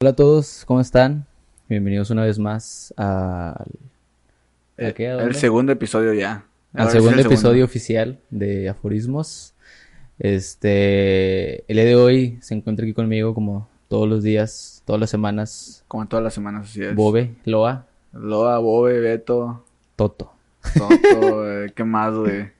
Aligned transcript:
Hola 0.00 0.10
a 0.10 0.14
todos, 0.14 0.62
¿cómo 0.64 0.80
están? 0.80 1.26
Bienvenidos 1.68 2.10
una 2.10 2.22
vez 2.22 2.38
más 2.38 2.94
al... 2.96 3.66
¿a 4.78 4.92
qué? 4.94 5.08
¿A 5.08 5.24
el 5.24 5.34
segundo 5.34 5.72
episodio 5.72 6.12
ya. 6.12 6.44
Al 6.72 6.88
segundo 6.90 7.20
episodio 7.20 7.64
oficial 7.64 8.20
de 8.30 8.68
Aforismos. 8.68 9.54
Este, 10.20 11.64
el 11.68 11.78
día 11.78 11.84
de 11.84 11.96
hoy 11.96 12.38
se 12.42 12.54
encuentra 12.54 12.84
aquí 12.84 12.94
conmigo 12.94 13.34
como 13.34 13.68
todos 13.88 14.08
los 14.08 14.22
días, 14.22 14.84
todas 14.84 15.00
las 15.00 15.10
semanas, 15.10 15.84
Como 15.88 16.06
todas 16.06 16.22
las 16.22 16.32
semanas, 16.32 16.68
así 16.70 16.84
es. 16.84 16.94
Bobe, 16.94 17.34
Loa, 17.44 17.88
Loa, 18.12 18.60
Bobe, 18.60 19.00
Beto, 19.00 19.64
Toto. 19.96 20.32
Toto, 20.78 21.50
eh, 21.50 21.72
¿qué 21.74 21.82
más, 21.82 22.14
güey? 22.14 22.52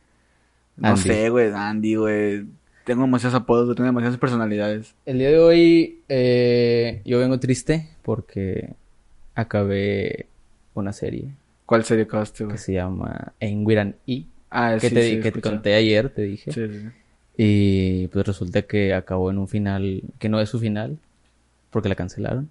No 0.76 0.88
Andy. 0.88 1.02
sé, 1.02 1.28
güey, 1.30 1.52
Andy, 1.54 1.94
güey. 1.94 2.46
Tengo 2.88 3.02
demasiados 3.02 3.34
apodos, 3.38 3.76
tengo 3.76 3.84
demasiadas 3.86 4.16
personalidades. 4.18 4.94
El 5.04 5.18
día 5.18 5.28
de 5.28 5.38
hoy 5.38 5.98
eh, 6.08 7.02
yo 7.04 7.18
vengo 7.18 7.38
triste 7.38 7.86
porque 8.02 8.70
acabé 9.34 10.24
una 10.72 10.94
serie 10.94 11.34
¿Cuál 11.66 11.84
serie 11.84 12.04
acabaste, 12.04 12.44
güey? 12.44 12.56
que 12.56 12.62
se 12.62 12.72
llama 12.72 13.34
Enguiran 13.40 13.96
E, 14.06 14.24
Ah, 14.50 14.78
que 14.80 14.88
sí, 14.88 14.94
te, 14.94 15.02
sí, 15.02 15.20
que 15.20 15.32
te 15.32 15.42
conté 15.42 15.74
ayer, 15.74 16.08
te 16.08 16.22
dije. 16.22 16.50
Sí, 16.50 16.66
sí. 16.66 16.88
Y 17.36 18.06
pues 18.08 18.26
resulta 18.26 18.62
que 18.62 18.94
acabó 18.94 19.30
en 19.30 19.36
un 19.36 19.48
final 19.48 20.00
que 20.18 20.30
no 20.30 20.40
es 20.40 20.48
su 20.48 20.58
final, 20.58 20.96
porque 21.70 21.90
la 21.90 21.94
cancelaron. 21.94 22.48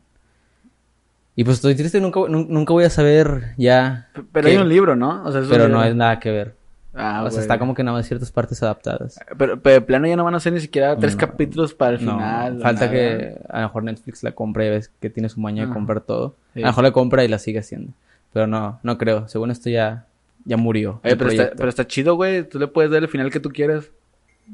Y 1.36 1.46
pues 1.46 1.56
estoy 1.58 1.74
triste, 1.74 2.00
nunca, 2.00 2.20
nun- 2.20 2.48
nunca 2.50 2.74
voy 2.74 2.84
a 2.84 2.92
saber 2.92 3.56
ya. 3.58 4.12
Pero 4.32 4.50
hay 4.50 4.58
un 4.58 4.70
libro, 4.70 4.96
¿no? 4.96 5.24
O 5.26 5.32
sea, 5.32 5.42
es 5.42 5.48
Pero 5.48 5.68
no 5.68 5.84
es 5.84 5.96
nada 5.96 6.20
que 6.20 6.30
ver. 6.30 6.54
Ah, 6.98 7.24
o 7.24 7.30
sea, 7.32 7.42
está 7.42 7.60
como 7.60 7.74
que 7.76 7.84
nada 7.84 7.98
más 7.98 8.08
ciertas 8.08 8.32
partes 8.32 8.62
adaptadas. 8.64 9.20
Pero, 9.38 9.60
pero 9.62 9.74
de 9.76 9.82
plano 9.82 10.08
ya 10.08 10.16
no 10.16 10.24
van 10.24 10.34
a 10.34 10.38
hacer 10.38 10.52
ni 10.54 10.60
siquiera 10.60 10.98
tres 10.98 11.14
No. 11.14 11.20
capítulos 11.20 11.74
para 11.74 11.96
el 11.98 12.04
No, 12.06 12.14
final. 12.14 12.60
falta 12.62 12.86
nada. 12.86 12.92
que 12.92 13.38
a 13.50 13.58
lo 13.62 13.68
mejor 13.68 13.84
Netflix 13.84 14.24
la 14.24 14.32
compre 14.32 14.68
y 14.68 14.70
ves 14.72 14.92
que 15.00 15.10
tiene 15.10 15.30
su 15.30 15.40
maña 15.40 15.68
de 15.68 15.74
comprar 15.74 16.02
todo. 16.02 16.36
Sí. 16.54 16.60
A 16.60 16.66
lo 16.66 16.68
mejor 16.68 16.84
la 16.84 16.92
compra 16.92 17.24
y 17.24 17.28
la 17.28 17.40
sigue 17.40 17.60
haciendo. 17.60 17.92
Pero 18.34 18.48
no, 18.48 18.80
no 18.84 18.98
creo. 18.98 19.28
Según 19.28 19.52
esto 19.52 19.70
ya, 19.70 20.06
ya 20.46 20.58
murió. 20.58 21.00
Oye, 21.04 21.16
pero 21.16 21.30
está, 21.30 21.44
proyecto. 21.44 21.56
pero 21.58 21.70
está 21.70 21.88
chido, 21.88 22.16
güey. 22.16 22.44
Tú 22.44 22.60
le 22.60 22.68
puedes 22.68 22.92
dar 22.92 23.02
el 23.02 23.08
final 23.10 23.30
que 23.32 23.40
tú 23.40 23.50
quieras. 23.50 23.90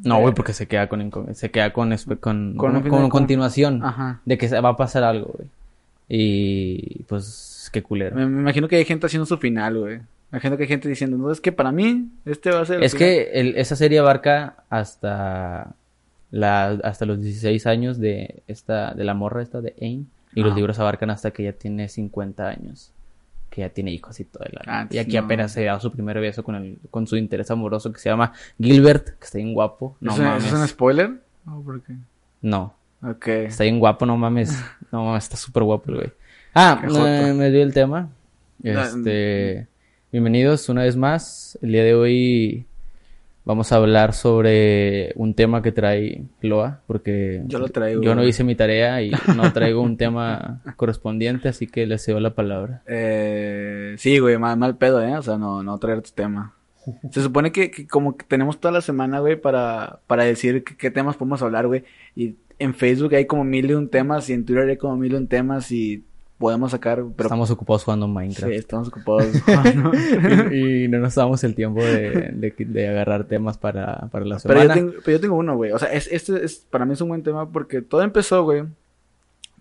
No, 0.03 0.19
güey, 0.19 0.33
porque 0.33 0.53
se 0.53 0.67
queda 0.67 0.87
con, 0.89 1.11
se 1.35 1.51
queda 1.51 1.71
con, 1.71 1.95
con, 2.19 2.55
Con 2.57 3.09
continuación. 3.09 3.83
Ajá. 3.83 4.19
de 4.25 4.37
que 4.37 4.47
va 4.59 4.69
a 4.69 4.75
pasar 4.77 5.03
algo, 5.03 5.33
güey. 5.37 5.47
Y 6.09 7.03
pues 7.07 7.69
qué 7.71 7.81
culero. 7.81 8.15
Me, 8.15 8.25
me 8.27 8.41
imagino 8.41 8.67
que 8.67 8.75
hay 8.75 8.85
gente 8.85 9.05
haciendo 9.05 9.25
su 9.25 9.37
final, 9.37 9.77
güey. 9.79 9.99
Imagino 10.33 10.57
que 10.57 10.63
hay 10.63 10.69
gente 10.69 10.89
diciendo, 10.89 11.15
no, 11.17 11.31
es 11.31 11.39
que 11.39 11.51
para 11.53 11.71
mí 11.71 12.09
este 12.25 12.49
va 12.51 12.61
a 12.61 12.65
ser 12.65 12.77
el 12.79 12.83
Es 12.83 12.91
final". 12.93 13.07
que 13.07 13.31
el- 13.39 13.55
esa 13.55 13.75
serie 13.77 13.99
abarca 13.99 14.55
hasta 14.69 15.73
la 16.31 16.69
hasta 16.83 17.05
los 17.05 17.21
16 17.21 17.65
años 17.67 17.99
de 17.99 18.41
esta 18.47 18.93
de 18.95 19.03
la 19.03 19.13
morra 19.13 19.41
esta 19.43 19.61
de 19.61 19.75
Ain 19.79 20.09
y 20.33 20.41
los 20.41 20.55
libros 20.55 20.79
abarcan 20.79 21.11
hasta 21.11 21.29
que 21.31 21.43
ella 21.43 21.53
tiene 21.57 21.87
50 21.87 22.47
años, 22.49 22.91
que 23.51 23.61
ya 23.61 23.69
tiene 23.69 23.91
hijos 23.91 24.19
y 24.19 24.23
todo 24.25 24.43
el 24.45 24.57
Ah, 24.65 24.87
y 24.89 24.97
aquí 24.97 25.15
no. 25.17 25.25
apenas 25.25 25.51
se 25.51 25.63
da 25.65 25.79
su 25.79 25.91
primer 25.91 26.19
beso 26.19 26.43
con 26.43 26.55
el 26.55 26.77
con 26.89 27.05
su 27.05 27.15
interés 27.17 27.51
amoroso 27.51 27.93
que 27.93 27.99
se 27.99 28.09
llama 28.09 28.33
Gilbert, 28.59 29.09
que 29.19 29.25
está 29.25 29.37
bien 29.37 29.53
guapo. 29.53 29.95
No 30.01 30.13
¿Es, 30.13 30.17
un, 30.19 30.25
mames. 30.25 30.45
¿Es 30.45 30.53
un 30.53 30.67
spoiler? 30.67 31.11
No, 31.45 31.61
¿por 31.61 31.79
qué? 31.83 31.93
No, 32.41 32.73
Ok. 33.03 33.27
está 33.27 33.63
bien 33.65 33.77
guapo, 33.79 34.05
no 34.07 34.17
mames. 34.17 34.49
No 34.91 35.05
mames, 35.05 35.23
está 35.25 35.37
súper 35.37 35.61
guapo 35.63 35.91
el 35.91 35.95
güey. 35.97 36.11
Ah, 36.55 36.81
me, 36.83 37.33
me 37.35 37.51
dio 37.51 37.61
el 37.61 37.73
tema. 37.73 38.09
Este, 38.63 39.67
bienvenidos 40.13 40.69
una 40.69 40.83
vez 40.83 40.95
más. 40.95 41.57
El 41.63 41.71
día 41.71 41.83
de 41.83 41.95
hoy 41.95 42.67
vamos 43.45 43.71
a 43.71 43.77
hablar 43.77 44.13
sobre 44.13 45.11
un 45.15 45.33
tema 45.33 45.63
que 45.63 45.71
trae 45.71 46.21
Loa, 46.39 46.81
porque 46.85 47.41
Yo 47.47 47.57
lo 47.57 47.67
traigo, 47.69 48.03
yo 48.03 48.13
no 48.13 48.23
hice 48.23 48.43
mi 48.43 48.53
tarea 48.53 49.01
y 49.01 49.11
no 49.35 49.51
traigo 49.51 49.81
un 49.81 49.97
tema 49.97 50.61
correspondiente, 50.75 51.49
así 51.49 51.65
que 51.65 51.87
le 51.87 51.97
cedo 51.97 52.19
la 52.19 52.35
palabra. 52.35 52.83
Eh, 52.87 53.95
sí, 53.97 54.19
güey, 54.19 54.37
mal, 54.37 54.55
mal 54.57 54.77
pedo, 54.77 55.01
¿eh? 55.01 55.17
O 55.17 55.21
sea, 55.23 55.37
no, 55.39 55.63
no 55.63 55.79
traer 55.79 56.03
tu 56.03 56.11
tema. 56.11 56.53
Se 57.09 57.23
supone 57.23 57.51
que, 57.51 57.71
que 57.71 57.87
como 57.87 58.15
que 58.15 58.25
tenemos 58.25 58.59
toda 58.59 58.71
la 58.71 58.81
semana, 58.81 59.19
güey, 59.19 59.35
para, 59.35 59.99
para 60.05 60.25
decir 60.25 60.63
qué, 60.63 60.77
qué 60.77 60.91
temas 60.91 61.17
podemos 61.17 61.41
hablar, 61.41 61.65
güey. 61.65 61.85
Y 62.15 62.35
en 62.59 62.75
Facebook 62.75 63.15
hay 63.15 63.25
como 63.25 63.43
mil 63.43 63.71
y 63.71 63.73
un 63.73 63.89
temas 63.89 64.29
y 64.29 64.33
en 64.33 64.45
Twitter 64.45 64.69
hay 64.69 64.77
como 64.77 64.95
mil 64.95 65.13
y 65.13 65.15
un 65.15 65.27
temas 65.27 65.71
y 65.71 66.03
podemos 66.37 66.71
sacar, 66.71 67.03
pero 67.15 67.27
Estamos 67.27 67.49
ocupados 67.51 67.83
jugando 67.83 68.05
sí, 68.07 68.11
Minecraft. 68.11 68.53
estamos 68.53 68.87
ocupados. 68.89 69.27
jugando. 69.45 69.91
y, 70.53 70.83
y 70.83 70.87
no 70.87 70.99
nos 70.99 71.15
damos 71.15 71.43
el 71.43 71.55
tiempo 71.55 71.83
de, 71.83 72.31
de, 72.33 72.53
de 72.57 72.87
agarrar 72.89 73.25
temas 73.25 73.57
para, 73.57 74.09
para 74.11 74.25
la 74.25 74.37
Pero 74.43 74.59
semana. 74.59 74.67
yo, 74.67 74.73
tengo, 74.73 74.93
pero 75.05 75.17
yo 75.17 75.21
tengo 75.21 75.35
uno, 75.37 75.55
güey. 75.55 75.71
O 75.71 75.79
sea, 75.79 75.91
es, 75.93 76.07
este 76.11 76.43
es, 76.43 76.65
para 76.69 76.85
mí 76.85 76.93
es 76.93 77.01
un 77.01 77.09
buen 77.09 77.23
tema 77.23 77.49
porque 77.49 77.81
todo 77.81 78.01
empezó, 78.01 78.43
güey. 78.43 78.63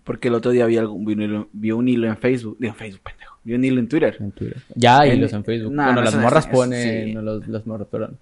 Porque 0.03 0.27
el 0.27 0.33
otro 0.33 0.51
día 0.51 0.65
vi, 0.65 0.77
algún, 0.77 1.05
vi, 1.05 1.13
un, 1.13 1.21
hilo, 1.21 1.47
vi 1.53 1.71
un 1.71 1.87
hilo 1.87 2.07
en 2.07 2.17
Facebook. 2.17 2.57
Digo, 2.59 2.73
en 2.73 2.77
Facebook, 2.77 3.01
pendejo. 3.03 3.37
Vi 3.45 3.53
un 3.53 3.63
hilo 3.63 3.79
en 3.79 3.87
Twitter. 3.87 4.17
En 4.19 4.31
Twitter. 4.33 4.57
Ya 4.75 4.99
hay 4.99 5.11
hilos 5.11 5.31
en 5.31 5.45
Facebook. 5.45 5.71
No, 5.71 5.83
bueno, 5.83 5.99
no, 5.99 6.05
las 6.05 6.15
morras 6.17 6.45
es- 6.45 6.51
ponen, 6.51 7.05
sí. 7.07 7.13
no 7.13 7.21
los, 7.21 7.47
las 7.47 7.65
morras, 7.65 7.87
perdón. 7.89 8.17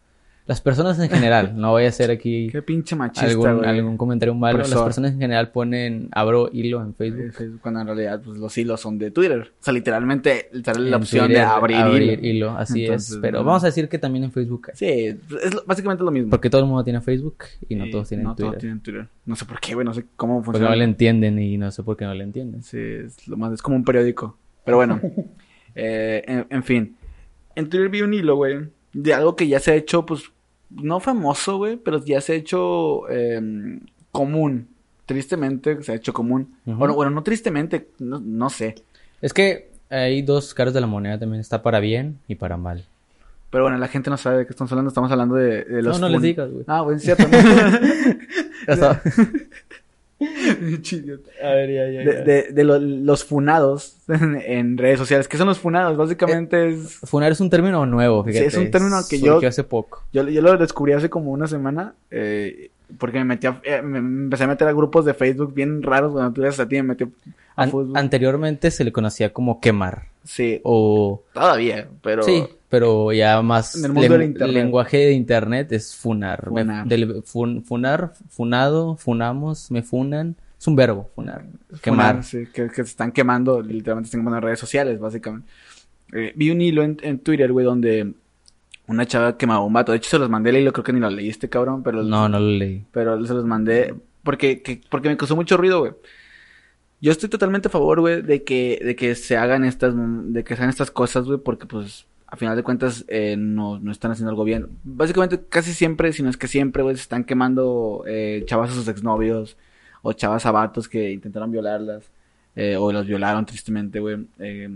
Las 0.51 0.59
personas 0.59 0.99
en 0.99 1.09
general, 1.09 1.53
no 1.55 1.71
voy 1.71 1.85
a 1.85 1.87
hacer 1.87 2.11
aquí 2.11 2.49
Qué 2.51 2.61
pinche 2.61 2.93
machista, 2.93 3.25
algún, 3.29 3.57
güey. 3.59 3.69
algún 3.69 3.95
comentario 3.95 4.35
malo. 4.35 4.57
Las 4.59 4.73
personas 4.73 5.13
en 5.13 5.19
general 5.19 5.49
ponen, 5.51 6.09
abro 6.11 6.49
hilo 6.51 6.81
en 6.81 6.93
Facebook. 6.93 7.23
De 7.23 7.31
Facebook, 7.31 7.61
Cuando 7.61 7.79
en 7.79 7.87
realidad, 7.87 8.21
pues 8.21 8.37
los 8.37 8.57
hilos 8.57 8.81
son 8.81 8.97
de 8.97 9.11
Twitter. 9.11 9.53
O 9.61 9.63
sea, 9.63 9.73
literalmente 9.73 10.49
sale 10.63 10.81
la 10.81 10.87
En 10.97 11.01
opción 11.01 11.27
Twitter, 11.27 11.43
de 11.45 11.49
abrir, 11.49 12.19
hilo. 12.25 12.51
así 12.51 12.83
Entonces, 12.83 13.11
es. 13.11 13.17
Pero 13.21 13.39
no. 13.39 13.45
vamos 13.45 13.63
a 13.63 13.67
decir 13.67 13.87
que 13.87 13.97
también 13.97 14.25
en 14.25 14.31
Facebook 14.33 14.67
hay. 14.69 14.75
Sí, 14.75 14.85
es 15.41 15.65
básicamente 15.65 16.03
lo 16.03 16.11
mismo. 16.11 16.29
Porque 16.29 16.49
todo 16.49 16.61
el 16.61 16.67
mundo 16.67 16.83
tiene 16.83 16.99
Facebook 16.99 17.37
y 17.69 17.75
no 17.75 17.85
Sí, 17.85 17.91
todos 17.91 18.09
tienen 18.09 18.25
no 18.25 18.35
Twitter. 18.35 18.49
todos 18.51 18.59
tienen 18.59 18.79
Twitter. 18.81 19.07
No 19.25 19.35
sé 19.37 19.45
por 19.45 19.59
qué, 19.61 19.73
güey. 19.73 19.85
No 19.85 19.93
sé 19.93 20.05
cómo 20.17 20.35
Porque 20.43 20.57
funciona. 20.57 20.69
no 20.71 20.75
le 20.75 20.83
entienden 20.83 21.39
y 21.39 21.57
no 21.57 21.71
sé 21.71 21.81
por 21.83 21.95
qué 21.95 22.03
no 22.03 22.13
le 22.13 22.25
entienden. 22.25 22.61
Sí, 22.61 22.77
es 22.77 23.25
lo 23.27 23.37
más, 23.37 23.53
es 23.53 23.61
como 23.61 23.77
un 23.77 23.85
periódico. 23.85 24.37
Pero 24.65 24.75
bueno, 24.77 24.99
eh, 25.75 26.23
en, 26.27 26.45
en 26.49 26.63
fin. 26.63 26.97
En 27.55 27.69
Twitter 27.69 27.89
vi 27.89 28.01
un 28.01 28.13
hilo, 28.13 28.35
güey, 28.35 28.59
de 28.93 29.13
algo 29.13 29.35
que 29.35 29.47
ya 29.47 29.59
se 29.59 29.71
ha 29.71 29.75
hecho, 29.75 30.05
pues, 30.05 30.23
no 30.75 30.99
famoso, 30.99 31.57
güey, 31.57 31.77
pero 31.77 32.03
ya 32.03 32.21
se 32.21 32.33
ha 32.33 32.35
hecho 32.35 33.09
eh, 33.09 33.79
común. 34.11 34.67
Tristemente 35.05 35.81
se 35.83 35.91
ha 35.91 35.95
hecho 35.95 36.13
común. 36.13 36.55
Bueno, 36.65 36.93
bueno, 36.93 37.11
no 37.11 37.23
tristemente, 37.23 37.89
no, 37.99 38.19
no 38.19 38.49
sé. 38.49 38.75
Es 39.21 39.33
que 39.33 39.69
hay 39.89 40.21
dos 40.21 40.53
caras 40.53 40.73
de 40.73 40.81
la 40.81 40.87
moneda 40.87 41.19
también. 41.19 41.41
Está 41.41 41.61
para 41.61 41.79
bien 41.79 42.19
y 42.27 42.35
para 42.35 42.57
mal. 42.57 42.85
Pero 43.49 43.65
bueno, 43.65 43.77
la 43.77 43.89
gente 43.89 44.09
no 44.09 44.15
sabe 44.15 44.37
de 44.37 44.45
qué 44.45 44.51
estamos 44.51 44.71
hablando. 44.71 44.87
Estamos 44.87 45.11
hablando 45.11 45.35
de, 45.35 45.65
de 45.65 45.81
los 45.81 45.99
no, 45.99 46.07
no 46.07 46.13
les 46.13 46.21
digas, 46.21 46.49
güey. 46.49 46.63
Ah, 46.67 46.81
bueno, 46.81 46.97
es 46.97 47.03
cierto. 47.03 47.25
a 51.43 51.49
ver, 51.53 51.69
ya, 51.71 51.89
ya, 51.89 51.99
de, 52.11 52.23
de, 52.23 52.43
de 52.51 52.63
lo- 52.63 52.79
los 52.79 53.23
funados 53.23 53.97
en, 54.07 54.35
en 54.45 54.77
redes 54.77 54.99
sociales. 54.99 55.27
¿Qué 55.27 55.37
son 55.37 55.47
los 55.47 55.59
funados? 55.59 55.97
Básicamente 55.97 56.69
es... 56.69 56.99
Funar 57.03 57.31
es 57.31 57.39
un 57.39 57.49
término 57.49 57.85
nuevo, 57.85 58.23
Sí, 58.25 58.31
fíjate. 58.31 58.47
es 58.47 58.57
un 58.57 58.71
término 58.71 58.97
que 59.09 59.19
yo- 59.19 59.39
hace 59.47 59.63
poco. 59.63 60.03
Yo, 60.13 60.27
yo 60.27 60.41
lo 60.41 60.57
descubrí 60.57 60.93
hace 60.93 61.09
como 61.09 61.31
una 61.31 61.47
semana 61.47 61.93
eh, 62.11 62.69
porque 62.97 63.17
me 63.19 63.25
metí 63.25 63.47
a, 63.47 63.59
eh, 63.63 63.81
me, 63.81 63.99
empecé 63.99 64.43
a 64.43 64.47
meter 64.47 64.67
a 64.67 64.73
grupos 64.73 65.05
de 65.05 65.13
Facebook 65.13 65.53
bien 65.53 65.81
raros 65.81 66.11
cuando 66.11 66.33
tú 66.33 66.45
a 66.45 66.67
ti 66.67 66.75
me 66.75 66.83
metí 66.83 67.05
a 67.05 67.63
An- 67.63 67.71
fútbol. 67.71 67.97
anteriormente 67.97 68.69
se 68.71 68.83
le 68.83 68.91
conocía 68.91 69.31
como 69.33 69.59
quemar. 69.61 70.03
sí, 70.23 70.59
O 70.63 71.23
todavía, 71.33 71.87
pero 72.01 72.23
sí, 72.23 72.45
pero 72.71 73.11
ya 73.11 73.39
más 73.43 73.75
En 73.75 73.85
el 73.85 73.93
mundo 73.93 74.13
del 74.13 74.23
internet. 74.29 74.53
lenguaje 74.55 74.97
de 74.97 75.11
internet 75.11 75.71
es 75.73 75.95
funar. 75.95 76.49
Me- 76.51 76.61
Funar. 76.61 76.87
del- 76.87 77.21
fun- 77.23 77.63
funar, 77.63 78.13
funado, 78.29 78.95
funamos, 78.95 79.69
me 79.69 79.83
funan. 79.83 80.35
Es 80.57 80.67
un 80.67 80.75
verbo, 80.75 81.09
funar. 81.13 81.43
funar, 81.67 81.81
Quemar. 81.81 82.23
sí, 82.23 82.45
que, 82.53 82.67
que 82.69 82.75
se 82.75 82.81
están 82.83 83.11
quemando, 83.11 83.61
literalmente 83.61 84.07
se 84.07 84.11
están 84.11 84.21
quemando 84.21 84.37
en 84.37 84.43
redes 84.43 84.59
sociales, 84.59 84.99
básicamente. 84.99 85.47
Eh, 86.13 86.33
vi 86.35 86.49
un 86.49 86.61
hilo 86.61 86.81
en, 86.83 86.97
en 87.03 87.19
Twitter, 87.19 87.51
güey, 87.51 87.65
donde 87.65 88.13
una 88.87 89.05
chava 89.05 89.37
quemaba 89.37 89.63
un 89.63 89.73
vato. 89.73 89.91
De 89.91 89.97
hecho, 89.97 90.09
se 90.09 90.19
los 90.19 90.29
mandé 90.29 90.49
el 90.51 90.57
hilo, 90.57 90.71
creo 90.73 90.83
que 90.83 90.93
ni 90.93 90.99
lo 90.99 91.09
leíste, 91.09 91.49
cabrón, 91.49 91.83
pero... 91.83 92.03
No, 92.03 92.27
no 92.29 92.39
lo 92.39 92.45
leí. 92.47 92.85
Pero 92.91 93.23
se 93.25 93.33
los 93.33 93.45
mandé 93.45 93.93
porque, 94.23 94.61
que- 94.61 94.81
porque 94.89 95.09
me 95.09 95.17
causó 95.17 95.35
mucho 95.35 95.57
ruido, 95.57 95.79
güey. 95.79 95.93
Yo 97.03 97.11
estoy 97.11 97.29
totalmente 97.29 97.67
a 97.67 97.71
favor, 97.71 97.99
güey, 98.01 98.21
de 98.21 98.43
que, 98.43 98.79
de 98.83 98.95
que 98.95 99.15
se 99.15 99.35
hagan 99.35 99.63
estas, 99.65 99.93
de 99.97 100.43
que 100.43 100.55
se 100.55 100.61
hagan 100.61 100.69
estas 100.69 100.91
cosas, 100.91 101.25
güey, 101.25 101.39
porque 101.39 101.65
pues, 101.65 102.05
a 102.31 102.37
final 102.37 102.55
de 102.55 102.63
cuentas, 102.63 103.05
eh, 103.09 103.35
no, 103.37 103.77
no 103.79 103.91
están 103.91 104.11
haciendo 104.11 104.29
algo 104.31 104.43
bien. 104.45 104.67
Básicamente, 104.83 105.41
casi 105.49 105.73
siempre, 105.73 106.11
si 106.13 106.23
no 106.23 106.29
es 106.29 106.37
que 106.37 106.47
siempre, 106.47 106.81
güey, 106.81 106.95
se 106.95 107.01
están 107.03 107.25
quemando 107.25 108.03
eh, 108.07 108.43
chavas 108.47 108.71
a 108.71 108.73
sus 108.73 108.87
exnovios, 108.87 109.57
o 110.01 110.13
chavas 110.13 110.45
a 110.47 110.51
vatos 110.51 110.87
que 110.89 111.11
intentaron 111.11 111.51
violarlas. 111.51 112.09
eh, 112.55 112.75
o 112.77 112.91
los 112.91 113.05
violaron 113.07 113.45
tristemente, 113.45 113.99
güey. 114.01 114.25
Eh, 114.39 114.69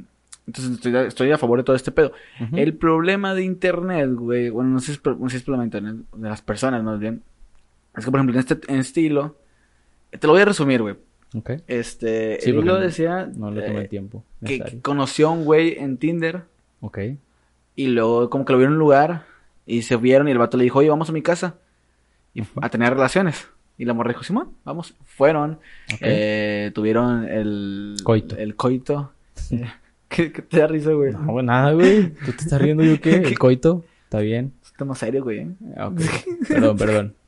entonces 0.48 0.74
estoy, 0.76 0.96
a- 0.96 1.04
estoy 1.08 1.32
a 1.32 1.38
favor 1.38 1.58
de 1.60 1.64
todo 1.66 1.76
este 1.76 1.92
pedo. 1.92 2.14
El 2.54 2.74
problema 2.76 3.34
de 3.34 3.44
internet, 3.44 4.12
güey, 4.14 4.50
bueno, 4.50 4.70
no 4.70 4.80
sé 4.80 4.88
si 4.88 4.92
es, 4.94 5.02
no 5.06 5.28
sé 5.28 5.32
si 5.32 5.38
es 5.38 5.44
problema 5.44 5.64
de 5.64 5.68
internet, 5.68 5.96
de 6.16 6.30
las 6.30 6.42
personas 6.42 6.82
más 6.84 7.00
bien, 7.00 7.22
es 7.98 8.06
que, 8.06 8.12
por 8.12 8.20
ejemplo, 8.20 8.34
en 8.36 8.40
este, 8.40 8.60
en 8.74 9.06
hilo, 9.06 9.36
te 10.12 10.26
lo 10.28 10.32
voy 10.34 10.42
a 10.44 10.46
resumir, 10.46 10.82
güey. 10.84 10.96
Ok. 11.36 11.50
Este, 11.68 12.40
Sí, 12.42 12.50
el 12.52 12.56
porque 12.56 12.66
hilo 12.70 12.78
no- 12.80 12.86
decía 12.86 13.30
No 13.36 13.52
le 13.52 13.62
tomé 13.64 13.80
el 13.82 13.90
tiempo. 13.90 14.24
que, 14.46 14.60
que 14.62 14.80
conoció 14.82 15.28
a 15.28 15.32
un 15.32 15.44
güey 15.44 15.76
en 15.78 15.98
Tinder 15.98 16.44
Ok. 16.80 17.00
Y 17.76 17.88
luego 17.88 18.30
como 18.30 18.46
que 18.46 18.54
lo 18.54 18.60
vieron 18.60 18.74
en 18.74 18.78
un 18.78 18.80
lugar 18.80 19.26
y 19.66 19.82
se 19.82 19.96
vieron 19.98 20.28
y 20.28 20.32
el 20.32 20.38
vato 20.38 20.58
le 20.58 20.64
dijo, 20.64 20.80
oye, 20.80 20.90
vamos 20.90 21.10
a 21.10 21.14
mi 21.14 21.22
casa 21.22 21.56
y 22.34 22.44
a 22.62 22.70
tener 22.70 22.94
relaciones. 22.94 23.48
Y 23.78 23.86
la 23.86 23.94
morra 23.94 24.10
dijo, 24.10 24.24
Simón, 24.24 24.52
vamos. 24.64 24.96
Fueron, 25.06 25.60
eh, 26.00 26.72
tuvieron 26.74 27.28
el 27.28 27.98
Coito. 28.04 28.38
El 28.38 28.56
coito. 28.56 29.12
¿Qué, 30.08 30.32
qué 30.32 30.42
te 30.42 30.60
da 30.60 30.68
risa, 30.68 30.92
güey? 30.94 31.12
No, 31.12 31.26
güey, 31.26 31.46
nada, 31.46 31.74
güey. 31.74 32.14
¿Tú 32.14 32.32
te 32.32 32.44
estás 32.44 32.62
riendo 32.62 32.84
yo 32.84 33.02
qué? 33.02 33.16
¿El 33.16 33.38
coito? 33.38 33.84
¿Está 34.04 34.20
bien? 34.20 34.54
Es 34.64 34.72
un 34.72 34.78
tema 34.78 34.96
serio, 34.96 35.24
güey. 35.24 35.40
¿eh? 35.40 35.48
Ah, 35.76 35.88
ok. 35.88 36.02
Perdón, 36.48 36.78
perdón. 36.78 37.16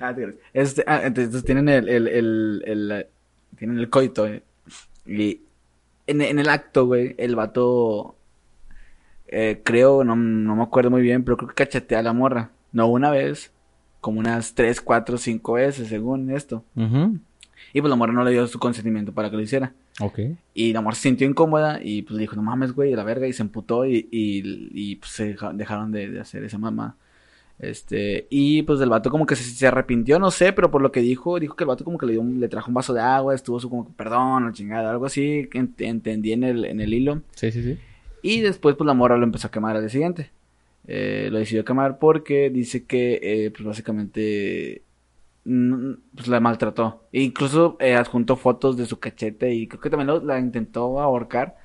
Ah. 0.00 0.14
Este, 0.52 0.84
ah, 0.86 1.00
entonces 1.02 1.44
tienen 1.44 1.68
el, 1.68 1.88
el, 1.88 2.06
el, 2.06 2.62
el, 2.64 3.06
tienen 3.58 3.80
el 3.80 3.90
coito, 3.90 4.24
eh. 4.24 4.40
Y 5.04 5.40
en, 6.06 6.22
en 6.22 6.38
el 6.38 6.48
acto, 6.48 6.86
güey, 6.86 7.16
el 7.18 7.34
vato, 7.34 8.14
eh, 9.28 9.60
creo, 9.64 10.04
no, 10.04 10.14
no 10.16 10.56
me 10.56 10.62
acuerdo 10.62 10.90
muy 10.90 11.02
bien, 11.02 11.24
pero 11.24 11.36
creo 11.36 11.48
que 11.48 11.54
cachetea 11.54 11.98
a 12.00 12.02
la 12.02 12.12
morra. 12.12 12.50
No 12.72 12.86
una 12.88 13.10
vez, 13.10 13.52
como 14.00 14.20
unas 14.20 14.54
tres, 14.54 14.80
cuatro, 14.80 15.16
cinco 15.18 15.54
veces, 15.54 15.88
según 15.88 16.30
esto. 16.30 16.64
Y 17.72 17.80
pues 17.80 17.88
la 17.90 17.96
morra 17.96 18.12
no 18.12 18.22
le 18.24 18.30
dio 18.32 18.46
su 18.46 18.58
consentimiento 18.58 19.12
para 19.12 19.30
que 19.30 19.36
lo 19.36 19.42
hiciera. 19.42 19.72
Ok. 20.00 20.18
Y 20.54 20.72
la 20.72 20.80
morra 20.80 20.94
se 20.96 21.02
sintió 21.02 21.26
incómoda 21.28 21.80
y 21.82 22.02
pues 22.02 22.18
dijo, 22.18 22.36
no 22.36 22.42
mames, 22.42 22.72
güey, 22.72 22.92
a 22.92 22.96
la 22.96 23.04
verga, 23.04 23.26
y 23.26 23.32
se 23.32 23.42
emputó 23.42 23.86
y, 23.86 24.08
y, 24.10 24.70
y, 24.72 24.96
pues 24.96 25.12
se 25.12 25.24
deja- 25.28 25.52
dejaron 25.52 25.90
de, 25.92 26.08
de 26.10 26.20
hacer 26.20 26.44
esa 26.44 26.58
mamá. 26.58 26.96
Este, 27.58 28.26
y 28.30 28.62
pues 28.62 28.80
el 28.80 28.88
vato 28.88 29.10
como 29.10 29.26
que 29.26 29.36
se, 29.36 29.44
se 29.44 29.66
arrepintió, 29.66 30.18
no 30.18 30.30
sé, 30.32 30.52
pero 30.52 30.70
por 30.72 30.82
lo 30.82 30.90
que 30.90 31.00
dijo, 31.00 31.38
dijo 31.38 31.54
que 31.54 31.62
el 31.64 31.68
vato 31.68 31.84
como 31.84 31.98
que 31.98 32.06
le 32.06 32.12
dio 32.12 32.20
un- 32.20 32.40
le 32.40 32.48
trajo 32.48 32.68
un 32.68 32.74
vaso 32.74 32.92
de 32.92 33.00
agua, 33.00 33.34
estuvo 33.34 33.60
su 33.60 33.70
como 33.70 33.86
que 33.86 33.92
perdón 33.96 34.44
o 34.44 34.52
chingada, 34.52 34.90
algo 34.90 35.06
así, 35.06 35.48
que 35.50 35.60
ent- 35.60 35.74
entendí 35.78 36.32
en 36.32 36.42
el, 36.42 36.64
en 36.64 36.80
el 36.80 36.92
hilo. 36.92 37.22
Sí, 37.36 37.52
sí, 37.52 37.62
sí. 37.62 37.78
Y 38.24 38.40
después 38.40 38.74
pues 38.76 38.86
la 38.86 38.94
morra 38.94 39.16
lo 39.18 39.24
empezó 39.24 39.48
a 39.48 39.50
quemar 39.50 39.76
al 39.76 39.82
día 39.82 39.90
siguiente. 39.90 40.30
Eh, 40.86 41.28
lo 41.30 41.38
decidió 41.38 41.64
quemar 41.64 41.98
porque 41.98 42.50
dice 42.50 42.84
que 42.84 43.18
eh, 43.22 43.50
pues 43.50 43.64
básicamente 43.64 44.82
mm, 45.44 45.92
pues 46.16 46.28
la 46.28 46.40
maltrató. 46.40 47.02
E 47.12 47.20
incluso 47.22 47.76
eh, 47.80 47.94
adjuntó 47.94 48.36
fotos 48.36 48.76
de 48.76 48.86
su 48.86 48.98
cachete 48.98 49.52
y 49.54 49.66
creo 49.68 49.80
que 49.80 49.90
también 49.90 50.06
lo- 50.08 50.24
la 50.24 50.38
intentó 50.38 51.00
ahorcar. 51.00 51.56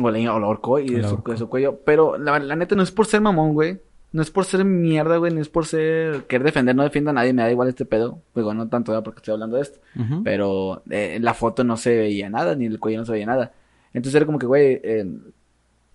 O 0.00 0.10
la, 0.10 0.18
o 0.34 0.38
la 0.40 0.46
ahorcó 0.46 0.78
y 0.78 0.88
de 0.88 1.02
La 1.02 1.08
su, 1.08 1.22
de 1.26 1.36
su 1.36 1.48
cuello. 1.48 1.80
Pero 1.84 2.16
la, 2.18 2.38
la 2.38 2.56
neta 2.56 2.74
no 2.74 2.82
es 2.82 2.90
por 2.90 3.06
ser 3.06 3.20
mamón, 3.20 3.52
güey. 3.54 3.78
No 4.12 4.20
es 4.22 4.30
por 4.30 4.44
ser 4.44 4.64
mierda, 4.64 5.16
güey. 5.18 5.32
No 5.34 5.40
es 5.40 5.48
por 5.48 5.64
ser... 5.66 6.24
Querer 6.24 6.44
defender, 6.46 6.74
no 6.76 6.82
defiendo 6.82 7.10
a 7.10 7.14
nadie. 7.14 7.32
Me 7.32 7.42
da 7.42 7.50
igual 7.50 7.68
este 7.68 7.84
pedo. 7.86 8.20
Bueno, 8.34 8.54
no 8.54 8.68
tanto 8.68 8.92
ya 8.92 9.02
porque 9.02 9.18
estoy 9.20 9.32
hablando 9.34 9.56
de 9.56 9.62
esto. 9.62 9.80
Pero 10.22 10.82
eh, 10.90 11.14
en 11.16 11.24
la 11.24 11.32
foto 11.34 11.64
no 11.64 11.76
se 11.78 11.96
veía 11.96 12.28
nada, 12.30 12.54
ni 12.54 12.66
en 12.66 12.72
el 12.72 12.78
cuello 12.80 12.98
no 13.00 13.04
se 13.06 13.12
veía 13.12 13.26
nada. 13.26 13.52
Entonces 13.94 14.14
era 14.16 14.24
como 14.26 14.38
que, 14.38 14.46
güey, 14.46 14.80
eh, 14.82 15.06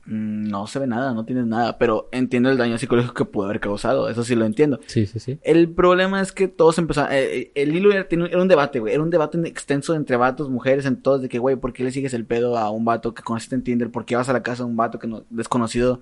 no 0.08 0.68
se 0.68 0.80
ve 0.80 0.88
nada, 0.88 1.14
no 1.14 1.26
tienes 1.26 1.46
nada. 1.46 1.78
Pero 1.78 2.08
entiendo 2.12 2.50
el 2.50 2.58
daño 2.58 2.78
psicológico 2.78 3.14
que 3.14 3.26
pudo 3.26 3.46
haber 3.46 3.60
causado, 3.60 4.10
eso 4.10 4.24
sí 4.24 4.36
lo 4.36 4.46
entiendo. 4.46 4.80
Sí, 4.88 5.06
sí, 5.06 5.20
sí. 5.20 5.38
El 5.44 5.70
problema 5.70 6.22
es 6.22 6.32
que 6.32 6.48
todos 6.48 6.78
empezaron. 6.78 7.12
eh, 7.12 7.24
eh, 7.24 7.52
el 7.56 7.76
hilo 7.76 7.92
era, 7.92 8.08
era 8.10 8.42
un 8.42 8.48
debate, 8.48 8.80
güey. 8.80 8.94
Era 8.94 9.04
un 9.04 9.10
debate 9.10 9.38
extenso 9.48 9.94
entre 9.96 10.16
vatos, 10.16 10.50
mujeres, 10.50 10.86
en 10.86 11.02
todos. 11.02 11.22
De 11.22 11.30
que, 11.30 11.40
güey, 11.40 11.58
¿por 11.58 11.74
qué 11.74 11.84
le 11.84 11.92
sigues 11.92 12.14
el 12.14 12.26
pedo 12.26 12.58
a 12.58 12.72
un 12.72 12.86
vato 12.86 13.14
que 13.14 13.22
conociste 13.22 13.56
en 13.56 13.64
Tinder? 13.64 13.92
¿Por 13.92 14.06
qué 14.06 14.16
vas 14.16 14.30
a 14.30 14.34
la 14.34 14.44
casa 14.44 14.64
de 14.64 14.70
un 14.70 14.78
vato 14.78 14.98
que 14.98 15.08
no, 15.08 15.26
desconocido? 15.30 16.02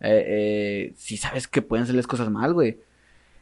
Eh, 0.00 0.24
eh, 0.26 0.92
si 0.96 1.16
sabes 1.16 1.48
que 1.48 1.62
pueden 1.62 1.84
hacerles 1.84 2.06
cosas 2.06 2.30
mal, 2.30 2.52
güey. 2.52 2.78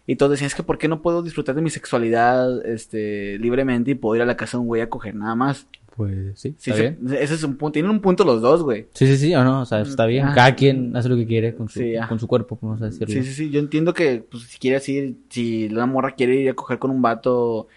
Y 0.06 0.16
todos 0.16 0.32
decían, 0.32 0.48
es 0.48 0.54
que 0.54 0.62
¿por 0.62 0.78
qué 0.78 0.86
no 0.86 1.00
puedo 1.00 1.22
disfrutar 1.22 1.54
de 1.54 1.62
mi 1.62 1.70
sexualidad 1.70 2.64
este, 2.66 3.38
libremente 3.38 3.92
y 3.92 3.94
puedo 3.94 4.16
ir 4.16 4.22
a 4.22 4.26
la 4.26 4.36
casa 4.36 4.58
de 4.58 4.60
un 4.60 4.66
güey 4.66 4.82
a 4.82 4.90
coger 4.90 5.14
nada 5.14 5.34
más? 5.34 5.66
Pues 5.96 6.40
sí, 6.40 6.54
Sí, 6.58 6.70
está 6.70 6.74
se- 6.82 6.90
bien. 6.90 7.14
ese 7.20 7.34
es 7.34 7.44
un 7.44 7.56
punto. 7.56 7.72
Tienen 7.74 7.90
un 7.90 8.00
punto 8.00 8.24
los 8.24 8.42
dos, 8.42 8.62
güey. 8.64 8.86
Sí, 8.94 9.06
sí, 9.06 9.16
sí, 9.16 9.34
o 9.34 9.44
no, 9.44 9.60
o 9.60 9.64
sea, 9.64 9.80
está 9.80 10.06
bien. 10.06 10.26
Cada 10.34 10.54
quien 10.56 10.96
hace 10.96 11.08
lo 11.08 11.14
que 11.16 11.24
quiere 11.26 11.54
con 11.54 11.68
su, 11.68 11.78
Sí, 11.78 11.94
con 12.08 12.18
su 12.18 12.26
cuerpo, 12.26 12.58
vamos 12.60 12.82
a 12.82 12.86
decirlo. 12.86 13.14
Sí, 13.14 13.22
sí, 13.22 13.32
sí. 13.32 13.50
Yo 13.50 13.60
entiendo 13.60 13.94
que, 13.94 14.24
pues, 14.28 14.42
si 14.44 14.58
quieres 14.58 14.88
ir, 14.88 15.16
si 15.30 15.68
la 15.68 15.86
morra 15.86 16.12
quiere 16.16 16.34
ir 16.34 16.50
a 16.50 16.54
coger 16.54 16.80
con 16.80 16.90
un 16.90 17.00
vato, 17.00 17.68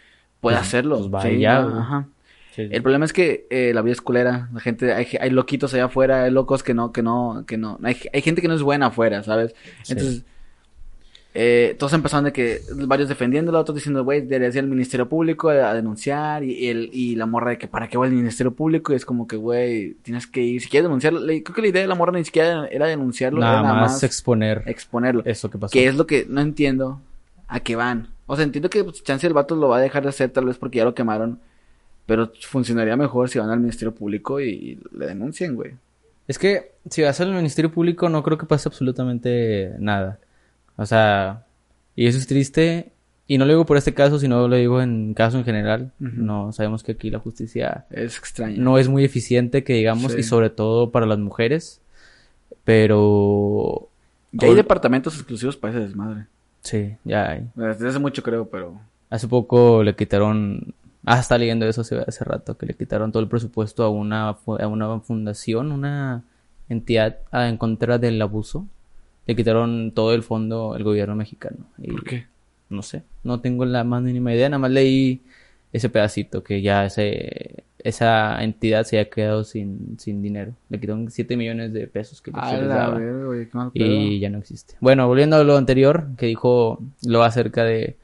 puede 0.41 0.57
Pues- 0.57 0.67
hacerlo. 0.67 0.97
pues 0.97 1.13
va 1.13 1.21
Sí, 1.21 1.39
ya, 1.39 1.59
ajá. 1.59 2.07
Sí, 2.55 2.63
sí. 2.67 2.69
El 2.73 2.81
problema 2.81 3.05
es 3.05 3.13
que 3.13 3.45
eh, 3.51 3.71
la 3.75 3.83
vida 3.83 3.91
es 3.91 4.01
culera. 4.01 4.49
La 4.51 4.59
gente, 4.61 4.91
hay, 4.93 5.05
hay 5.21 5.29
loquitos 5.29 5.71
allá 5.75 5.85
afuera, 5.85 6.23
hay 6.23 6.31
locos 6.31 6.63
que 6.63 6.73
no, 6.73 6.91
que 6.91 7.03
no, 7.03 7.43
que 7.45 7.55
no. 7.57 7.77
Hay, 7.83 7.97
hay 8.11 8.21
gente 8.23 8.41
que 8.41 8.47
no 8.47 8.55
es 8.55 8.63
buena 8.63 8.87
afuera, 8.87 9.21
¿sabes? 9.21 9.53
Sí. 9.83 9.93
Entonces, 9.93 10.25
eh, 11.39 11.75
todos 11.77 11.93
empezaron 11.93 12.25
de 12.25 12.33
que 12.33 12.61
varios 12.87 13.09
defendiéndolo, 13.09 13.59
otros 13.59 13.75
diciendo, 13.75 14.03
güey, 14.03 14.21
deberías 14.21 14.55
ir 14.55 14.61
al 14.61 14.67
Ministerio 14.67 15.07
Público 15.07 15.49
a, 15.49 15.69
a 15.69 15.73
denunciar. 15.75 16.43
Y, 16.43 16.67
el, 16.67 16.89
y 16.91 17.15
la 17.15 17.27
morra 17.27 17.51
de 17.51 17.57
que, 17.59 17.67
¿para 17.67 17.87
qué 17.87 17.95
va 17.97 18.05
al 18.05 18.11
Ministerio 18.11 18.53
Público? 18.55 18.91
Y 18.91 18.95
es 18.95 19.05
como 19.05 19.27
que, 19.27 19.35
güey, 19.35 19.93
tienes 20.01 20.25
que 20.25 20.41
ir. 20.41 20.61
Si 20.61 20.67
quieres 20.67 20.85
denunciarlo, 20.85 21.19
le- 21.19 21.43
creo 21.43 21.53
que 21.55 21.61
la 21.61 21.67
idea 21.67 21.81
de 21.83 21.87
la 21.87 21.93
morra 21.95 22.11
ni 22.13 22.25
siquiera 22.25 22.65
era 22.71 22.87
denunciarlo, 22.87 23.39
nada, 23.39 23.59
era 23.59 23.61
nada 23.61 23.81
más, 23.81 24.01
exponer 24.03 24.63
exponerlo. 24.65 25.21
eso 25.25 25.49
que 25.51 25.57
pasó. 25.59 25.71
Que 25.71 25.85
es 25.87 25.95
lo 25.95 26.07
que 26.07 26.25
no 26.27 26.41
entiendo 26.41 26.99
a 27.47 27.59
qué 27.59 27.75
van. 27.75 28.07
O 28.25 28.35
sea, 28.35 28.43
entiendo 28.43 28.69
que 28.69 28.83
pues, 28.83 29.03
chance 29.03 29.27
el 29.27 29.33
vato 29.33 29.55
lo 29.55 29.69
va 29.69 29.77
a 29.77 29.81
dejar 29.81 30.01
de 30.03 30.09
hacer 30.09 30.31
tal 30.31 30.45
vez 30.45 30.57
porque 30.57 30.79
ya 30.79 30.85
lo 30.85 30.95
quemaron. 30.95 31.39
Pero 32.07 32.31
funcionaría 32.47 32.95
mejor 32.97 33.29
si 33.29 33.37
van 33.37 33.49
al 33.49 33.59
Ministerio 33.59 33.93
Público 33.93 34.39
y, 34.39 34.49
y 34.49 34.79
le 34.97 35.07
denuncien, 35.07 35.55
güey. 35.55 35.73
Es 36.27 36.39
que 36.39 36.71
si 36.89 37.03
vas 37.03 37.21
al 37.21 37.31
Ministerio 37.33 37.71
Público 37.71 38.09
no 38.09 38.23
creo 38.23 38.37
que 38.37 38.45
pase 38.45 38.67
absolutamente 38.69 39.71
nada. 39.79 40.19
O 40.77 40.85
sea, 40.85 41.45
y 41.95 42.07
eso 42.07 42.17
es 42.17 42.27
triste. 42.27 42.93
Y 43.29 43.37
no 43.37 43.43
lo 43.45 43.51
digo 43.51 43.65
por 43.65 43.75
este 43.75 43.93
caso, 43.93 44.19
sino 44.19 44.47
lo 44.47 44.55
digo 44.55 44.81
en 44.81 45.13
caso 45.13 45.37
en 45.37 45.43
general. 45.43 45.91
No, 45.99 46.53
sabemos 46.53 46.81
que 46.81 46.93
aquí 46.93 47.09
la 47.09 47.19
justicia 47.19 47.85
Es 47.89 48.21
no 48.55 48.77
es 48.77 48.87
muy 48.87 49.03
eficiente, 49.03 49.65
que 49.65 49.73
digamos, 49.73 50.13
Sí. 50.13 50.19
y 50.19 50.23
sobre 50.23 50.49
todo 50.49 50.91
para 50.91 51.05
las 51.05 51.19
mujeres. 51.19 51.81
Pero... 52.63 53.89
Ya 54.31 54.47
hay 54.47 54.55
departamentos 54.55 55.15
exclusivos 55.15 55.57
para 55.57 55.73
ese 55.73 55.83
desmadre. 55.83 56.27
Sí, 56.61 56.95
ya 57.03 57.31
hay. 57.31 57.49
Desde 57.55 57.89
hace 57.89 57.99
mucho 57.99 58.23
creo, 58.23 58.47
pero... 58.49 58.79
Hace 59.09 59.27
poco 59.27 59.83
le 59.83 59.95
quitaron, 59.95 60.73
ah, 61.05 61.19
está 61.19 61.37
leyendo 61.37 61.65
eso 61.65 61.81
hace, 61.81 61.97
hace 62.05 62.23
rato, 62.23 62.57
que 62.57 62.65
le 62.65 62.73
quitaron 62.75 63.11
todo 63.11 63.23
el 63.23 63.29
presupuesto 63.29 63.83
a 63.83 63.89
una, 63.89 64.29
a 64.29 64.67
una 64.67 64.99
fundación, 64.99 65.71
una 65.71 66.23
entidad 66.69 67.17
ah, 67.31 67.47
en 67.47 67.57
contra 67.57 67.97
del 67.97 68.21
abuso. 68.21 68.67
Le 69.27 69.35
quitaron 69.35 69.91
todo 69.91 70.13
el 70.13 70.23
fondo 70.23 70.75
el 70.75 70.83
gobierno 70.83 71.15
mexicano. 71.15 71.57
Y 71.77 71.91
¿Por 71.91 72.03
qué? 72.03 72.25
no 72.69 72.81
sé, 72.81 73.03
no 73.23 73.39
tengo 73.39 73.65
la 73.65 73.83
más 73.83 74.01
mínima 74.01 74.33
idea, 74.33 74.49
nada 74.49 74.59
más 74.59 74.71
leí 74.71 75.21
ese 75.71 75.89
pedacito 75.89 76.43
que 76.43 76.61
ya 76.61 76.85
ese, 76.85 77.63
esa 77.79 78.43
entidad 78.43 78.83
se 78.83 78.97
había 78.97 79.09
quedado 79.09 79.43
sin, 79.43 79.97
sin 79.99 80.21
dinero. 80.21 80.53
Le 80.69 80.79
quitaron 80.79 81.09
7 81.09 81.37
millones 81.37 81.73
de 81.73 81.87
pesos 81.87 82.21
que 82.21 82.31
se 82.31 82.57
les 82.57 82.67
daba 82.67 82.99
y 83.73 84.19
ya 84.19 84.29
no 84.29 84.39
existe. 84.39 84.75
Bueno, 84.79 85.07
volviendo 85.07 85.35
a 85.37 85.43
lo 85.43 85.57
anterior 85.57 86.07
que 86.17 86.25
dijo 86.25 86.79
lo 87.03 87.23
acerca 87.23 87.63
de 87.63 87.97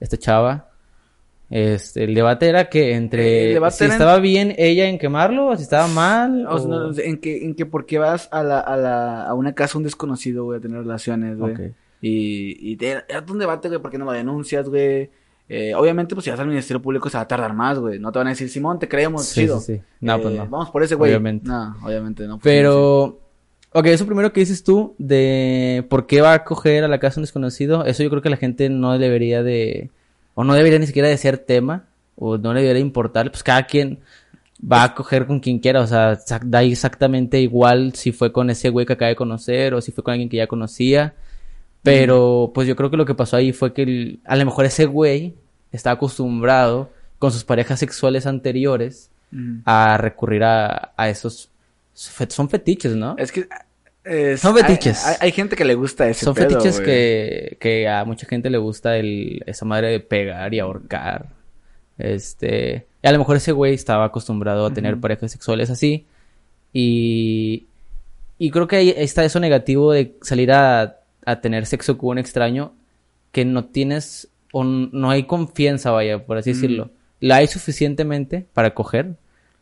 esta 0.00 0.16
chava. 0.16 0.67
Este, 1.50 2.04
el 2.04 2.14
debate 2.14 2.46
era 2.48 2.68
que 2.68 2.92
entre 2.94 3.52
si 3.52 3.56
era 3.56 3.68
en- 3.68 3.90
estaba 3.92 4.18
bien 4.18 4.54
ella 4.58 4.86
en 4.88 4.98
quemarlo 4.98 5.46
o 5.48 5.56
si 5.56 5.62
estaba 5.62 5.88
mal. 5.88 6.46
O 6.46 6.58
sea, 6.58 6.68
o- 6.68 6.90
no, 6.92 6.98
en 6.98 7.18
que, 7.18 7.44
en 7.44 7.54
que 7.54 7.64
por 7.64 7.86
qué 7.86 7.98
vas 7.98 8.28
a 8.32 8.42
la, 8.42 8.60
a 8.60 8.76
la, 8.76 9.24
a 9.24 9.34
una 9.34 9.54
casa 9.54 9.78
un 9.78 9.84
desconocido, 9.84 10.44
güey, 10.44 10.58
a 10.58 10.60
tener 10.62 10.78
relaciones, 10.78 11.38
güey. 11.38 11.54
Y, 12.02 12.72
y 12.72 12.76
te- 12.76 13.02
era 13.08 13.24
un 13.28 13.38
debate, 13.38 13.68
güey, 13.68 13.80
¿por 13.80 13.90
qué 13.90 13.98
no 13.98 14.04
lo 14.04 14.12
denuncias, 14.12 14.68
güey? 14.68 15.10
Eh, 15.48 15.74
obviamente, 15.74 16.14
pues 16.14 16.24
si 16.24 16.30
vas 16.30 16.38
al 16.38 16.46
Ministerio 16.46 16.82
Público 16.82 17.08
se 17.08 17.16
va 17.16 17.22
a 17.22 17.28
tardar 17.28 17.54
más, 17.54 17.78
güey. 17.78 17.98
No 17.98 18.12
te 18.12 18.18
van 18.18 18.26
a 18.26 18.30
decir, 18.30 18.50
Simón, 18.50 18.78
te 18.78 18.86
creemos, 18.86 19.24
Sí, 19.24 19.40
chido. 19.42 19.58
sí, 19.60 19.76
sí. 19.76 19.82
No, 20.00 20.20
pues 20.20 20.34
Eh, 20.34 20.36
no. 20.36 20.46
Vamos 20.46 20.70
por 20.70 20.82
ese, 20.82 20.94
güey. 20.94 21.10
Obviamente. 21.10 21.48
No, 21.48 21.74
obviamente 21.82 22.24
no. 22.26 22.38
pues, 22.38 22.42
Pero, 22.44 23.18
ok, 23.72 23.86
eso 23.86 24.04
primero 24.04 24.30
que 24.34 24.40
dices 24.40 24.62
tú 24.62 24.94
de 24.98 25.86
por 25.88 26.06
qué 26.06 26.20
va 26.20 26.34
a 26.34 26.44
coger 26.44 26.84
a 26.84 26.88
la 26.88 27.00
casa 27.00 27.18
un 27.20 27.22
desconocido, 27.24 27.86
eso 27.86 28.02
yo 28.02 28.10
creo 28.10 28.20
que 28.20 28.28
la 28.28 28.36
gente 28.36 28.68
no 28.68 28.98
debería 28.98 29.42
de, 29.42 29.90
o 30.40 30.44
no 30.44 30.54
debería 30.54 30.78
ni 30.78 30.86
siquiera 30.86 31.08
de 31.08 31.16
ser 31.16 31.38
tema, 31.38 31.86
o 32.14 32.38
no 32.38 32.54
le 32.54 32.62
debería 32.62 32.80
importar, 32.80 33.28
pues 33.32 33.42
cada 33.42 33.64
quien 33.64 33.98
va 34.60 34.84
a 34.84 34.94
coger 34.94 35.26
con 35.26 35.40
quien 35.40 35.58
quiera, 35.58 35.80
o 35.80 35.86
sea, 35.88 36.16
da 36.44 36.62
exactamente 36.62 37.40
igual 37.40 37.94
si 37.96 38.12
fue 38.12 38.30
con 38.30 38.48
ese 38.48 38.68
güey 38.68 38.86
que 38.86 38.92
acaba 38.92 39.08
de 39.08 39.16
conocer 39.16 39.74
o 39.74 39.80
si 39.80 39.90
fue 39.90 40.04
con 40.04 40.12
alguien 40.12 40.28
que 40.28 40.36
ya 40.36 40.46
conocía, 40.46 41.14
pero 41.82 42.52
pues 42.54 42.68
yo 42.68 42.76
creo 42.76 42.88
que 42.88 42.96
lo 42.96 43.04
que 43.04 43.14
pasó 43.16 43.36
ahí 43.36 43.52
fue 43.52 43.72
que 43.72 43.82
el- 43.82 44.20
a 44.24 44.36
lo 44.36 44.44
mejor 44.44 44.64
ese 44.64 44.86
güey 44.86 45.34
está 45.72 45.90
acostumbrado 45.90 46.90
con 47.18 47.32
sus 47.32 47.42
parejas 47.44 47.80
sexuales 47.80 48.24
anteriores 48.26 49.10
a 49.64 49.98
recurrir 49.98 50.44
a, 50.44 50.92
a 50.96 51.08
esos 51.08 51.50
son 51.94 52.48
fetiches, 52.48 52.94
¿no? 52.94 53.16
Es 53.18 53.32
que... 53.32 53.48
Son 54.38 54.56
fetiches. 54.56 55.04
Hay, 55.04 55.16
hay 55.20 55.32
gente 55.32 55.56
que 55.56 55.64
le 55.64 55.74
gusta 55.74 56.08
ese 56.08 56.24
Son 56.24 56.34
pedo, 56.34 56.48
fetiches 56.48 56.76
güey. 56.76 56.86
que, 56.86 57.56
que 57.60 57.88
a 57.88 58.04
mucha 58.04 58.26
gente 58.26 58.50
le 58.50 58.58
gusta 58.58 58.96
el, 58.96 59.42
esa 59.46 59.64
madre 59.64 59.88
de 59.88 60.00
pegar 60.00 60.52
y 60.54 60.58
ahorcar. 60.60 61.26
Este, 61.98 62.86
a 63.02 63.12
lo 63.12 63.18
mejor 63.18 63.36
ese 63.36 63.52
güey 63.52 63.74
estaba 63.74 64.04
acostumbrado 64.04 64.66
a 64.66 64.72
tener 64.72 64.98
parejas 64.98 65.32
sexuales 65.32 65.70
así. 65.70 66.06
Y, 66.72 67.66
y 68.38 68.50
creo 68.50 68.66
que 68.68 68.76
ahí 68.76 68.94
está 68.96 69.24
eso 69.24 69.40
negativo 69.40 69.92
de 69.92 70.14
salir 70.22 70.52
a, 70.52 70.98
a 71.24 71.40
tener 71.40 71.66
sexo 71.66 71.98
con 71.98 72.10
un 72.10 72.18
extraño 72.18 72.72
que 73.32 73.44
no 73.44 73.64
tienes 73.66 74.28
o 74.52 74.64
no 74.64 75.10
hay 75.10 75.24
confianza, 75.24 75.90
vaya, 75.90 76.24
por 76.24 76.38
así 76.38 76.52
decirlo. 76.52 76.90
La 77.20 77.36
hay 77.36 77.48
suficientemente 77.48 78.46
para 78.54 78.74
coger. 78.74 79.16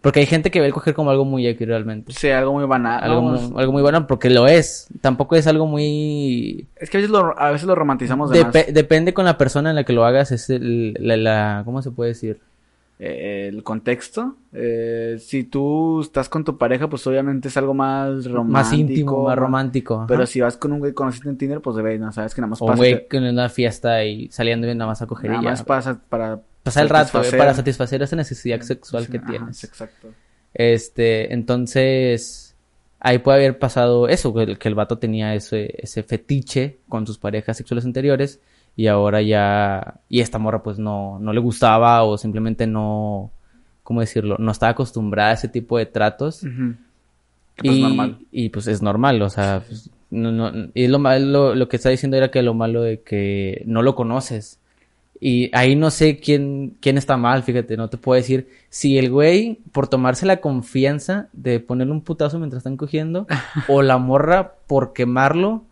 Porque 0.07 0.21
hay 0.21 0.27
gente 0.27 0.53
que 0.53 0.61
ve 0.61 0.67
el 0.69 0.73
coger 0.73 0.95
como 0.95 1.11
algo 1.11 1.25
muy 1.25 1.45
X 1.49 1.67
realmente. 1.67 2.13
Sí, 2.13 2.29
algo 2.31 2.53
muy 2.53 2.65
banal. 2.65 3.03
Algo, 3.03 3.23
muy, 3.23 3.41
algo 3.61 3.73
muy 3.73 3.83
bueno 3.83 4.07
porque 4.07 4.31
lo 4.31 4.47
es. 4.47 4.87
Tampoco 5.01 5.35
es 5.35 5.49
algo 5.49 5.67
muy... 5.67 6.69
Es 6.77 6.91
que 6.91 6.99
a 6.99 7.01
veces 7.01 7.11
lo, 7.11 7.37
a 7.37 7.51
veces 7.51 7.67
lo 7.67 7.75
romantizamos 7.75 8.31
de 8.31 8.45
más. 8.45 8.55
Depe- 8.55 8.73
depende 8.73 9.13
con 9.13 9.25
la 9.25 9.37
persona 9.37 9.71
en 9.71 9.75
la 9.77 9.83
que 9.83 9.93
lo 9.93 10.05
hagas. 10.05 10.31
Es 10.31 10.49
el, 10.49 10.95
la, 11.01 11.17
la- 11.17 11.63
¿Cómo 11.65 11.83
se 11.83 11.91
puede 11.91 12.11
decir? 12.11 12.39
Eh, 13.01 13.49
el 13.53 13.63
contexto. 13.65 14.37
Eh, 14.53 15.17
si 15.19 15.43
tú 15.43 16.01
estás 16.03 16.29
con 16.29 16.45
tu 16.45 16.57
pareja, 16.57 16.89
pues 16.89 17.05
obviamente 17.07 17.49
es 17.49 17.57
algo 17.57 17.75
más 17.75 18.25
romántico. 18.27 18.45
más 18.53 18.73
íntimo, 18.73 19.25
más 19.25 19.37
romántico. 19.37 19.95
ajá. 19.97 20.07
Pero 20.07 20.25
si 20.27 20.41
vas 20.41 20.57
con 20.57 20.73
un 20.73 20.79
güey 20.79 20.93
que 20.93 20.95
conociste 20.95 21.29
en 21.29 21.37
Tinder, 21.37 21.61
pues 21.61 21.75
de 21.77 21.99
no 21.99 22.13
sabes 22.13 22.33
que 22.35 22.41
nada 22.41 22.51
más 22.51 22.63
O 22.63 22.65
un 22.65 22.71
pasa. 22.71 22.79
güey 22.79 23.07
que 23.09 23.17
en 23.17 23.25
una 23.25 23.49
fiesta 23.49 24.05
y 24.05 24.29
saliendo 24.29 24.67
y 24.71 24.75
nada 24.75 24.89
más 24.89 25.03
a 25.03 25.07
coger 25.07 25.31
nada 25.33 25.43
y 25.43 25.45
ya. 25.45 25.51
más 25.51 25.63
pasa 25.65 26.01
para 26.09 26.41
Pasar 26.67 26.83
el 26.85 26.89
rato, 26.91 27.19
satisfacer- 27.19 27.39
para 27.39 27.55
satisfacer 27.55 28.03
esa 28.03 28.17
necesidad 28.17 28.61
sexual 28.61 29.09
que 29.09 29.19
Ajá, 29.19 29.27
tienes. 29.31 29.65
Exacto. 29.65 30.09
Este, 30.55 31.33
entonces, 31.33 32.55
ahí 33.01 33.19
puede 33.19 33.39
haber 33.39 33.59
pasado 33.59 34.09
eso, 34.09 34.33
que 34.35 34.43
el, 34.43 34.59
que 34.59 34.69
el 34.69 34.75
vato 34.75 34.99
tenía 34.99 35.35
ese, 35.35 35.75
ese 35.79 36.03
fetiche 36.03 36.79
con 36.89 37.07
sus 37.07 37.19
parejas 37.19 37.57
sexuales 37.57 37.85
anteriores 37.85 38.41
y 38.75 38.87
ahora 38.89 39.23
ya, 39.23 40.01
y 40.09 40.21
esta 40.21 40.39
morra 40.39 40.63
pues 40.63 40.79
no, 40.79 41.19
no 41.19 41.33
le 41.33 41.41
gustaba 41.41 42.03
o 42.05 42.19
simplemente 42.19 42.67
no, 42.67 43.31
¿cómo 43.83 44.01
decirlo? 44.01 44.37
No 44.39 44.53
estaba 44.53 44.73
acostumbrada 44.73 45.31
a 45.31 45.35
ese 45.35 45.49
tipo 45.49 45.79
de 45.79 45.87
tratos 45.87 46.43
Ujú. 46.43 46.75
Que, 47.57 47.69
pues, 47.69 47.77
y, 47.77 47.83
normal. 47.83 48.19
y 48.31 48.49
pues 48.51 48.67
es 48.67 48.83
normal, 48.83 49.23
o 49.23 49.31
sea, 49.31 49.63
pues, 49.67 49.89
no, 50.11 50.31
no, 50.31 50.69
y 50.75 50.89
lo 50.89 50.99
malo, 50.99 51.55
lo 51.55 51.69
que 51.69 51.77
está 51.77 51.89
diciendo 51.89 52.17
era 52.19 52.31
que 52.31 52.43
lo 52.43 52.53
malo 52.55 52.83
de 52.83 53.01
que 53.01 53.63
no 53.67 53.81
lo 53.83 53.95
conoces. 53.95 54.59
Y 55.19 55.51
ahí 55.57 55.77
no 55.77 55.91
sé 55.91 56.19
quién, 56.19 56.77
quién 56.81 56.99
está 56.99 57.17
mal, 57.17 57.43
fíjate, 57.43 57.77
no 57.77 57.89
te 57.89 57.97
puedo 57.97 58.17
decir. 58.21 58.49
Si 58.69 58.99
el 58.99 59.11
güey, 59.11 59.61
por 59.73 59.89
tomarse 59.89 60.27
la 60.27 60.39
confianza 60.43 61.29
de 61.33 61.59
ponerle 61.61 61.93
un 61.93 62.03
putazo 62.03 62.39
mientras 62.39 62.61
están 62.61 62.77
cogiendo, 62.77 63.27
o 63.69 63.83
la 63.83 63.99
morra 63.99 64.55
por 64.67 64.93
quemarlo 64.93 65.65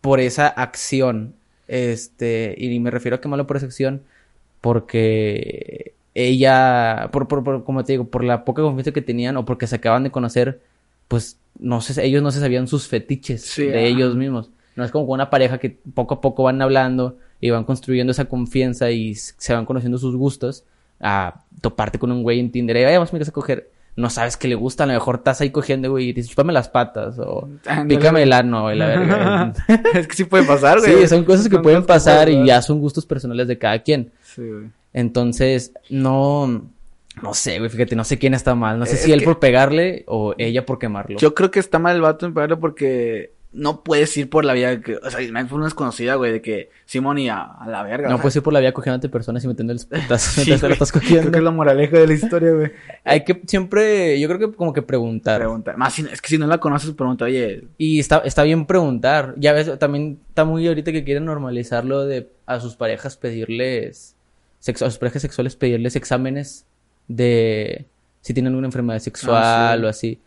por 0.00 0.20
esa 0.20 0.46
acción. 0.46 1.34
Este, 1.68 2.54
y 2.58 2.78
me 2.80 2.90
refiero 2.90 3.16
a 3.16 3.20
quemarlo 3.20 3.46
por 3.46 3.56
esa 3.56 3.66
acción 3.66 4.02
porque 4.60 5.94
ella, 6.14 7.08
por, 7.12 7.28
por, 7.28 7.44
por, 7.44 7.64
como 7.64 7.84
te 7.84 7.92
digo, 7.92 8.04
por 8.08 8.24
la 8.24 8.44
poca 8.44 8.62
confianza 8.62 8.92
que 8.92 9.02
tenían 9.02 9.36
o 9.36 9.44
porque 9.44 9.66
se 9.66 9.76
acaban 9.76 10.02
de 10.04 10.10
conocer, 10.10 10.60
pues 11.08 11.38
no 11.58 11.80
sé, 11.80 12.04
ellos 12.04 12.22
no 12.22 12.30
se 12.30 12.40
sabían 12.40 12.68
sus 12.68 12.88
fetiches 12.88 13.42
Sí, 13.42 13.64
de 13.64 13.70
ajá. 13.78 13.80
ellos 13.80 14.16
mismos. 14.16 14.50
No 14.76 14.84
es 14.84 14.90
como 14.90 15.06
con 15.06 15.14
una 15.14 15.30
pareja 15.30 15.58
que 15.58 15.70
poco 15.94 16.14
a 16.14 16.20
poco 16.20 16.44
van 16.44 16.62
hablando 16.62 17.18
y 17.40 17.50
van 17.50 17.64
construyendo 17.64 18.10
esa 18.10 18.26
confianza 18.26 18.90
y 18.90 19.14
se 19.14 19.52
van 19.54 19.64
conociendo 19.66 19.98
sus 19.98 20.16
gustos. 20.16 20.64
A 21.02 21.44
toparte 21.62 21.98
con 21.98 22.12
un 22.12 22.22
güey 22.22 22.40
en 22.40 22.52
Tinder, 22.52 22.76
y 22.76 22.84
vamos 22.84 23.10
casa 23.10 23.30
a 23.30 23.32
coger. 23.32 23.70
No 23.96 24.08
sabes 24.10 24.36
qué 24.36 24.48
le 24.48 24.54
gusta, 24.54 24.84
a 24.84 24.86
lo 24.86 24.92
mejor 24.92 25.16
estás 25.16 25.40
ahí 25.40 25.50
cogiendo, 25.50 25.90
güey, 25.90 26.10
y 26.10 26.12
dices, 26.12 26.30
chúpame 26.30 26.52
las 26.52 26.68
patas, 26.68 27.18
o 27.18 27.48
Ándale. 27.66 27.88
pícame 27.96 28.22
el 28.22 28.32
ano, 28.34 28.70
y 28.72 28.76
la 28.76 28.86
verga. 28.86 29.52
es 29.94 30.06
que 30.06 30.14
sí 30.14 30.24
puede 30.24 30.44
pasar, 30.44 30.78
güey. 30.78 30.98
Sí, 31.02 31.08
son 31.08 31.24
cosas 31.24 31.48
que 31.48 31.54
Son 31.54 31.62
pueden 31.62 31.82
cosas 31.82 32.04
que 32.04 32.10
pasar 32.10 32.28
y 32.28 32.46
ya 32.46 32.60
son 32.62 32.80
gustos 32.80 33.04
personales 33.06 33.48
de 33.48 33.56
cada 33.58 33.78
quien. 33.82 34.12
Sí, 34.22 34.42
güey. 34.46 34.66
Entonces, 34.92 35.72
no, 35.88 36.66
no 37.22 37.34
sé, 37.34 37.58
güey, 37.58 37.70
fíjate, 37.70 37.96
no 37.96 38.04
sé 38.04 38.18
quién 38.18 38.34
está 38.34 38.54
mal. 38.54 38.78
No 38.78 38.84
sé 38.86 38.94
Es 38.96 39.02
si 39.02 39.12
él 39.12 39.20
que- 39.20 39.24
por 39.24 39.38
pegarle 39.38 40.04
o 40.06 40.34
ella 40.38 40.66
por 40.66 40.78
quemarlo. 40.78 41.18
Yo 41.18 41.34
creo 41.34 41.50
que 41.50 41.60
está 41.60 41.78
mal 41.78 41.96
el 41.96 42.02
vato 42.02 42.26
en 42.26 42.34
pegarle 42.34 42.56
porque 42.58 43.32
no 43.52 43.82
puedes 43.82 44.16
ir 44.16 44.30
por 44.30 44.44
la 44.44 44.52
vida 44.52 44.80
que, 44.80 44.96
o 44.96 45.10
sea, 45.10 45.18
una 45.28 45.64
desconocida, 45.64 46.14
güey, 46.14 46.30
de 46.30 46.40
que 46.40 46.70
Simón 46.86 47.18
y 47.18 47.28
a, 47.28 47.42
a 47.42 47.66
la 47.68 47.82
verga. 47.82 48.08
no 48.08 48.14
o 48.14 48.18
sea, 48.18 48.22
puedes 48.22 48.36
ir 48.36 48.42
por 48.42 48.52
la 48.52 48.60
vida 48.60 48.70
cogiéndote 48.72 49.08
personas 49.08 49.42
y 49.42 49.48
metiéndoles 49.48 49.84
putazos 49.86 50.34
sí, 50.34 50.40
mientras 50.46 50.60
te 50.60 50.66
lo 50.68 50.72
estás 50.74 50.92
Creo 50.92 51.02
cogiendo. 51.02 51.30
que 51.32 51.38
es 51.38 51.42
la 51.44 51.50
moraleja 51.50 51.98
de 51.98 52.06
la 52.06 52.12
historia, 52.12 52.52
güey. 52.52 52.70
Hay 53.04 53.24
que 53.24 53.42
siempre, 53.46 54.20
yo 54.20 54.28
creo 54.28 54.38
que 54.38 54.56
como 54.56 54.72
que 54.72 54.82
preguntar. 54.82 55.40
Pregunta. 55.40 55.74
Más 55.76 55.94
si- 55.94 56.06
es 56.12 56.22
que 56.22 56.28
si 56.28 56.38
no 56.38 56.46
la 56.46 56.58
conoces, 56.58 56.92
pregunta, 56.92 57.24
oye, 57.24 57.64
Y 57.76 57.98
está, 57.98 58.18
está 58.18 58.44
bien 58.44 58.66
preguntar. 58.66 59.34
Ya 59.36 59.52
ves, 59.52 59.76
también 59.80 60.20
está 60.28 60.44
muy 60.44 60.68
ahorita 60.68 60.92
que 60.92 61.02
quieren 61.02 61.24
normalizar 61.24 61.84
lo 61.84 62.06
de 62.06 62.28
a 62.46 62.60
sus 62.60 62.76
parejas 62.76 63.16
pedirles, 63.16 64.14
sexo, 64.60 64.86
a 64.86 64.90
sus 64.90 64.98
parejas 64.98 65.22
sexuales 65.22 65.56
pedirles 65.56 65.96
exámenes 65.96 66.66
de 67.08 67.86
si 68.20 68.32
tienen 68.34 68.52
alguna 68.52 68.68
enfermedad 68.68 69.00
sexual 69.00 69.42
Ah, 69.42 69.74
sí. 69.78 69.84
o 69.84 69.88
así. 69.88 70.20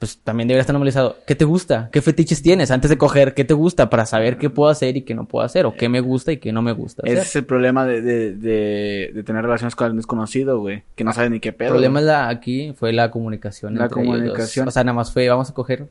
Pues 0.00 0.16
también 0.24 0.48
debería 0.48 0.62
estar 0.62 0.72
normalizado. 0.72 1.18
¿Qué 1.26 1.34
te 1.34 1.44
gusta? 1.44 1.90
¿Qué 1.92 2.00
fetiches 2.00 2.40
tienes? 2.42 2.70
Antes 2.70 2.88
de 2.88 2.96
coger, 2.96 3.34
¿qué 3.34 3.44
te 3.44 3.52
gusta? 3.52 3.90
Para 3.90 4.06
saber 4.06 4.38
qué 4.38 4.48
puedo 4.48 4.70
hacer 4.70 4.96
y 4.96 5.02
qué 5.02 5.14
no 5.14 5.26
puedo 5.26 5.44
hacer. 5.44 5.66
O 5.66 5.74
qué 5.76 5.90
me 5.90 6.00
gusta 6.00 6.32
y 6.32 6.38
qué 6.38 6.52
no 6.52 6.62
me 6.62 6.72
gusta 6.72 7.02
hacer. 7.04 7.18
ese 7.18 7.22
es 7.26 7.36
el 7.36 7.44
problema 7.44 7.84
de, 7.84 8.00
de, 8.00 8.34
de, 8.34 9.10
de 9.14 9.22
tener 9.22 9.42
relaciones 9.42 9.76
con 9.76 9.84
alguien 9.84 9.98
desconocido, 9.98 10.58
güey. 10.58 10.84
Que 10.94 11.04
no 11.04 11.12
sabes 11.12 11.30
ni 11.30 11.38
qué 11.38 11.50
El 11.50 11.54
pedo. 11.54 11.68
problema 11.72 12.00
güey. 12.00 12.04
es 12.04 12.06
la, 12.06 12.28
aquí 12.30 12.72
fue 12.74 12.94
la 12.94 13.10
comunicación. 13.10 13.74
La 13.74 13.84
entre 13.84 14.00
ellos 14.00 14.12
dos. 14.14 14.20
comunicación. 14.22 14.68
O 14.68 14.70
sea, 14.70 14.84
nada 14.84 14.94
más 14.96 15.12
fue, 15.12 15.28
vamos 15.28 15.50
a 15.50 15.52
coger. 15.52 15.88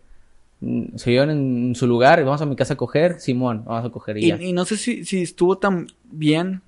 mm, 0.61 0.95
Se 0.95 1.11
vieron 1.11 1.29
en 1.29 1.75
su 1.75 1.85
lugar, 1.85 2.23
vamos 2.25 2.41
a 2.41 2.47
mi 2.47 2.55
casa 2.55 2.73
a 2.73 2.77
coger. 2.77 3.19
Simón, 3.19 3.63
vamos 3.63 3.85
a 3.85 3.89
coger 3.91 4.17
y, 4.17 4.25
Y, 4.25 4.27
ya. 4.29 4.41
y 4.41 4.53
no 4.53 4.65
sé 4.65 4.77
si, 4.77 5.05
si 5.05 5.21
estuvo 5.21 5.59
tan 5.59 5.85
bien 6.03 6.61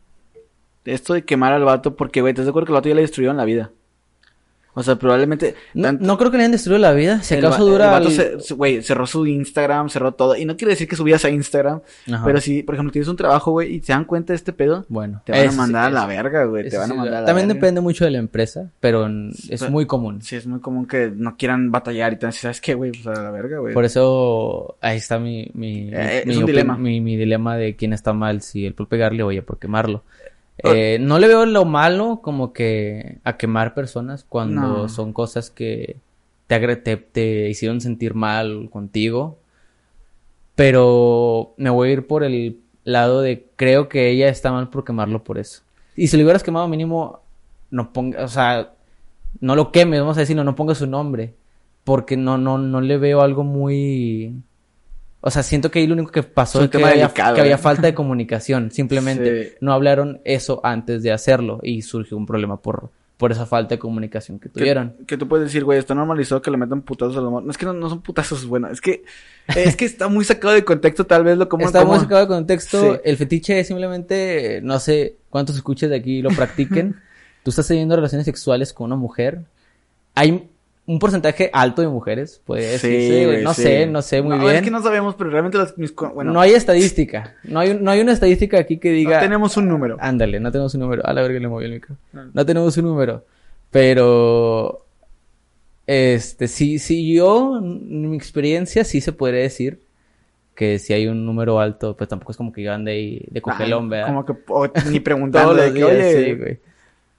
esto 0.85 1.15
de 1.15 1.23
quemar 1.25 1.53
al 1.53 1.63
vato, 1.63 1.95
porque, 1.95 2.21
güey, 2.21 2.35
te 2.35 2.41
acuerdo 2.41 2.67
que 2.67 2.71
el 2.71 2.75
vato 2.75 2.89
ya 2.89 2.93
le 2.95 3.01
destruyeron 3.01 3.35
la 3.37 3.45
vida. 3.45 3.71
O 4.73 4.83
sea, 4.83 4.95
probablemente. 4.95 5.55
No, 5.73 5.83
tanto- 5.83 6.05
no 6.05 6.17
creo 6.17 6.31
que 6.31 6.37
le 6.37 6.43
hayan 6.43 6.53
destruido 6.53 6.79
la 6.79 6.93
vida. 6.93 7.21
Si 7.23 7.33
el 7.33 7.45
acaso 7.45 7.65
va- 7.65 7.71
dura. 7.71 7.85
El 7.85 7.91
vato, 7.91 8.07
el- 8.21 8.41
se- 8.41 8.53
güey, 8.53 8.81
cerró 8.81 9.05
su 9.05 9.27
Instagram, 9.27 9.89
cerró 9.89 10.13
todo. 10.13 10.35
Y 10.37 10.45
no 10.45 10.55
quiere 10.55 10.71
decir 10.71 10.87
que 10.87 10.95
subías 10.95 11.25
a 11.25 11.29
Instagram, 11.29 11.81
Ajá. 12.11 12.23
pero 12.25 12.39
si, 12.39 12.63
por 12.63 12.75
ejemplo, 12.75 12.91
tienes 12.93 13.09
un 13.09 13.17
trabajo, 13.17 13.51
güey, 13.51 13.75
y 13.75 13.81
se 13.81 13.91
dan 13.91 14.05
cuenta 14.05 14.31
de 14.31 14.37
este 14.37 14.53
pedo, 14.53 14.85
Bueno, 14.87 15.21
te 15.25 15.33
van 15.33 15.49
a 15.49 15.51
mandar 15.51 15.91
sí, 15.91 15.97
a 15.97 15.99
la 15.99 16.05
verga, 16.07 16.45
güey. 16.45 16.69
Te 16.69 16.77
van 16.77 16.89
a 16.91 16.93
mandar 16.93 17.15
a 17.15 17.19
la 17.21 17.25
También 17.27 17.47
verga. 17.49 17.59
depende 17.59 17.81
mucho 17.81 18.05
de 18.05 18.11
la 18.11 18.19
empresa, 18.19 18.71
pero 18.79 19.07
es 19.07 19.59
Pero- 19.59 19.71
muy 19.71 19.85
común. 19.85 20.21
Sí, 20.21 20.37
es 20.37 20.47
muy 20.47 20.61
común 20.61 20.85
que 20.87 21.11
no 21.13 21.35
quieran 21.35 21.69
batallar 21.71 22.13
y 22.13 22.15
te 22.19 22.31
¿sabes 22.31 22.61
qué, 22.61 22.73
güey? 22.73 22.91
Pues 22.91 23.05
a 23.07 23.21
la 23.23 23.31
verga, 23.31 23.59
güey. 23.59 23.73
Por 23.73 23.83
eso 23.83 24.77
ahí 24.79 24.97
está 24.97 25.19
mi, 25.19 25.51
mi, 25.53 25.89
Eh, 25.91 26.23
mi, 26.25 26.31
es 26.31 26.37
un 26.37 26.43
opin- 26.43 26.47
dilema. 26.47 26.77
mi, 26.77 27.01
mi 27.01 27.17
dilema 27.17 27.57
de 27.57 27.75
quién 27.75 27.91
está 27.93 28.13
mal, 28.13 28.41
si 28.41 28.65
él 28.65 28.73
por 28.73 28.87
pegarle 28.87 29.21
o 29.23 29.31
ella 29.31 29.41
por 29.43 29.59
quemarlo. 29.59 30.03
Eh, 30.59 30.97
no 30.99 31.17
le 31.17 31.27
veo 31.27 31.45
lo 31.45 31.65
malo 31.65 32.19
como 32.21 32.53
que 32.53 33.17
a 33.23 33.37
quemar 33.37 33.73
personas 33.73 34.23
cuando 34.23 34.61
No. 34.61 34.89
son 34.89 35.11
cosas 35.13 35.49
que 35.49 35.97
te, 36.47 36.75
te, 36.77 36.97
te 36.97 37.49
hicieron 37.49 37.81
sentir 37.81 38.13
mal 38.13 38.69
contigo. 38.69 39.37
Pero 40.55 41.53
me 41.57 41.69
voy 41.69 41.89
a 41.89 41.93
ir 41.93 42.07
por 42.07 42.23
el 42.23 42.59
lado 42.83 43.21
de 43.21 43.47
creo 43.55 43.89
que 43.89 44.09
ella 44.09 44.27
está 44.29 44.51
mal 44.51 44.69
por 44.69 44.83
quemarlo 44.83 45.23
por 45.23 45.37
eso. 45.37 45.61
Y 45.95 46.07
si 46.07 46.17
lo 46.17 46.23
hubieras 46.23 46.43
quemado 46.43 46.67
mínimo, 46.67 47.19
no 47.69 47.91
ponga, 47.93 48.23
o 48.23 48.27
sea, 48.27 48.73
no 49.39 49.55
lo 49.55 49.71
quemes, 49.71 49.99
vamos 50.01 50.17
a 50.17 50.21
decirlo, 50.21 50.43
no 50.43 50.55
ponga 50.55 50.75
su 50.75 50.87
nombre. 50.87 51.33
Porque 51.83 52.15
no, 52.17 52.37
no, 52.37 52.57
no 52.59 52.79
le 52.81 52.97
veo 52.97 53.21
algo 53.21 53.43
muy... 53.43 54.35
O 55.23 55.29
sea, 55.29 55.43
siento 55.43 55.69
que 55.69 55.79
ahí 55.79 55.87
lo 55.87 55.93
único 55.93 56.11
que 56.11 56.23
pasó 56.23 56.63
Es 56.63 56.69
que, 56.71 56.77
había, 56.77 57.03
delicado, 57.03 57.35
que 57.35 57.41
había 57.41 57.55
¿eh? 57.55 57.59
falta 57.59 57.83
de 57.83 57.93
comunicación. 57.95 58.71
Simplemente 58.71 59.43
Sí. 59.51 59.55
no 59.61 59.71
hablaron 59.73 60.19
eso 60.25 60.59
antes 60.63 61.03
de 61.03 61.11
hacerlo 61.11 61.59
y 61.61 61.83
surgió 61.83 62.17
un 62.17 62.25
problema 62.25 62.57
por, 62.59 62.89
por 63.17 63.31
esa 63.31 63.45
falta 63.45 63.75
de 63.75 63.79
comunicación 63.79 64.39
que 64.39 64.49
tuvieron. 64.49 64.95
Que, 65.05 65.17
tú 65.17 65.27
puedes 65.27 65.45
decir, 65.45 65.63
güey, 65.63 65.77
está 65.77 65.93
normalizado 65.93 66.41
que 66.41 66.49
le 66.49 66.57
metan 66.57 66.81
putazos 66.81 67.15
a 67.17 67.21
morra. 67.21 67.45
No 67.45 67.51
es 67.51 67.57
que 67.59 67.67
no, 67.67 67.73
no 67.73 67.87
son 67.87 68.01
putazos, 68.01 68.47
bueno, 68.47 68.67
es 68.69 68.81
que 68.81 69.03
es 69.55 69.75
que 69.75 69.85
está 69.85 70.07
muy 70.07 70.25
sacado 70.25 70.55
de 70.55 70.65
contexto 70.65 71.05
tal 71.05 71.23
vez 71.23 71.37
lo 71.37 71.47
como 71.47 71.65
Está 71.67 71.81
como- 71.81 71.91
muy 71.93 71.99
sacado 72.01 72.21
de 72.21 72.27
contexto. 72.27 72.93
Sí. 72.95 72.99
El 73.03 73.17
fetiche 73.17 73.59
es 73.59 73.67
simplemente, 73.67 74.59
no 74.63 74.79
sé 74.79 75.17
cuántos 75.29 75.55
escuches 75.55 75.89
de 75.91 75.97
aquí 75.97 76.23
lo 76.23 76.29
practiquen. 76.31 76.95
Tú 77.43 77.51
estás 77.51 77.67
teniendo 77.67 77.95
relaciones 77.95 78.25
sexuales 78.25 78.73
con 78.73 78.85
una 78.87 78.95
mujer. 78.95 79.41
Hay 80.15 80.49
un 80.87 80.99
porcentaje 80.99 81.49
alto 81.53 81.81
de 81.81 81.87
mujeres, 81.87 82.41
puede 82.45 82.77
Sí, 82.79 82.87
decirse. 82.89 83.25
güey, 83.27 83.43
no 83.43 83.53
sí. 83.53 83.61
sé, 83.61 83.85
no 83.85 84.01
sé 84.01 84.21
muy 84.21 84.37
No, 84.37 84.43
bien. 84.45 84.55
Es 84.57 84.61
que 84.63 84.71
no 84.71 84.81
sabemos, 84.81 85.15
pero 85.15 85.29
realmente 85.29 85.57
mis 85.77 85.91
co- 85.91 86.09
bueno, 86.09 86.31
no 86.33 86.41
hay 86.41 86.51
estadística. 86.53 87.35
No 87.43 87.59
hay, 87.59 87.77
no 87.79 87.91
hay 87.91 88.01
una 88.01 88.11
estadística 88.13 88.57
aquí 88.59 88.77
que 88.77 88.89
no 88.89 88.95
diga. 88.95 89.19
tenemos 89.19 89.55
un 89.57 89.67
número. 89.67 89.95
Ándale, 89.99 90.39
no 90.39 90.51
tenemos 90.51 90.73
un 90.73 90.81
número. 90.81 91.05
A 91.05 91.13
la 91.13 91.21
verga 91.21 91.39
le 91.39 91.47
movió 91.47 91.67
el 91.67 91.73
micro. 91.73 91.95
No 92.33 92.45
tenemos 92.45 92.75
un 92.77 92.85
número. 92.85 93.23
Pero. 93.69 94.85
Este, 95.87 96.47
sí, 96.47 96.79
sí, 96.79 97.13
yo, 97.13 97.57
en 97.57 98.09
mi 98.11 98.15
experiencia, 98.15 98.83
sí 98.83 99.01
se 99.01 99.11
podría 99.11 99.41
decir 99.41 99.79
que 100.55 100.79
si 100.79 100.93
hay 100.93 101.07
un 101.07 101.25
número 101.25 101.59
alto, 101.59 101.97
pues 101.97 102.09
tampoco 102.09 102.31
es 102.31 102.37
como 102.37 102.51
que 102.53 102.61
yo 102.63 102.71
ande 102.73 102.91
ahí 102.91 103.25
de 103.29 103.41
cogelón, 103.41 103.89
¿verdad? 103.89 104.07
Como 104.07 104.25
que 104.25 104.33
o 104.47 104.67
ni 104.89 104.99
preguntando 104.99 105.53
de 105.55 105.67
que, 105.67 105.73
días, 105.73 105.89
oye, 105.89 106.25
sí, 106.25 106.33
güey. 106.35 106.59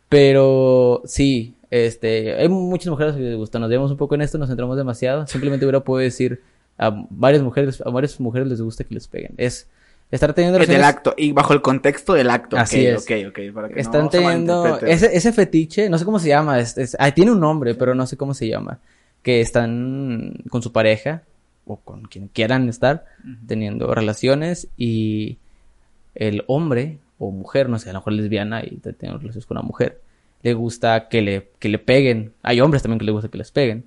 Pero 0.09 1.02
sí, 1.04 1.54
este, 1.73 2.35
hay 2.35 2.50
muchas 2.50 2.88
mujeres 2.88 3.14
que 3.14 3.23
les 3.23 3.37
gusta. 3.37 3.59
Nos 3.59 3.71
vemos 3.71 3.91
un 3.91 3.97
poco 3.97 4.14
en 4.14 4.21
esto, 4.21 4.37
nos 4.37 4.49
centramos 4.49 4.76
demasiado. 4.76 5.26
Simplemente 5.26 5.64
hubiera 5.64 5.81
podido 5.81 6.05
decir 6.05 6.43
a 6.76 6.91
varias 7.09 7.43
mujeres, 7.43 7.83
a 7.85 7.88
varias 7.88 8.21
mujeres 8.21 8.47
les 8.47 8.61
gusta 8.61 8.85
que 8.85 8.93
les 8.95 9.09
peguen. 9.09 9.33
Es, 9.38 9.67
Estar 10.11 10.35
teniendo 10.35 10.59
relaciones... 10.59 10.87
acto, 10.87 11.14
y 11.17 11.33
bajo 11.33 11.55
el 11.55 11.62
contexto 11.62 12.12
del 12.12 12.29
acto. 12.29 12.59
Así 12.59 12.87
ok, 12.87 12.93
es. 12.93 13.02
Ok, 13.02 13.11
ok, 13.31 13.55
para 13.55 13.69
que 13.71 13.81
Están 13.81 14.02
no 14.02 14.09
teniendo 14.11 14.79
ese, 14.81 15.17
ese 15.17 15.33
fetiche, 15.33 15.88
no 15.88 15.97
sé 15.97 16.05
cómo 16.05 16.19
se 16.19 16.29
llama, 16.29 16.61
es, 16.61 16.76
es- 16.76 16.95
ah, 17.00 17.11
tiene 17.12 17.31
un 17.33 17.41
nombre, 17.41 17.75
pero 17.75 17.95
no 17.95 18.07
sé 18.07 18.19
cómo 18.19 18.35
se 18.35 18.47
llama, 18.47 18.79
que 19.23 19.41
están 19.41 20.35
con 20.50 20.61
su 20.62 20.71
pareja 20.71 21.23
o 21.64 21.76
con 21.76 22.02
quien 22.02 22.29
quieran 22.29 22.69
estar 22.69 23.07
teniendo 23.47 23.95
relaciones 23.95 24.69
y 24.76 25.38
el 26.14 26.45
hombre 26.47 26.99
o 27.19 27.31
mujer, 27.31 27.71
no 27.71 27.79
sé, 27.79 27.88
a 27.88 27.95
lo 27.95 28.00
mejor 28.00 28.12
lesbiana 28.12 28.62
y 28.62 28.76
teniendo 28.83 29.19
relaciones 29.19 29.47
con 29.47 29.57
una 29.57 29.67
mujer, 29.67 29.99
le 30.42 30.54
gusta 30.54 31.08
que 31.08 31.22
le, 31.22 31.50
que 31.58 31.68
le 31.68 31.78
peguen. 31.78 32.32
Hay 32.42 32.61
hombres 32.61 32.82
también 32.82 32.99
que 32.99 33.04
les 33.04 33.12
gusta 33.14 33.28
que 33.28 33.38
les 33.38 33.50
peguen. 33.52 33.84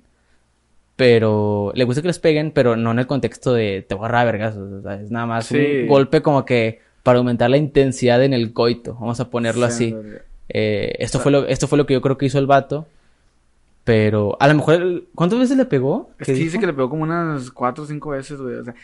Pero 0.96 1.72
le 1.74 1.84
gusta 1.84 2.00
que 2.00 2.08
les 2.08 2.18
peguen, 2.18 2.52
pero 2.52 2.74
no 2.76 2.90
en 2.92 2.98
el 2.98 3.06
contexto 3.06 3.52
de 3.52 3.84
te 3.86 3.94
voy 3.94 4.04
a 4.04 4.08
agarrar 4.08 4.22
a 4.22 4.32
vergazos. 4.32 4.72
o 4.72 4.82
sea, 4.82 4.94
es 5.00 5.10
nada 5.10 5.26
más 5.26 5.46
Sí. 5.46 5.58
un 5.82 5.88
golpe 5.88 6.22
como 6.22 6.44
que 6.46 6.80
para 7.02 7.18
aumentar 7.18 7.50
la 7.50 7.58
intensidad 7.58 8.22
en 8.24 8.32
el 8.32 8.52
coito. 8.54 8.94
Vamos 8.94 9.20
a 9.20 9.28
ponerlo 9.30 9.68
Sí, 9.70 9.94
así. 9.94 9.96
Eh, 10.48 10.94
esto, 10.98 11.18
fue 11.20 11.30
lo, 11.32 11.46
esto 11.46 11.68
fue 11.68 11.76
lo 11.76 11.84
que 11.86 11.92
yo 11.94 12.00
creo 12.00 12.16
que 12.16 12.26
hizo 12.26 12.38
el 12.38 12.46
vato. 12.46 12.86
Pero 13.84 14.36
a 14.40 14.48
lo 14.48 14.54
mejor, 14.54 15.04
¿cuántas 15.14 15.38
veces 15.38 15.56
le 15.56 15.64
pegó? 15.66 16.10
Es 16.18 16.26
¿Qué 16.26 16.32
que 16.32 16.38
dice 16.38 16.44
dijo? 16.52 16.60
que 16.60 16.66
le 16.66 16.72
pegó 16.72 16.88
como 16.90 17.02
unas 17.04 17.50
cuatro 17.50 17.84
o 17.84 17.86
cinco 17.86 18.10
veces, 18.10 18.40
güey. 18.40 18.56
O 18.56 18.64
sea, 18.64 18.74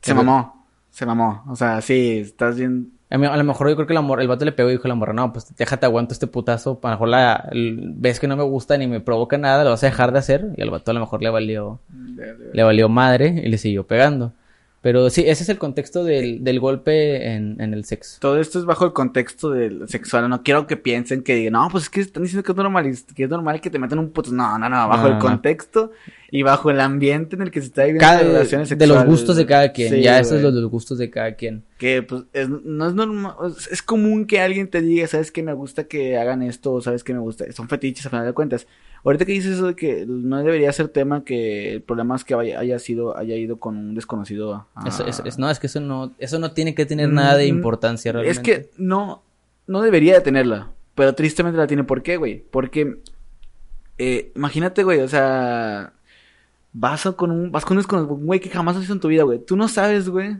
se 0.00 0.14
mamó. 0.14 0.64
Se 0.90 1.04
mamó. 1.04 1.42
O 1.48 1.56
sea, 1.56 1.80
sí, 1.80 2.18
estás 2.20 2.56
bien. 2.56 2.92
A, 3.12 3.18
mí- 3.18 3.26
a 3.26 3.36
lo 3.36 3.44
mejor 3.44 3.68
yo 3.68 3.74
creo 3.76 3.86
que 3.86 3.94
la 3.94 4.00
el 4.20 4.28
vato 4.28 4.44
le 4.44 4.52
pegó 4.52 4.68
y 4.70 4.72
dijo 4.72 4.84
a 4.86 4.88
la 4.88 4.94
morra, 4.94 5.12
no, 5.12 5.32
pues 5.32 5.54
déjate 5.56 5.86
aguanto 5.86 6.12
este 6.14 6.26
putazo. 6.26 6.80
A 6.82 6.86
lo 6.88 6.92
mejor 6.94 7.08
la, 7.08 7.48
el- 7.52 7.92
ves 7.96 8.18
que 8.18 8.26
no 8.26 8.36
me 8.36 8.42
gusta 8.42 8.76
ni 8.78 8.86
me 8.86 9.00
provoca 9.00 9.36
nada, 9.38 9.64
lo 9.64 9.70
vas 9.70 9.82
a 9.84 9.86
dejar 9.86 10.12
de 10.12 10.18
hacer. 10.18 10.48
Y 10.56 10.62
al 10.62 10.70
vato 10.70 10.90
a 10.90 10.94
lo 10.94 11.00
mejor 11.00 11.22
le 11.22 11.30
valió, 11.30 11.78
le 12.52 12.62
valió 12.62 12.88
madre 12.88 13.42
y 13.44 13.48
le 13.48 13.58
siguió 13.58 13.86
pegando. 13.86 14.32
Pero 14.80 15.10
sí, 15.10 15.20
ese 15.24 15.44
es 15.44 15.48
el 15.48 15.58
contexto 15.58 16.02
del, 16.02 16.42
del 16.42 16.58
golpe 16.58 17.34
en, 17.34 17.60
en 17.60 17.72
el 17.72 17.84
sexo. 17.84 18.18
Todo 18.20 18.40
esto 18.40 18.58
es 18.58 18.64
bajo 18.64 18.84
el 18.84 18.92
contexto 18.92 19.50
del 19.50 19.88
sexual. 19.88 20.28
No 20.28 20.42
quiero 20.42 20.66
que 20.66 20.76
piensen 20.76 21.22
que 21.22 21.36
digan, 21.36 21.52
no, 21.52 21.68
pues 21.70 21.84
es 21.84 21.90
que 21.90 22.00
están 22.00 22.24
diciendo 22.24 22.42
que 22.42 22.50
es 22.50 22.56
normal, 22.56 22.90
que 23.14 23.22
es 23.24 23.30
normal 23.30 23.60
que 23.60 23.70
te 23.70 23.78
metan 23.78 24.00
un 24.00 24.10
puto. 24.10 24.32
No, 24.32 24.58
no, 24.58 24.68
no. 24.68 24.88
Bajo 24.88 25.02
No, 25.02 25.06
el 25.08 25.14
no. 25.14 25.18
contexto 25.20 25.92
y 26.34 26.42
bajo 26.42 26.70
el 26.70 26.80
ambiente 26.80 27.36
en 27.36 27.42
el 27.42 27.50
que 27.50 27.60
se 27.60 27.66
está 27.66 27.82
viviendo 27.84 28.00
Cada- 28.00 28.22
de 28.22 28.86
los 28.86 29.04
gustos 29.04 29.36
de 29.36 29.44
cada 29.44 29.70
quien. 29.70 29.92
Sí, 29.92 30.00
ya 30.00 30.18
eso 30.18 30.34
es 30.36 30.42
lo 30.42 30.50
de 30.50 30.62
los 30.62 30.70
gustos 30.70 30.96
de 30.96 31.10
cada 31.10 31.34
quien. 31.34 31.62
Que 31.76 32.02
pues 32.02 32.22
es- 32.32 32.48
no 32.48 32.88
es 32.88 32.94
normal, 32.94 33.34
es- 33.70 33.82
común 33.82 34.24
que 34.26 34.40
alguien 34.40 34.66
te 34.68 34.80
diga, 34.80 35.06
sabes 35.06 35.30
que 35.30 35.42
me 35.42 35.52
gusta 35.52 35.84
que 35.84 36.16
hagan 36.16 36.40
esto, 36.42 36.72
o 36.72 36.80
sabes 36.80 37.04
que 37.04 37.12
me 37.12 37.18
gusta, 37.20 37.44
son 37.52 37.68
fetiches 37.68 38.06
a 38.06 38.08
final 38.10 38.24
de 38.24 38.32
cuentas. 38.32 38.66
Ahorita 39.04 39.26
que 39.26 39.32
dices 39.32 39.56
eso 39.56 39.66
de 39.66 39.74
que 39.76 40.06
no 40.08 40.38
debería 40.38 40.72
ser 40.72 40.88
tema, 40.88 41.22
que 41.22 41.74
el 41.74 41.82
problema 41.82 42.16
es 42.16 42.24
que 42.24 42.34
vaya- 42.34 42.58
haya 42.58 42.78
sido, 42.78 43.14
haya 43.14 43.36
ido 43.36 43.58
con 43.58 43.76
un 43.76 43.94
desconocido. 43.94 44.66
a- 44.74 44.88
Eso, 44.88 45.06
eso- 45.06 45.24
es- 45.26 45.38
no, 45.38 45.50
es 45.50 45.58
que 45.60 45.66
eso 45.66 45.80
no, 45.80 46.12
eso 46.18 46.38
no 46.38 46.52
tiene 46.52 46.74
que 46.74 46.86
tener 46.86 47.10
nada 47.10 47.36
de 47.36 47.44
Mm, 47.52 47.56
importancia 47.56 48.10
realmente. 48.10 48.38
Es 48.38 48.42
que 48.42 48.70
no, 48.78 49.22
no 49.66 49.82
debería 49.82 50.14
de 50.14 50.22
tenerla, 50.22 50.70
pero 50.94 51.14
tristemente 51.14 51.58
la 51.58 51.66
tiene. 51.66 51.84
¿Por 51.84 52.02
qué, 52.02 52.16
güey? 52.16 52.42
Porque, 52.50 52.96
eh, 53.98 54.32
imagínate, 54.34 54.82
güey, 54.84 55.00
o 55.00 55.08
sea, 55.08 55.92
vas 56.72 57.06
a- 57.06 57.12
con 57.12 57.30
un, 57.30 57.52
vas 57.52 57.64
con 57.64 57.76
un 57.78 58.26
güey 58.26 58.40
que 58.40 58.48
jamás 58.50 58.74
has 58.76 58.80
visto 58.82 58.94
en 58.94 59.00
tu 59.00 59.08
vida, 59.08 59.22
güey. 59.24 59.38
Tú 59.44 59.56
no 59.56 59.68
sabes, 59.68 60.08
güey, 60.08 60.36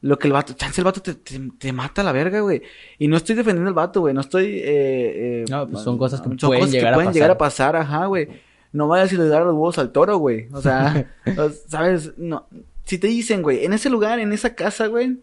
lo 0.00 0.18
que 0.18 0.26
el 0.26 0.32
vato, 0.34 0.52
chance 0.54 0.80
el 0.80 0.84
vato 0.84 1.00
te, 1.00 1.14
te, 1.14 1.40
te 1.58 1.72
mata 1.72 2.02
a 2.02 2.04
la 2.04 2.12
verga, 2.12 2.40
güey. 2.40 2.62
Y 2.98 3.08
no 3.08 3.16
estoy 3.16 3.34
defendiendo 3.36 3.68
al 3.68 3.74
vato, 3.74 4.00
güey, 4.00 4.12
no 4.14 4.20
estoy, 4.20 4.44
eh, 4.58 4.62
eh, 4.64 5.44
No, 5.48 5.68
pues 5.68 5.82
son 5.82 5.96
cosas 5.98 6.20
que 6.20 6.28
son 6.28 6.36
pueden 6.36 6.60
cosas 6.60 6.72
llegar 6.72 6.92
a 6.92 6.96
pueden 6.96 7.06
pasar. 7.08 7.14
llegar 7.14 7.30
a 7.30 7.38
pasar, 7.38 7.76
ajá, 7.76 8.06
güey. 8.06 8.28
No 8.72 8.88
vayas 8.88 9.12
y 9.12 9.16
le 9.16 9.28
das 9.28 9.40
los 9.44 9.54
huevos 9.54 9.78
al 9.78 9.92
toro, 9.92 10.18
güey. 10.18 10.48
O 10.52 10.60
sea, 10.60 11.10
¿sabes? 11.68 12.12
No. 12.18 12.46
Si 12.84 12.98
te 12.98 13.06
dicen, 13.06 13.40
güey, 13.40 13.64
en 13.64 13.72
ese 13.72 13.88
lugar, 13.88 14.18
en 14.18 14.32
esa 14.32 14.54
casa, 14.54 14.88
güey, 14.88 15.16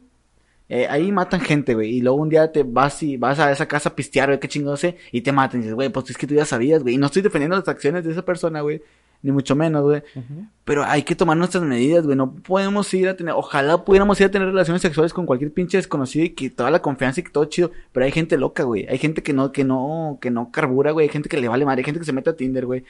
eh, 0.69 0.87
ahí 0.89 1.11
matan 1.11 1.41
gente, 1.41 1.75
güey. 1.75 1.97
Y 1.97 2.01
luego 2.01 2.17
un 2.17 2.29
día 2.29 2.49
te 2.51 2.63
vas 2.63 3.03
y 3.03 3.17
vas 3.17 3.37
a 3.39 3.51
esa 3.51 3.67
casa 3.67 3.89
a 3.89 3.95
pistear, 3.95 4.29
güey, 4.29 4.39
qué 4.39 4.47
chingón 4.47 4.77
sé. 4.77 4.95
Y 5.11 5.19
te 5.21 5.31
matan. 5.33 5.59
Y 5.59 5.63
dices, 5.63 5.75
güey, 5.75 5.89
pues 5.89 6.09
es 6.09 6.17
que 6.17 6.25
tú 6.25 6.33
ya 6.33 6.45
sabías, 6.45 6.81
güey. 6.81 6.95
Y 6.95 6.97
no 6.97 7.07
estoy 7.07 7.21
defendiendo 7.21 7.57
las 7.57 7.67
acciones 7.67 8.03
de 8.05 8.13
esa 8.13 8.23
persona, 8.23 8.61
güey. 8.61 8.81
Ni 9.23 9.31
mucho 9.31 9.55
menos, 9.55 9.83
güey. 9.83 10.01
Pero 10.63 10.83
hay 10.83 11.03
que 11.03 11.15
tomar 11.15 11.37
nuestras 11.37 11.63
medidas, 11.63 12.05
güey. 12.05 12.17
No 12.17 12.33
podemos 12.33 12.91
ir 12.93 13.07
a 13.07 13.15
tener. 13.15 13.33
Ojalá 13.35 13.83
pudiéramos 13.85 14.19
ir 14.19 14.27
a 14.27 14.31
tener 14.31 14.47
relaciones 14.47 14.81
sexuales 14.81 15.13
con 15.13 15.25
cualquier 15.25 15.53
pinche 15.53 15.77
desconocido 15.77 16.25
y 16.25 16.29
que 16.29 16.49
toda 16.49 16.71
la 16.71 16.81
confianza 16.81 17.19
y 17.19 17.23
que 17.23 17.29
todo 17.29 17.45
chido. 17.45 17.71
Pero 17.91 18.05
hay 18.05 18.11
gente 18.11 18.37
loca, 18.37 18.63
güey. 18.63 18.87
Hay 18.87 18.97
gente 18.97 19.21
que 19.21 19.33
no, 19.33 19.51
que 19.51 19.63
no, 19.63 20.17
que 20.21 20.31
no 20.31 20.51
carbura, 20.51 20.91
güey. 20.91 21.05
Hay 21.07 21.11
gente 21.11 21.29
que 21.29 21.39
le 21.39 21.47
vale 21.47 21.65
madre. 21.65 21.81
Hay 21.81 21.85
gente 21.85 21.99
que 21.99 22.05
se 22.05 22.13
mete 22.13 22.31
a 22.31 22.35
Tinder, 22.35 22.65
güey. 22.65 22.83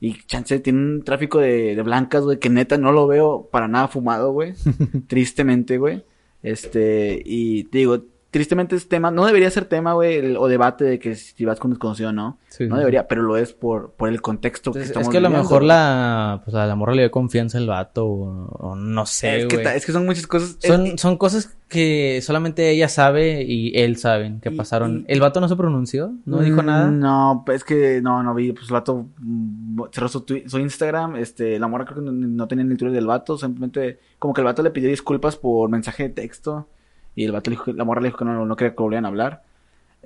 Y 0.00 0.14
chance 0.26 0.58
tiene 0.60 0.78
un 0.80 1.02
tráfico 1.02 1.38
de, 1.38 1.74
de 1.74 1.82
blancas, 1.82 2.24
güey, 2.24 2.38
que 2.38 2.50
neta 2.50 2.76
no 2.78 2.92
lo 2.92 3.06
veo 3.06 3.48
para 3.50 3.68
nada 3.68 3.88
fumado, 3.88 4.32
güey. 4.32 4.54
Tristemente, 5.06 5.78
güey. 5.78 6.04
Este, 6.42 7.22
y 7.24 7.64
te 7.64 7.78
digo, 7.78 8.04
tristemente 8.34 8.76
es 8.76 8.88
tema, 8.88 9.10
no 9.10 9.24
debería 9.24 9.48
ser 9.50 9.64
tema, 9.64 9.94
güey, 9.94 10.16
el- 10.16 10.36
o 10.36 10.48
debate 10.48 10.84
de 10.84 10.98
que 10.98 11.14
si 11.14 11.44
vas 11.44 11.58
con 11.60 11.70
desconocido 11.70 12.10
o 12.10 12.12
no. 12.12 12.38
Sí, 12.48 12.66
no 12.68 12.76
debería, 12.76 13.08
pero 13.08 13.22
lo 13.22 13.36
es 13.36 13.52
por, 13.52 13.92
por 13.92 14.08
el 14.08 14.20
contexto 14.20 14.70
que 14.72 14.78
Entonces, 14.80 14.90
estamos 14.90 15.08
es 15.08 15.12
que 15.12 15.18
a 15.18 15.20
lo 15.20 15.28
viviendo, 15.28 15.48
mejor 15.48 15.62
la, 15.64 16.40
pues 16.44 16.54
a 16.54 16.66
la 16.66 16.74
morra 16.76 16.94
le 16.94 17.02
dio 17.02 17.10
confianza 17.10 17.58
al 17.58 17.66
vato 17.66 18.06
o, 18.06 18.46
o 18.48 18.76
no 18.76 19.06
sé, 19.06 19.38
es, 19.40 19.46
que, 19.46 19.56
güey. 19.56 19.76
es 19.76 19.86
que 19.86 19.92
son 19.92 20.04
muchas 20.04 20.26
cosas. 20.26 20.56
Son, 20.60 20.86
es- 20.86 21.00
son 21.00 21.16
cosas 21.16 21.56
que 21.68 22.20
solamente 22.22 22.70
ella 22.70 22.88
sabe 22.88 23.42
y 23.42 23.76
él 23.78 23.96
saben 23.96 24.40
que 24.40 24.50
Y- 24.50 24.56
pasaron. 24.56 25.04
y- 25.08 25.12
¿El 25.12 25.20
vato 25.20 25.40
no 25.40 25.48
se 25.48 25.56
pronunció? 25.56 26.12
¿No 26.26 26.40
dijo 26.40 26.62
Mm, 26.62 26.66
nada? 26.66 26.90
No, 26.90 27.44
es 27.52 27.64
que 27.64 28.00
no, 28.02 28.22
no 28.22 28.34
vi, 28.34 28.52
pues 28.52 28.66
el 28.66 28.72
vato 28.74 29.06
mm, 29.18 29.82
cerró 29.92 30.08
su, 30.08 30.24
su 30.46 30.58
Instagram, 30.58 31.16
este, 31.16 31.58
la 31.58 31.66
morra 31.66 31.84
creo 31.86 31.96
que 32.04 32.10
no, 32.10 32.12
no 32.12 32.46
tenía 32.46 32.64
ni 32.64 32.72
el 32.72 32.78
Twitter 32.78 32.94
del 32.94 33.06
vato, 33.06 33.36
simplemente 33.38 33.98
como 34.18 34.34
que 34.34 34.40
el 34.40 34.44
vato 34.44 34.62
le 34.62 34.70
pidió 34.70 34.88
disculpas 34.90 35.36
por 35.36 35.68
mensaje 35.70 36.04
de 36.04 36.08
texto 36.10 36.68
y 37.14 37.24
el 37.24 37.32
vato 37.32 37.50
le 37.50 37.56
dijo, 37.56 37.72
la 37.72 37.84
morra 37.84 38.00
le 38.00 38.08
dijo 38.08 38.18
que 38.18 38.24
no, 38.24 38.44
no 38.44 38.56
quería 38.56 38.74
que 38.74 38.82
volvieran 38.82 39.04
a 39.04 39.08
hablar. 39.08 39.42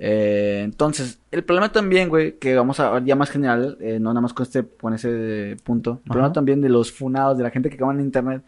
Eh, 0.01 0.61
entonces, 0.63 1.19
el 1.31 1.43
problema 1.43 1.71
también, 1.71 2.07
güey, 2.07 2.37
que 2.37 2.55
vamos 2.55 2.79
a 2.79 2.89
ver 2.91 3.03
ya 3.03 3.15
más 3.15 3.29
general, 3.29 3.77
eh, 3.81 3.99
no 3.99 4.11
nada 4.11 4.21
más 4.21 4.33
con 4.33 4.45
este, 4.45 4.63
con 4.65 4.93
ese 4.93 5.57
punto, 5.63 5.99
el 6.05 6.11
problema 6.11 6.31
también 6.31 6.61
de 6.61 6.69
los 6.69 6.91
funados, 6.91 7.37
de 7.37 7.43
la 7.43 7.51
gente 7.51 7.69
que 7.69 7.75
acaba 7.75 7.93
en 7.93 7.99
internet, 7.99 8.41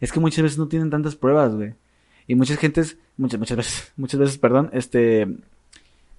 es 0.00 0.10
que 0.10 0.20
muchas 0.20 0.42
veces 0.42 0.58
no 0.58 0.68
tienen 0.68 0.90
tantas 0.90 1.14
pruebas, 1.14 1.54
güey. 1.54 1.74
Y 2.26 2.34
muchas 2.34 2.58
gentes, 2.58 2.98
muchas, 3.18 3.38
muchas 3.38 3.56
veces, 3.58 3.92
muchas 3.96 4.20
veces, 4.20 4.38
perdón, 4.38 4.70
este, 4.72 5.28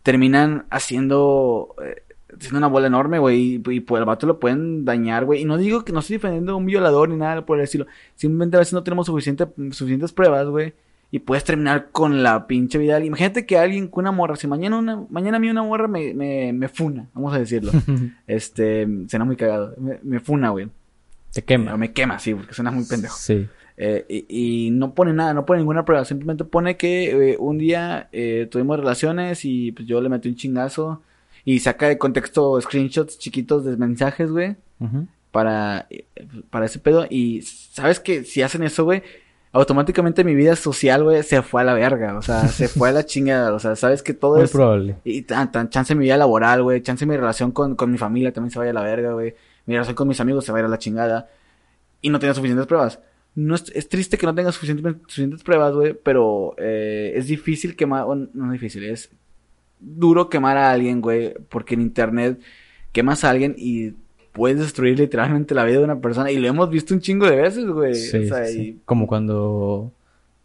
terminan 0.03 0.65
haciendo, 0.69 1.75
eh, 1.83 2.03
haciendo 2.35 2.59
una 2.59 2.67
bola 2.67 2.87
enorme, 2.87 3.17
güey, 3.17 3.61
y, 3.65 3.71
y 3.71 3.79
por 3.79 3.97
el 3.99 4.05
vato 4.05 4.27
lo 4.27 4.39
pueden 4.39 4.85
dañar, 4.85 5.25
güey. 5.25 5.41
Y 5.41 5.45
no 5.45 5.57
digo 5.57 5.85
que 5.85 5.91
no 5.91 5.99
estoy 6.01 6.17
defendiendo 6.17 6.53
a 6.53 6.55
un 6.55 6.67
violador 6.67 7.09
ni 7.09 7.15
nada 7.17 7.45
por 7.45 7.57
el 7.57 7.63
estilo. 7.63 7.87
Simplemente 8.15 8.57
a 8.57 8.59
veces 8.59 8.73
no 8.73 8.83
tenemos 8.83 9.07
suficiente, 9.07 9.47
suficientes 9.71 10.11
pruebas, 10.11 10.47
güey. 10.47 10.73
Y 11.09 11.19
puedes 11.19 11.43
terminar 11.45 11.89
con 11.91 12.21
la 12.21 12.47
pinche 12.47 12.77
vida. 12.77 13.03
Imagínate 13.03 13.45
que 13.45 13.57
alguien 13.57 13.87
con 13.87 14.03
una 14.03 14.11
morra, 14.11 14.35
si 14.35 14.47
mañana 14.47 14.77
una, 14.77 15.05
mañana 15.09 15.37
a 15.37 15.39
mí 15.39 15.49
una 15.49 15.63
morra 15.63 15.87
me, 15.87 16.13
me, 16.13 16.51
me 16.51 16.67
funa, 16.67 17.07
vamos 17.13 17.33
a 17.33 17.39
decirlo. 17.39 17.71
este, 18.27 18.87
suena 19.07 19.23
muy 19.23 19.37
cagado. 19.37 19.73
Me, 19.77 19.99
me 20.03 20.19
funa, 20.19 20.49
güey. 20.49 20.67
Te 21.31 21.43
quema. 21.43 21.77
me 21.77 21.93
quema, 21.93 22.19
sí, 22.19 22.33
porque 22.33 22.53
suena 22.53 22.71
muy 22.71 22.83
pendejo. 22.85 23.15
Sí. 23.17 23.47
Eh, 23.77 24.05
y, 24.09 24.67
y 24.67 24.71
no 24.71 24.93
pone 24.93 25.13
nada, 25.13 25.33
no 25.33 25.45
pone 25.45 25.59
ninguna 25.59 25.85
prueba, 25.85 26.03
simplemente 26.03 26.43
pone 26.43 26.77
que 26.77 27.31
eh, 27.31 27.37
un 27.39 27.59
día 27.59 28.09
eh, 28.11 28.47
tuvimos 28.49 28.79
relaciones 28.79 29.45
y 29.45 29.71
pues 29.71 29.87
yo 29.87 30.01
le 30.01 30.09
metí 30.09 30.29
un 30.29 30.35
chingazo 30.35 31.03
y 31.45 31.59
saca 31.59 31.87
de 31.87 31.97
contexto 31.97 32.59
screenshots 32.59 33.19
chiquitos 33.19 33.63
de 33.63 33.77
mensajes, 33.77 34.31
güey, 34.31 34.57
para, 35.31 35.87
eh, 35.89 36.05
para 36.49 36.65
ese 36.65 36.79
pedo. 36.79 37.05
Y 37.09 37.41
sabes 37.43 38.01
que 38.01 38.25
si 38.25 38.41
hacen 38.41 38.63
eso, 38.63 38.83
güey, 38.83 39.01
automáticamente 39.51 40.23
mi 40.23 40.35
vida 40.35 40.55
social, 40.55 41.03
güey, 41.03 41.23
se 41.23 41.41
fue 41.41 41.61
a 41.61 41.63
la 41.63 41.73
verga, 41.73 42.17
o 42.17 42.21
sea, 42.21 42.47
se 42.47 42.67
fue 42.67 42.89
a 42.89 42.91
la 42.91 43.05
chingada, 43.05 43.53
o 43.53 43.59
sea, 43.59 43.75
sabes 43.75 44.03
que 44.03 44.13
todo 44.13 44.35
Muy 44.35 44.43
es... 44.43 44.51
probable. 44.51 44.97
Y 45.03 45.23
tan, 45.23 45.51
tan, 45.51 45.69
chance 45.69 45.95
mi 45.95 46.05
vida 46.05 46.17
laboral, 46.17 46.63
güey. 46.63 46.81
Chance 46.81 47.05
mi 47.05 47.15
relación 47.15 47.51
con, 47.51 47.75
con 47.75 47.91
mi 47.91 47.97
familia 47.97 48.33
también 48.33 48.51
se 48.51 48.59
vaya 48.59 48.71
a 48.71 48.73
la 48.73 48.83
verga, 48.83 49.13
güey. 49.13 49.35
Mi 49.65 49.73
relación 49.73 49.95
con 49.95 50.07
mis 50.07 50.19
amigos 50.19 50.45
se 50.45 50.51
va 50.51 50.57
a 50.57 50.61
ir 50.61 50.65
a 50.65 50.69
la 50.69 50.77
chingada. 50.77 51.29
Y 52.01 52.09
no 52.09 52.19
tenía 52.19 52.33
suficientes 52.33 52.67
pruebas. 52.67 52.99
No 53.35 53.55
es, 53.55 53.71
es 53.75 53.89
triste 53.89 54.17
que 54.17 54.25
no 54.25 54.33
tengas 54.33 54.55
suficientes, 54.55 54.95
suficientes 55.07 55.43
pruebas, 55.43 55.73
güey. 55.73 55.93
Pero 55.93 56.55
eh, 56.57 57.13
es 57.15 57.27
difícil 57.27 57.75
quemar. 57.75 58.03
o 58.03 58.15
no 58.15 58.45
es 58.45 58.51
difícil, 58.53 58.83
es 58.83 59.09
duro 59.79 60.29
quemar 60.29 60.57
a 60.57 60.71
alguien, 60.71 61.01
güey. 61.01 61.33
Porque 61.49 61.75
en 61.75 61.81
internet 61.81 62.39
quemas 62.91 63.23
a 63.23 63.29
alguien 63.29 63.55
y 63.57 63.93
puedes 64.37 64.59
destruir 64.59 64.99
literalmente 64.99 65.55
la 65.55 65.65
vida 65.65 65.79
de 65.79 65.83
una 65.83 65.99
persona. 65.99 66.31
Y 66.31 66.37
lo 66.37 66.47
hemos 66.47 66.69
visto 66.69 66.93
un 66.93 67.01
chingo 67.01 67.27
de 67.29 67.35
veces, 67.35 67.65
güey. 67.65 67.95
Sí, 67.95 68.17
o 68.17 68.27
sea, 68.27 68.45
sí, 68.45 68.53
sí. 68.53 68.61
y 68.61 68.81
Como 68.85 69.07
cuando 69.07 69.91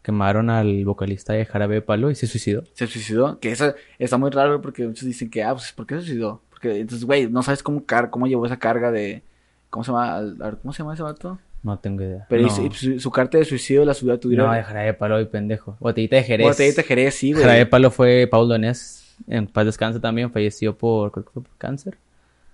quemaron 0.02 0.50
al 0.50 0.84
vocalista 0.84 1.34
de 1.34 1.44
Jarabe 1.44 1.76
de 1.76 1.82
Palo 1.82 2.10
y 2.10 2.14
se 2.14 2.26
suicidó. 2.26 2.64
se 2.72 2.86
suicidó. 2.86 3.38
Que 3.38 3.52
eso 3.52 3.74
está 3.98 4.16
muy 4.16 4.30
raro 4.30 4.60
porque 4.62 4.86
muchos 4.86 5.04
dicen 5.04 5.30
que, 5.30 5.44
ah, 5.44 5.52
pues, 5.52 5.72
¿por 5.72 5.86
qué 5.86 5.96
se 5.96 6.00
suicidó? 6.00 6.40
Porque, 6.50 6.80
entonces, 6.80 7.04
güey, 7.04 7.28
no 7.28 7.42
sabes 7.42 7.62
cómo, 7.62 7.84
car 7.84 8.10
cómo 8.10 8.26
llevó 8.26 8.46
esa 8.46 8.58
carga 8.58 8.90
de. 8.90 9.22
¿Cómo 9.68 9.84
se 9.84 9.92
llama? 9.92 10.56
¿Cómo 10.62 10.72
se 10.72 10.78
llama 10.78 10.94
ese 10.94 11.02
vato? 11.02 11.38
No 11.62 11.78
tengo 11.78 12.02
idea. 12.02 12.26
Pero 12.28 12.42
no. 12.42 12.72
su, 12.72 12.98
su 12.98 13.10
carta 13.10 13.38
de 13.38 13.44
suicidio 13.44 13.84
la 13.84 13.94
subió 13.94 14.14
a 14.14 14.18
Twitter. 14.18 14.44
No, 14.44 14.52
de 14.52 14.62
Jarabe 14.64 14.86
de 14.86 14.94
Palo 14.94 15.20
y 15.20 15.26
pendejo. 15.26 15.76
Botellita 15.78 16.16
de 16.16 16.24
Jerez. 16.24 16.46
Botellita 16.48 16.82
de 16.82 16.88
Jerez, 16.88 17.14
sí, 17.14 17.32
güey. 17.32 17.42
Jarabe 17.42 17.60
de 17.60 17.66
Palo 17.66 17.90
fue 17.90 18.26
Paul 18.28 18.48
Donés. 18.48 19.16
En 19.28 19.46
paz 19.46 19.66
descanse 19.66 20.00
también. 20.00 20.32
Falleció 20.32 20.76
por, 20.76 21.12
creo 21.12 21.24
que 21.24 21.30
fue 21.30 21.42
por 21.42 21.56
cáncer. 21.58 21.98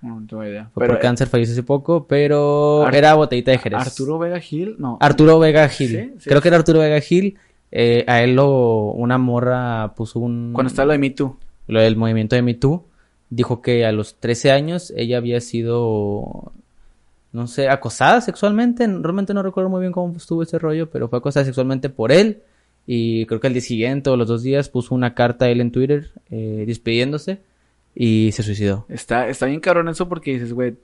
No, 0.00 0.20
no 0.20 0.26
tengo 0.26 0.44
idea. 0.44 0.70
Fue 0.72 0.82
Pero, 0.82 0.94
por 0.94 1.02
cáncer, 1.02 1.26
falleció 1.28 1.52
hace 1.54 1.62
poco, 1.64 2.06
pero 2.06 2.84
Ar- 2.86 2.94
era 2.94 3.14
Botellita 3.14 3.50
de 3.50 3.58
Jerez. 3.58 3.80
Arturo 3.80 4.18
Vega 4.18 4.38
Gil, 4.40 4.76
no. 4.78 4.96
Arturo 5.00 5.38
Vega 5.40 5.68
Gil. 5.68 5.88
Sí, 5.88 6.12
sí. 6.18 6.28
Creo 6.28 6.40
que 6.40 6.48
era 6.48 6.56
Arturo 6.58 6.78
Vega 6.80 7.00
Gil. 7.00 7.36
eh, 7.72 8.04
a 8.06 8.22
él 8.22 8.34
lo, 8.36 8.92
una 8.92 9.18
morra 9.18 9.92
puso 9.96 10.20
un... 10.20 10.52
Cuando 10.54 10.68
está 10.68 10.84
lo 10.84 10.92
de 10.92 10.98
Me 10.98 11.10
Too. 11.10 11.36
Lo 11.66 11.80
del 11.80 11.96
movimiento 11.96 12.34
de 12.36 12.42
Me 12.42 12.54
Too, 12.54 12.84
dijo 13.28 13.60
que 13.60 13.84
a 13.84 13.92
los 13.92 14.14
13 14.20 14.52
años 14.52 14.90
ella 14.96 15.18
había 15.18 15.40
sido, 15.40 16.52
no 17.32 17.46
sé, 17.46 17.68
acosada 17.68 18.20
sexualmente. 18.20 18.86
Realmente 18.86 19.34
no 19.34 19.42
recuerdo 19.42 19.68
muy 19.68 19.80
bien 19.80 19.92
cómo 19.92 20.16
estuvo 20.16 20.42
ese 20.42 20.58
rollo, 20.58 20.88
pero 20.90 21.08
fue 21.08 21.18
acosada 21.18 21.44
sexualmente 21.44 21.90
por 21.90 22.10
él. 22.12 22.42
Y 22.86 23.26
creo 23.26 23.38
que 23.40 23.48
al 23.48 23.52
día 23.52 23.60
siguiente 23.62 24.08
o 24.08 24.16
los 24.16 24.28
dos 24.28 24.42
días 24.42 24.70
puso 24.70 24.94
una 24.94 25.12
carta 25.14 25.44
a 25.44 25.48
él 25.50 25.60
en 25.60 25.72
Twitter 25.72 26.10
eh, 26.30 26.64
despidiéndose 26.66 27.40
y 27.94 28.30
se 28.32 28.42
suicidó. 28.42 28.86
Está, 28.88 29.28
está 29.28 29.46
bien 29.46 29.60
cabrón 29.60 29.88
eso 29.88 30.08
porque 30.08 30.32
dices, 30.32 30.52
güey, 30.52 30.74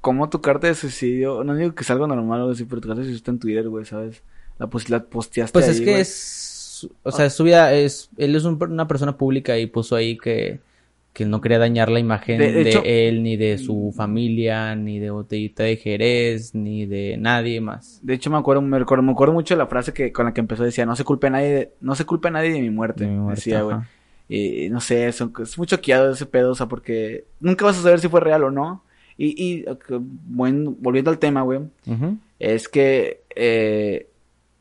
¿cómo 0.00 0.28
tu 0.28 0.40
carta 0.40 0.66
de 0.66 0.74
suicidio? 0.74 1.44
No 1.44 1.54
digo 1.54 1.74
que 1.74 1.82
es 1.82 1.90
algo 1.90 2.06
normal 2.06 2.42
o 2.42 2.50
así, 2.50 2.64
pero 2.64 2.80
tu 2.80 2.88
carta 2.88 3.00
de 3.00 3.06
suicidio 3.06 3.16
está 3.18 3.30
en 3.32 3.38
Twitter, 3.38 3.68
güey, 3.68 3.84
¿sabes? 3.84 4.22
La, 4.58 4.66
pos- 4.68 4.88
la 4.90 5.02
posteaste 5.04 5.52
Pues 5.52 5.66
ahí, 5.66 5.72
es 5.72 5.80
que 5.80 5.90
güey. 5.90 6.00
es, 6.00 6.88
o 7.02 7.10
sea, 7.12 7.28
su 7.30 7.44
vida 7.44 7.72
es, 7.74 8.10
él 8.16 8.34
es 8.36 8.44
un- 8.44 8.62
una 8.62 8.88
persona 8.88 9.16
pública 9.16 9.58
y 9.58 9.66
puso 9.66 9.96
ahí 9.96 10.16
que, 10.16 10.60
que 11.12 11.24
no 11.26 11.40
quería 11.40 11.58
dañar 11.58 11.90
la 11.90 11.98
imagen 11.98 12.38
De- 12.38 12.52
de, 12.52 12.64
de 12.64 12.70
hecho- 12.70 12.82
él, 12.84 13.22
ni 13.22 13.36
de 13.36 13.58
su 13.58 13.92
familia, 13.96 14.74
ni 14.76 14.98
de 14.98 15.10
Botellita 15.10 15.64
de 15.64 15.76
Jerez, 15.76 16.54
ni 16.54 16.86
de 16.86 17.16
nadie 17.18 17.60
más. 17.60 17.98
De 18.02 18.14
hecho, 18.14 18.30
me 18.30 18.38
acuerdo, 18.38 18.62
me 18.62 18.76
acuerdo, 18.76 19.02
me 19.02 19.12
acuerdo 19.12 19.34
mucho 19.34 19.54
de 19.54 19.58
la 19.58 19.66
frase 19.66 19.92
que, 19.92 20.12
con 20.12 20.26
la 20.26 20.32
que 20.34 20.40
empezó, 20.40 20.62
decía, 20.62 20.86
no 20.86 20.94
se 20.94 21.04
culpe 21.04 21.26
a 21.26 21.30
nadie, 21.30 21.48
de- 21.48 21.72
no 21.80 21.94
se 21.94 22.04
culpe 22.04 22.28
a 22.28 22.30
nadie 22.30 22.52
de 22.52 22.60
mi 22.60 22.70
muerte, 22.70 23.04
De 23.04 23.10
mi 23.10 23.16
muerte, 23.18 23.40
decía, 23.40 23.62
güey. 23.62 23.76
Y 24.32 24.70
no 24.70 24.80
sé, 24.80 25.08
es, 25.08 25.20
es 25.20 25.58
muy 25.58 25.66
choqueado 25.66 26.12
ese 26.12 26.24
pedo, 26.24 26.52
o 26.52 26.54
sea, 26.54 26.66
porque 26.66 27.24
nunca 27.40 27.64
vas 27.64 27.76
a 27.78 27.82
saber 27.82 27.98
si 27.98 28.08
fue 28.08 28.20
real 28.20 28.44
o 28.44 28.52
no. 28.52 28.84
Y, 29.18 29.34
y 29.44 29.64
bueno, 29.88 30.76
volviendo 30.78 31.10
al 31.10 31.18
tema, 31.18 31.42
güey, 31.42 31.62
es 32.38 32.68
que 32.68 33.24
eh, 33.34 34.06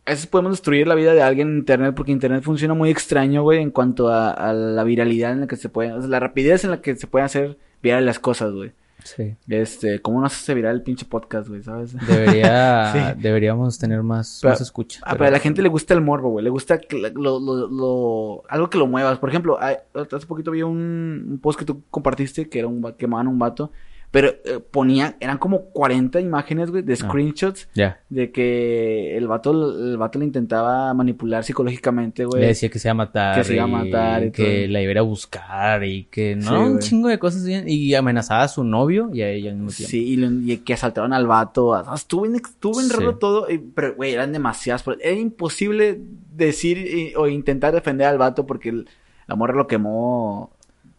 a 0.05 0.09
veces 0.09 0.25
podemos 0.25 0.53
destruir 0.53 0.87
la 0.87 0.95
vida 0.95 1.13
de 1.13 1.21
alguien 1.21 1.49
en 1.49 1.57
internet 1.59 1.93
porque 1.95 2.11
internet 2.11 2.41
funciona 2.41 2.73
muy 2.73 2.89
extraño, 2.89 3.43
güey, 3.43 3.61
en 3.61 3.69
cuanto 3.69 4.09
a, 4.09 4.31
a 4.31 4.53
la 4.53 4.83
viralidad 4.83 5.33
en 5.33 5.41
la 5.41 5.47
que 5.47 5.55
se 5.55 5.69
puede, 5.69 5.93
o 5.93 6.01
sea, 6.01 6.09
la 6.09 6.19
rapidez 6.19 6.63
en 6.63 6.71
la 6.71 6.81
que 6.81 6.95
se 6.95 7.05
pueden 7.05 7.27
hacer 7.27 7.59
virales 7.83 8.07
las 8.07 8.19
cosas, 8.19 8.51
güey. 8.51 8.71
Sí. 9.03 9.35
Este, 9.47 10.01
¿cómo 10.01 10.19
no 10.19 10.25
hace 10.27 10.53
viral 10.53 10.75
el 10.75 10.81
pinche 10.83 11.05
podcast, 11.05 11.47
güey, 11.47 11.63
sabes? 11.63 11.95
Debería, 12.07 12.91
Sí. 13.15 13.21
deberíamos 13.21 13.77
tener 13.79 14.03
más, 14.03 14.39
Pero- 14.41 14.51
más 14.53 14.61
escucha. 14.61 14.99
Ah, 15.03 15.13
pero 15.13 15.25
a 15.27 15.31
la 15.31 15.39
gente 15.39 15.61
le 15.61 15.69
gusta 15.69 15.93
el 15.93 16.01
morbo, 16.01 16.29
güey. 16.29 16.43
Le 16.43 16.49
gusta 16.49 16.77
que 16.79 16.97
lo, 16.97 17.39
lo, 17.39 17.67
lo- 17.67 18.43
algo 18.49 18.69
que 18.69 18.77
lo 18.77 18.87
muevas. 18.87 19.17
Por 19.19 19.29
ejemplo, 19.29 19.57
hace 19.59 20.25
poquito 20.27 20.51
vi 20.51 20.61
un, 20.63 21.25
un 21.29 21.39
post 21.41 21.57
que 21.59 21.65
tú 21.65 21.81
compartiste 21.89 22.49
que 22.49 22.59
era 22.59 22.67
un 22.67 22.83
va- 22.83 22.95
quemaban 22.97 23.27
un 23.27 23.39
vato. 23.39 23.71
Pero 24.11 24.29
eh, 24.43 24.59
ponía, 24.71 25.17
eran 25.19 25.37
como 25.37 25.65
40 25.65 26.19
imágenes, 26.19 26.71
güey, 26.71 26.81
de 26.81 26.95
screenshots 26.95 27.69
Ya. 27.75 27.99
de 28.09 28.31
que 28.31 29.15
el 29.15 29.27
vato, 29.27 29.51
el 29.51 29.97
vato 29.97 30.17
le 30.17 30.25
intentaba 30.25 30.91
manipular 30.95 31.43
psicológicamente, 31.43 32.25
güey. 32.25 32.41
Le 32.41 32.47
decía 32.47 32.69
que 32.69 32.79
se 32.79 32.87
iba 32.87 32.93
a 32.93 32.95
matar. 32.95 33.35
Que 33.37 33.43
se 33.43 33.53
iba 33.53 33.65
a 33.65 33.67
matar 33.67 34.23
y 34.25 34.31
que 34.31 34.63
todo. 34.63 34.73
la 34.73 34.81
iba 34.81 34.89
a 34.89 34.91
ir 34.93 34.97
a 34.97 35.01
buscar 35.03 35.83
y 35.83 36.05
que 36.05 36.35
no, 36.35 36.41
Sí, 36.41 36.55
un 36.55 36.67
güey. 36.71 36.79
chingo 36.79 37.07
de 37.07 37.19
cosas. 37.19 37.43
Y 37.47 37.93
amenazaba 37.93 38.41
a 38.43 38.47
su 38.47 38.63
novio 38.63 39.11
y 39.13 39.21
a 39.21 39.29
ella 39.29 39.51
al 39.51 39.57
mismo 39.57 39.71
tiempo. 39.71 39.91
Sí, 39.91 40.03
y, 40.07 40.15
lo- 40.15 40.31
y 40.53 40.57
que 40.57 40.73
asaltaron 40.73 41.13
al 41.13 41.27
vato. 41.27 41.75
Ah, 41.75 41.91
Estuvo 41.93 42.23
bien, 42.23 42.35
estuvo 42.37 42.79
bien 42.79 42.89
Sí. 42.89 42.95
raro 42.97 43.17
todo. 43.17 43.47
y- 43.51 43.59
pero, 43.59 43.93
güey, 43.95 44.13
eran 44.13 44.31
demasiadas. 44.33 44.83
Era 45.01 45.13
imposible 45.19 45.99
decir 46.35 46.79
y- 46.79 47.13
o 47.15 47.27
intentar 47.27 47.73
defender 47.75 48.07
al 48.07 48.17
vato 48.17 48.47
porque 48.47 48.69
el- 48.69 48.87
la 49.27 49.35
morra 49.35 49.53
lo 49.53 49.67
quemó 49.67 50.51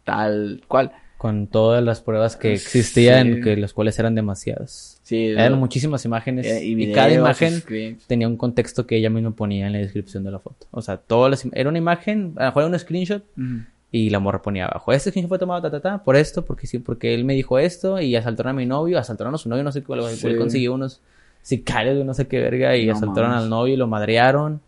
tal 0.05 0.63
cual. 0.69 0.93
Con 1.21 1.49
todas 1.49 1.85
las 1.85 2.01
pruebas 2.01 2.37
que 2.39 2.55
existían, 2.55 3.35
Sí. 3.35 3.41
que 3.43 3.57
las 3.59 3.75
cuales 3.75 3.99
eran 3.99 4.15
demasiadas. 4.15 5.01
Sí, 5.03 5.27
Eran 5.27 5.53
lo- 5.53 5.59
muchísimas 5.59 6.03
imágenes 6.07 6.47
eh, 6.47 6.65
y, 6.65 6.75
videos, 6.75 6.95
cada 6.95 7.13
imagen 7.13 7.63
tenía 8.07 8.27
un 8.27 8.39
contexto 8.39 8.87
que 8.87 8.97
ella 8.97 9.11
misma 9.11 9.33
ponía 9.33 9.67
en 9.67 9.75
la 9.75 9.81
descripción 9.81 10.25
de 10.25 10.31
la 10.31 10.39
foto. 10.39 10.67
O 10.71 10.81
sea, 10.81 10.97
todas 10.97 11.31
las 11.31 11.47
era 11.53 11.69
una 11.69 11.77
imagen, 11.77 12.33
a 12.37 12.45
lo 12.45 12.47
mejor 12.47 12.63
era 12.63 12.73
un 12.73 12.79
screenshot 12.79 13.23
y 13.93 14.09
la 14.09 14.19
morra 14.19 14.41
ponía 14.41 14.65
abajo. 14.65 14.93
Este 14.95 15.11
screenshot 15.11 15.29
fue 15.29 15.39
tomado 15.39 15.61
ta, 15.61 15.71
ta, 15.71 15.81
ta, 15.81 16.03
por 16.03 16.17
esto, 16.17 16.43
porque 16.47 16.67
sí, 16.67 16.79
porque 16.79 17.13
él 17.13 17.27
me 17.27 17.35
dijo 17.35 17.59
esto 17.59 18.01
y 18.01 18.17
asaltaron 18.17 18.53
a 18.53 18.55
mi 18.55 18.65
novio, 18.65 18.99
asaltaron 18.99 19.35
a 19.35 19.37
su 19.37 19.51
novio, 19.51 19.63
no 19.63 19.73
sé 19.73 19.83
qué, 19.83 19.93
Sí. 20.15 20.27
él 20.27 20.39
consiguió 20.39 20.73
unos 20.73 21.03
sicarios 21.43 21.99
de 21.99 22.05
no 22.05 22.15
sé 22.15 22.29
qué 22.29 22.39
verga 22.41 22.77
y 22.79 22.87
No 22.87 22.95
asaltaron 22.95 23.31
mames. 23.31 23.45
al 23.45 23.51
novio 23.51 23.75
y 23.75 23.77
lo 23.77 23.87
madrearon. 23.89 24.63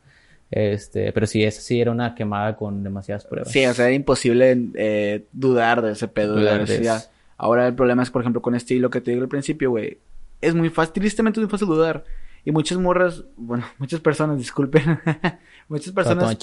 Este, 0.53 1.13
pero 1.13 1.27
sí, 1.27 1.43
esa 1.43 1.63
sí 1.63 1.81
era 1.81 1.91
una 1.91 2.15
quemada 2.15 2.57
con 2.57 2.85
demasiadas 2.85 3.25
pruebas. 3.25 3.51
Sí, 3.51 3.65
o 3.65 3.73
sea, 3.73 3.87
era 3.87 3.95
imposible 3.95 4.57
eh, 4.75 5.25
dudar 5.33 5.81
de 5.81 5.93
ese 5.93 6.09
pedo. 6.09 6.37
de 6.37 6.43
la 6.45 6.63
eso. 6.63 7.09
Ahora 7.39 7.67
el 7.67 7.75
problema 7.75 8.03
es, 8.03 8.11
por 8.11 8.21
ejemplo, 8.21 8.43
con 8.43 8.55
este 8.55 8.75
hilo 8.75 8.91
que 8.91 9.01
te 9.01 9.13
digo 9.13 9.23
al 9.23 9.29
principio, 9.31 9.71
güey. 9.71 9.99
Es 10.43 10.55
muy 10.55 10.69
fácil, 10.69 10.93
tristemente 10.93 11.41
es 11.41 11.45
muy 11.47 11.51
fácil 11.51 11.69
dudar. 11.69 12.05
Y 12.45 12.53
muchas 12.53 12.77
morras, 12.77 13.25
bueno, 13.37 13.65
muchas 13.79 14.01
personas, 14.01 14.37
disculpen, 14.37 15.01
muchas 15.69 15.93
personas 15.93 16.37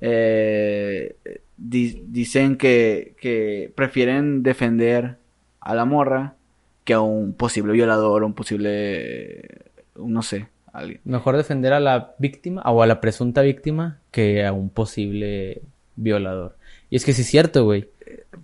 eh, 0.00 1.14
di- 1.56 2.02
dicen 2.08 2.56
que, 2.56 3.14
que 3.20 3.72
prefieren 3.76 4.42
defender 4.42 5.18
a 5.60 5.74
la 5.76 5.84
morra 5.84 6.34
que 6.84 6.94
a 6.94 7.00
un 7.00 7.32
posible 7.34 7.72
violador 7.74 8.24
un 8.24 8.34
posible, 8.34 9.46
no 9.94 10.22
sé, 10.22 10.48
alguien. 10.72 11.00
Mejor 11.04 11.36
defender 11.36 11.72
a 11.72 11.80
la 11.80 12.14
víctima 12.18 12.62
o 12.62 12.82
a 12.82 12.86
la 12.86 13.00
presunta 13.00 13.42
víctima 13.42 13.98
que 14.10 14.44
a 14.44 14.52
un 14.52 14.68
posible 14.70 15.62
violador. 15.96 16.56
Y 16.90 16.96
es 16.96 17.04
que 17.04 17.12
sí 17.12 17.22
es 17.22 17.28
cierto, 17.28 17.64
güey. 17.64 17.88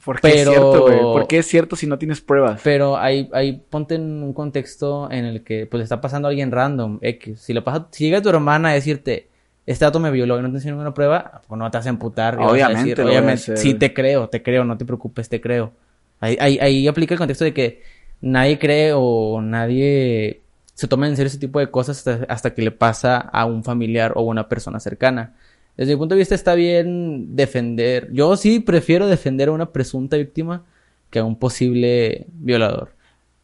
¿Por 0.04 0.16
qué 0.20 0.28
Pero- 0.30 0.38
es 0.38 0.48
cierto, 0.56 0.82
güey? 0.82 0.98
¿Por 1.00 1.26
qué 1.26 1.38
es 1.38 1.46
cierto 1.46 1.76
si 1.76 1.86
no 1.86 1.98
tienes 1.98 2.20
pruebas? 2.20 2.60
Pero 2.64 2.96
ahí, 2.96 3.28
ahí 3.32 3.62
ponte 3.68 3.96
en 3.96 4.22
un 4.22 4.32
contexto 4.32 5.10
en 5.10 5.24
el 5.24 5.42
que 5.42 5.66
pues 5.66 5.82
está 5.82 6.00
pasando 6.00 6.28
alguien 6.28 6.50
random, 6.50 6.98
X. 7.02 7.40
Si 7.40 7.52
le 7.52 7.60
pasa, 7.62 7.88
si 7.90 8.04
llega 8.04 8.22
tu 8.22 8.28
hermana 8.30 8.70
a 8.70 8.74
decirte, 8.74 9.28
este 9.66 9.84
dato 9.84 10.00
me 10.00 10.10
violó 10.10 10.38
y 10.38 10.42
no 10.42 10.48
te 10.50 10.56
enseñó 10.56 10.74
ninguna 10.74 10.94
prueba, 10.94 11.42
pues 11.46 11.58
no 11.58 11.70
te 11.70 11.76
vas 11.78 11.86
a 11.86 11.90
emputar. 11.90 12.36
a 12.36 12.46
Obviamente 12.48 12.90
decir, 12.90 13.00
a 13.00 13.04
obviamente, 13.06 13.56
sí 13.58 13.74
te 13.74 13.92
creo, 13.92 14.28
te 14.28 14.42
creo, 14.42 14.64
no 14.64 14.78
te 14.78 14.84
preocupes, 14.86 15.28
te 15.28 15.40
creo. 15.40 15.72
Ahí, 16.20 16.36
ahí, 16.40 16.58
ahí 16.60 16.88
aplica 16.88 17.14
el 17.14 17.18
contexto 17.18 17.44
de 17.44 17.52
que 17.52 17.82
nadie 18.22 18.58
cree 18.58 18.92
o 18.94 19.40
nadie 19.42 20.40
se 20.78 20.86
toma 20.86 21.08
en 21.08 21.16
serio 21.16 21.26
ese 21.26 21.38
tipo 21.38 21.58
de 21.58 21.72
cosas 21.72 21.98
hasta, 21.98 22.24
hasta 22.32 22.54
que 22.54 22.62
le 22.62 22.70
pasa 22.70 23.18
a 23.18 23.46
un 23.46 23.64
familiar 23.64 24.12
o 24.14 24.22
una 24.22 24.48
persona 24.48 24.78
cercana. 24.78 25.34
Desde 25.76 25.94
mi 25.94 25.98
punto 25.98 26.14
de 26.14 26.20
vista 26.20 26.36
está 26.36 26.54
bien 26.54 27.34
defender. 27.34 28.08
Yo 28.12 28.36
sí 28.36 28.60
prefiero 28.60 29.08
defender 29.08 29.48
a 29.48 29.52
una 29.52 29.72
presunta 29.72 30.16
víctima 30.16 30.64
que 31.10 31.18
a 31.18 31.24
un 31.24 31.36
posible 31.36 32.28
violador. 32.32 32.94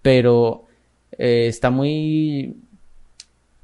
Pero 0.01 0.67
eh, 1.19 1.47
está 1.49 1.71
muy... 1.71 2.55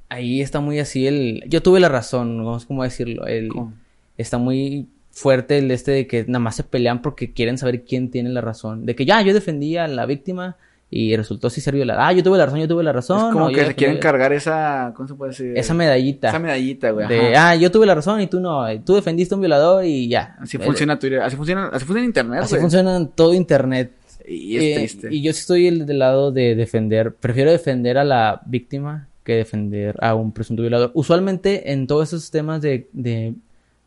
Ahí 0.09 0.41
está 0.41 0.59
muy 0.59 0.81
así 0.81 1.07
el... 1.07 1.45
Yo 1.47 1.63
tuve 1.63 1.79
la 1.79 1.89
razón, 1.89 2.39
no 2.39 2.59
sé 2.59 2.67
cómo 2.67 2.83
decirlo. 2.83 3.25
El... 3.29 3.51
¿Cómo? 3.51 3.73
Está 4.19 4.39
muy 4.39 4.89
fuerte 5.13 5.59
el 5.59 5.71
este 5.71 5.93
de 5.93 6.07
que 6.09 6.25
nada 6.27 6.41
más 6.41 6.57
se 6.57 6.65
pelean 6.65 7.03
porque 7.03 7.33
quieren 7.33 7.57
saber 7.57 7.85
quién 7.85 8.11
tiene 8.11 8.31
la 8.31 8.41
razón. 8.41 8.85
De 8.85 8.97
que 8.97 9.05
ya, 9.05 9.23
yo 9.23 9.33
defendí 9.33 9.77
a 9.77 9.87
la 9.87 10.07
víctima 10.07 10.57
y 10.93 11.15
resultó 11.17 11.49
sí 11.51 11.61
ser 11.61 11.75
violada. 11.75 12.07
Ah, 12.09 12.13
yo 12.13 12.23
tuve 12.23 12.37
la 12.37 12.47
razón, 12.47 12.61
yo 12.61 12.67
tuve 12.69 12.83
la 12.83 12.93
razón. 12.93 13.29
es 13.29 13.33
como 13.33 13.49
que 13.51 13.65
se 13.65 13.75
quieren 13.77 13.99
cargar 13.99 14.33
esa, 14.33 14.93
¿cómo 14.97 15.09
se 15.09 15.15
puede 15.15 15.31
decir? 15.31 15.53
Esa 15.57 15.73
medallita. 15.73 16.29
Esa 16.31 16.39
medallita, 16.41 16.91
güey. 16.91 17.07
de, 17.07 17.37
ah, 17.37 17.55
yo 17.55 17.71
tuve 17.71 17.87
la 17.87 17.95
razón 17.95 18.21
y 18.21 18.27
tú 18.27 18.41
no. 18.41 18.65
Tú 18.85 18.95
defendiste 18.97 19.35
a 19.35 19.37
un 19.37 19.43
violador 19.43 19.85
y 19.85 20.09
ya. 20.09 20.37
Así 20.41 20.57
El- 20.57 20.65
funciona 20.65 20.99
Twitter, 20.99 21.21
así 21.21 21.37
funciona, 21.37 21.69
así 21.73 21.85
funciona 21.85 22.05
internet, 22.07 22.41
Así 22.43 22.57
funciona 22.57 23.07
todo 23.15 23.35
internet. 23.35 23.93
Y 24.27 24.57
es 24.57 24.63
Eh, 24.63 24.75
triste. 24.77 25.09
Y 25.15 25.23
yo 25.23 25.33
sí 25.33 25.41
estoy 25.41 25.67
el- 25.69 25.87
del 25.87 25.99
lado 26.01 26.33
de 26.33 26.55
defender. 26.55 27.15
Prefiero 27.15 27.51
defender 27.53 27.97
a 27.99 28.05
la 28.05 28.43
víctima 28.47 29.07
que 29.25 29.35
defender 29.35 29.97
a 30.01 30.15
un 30.15 30.33
presunto 30.33 30.63
violador. 30.63 30.91
Usualmente 30.95 31.73
en 31.73 31.87
todos 31.87 32.09
esos 32.09 32.31
temas 32.31 32.61
de, 32.63 32.89
de, 32.93 33.35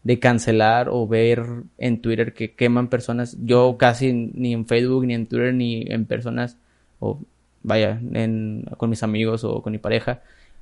de 0.04 0.20
cancelar 0.20 0.88
o 0.90 1.08
ver 1.08 1.44
en 1.78 2.02
Twitter 2.02 2.34
que 2.34 2.54
queman 2.54 2.88
personas, 2.88 3.38
yo 3.44 3.76
casi 3.78 4.14
ni 4.14 4.54
en 4.54 4.66
Facebook, 4.66 5.06
ni 5.06 5.14
en 5.16 5.28
Twitter, 5.28 5.54
ni 5.54 5.84
en 5.88 6.06
personas, 6.06 6.58
o 7.04 7.20
vaya, 7.64 8.00
en, 8.14 8.66
con 8.78 8.90
mis 8.90 9.04
amigos 9.04 9.44
o 9.44 9.62
con 9.62 9.72
mi 9.72 9.80
pareja, 9.80 10.22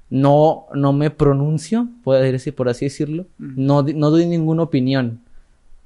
no, 0.10 0.66
no 0.74 0.92
me 0.94 1.10
pronuncio, 1.10 1.88
puedo 2.04 2.22
decir, 2.22 2.54
por 2.54 2.70
así 2.70 2.86
decirlo. 2.86 3.26
No, 3.38 3.82
no 3.84 4.10
doy 4.12 4.26
ninguna 4.26 4.64
opinión. 4.64 5.20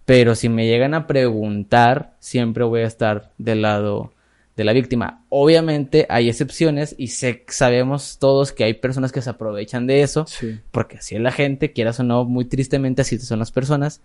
Pero 0.05 0.35
si 0.35 0.49
me 0.49 0.67
llegan 0.67 0.93
a 0.93 1.07
preguntar, 1.07 2.13
siempre 2.19 2.63
voy 2.63 2.81
a 2.81 2.87
estar 2.87 3.31
del 3.37 3.61
lado 3.61 4.11
de 4.55 4.63
la 4.63 4.73
víctima. 4.73 5.21
Obviamente 5.29 6.05
hay 6.09 6.29
excepciones 6.29 6.95
y 6.97 7.07
sé, 7.07 7.43
sabemos 7.47 8.17
todos 8.19 8.51
que 8.51 8.63
hay 8.63 8.73
personas 8.75 9.11
que 9.11 9.21
se 9.21 9.29
aprovechan 9.29 9.85
de 9.87 10.01
eso, 10.01 10.25
Sí. 10.27 10.59
porque 10.71 10.97
así 10.97 11.15
es 11.15 11.21
la 11.21 11.31
gente, 11.31 11.71
quieras 11.73 11.99
o 11.99 12.03
no, 12.03 12.23
muy 12.23 12.45
tristemente 12.45 13.01
así 13.01 13.17
son 13.19 13.39
las 13.39 13.51
personas. 13.51 14.01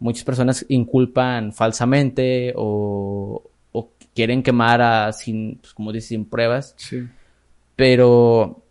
Muchas 0.00 0.24
personas 0.24 0.66
inculpan 0.68 1.52
falsamente 1.52 2.52
o, 2.56 3.42
o 3.72 3.90
quieren 4.14 4.42
quemar 4.42 4.80
a 4.80 5.12
sin, 5.12 5.58
pues, 5.60 5.74
como 5.74 5.92
dices, 5.92 6.08
sin 6.08 6.24
pruebas. 6.24 6.74
Sí. 6.76 7.06
Pero 7.76 8.62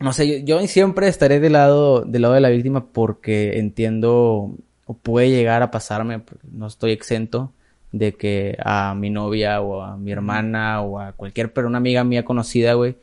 no 0.00 0.12
sé, 0.12 0.44
yo, 0.44 0.60
yo 0.60 0.66
siempre 0.66 1.08
estaré 1.08 1.40
del 1.40 1.52
lado, 1.52 2.02
del 2.02 2.22
lado 2.22 2.34
de 2.34 2.40
la 2.40 2.50
víctima 2.50 2.86
porque 2.86 3.58
entiendo 3.58 4.54
o 4.86 4.94
puede 4.94 5.30
llegar 5.30 5.62
a 5.62 5.70
pasarme, 5.70 6.18
porque 6.18 6.46
no 6.52 6.66
estoy 6.66 6.92
exento 6.92 7.52
de 7.92 8.12
que 8.12 8.58
a 8.62 8.94
mi 8.94 9.08
novia 9.08 9.60
o 9.60 9.82
a 9.82 9.96
mi 9.96 10.12
hermana 10.12 10.82
o 10.82 10.98
a 10.98 11.12
cualquier 11.12 11.52
pero 11.52 11.68
una 11.68 11.78
amiga 11.78 12.04
mía 12.04 12.24
conocida, 12.24 12.74
güey, 12.74 12.96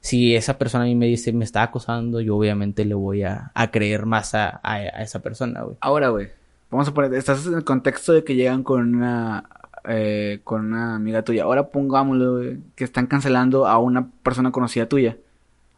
si 0.00 0.34
esa 0.34 0.58
persona 0.58 0.84
a 0.84 0.86
mí 0.86 0.94
me 0.94 1.06
dice, 1.06 1.32
me 1.32 1.44
está 1.44 1.62
acosando, 1.62 2.20
yo 2.20 2.36
obviamente 2.36 2.84
le 2.84 2.94
voy 2.94 3.22
a, 3.22 3.52
a 3.54 3.70
creer 3.70 4.06
más 4.06 4.34
a, 4.34 4.48
a, 4.62 4.74
a 4.74 5.02
esa 5.02 5.20
persona, 5.20 5.62
güey. 5.62 5.76
Ahora, 5.80 6.08
güey, 6.08 6.28
vamos 6.70 6.88
a 6.88 6.94
poner, 6.94 7.14
estás 7.14 7.46
en 7.46 7.54
el 7.54 7.64
contexto 7.64 8.12
de 8.12 8.24
que 8.24 8.34
llegan 8.34 8.62
con 8.62 8.96
una, 8.96 9.48
eh, 9.88 10.40
con 10.44 10.66
una 10.66 10.94
amiga 10.96 11.22
tuya. 11.22 11.44
Ahora 11.44 11.68
pongámoslo, 11.68 12.36
güey, 12.36 12.58
que 12.76 12.84
están 12.84 13.06
cancelando 13.06 13.66
a 13.66 13.78
una 13.78 14.08
persona 14.22 14.50
conocida 14.52 14.86
tuya. 14.88 15.16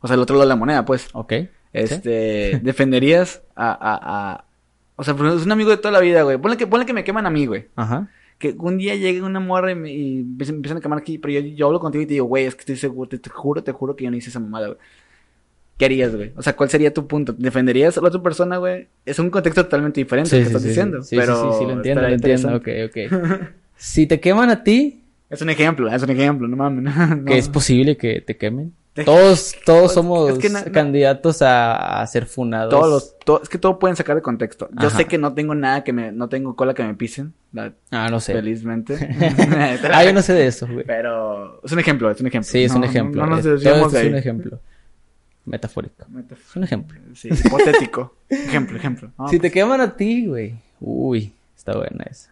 O 0.00 0.06
sea, 0.08 0.14
el 0.14 0.20
otro 0.20 0.34
lado 0.36 0.46
de 0.46 0.48
la 0.48 0.56
moneda, 0.56 0.84
pues. 0.84 1.08
Ok. 1.12 1.32
Este, 1.72 2.58
defenderías 2.64 3.42
a, 3.54 3.70
a, 3.70 3.98
a, 4.32 4.44
o 4.96 5.04
sea, 5.04 5.14
porque 5.14 5.36
es 5.36 5.44
un 5.46 5.52
amigo 5.52 5.70
de 5.70 5.76
toda 5.76 5.92
la 5.92 6.00
vida, 6.00 6.22
güey. 6.22 6.38
Ponle 6.38 6.56
que, 6.56 6.66
ponle 6.66 6.86
que 6.86 6.92
me 6.92 7.04
queman 7.04 7.26
a 7.26 7.30
mí, 7.30 7.46
güey. 7.46 7.68
Ajá. 7.76 8.08
Que 8.38 8.54
un 8.58 8.78
día 8.78 8.94
llegue 8.96 9.22
una 9.22 9.38
morra 9.38 9.70
y, 9.72 9.74
me, 9.74 9.92
y 9.92 10.18
empiezan 10.20 10.78
a 10.78 10.80
quemar 10.80 10.98
aquí, 10.98 11.18
pero 11.18 11.34
yo, 11.34 11.40
yo 11.40 11.66
hablo 11.66 11.78
contigo 11.78 12.02
y 12.02 12.06
te 12.06 12.14
digo, 12.14 12.26
güey, 12.26 12.46
es 12.46 12.54
que 12.54 12.60
estoy 12.60 12.76
seguro, 12.76 13.08
te, 13.08 13.18
te 13.18 13.28
juro, 13.30 13.62
te 13.62 13.70
juro 13.72 13.94
que 13.94 14.04
yo 14.04 14.10
no 14.10 14.16
hice 14.16 14.30
esa 14.30 14.40
mamada, 14.40 14.68
güey. 14.68 14.78
¿Qué 15.76 15.84
harías, 15.86 16.14
güey? 16.14 16.32
O 16.36 16.42
sea, 16.42 16.56
¿cuál 16.56 16.68
sería 16.68 16.92
tu 16.92 17.06
punto? 17.06 17.32
¿Defenderías 17.32 17.96
a 17.96 18.00
la 18.02 18.08
otra 18.08 18.22
persona, 18.22 18.56
güey? 18.58 18.88
Es 19.06 19.18
un 19.18 19.30
contexto 19.30 19.64
totalmente 19.64 20.00
diferente 20.00 20.30
Sí, 20.30 20.36
que 20.36 20.42
sí, 20.42 20.46
estás 20.48 20.62
diciendo. 20.62 21.02
sí, 21.02 21.16
pero 21.16 21.36
sí, 21.36 21.48
sí, 21.52 21.58
sí, 21.60 21.64
lo 21.66 21.72
entiendo, 21.72 22.02
lo 22.02 22.08
entiendo. 22.08 22.56
Ok, 22.56 22.68
ok. 22.86 22.96
si 23.80 24.06
te 24.06 24.20
queman 24.20 24.50
a 24.50 24.62
ti, 24.62 25.02
Es 25.30 25.40
un 25.42 25.50
ejemplo, 25.50 25.88
es 25.88 26.02
un 26.02 26.10
ejemplo, 26.10 26.46
no 26.48 26.56
mames. 26.56 26.94
no. 27.18 27.24
que 27.24 27.38
es 27.38 27.48
posible 27.48 27.96
que 27.96 28.20
te 28.20 28.36
quemen. 28.36 28.74
Te- 28.92 29.04
Todos, 29.04 29.54
todos 29.64 29.94
somos 29.94 30.30
es 30.30 30.38
que 30.38 30.50
na- 30.50 30.64
na- 30.64 30.72
candidatos 30.72 31.42
a, 31.42 32.00
a 32.02 32.06
ser 32.08 32.26
funados. 32.26 32.70
Todos 32.70 32.88
los, 32.90 33.18
to- 33.20 33.40
es 33.40 33.48
que 33.48 33.56
todo 33.56 33.78
pueden 33.78 33.94
sacar 33.96 34.16
de 34.16 34.22
contexto. 34.22 34.68
Yo 34.72 34.88
Ajá. 34.88 34.96
sé 34.98 35.04
que 35.06 35.16
no 35.16 35.32
tengo 35.32 35.54
nada 35.54 35.84
que 35.84 35.92
me, 35.92 36.10
no 36.10 36.28
tengo 36.28 36.56
cola 36.56 36.74
que 36.74 36.82
me 36.82 36.94
pisen, 36.94 37.32
la- 37.52 37.72
Ah, 37.92 38.08
no 38.10 38.18
sé. 38.18 38.32
felizmente. 38.34 38.98
ah, 39.92 40.04
yo 40.04 40.12
no 40.12 40.22
sé 40.22 40.32
de 40.34 40.46
eso, 40.48 40.66
güey. 40.66 40.84
Pero 40.84 41.60
es 41.62 41.70
un 41.70 41.78
ejemplo, 41.78 42.10
es 42.10 42.20
un 42.20 42.26
ejemplo. 42.26 42.50
Sí, 42.50 42.64
es 42.64 42.72
No, 42.72 42.76
un 42.78 42.80
no- 42.82 42.86
ejemplo. 42.88 43.24
No, 43.24 43.30
nos 43.30 43.42
todo 43.42 43.54
esto 43.56 43.88
de 43.90 44.00
es 44.02 44.08
un 44.08 44.16
ejemplo. 44.16 44.60
Metafórico. 45.46 46.04
Es 46.32 46.56
un 46.56 46.64
ejemplo. 46.64 46.98
Sí, 47.14 47.28
hipotético. 47.28 48.14
ejemplo, 48.28 48.76
ejemplo. 48.76 49.10
No, 49.18 49.28
si 49.28 49.36
te 49.36 49.42
pues, 49.42 49.52
queman 49.52 49.80
a 49.80 49.96
ti, 49.96 50.26
güey. 50.26 50.54
Uy, 50.80 51.32
está 51.56 51.76
buena 51.76 52.04
esa. 52.10 52.30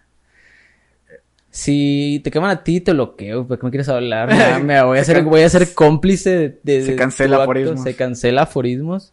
Si 1.50 2.20
te 2.24 2.30
queman 2.30 2.50
a 2.50 2.62
ti, 2.62 2.80
te 2.80 2.92
bloqueo. 2.92 3.46
¿Por 3.46 3.58
qué 3.58 3.64
me 3.66 3.70
quieres 3.70 3.88
hablar? 3.88 4.28
Me 4.64 4.82
voy 4.82 4.98
a 4.98 5.04
Se 5.04 5.14
ser, 5.14 5.24
voy 5.24 5.42
a 5.42 5.48
ser 5.48 5.72
cómplice 5.74 6.30
de, 6.30 6.58
de- 6.62 6.82
Se 6.84 6.96
cancela 6.96 7.42
aforismos. 7.42 7.82
Se 7.82 7.94
cancela 7.96 8.42
aforismos. 8.42 9.12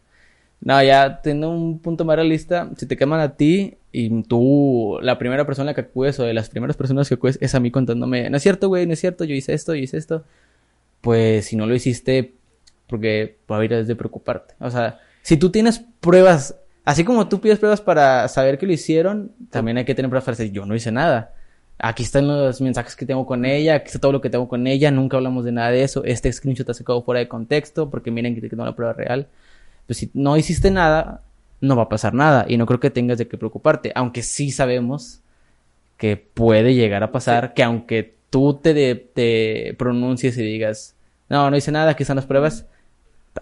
No, 0.60 0.82
ya 0.82 1.20
teniendo 1.22 1.50
un 1.50 1.78
punto 1.80 2.04
más 2.04 2.16
realista, 2.16 2.70
si 2.76 2.86
te 2.86 2.96
queman 2.96 3.20
a 3.20 3.36
ti 3.36 3.76
y 3.92 4.22
tú, 4.22 4.98
la 5.02 5.18
primera 5.18 5.44
persona 5.46 5.74
que 5.74 5.82
acudes 5.82 6.18
o 6.18 6.24
de 6.24 6.32
las 6.34 6.48
primeras 6.48 6.76
personas 6.76 7.08
que 7.08 7.14
acudes 7.14 7.38
es 7.42 7.54
a 7.54 7.60
mí 7.60 7.70
contándome, 7.70 8.28
no 8.30 8.36
es 8.38 8.42
cierto, 8.42 8.68
güey, 8.68 8.86
no 8.86 8.94
es 8.94 9.00
cierto, 9.00 9.24
yo 9.24 9.34
hice 9.34 9.52
esto, 9.52 9.74
yo 9.74 9.82
hice 9.82 9.98
esto. 9.98 10.24
Pues 11.02 11.46
si 11.46 11.56
no 11.56 11.66
lo 11.66 11.74
hiciste, 11.74 12.32
porque 12.88 13.36
va 13.50 13.56
a 13.56 13.58
haber 13.58 13.84
de 13.84 13.96
preocuparte. 13.96 14.54
O 14.60 14.70
sea, 14.70 14.98
si 15.22 15.36
tú 15.36 15.50
tienes 15.50 15.82
pruebas, 16.00 16.56
así 16.84 17.04
como 17.04 17.28
tú 17.28 17.40
pides 17.40 17.58
pruebas 17.58 17.80
para 17.82 18.26
saber 18.28 18.58
que 18.58 18.66
lo 18.66 18.72
hicieron, 18.72 19.32
también 19.50 19.76
hay 19.76 19.84
que 19.84 19.94
tener 19.94 20.08
pruebas 20.08 20.24
para 20.24 20.36
decir, 20.36 20.52
yo 20.52 20.64
no 20.66 20.74
hice 20.74 20.90
nada. 20.90 21.34
Aquí 21.78 22.02
están 22.04 22.26
los 22.26 22.60
mensajes 22.62 22.96
que 22.96 23.04
tengo 23.04 23.26
con 23.26 23.44
ella, 23.44 23.74
aquí 23.74 23.86
está 23.86 23.98
todo 23.98 24.12
lo 24.12 24.20
que 24.22 24.30
tengo 24.30 24.48
con 24.48 24.66
ella, 24.66 24.90
nunca 24.90 25.18
hablamos 25.18 25.44
de 25.44 25.52
nada 25.52 25.70
de 25.70 25.82
eso, 25.82 26.04
este 26.04 26.32
screenshot 26.32 26.68
ha 26.70 26.74
sacado 26.74 27.02
fuera 27.02 27.18
de 27.20 27.28
contexto, 27.28 27.90
porque 27.90 28.10
miren 28.10 28.34
que 28.34 28.48
tengo 28.48 28.64
la 28.64 28.74
prueba 28.74 28.94
real. 28.94 29.26
Pues 29.86 29.98
si 29.98 30.10
no 30.14 30.36
hiciste 30.38 30.70
nada, 30.70 31.20
no 31.60 31.76
va 31.76 31.82
a 31.84 31.88
pasar 31.90 32.14
nada, 32.14 32.46
y 32.48 32.56
no 32.56 32.64
creo 32.64 32.80
que 32.80 32.90
tengas 32.90 33.18
de 33.18 33.28
qué 33.28 33.36
preocuparte, 33.36 33.92
aunque 33.94 34.22
sí 34.22 34.50
sabemos 34.50 35.20
que 35.98 36.16
puede 36.16 36.74
llegar 36.74 37.02
a 37.02 37.12
pasar, 37.12 37.52
que 37.52 37.62
aunque 37.62 38.14
tú 38.30 38.54
te, 38.54 38.72
de- 38.72 38.94
te 38.94 39.74
pronuncies 39.78 40.36
y 40.38 40.42
digas, 40.42 40.94
no, 41.28 41.50
no 41.50 41.56
hice 41.58 41.72
nada, 41.72 41.90
aquí 41.90 42.04
están 42.04 42.16
las 42.16 42.26
pruebas, 42.26 42.64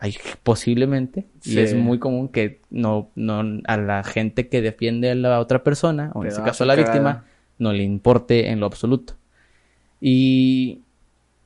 hay 0.00 0.16
posiblemente, 0.42 1.24
y 1.44 1.50
Sí. 1.50 1.60
es 1.60 1.74
muy 1.74 2.00
común 2.00 2.28
que 2.28 2.58
no, 2.70 3.08
no, 3.14 3.60
a 3.66 3.76
la 3.76 4.02
gente 4.02 4.48
que 4.48 4.60
defiende 4.60 5.12
a 5.12 5.14
la 5.14 5.38
otra 5.38 5.62
persona, 5.62 6.10
o 6.14 6.22
en 6.22 6.28
Te 6.28 6.28
este 6.34 6.42
caso 6.42 6.64
a 6.64 6.66
la 6.66 6.72
hacer 6.72 6.84
víctima. 6.86 7.24
No 7.58 7.72
le 7.72 7.82
importe 7.82 8.48
en 8.50 8.60
lo 8.60 8.66
absoluto. 8.66 9.14
Y 10.00 10.80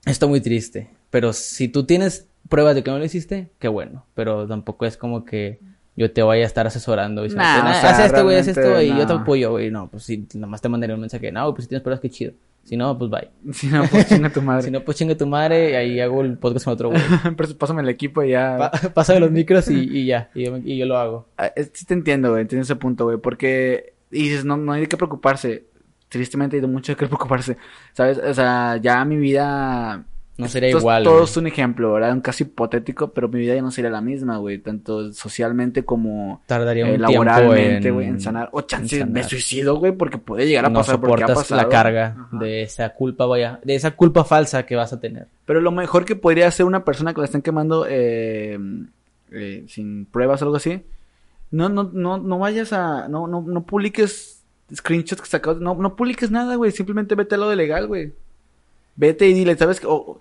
está 0.07 0.27
muy 0.27 0.41
triste, 0.41 0.89
pero 1.11 1.33
si 1.33 1.69
tú 1.69 1.85
tienes 1.85 2.27
pruebas 2.49 2.75
de 2.75 2.83
que 2.83 2.91
no 2.91 2.99
lo 2.99 3.05
hiciste, 3.05 3.49
qué 3.59 3.69
bueno, 3.69 4.05
pero 4.15 4.47
tampoco 4.47 4.87
es 4.87 4.97
como 4.97 5.25
que 5.25 5.59
yo 5.97 6.11
te 6.13 6.23
vaya 6.23 6.45
a 6.45 6.47
estar 6.47 6.67
asesorando 6.67 7.27
y 7.27 7.29
Nah, 7.31 7.63
"Nah, 7.63 7.71
o 7.71 7.75
sea, 7.81 7.91
haz 7.91 8.07
esto, 8.07 8.25
güey, 8.25 8.37
haz 8.37 8.49
esto, 8.49 8.81
y 8.81 8.89
yo 8.89 9.07
te 9.07 9.13
no. 9.15 9.21
apoyo, 9.21 9.51
güey. 9.51 9.71
No, 9.71 9.89
pues 9.89 10.05
si 10.05 10.27
nada 10.35 10.47
más 10.47 10.61
te 10.61 10.69
mandaré 10.69 10.95
un 10.95 11.01
mensaje, 11.01 11.31
no, 11.33 11.53
pues 11.53 11.65
si 11.65 11.69
tienes 11.69 11.83
pruebas, 11.83 12.01
qué 12.01 12.09
chido. 12.11 12.33
Si 12.65 12.77
no, 12.77 12.97
pues 12.99 13.11
bye. 13.11 13.29
Si 13.53 13.67
no, 13.67 13.85
pues 13.91 14.09
chinga 14.09 14.31
tu 14.31 14.41
madre. 14.43 14.63
Si 14.67 14.71
no, 14.71 14.81
pues 14.85 14.97
chingue 14.97 15.15
tu 15.17 15.27
madre, 15.27 15.71
y 15.71 15.75
ahí 15.75 16.01
hago 16.01 16.23
el 16.23 16.39
podcast 16.39 16.65
con 16.65 16.75
otro 16.75 16.91
güey. 16.91 17.03
Pásame 17.59 17.83
el 17.83 17.89
equipo 17.89 18.23
y 18.23 18.31
ya. 18.31 18.57
Pa- 18.59 18.71
Pásame 18.95 19.21
los 19.21 19.31
micros 19.31 19.69
y, 19.71 19.75
y 19.81 20.07
ya, 20.07 20.31
y 20.35 20.45
yo, 20.45 20.57
y 20.59 20.77
yo 20.79 20.87
lo 20.87 20.99
hago. 20.99 21.27
Ah, 21.37 21.51
Sí 21.73 21.85
te 21.85 21.95
entiendo, 21.95 22.31
güey, 22.31 22.43
entiendo 22.43 22.63
ese 22.63 22.77
punto, 22.77 23.05
güey, 23.05 23.19
porque 23.19 23.93
dices, 24.11 24.45
no, 24.45 24.57
no 24.57 24.73
hay 24.73 24.83
de 24.83 24.87
qué 24.89 24.97
preocuparse. 24.97 25.65
Tristemente 26.09 26.57
hay 26.57 26.61
de 26.63 26.69
mucho 26.69 26.93
de 26.93 26.97
qué 26.97 27.07
preocuparse, 27.09 27.57
¿sabes? 27.93 28.19
O 28.19 28.35
sea, 28.35 28.77
ya 28.81 29.05
mi 29.05 29.17
vida... 29.17 30.05
No 30.39 30.47
sería 30.47 30.69
esto 30.69 30.79
igual, 30.79 31.03
Todo 31.03 31.25
es 31.25 31.37
un 31.37 31.49
ejemplo, 31.49 31.95
¿verdad? 31.95 32.13
Un 32.13 32.21
caso 32.21 32.45
hipotético, 32.45 33.09
pero 33.13 33.27
mi 33.29 33.41
vida 33.41 33.57
ya 33.57 33.61
no 33.61 33.73
sería 33.73 33.91
la 33.91 34.01
misma, 34.01 34.37
güey, 34.37 34.59
tanto 34.59 35.13
socialmente 35.13 35.85
como 35.85 36.43
Tardaría 36.47 36.85
un 36.85 36.91
eh, 36.93 36.97
tiempo 36.99 37.25
laboralmente, 37.25 37.89
en- 37.89 37.95
güey, 37.95 38.07
en 38.07 38.21
sanar. 38.21 38.49
O 38.53 38.61
chance, 38.61 39.01
en 39.01 39.13
me 39.13 39.25
suicido, 39.25 39.75
güey, 39.79 39.91
porque 39.91 40.17
puede 40.19 40.47
llegar 40.47 40.67
a 40.67 40.69
no 40.69 40.79
pasar 40.79 41.01
porque 41.01 41.25
ha 41.25 41.27
soportas 41.27 41.51
la 41.51 41.57
pasado. 41.65 41.69
carga 41.73 42.17
Ajá. 42.17 42.39
de 42.39 42.63
esa 42.63 42.91
culpa, 42.91 43.27
vaya, 43.27 43.59
de 43.65 43.75
esa 43.75 43.91
culpa 43.97 44.23
falsa 44.25 44.65
que 44.65 44.77
vas 44.77 44.93
a 44.93 45.01
tener. 45.01 45.27
Pero 45.45 45.61
lo 45.61 45.73
mejor 45.73 46.05
que 46.05 46.15
podría 46.15 46.47
hacer 46.47 46.67
una 46.67 46.85
persona 46.85 47.13
que 47.13 47.19
la 47.21 47.25
estén 47.25 47.43
quemando 47.43 47.85
eh, 47.89 48.57
eh, 49.33 49.65
sin 49.67 50.07
pruebas 50.07 50.41
o 50.41 50.45
algo 50.45 50.59
así, 50.59 50.85
no, 51.51 51.69
no, 51.69 51.91
no, 51.93 52.17
no 52.19 52.39
vayas 52.39 52.73
a, 52.73 53.09
no, 53.09 53.27
no, 53.27 53.43
no 53.43 53.65
publiques 53.65 54.38
screenshots 54.75 55.21
que 55.23 55.29
sacas, 55.29 55.59
no, 55.59 55.75
no 55.75 55.97
publiques 55.97 56.31
nada, 56.31 56.57
güey, 56.57 56.71
simplemente 56.73 57.15
vete 57.15 57.35
a 57.35 57.39
lo 57.39 57.49
de 57.49 57.57
legal, 57.57 57.87
güey. 57.87 58.13
Vete 58.97 59.29
y 59.29 59.33
dile, 59.35 59.57
¿sabes 59.57 59.81
qué? 59.81 59.87
O- 59.89 60.19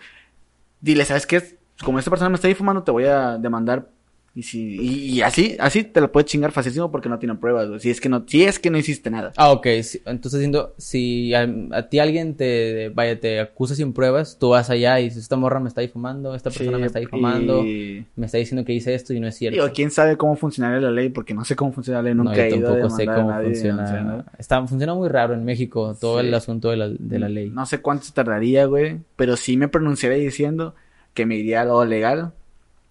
dile, 0.81 1.05
¿sabes 1.05 1.25
qué? 1.27 1.57
Como 1.83 1.99
esta 1.99 2.09
persona 2.11 2.29
me 2.29 2.35
está 2.35 2.47
difamando, 2.47 2.83
te 2.83 2.91
voy 2.91 3.05
a 3.05 3.37
demandar. 3.37 3.89
Y 4.37 4.43
si, 4.43 4.75
y, 5.15 5.21
así, 5.23 5.57
así 5.59 5.83
te 5.83 5.99
lo 5.99 6.11
puedes 6.11 6.29
chingar 6.29 6.51
facilísimo 6.51 6.91
porque 6.91 7.09
no 7.09 7.17
tienen 7.17 7.39
pruebas, 7.39 7.67
güey. 7.69 7.79
Si 7.79 7.89
es 7.89 7.99
que 7.99 8.07
no, 8.07 8.23
si 8.27 8.43
es 8.43 8.59
que 8.59 8.69
no 8.69 8.77
hiciste 8.77 9.09
nada. 9.09 9.33
Ah, 9.35 9.49
ok. 9.51 9.65
sí, 9.81 9.99
Entonces, 10.05 10.33
diciendo, 10.39 10.75
si 10.77 11.33
a, 11.33 11.47
a 11.71 11.89
ti 11.89 11.97
alguien 11.97 12.35
te, 12.35 12.89
vaya, 12.93 13.19
te 13.19 13.39
acusa 13.39 13.73
sin 13.73 13.93
pruebas, 13.93 14.37
tú 14.39 14.49
vas 14.49 14.69
allá 14.69 14.99
y 14.99 15.05
dices, 15.05 15.23
esta 15.23 15.37
morra 15.37 15.59
me 15.59 15.69
está 15.69 15.81
difamando, 15.81 16.35
esta 16.35 16.51
persona 16.51 16.77
Sí, 16.77 16.81
me 16.81 16.85
está 16.85 16.99
difamando, 16.99 17.63
y- 17.65 18.05
me 18.15 18.27
está 18.27 18.37
diciendo 18.37 18.63
que 18.63 18.73
hice 18.73 18.93
esto 18.93 19.11
y 19.11 19.19
no 19.19 19.25
es 19.27 19.35
cierto. 19.35 19.59
Digo, 19.59 19.73
quién 19.73 19.89
sabe 19.89 20.17
cómo 20.17 20.35
funcionaría 20.35 20.81
la 20.81 20.91
ley, 20.91 21.09
porque 21.09 21.33
no 21.33 21.43
sé 21.43 21.55
cómo 21.55 21.71
funciona 21.73 21.97
la 21.97 22.03
ley, 22.03 22.13
No, 22.13 22.25
nunca 22.25 22.35
yo 22.35 22.43
he 22.43 22.49
ido 22.49 22.67
a 22.73 22.77
tampoco 22.77 22.95
sé 22.95 23.01
demandar 23.05 23.09
a 23.09 23.21
cómo 23.23 23.31
nadie, 23.31 23.45
funciona. 23.49 23.83
o 23.83 23.87
sea, 23.87 24.03
¿no? 24.03 24.25
Está, 24.37 24.67
funciona 24.67 24.93
muy 24.93 25.09
raro 25.09 25.33
en 25.33 25.43
México 25.45 25.97
todo 25.99 26.21
Sí. 26.21 26.27
el 26.27 26.33
asunto 26.35 26.69
de 26.69 26.77
la, 26.77 26.89
de 26.89 27.17
la 27.17 27.27
ley. 27.27 27.49
No 27.49 27.65
sé 27.65 27.79
cuánto 27.81 28.05
tardaría, 28.13 28.65
güey, 28.65 28.99
pero 29.15 29.35
sí 29.35 29.57
me 29.57 29.67
pronunciaría 29.67 30.19
diciendo 30.19 30.75
que 31.15 31.25
me 31.25 31.37
iría 31.37 31.61
al 31.61 31.69
lado 31.69 31.83
legal 31.85 32.33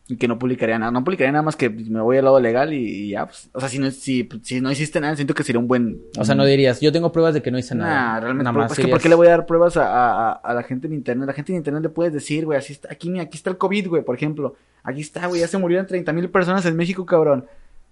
y 0.09 0.17
que 0.17 0.29
no 0.29 0.39
publicaría 0.39 0.79
nada. 0.79 0.93
No 0.93 1.03
publicaría 1.03 1.33
nada 1.33 1.43
más 1.43 1.57
que 1.57 1.69
me 1.69 2.01
voy 2.01 2.17
al 2.19 2.25
lado 2.25 2.39
legal 2.39 2.73
y, 2.73 2.79
y 2.79 3.09
ya, 3.11 3.27
pues, 3.27 3.51
o 3.53 3.61
sea, 3.61 3.69
si 3.69 3.79
no, 3.79 3.91
si, 3.91 4.29
si 4.43 4.61
no 4.61 4.71
hiciste 4.71 5.01
nada, 5.01 5.17
siento 5.17 5.35
que 5.35 5.43
sería 5.43 5.59
un 5.59 5.67
buen... 5.67 6.01
O 6.19 6.25
sea, 6.25 6.35
no 6.35 6.45
dirías, 6.45 6.81
yo 6.81 6.93
tengo 6.93 7.11
pruebas 7.11 7.35
de 7.35 7.43
que 7.43 7.51
no 7.51 7.59
hice 7.59 7.75
nada. 7.75 7.95
Nah, 7.95 8.21
realmente, 8.21 8.45
Nada 8.45 8.59
más 8.59 8.73
es 8.73 8.85
que 8.85 8.89
¿por 8.89 9.01
qué 9.01 9.09
le 9.09 9.17
voy 9.17 9.27
a 9.27 9.31
dar 9.31 9.47
pruebas 9.47 9.77
a, 9.77 10.33
a- 10.33 10.55
la 10.55 10.63
gente 10.63 10.87
en 10.87 10.93
internet? 10.95 11.27
La 11.27 11.33
gente 11.33 11.53
en 11.53 11.59
internet 11.59 11.83
le 11.83 11.89
puedes 11.89 12.13
decir, 12.13 12.45
güey, 12.45 12.59
así 12.59 12.73
está, 12.73 12.89
aquí, 12.93 13.11
mira, 13.11 13.25
aquí 13.25 13.37
está 13.37 13.51
el 13.51 13.59
COVID, 13.59 13.89
güey, 13.89 14.05
por 14.05 14.15
ejemplo. 14.15 14.55
Aquí 14.85 15.01
está, 15.01 15.27
güey, 15.27 15.41
ya 15.41 15.49
se 15.49 15.59
murieron 15.59 15.87
30 15.87 16.13
mil 16.13 16.29
personas 16.31 16.65
en 16.67 16.77
México, 16.77 17.05
cabrón. 17.05 17.47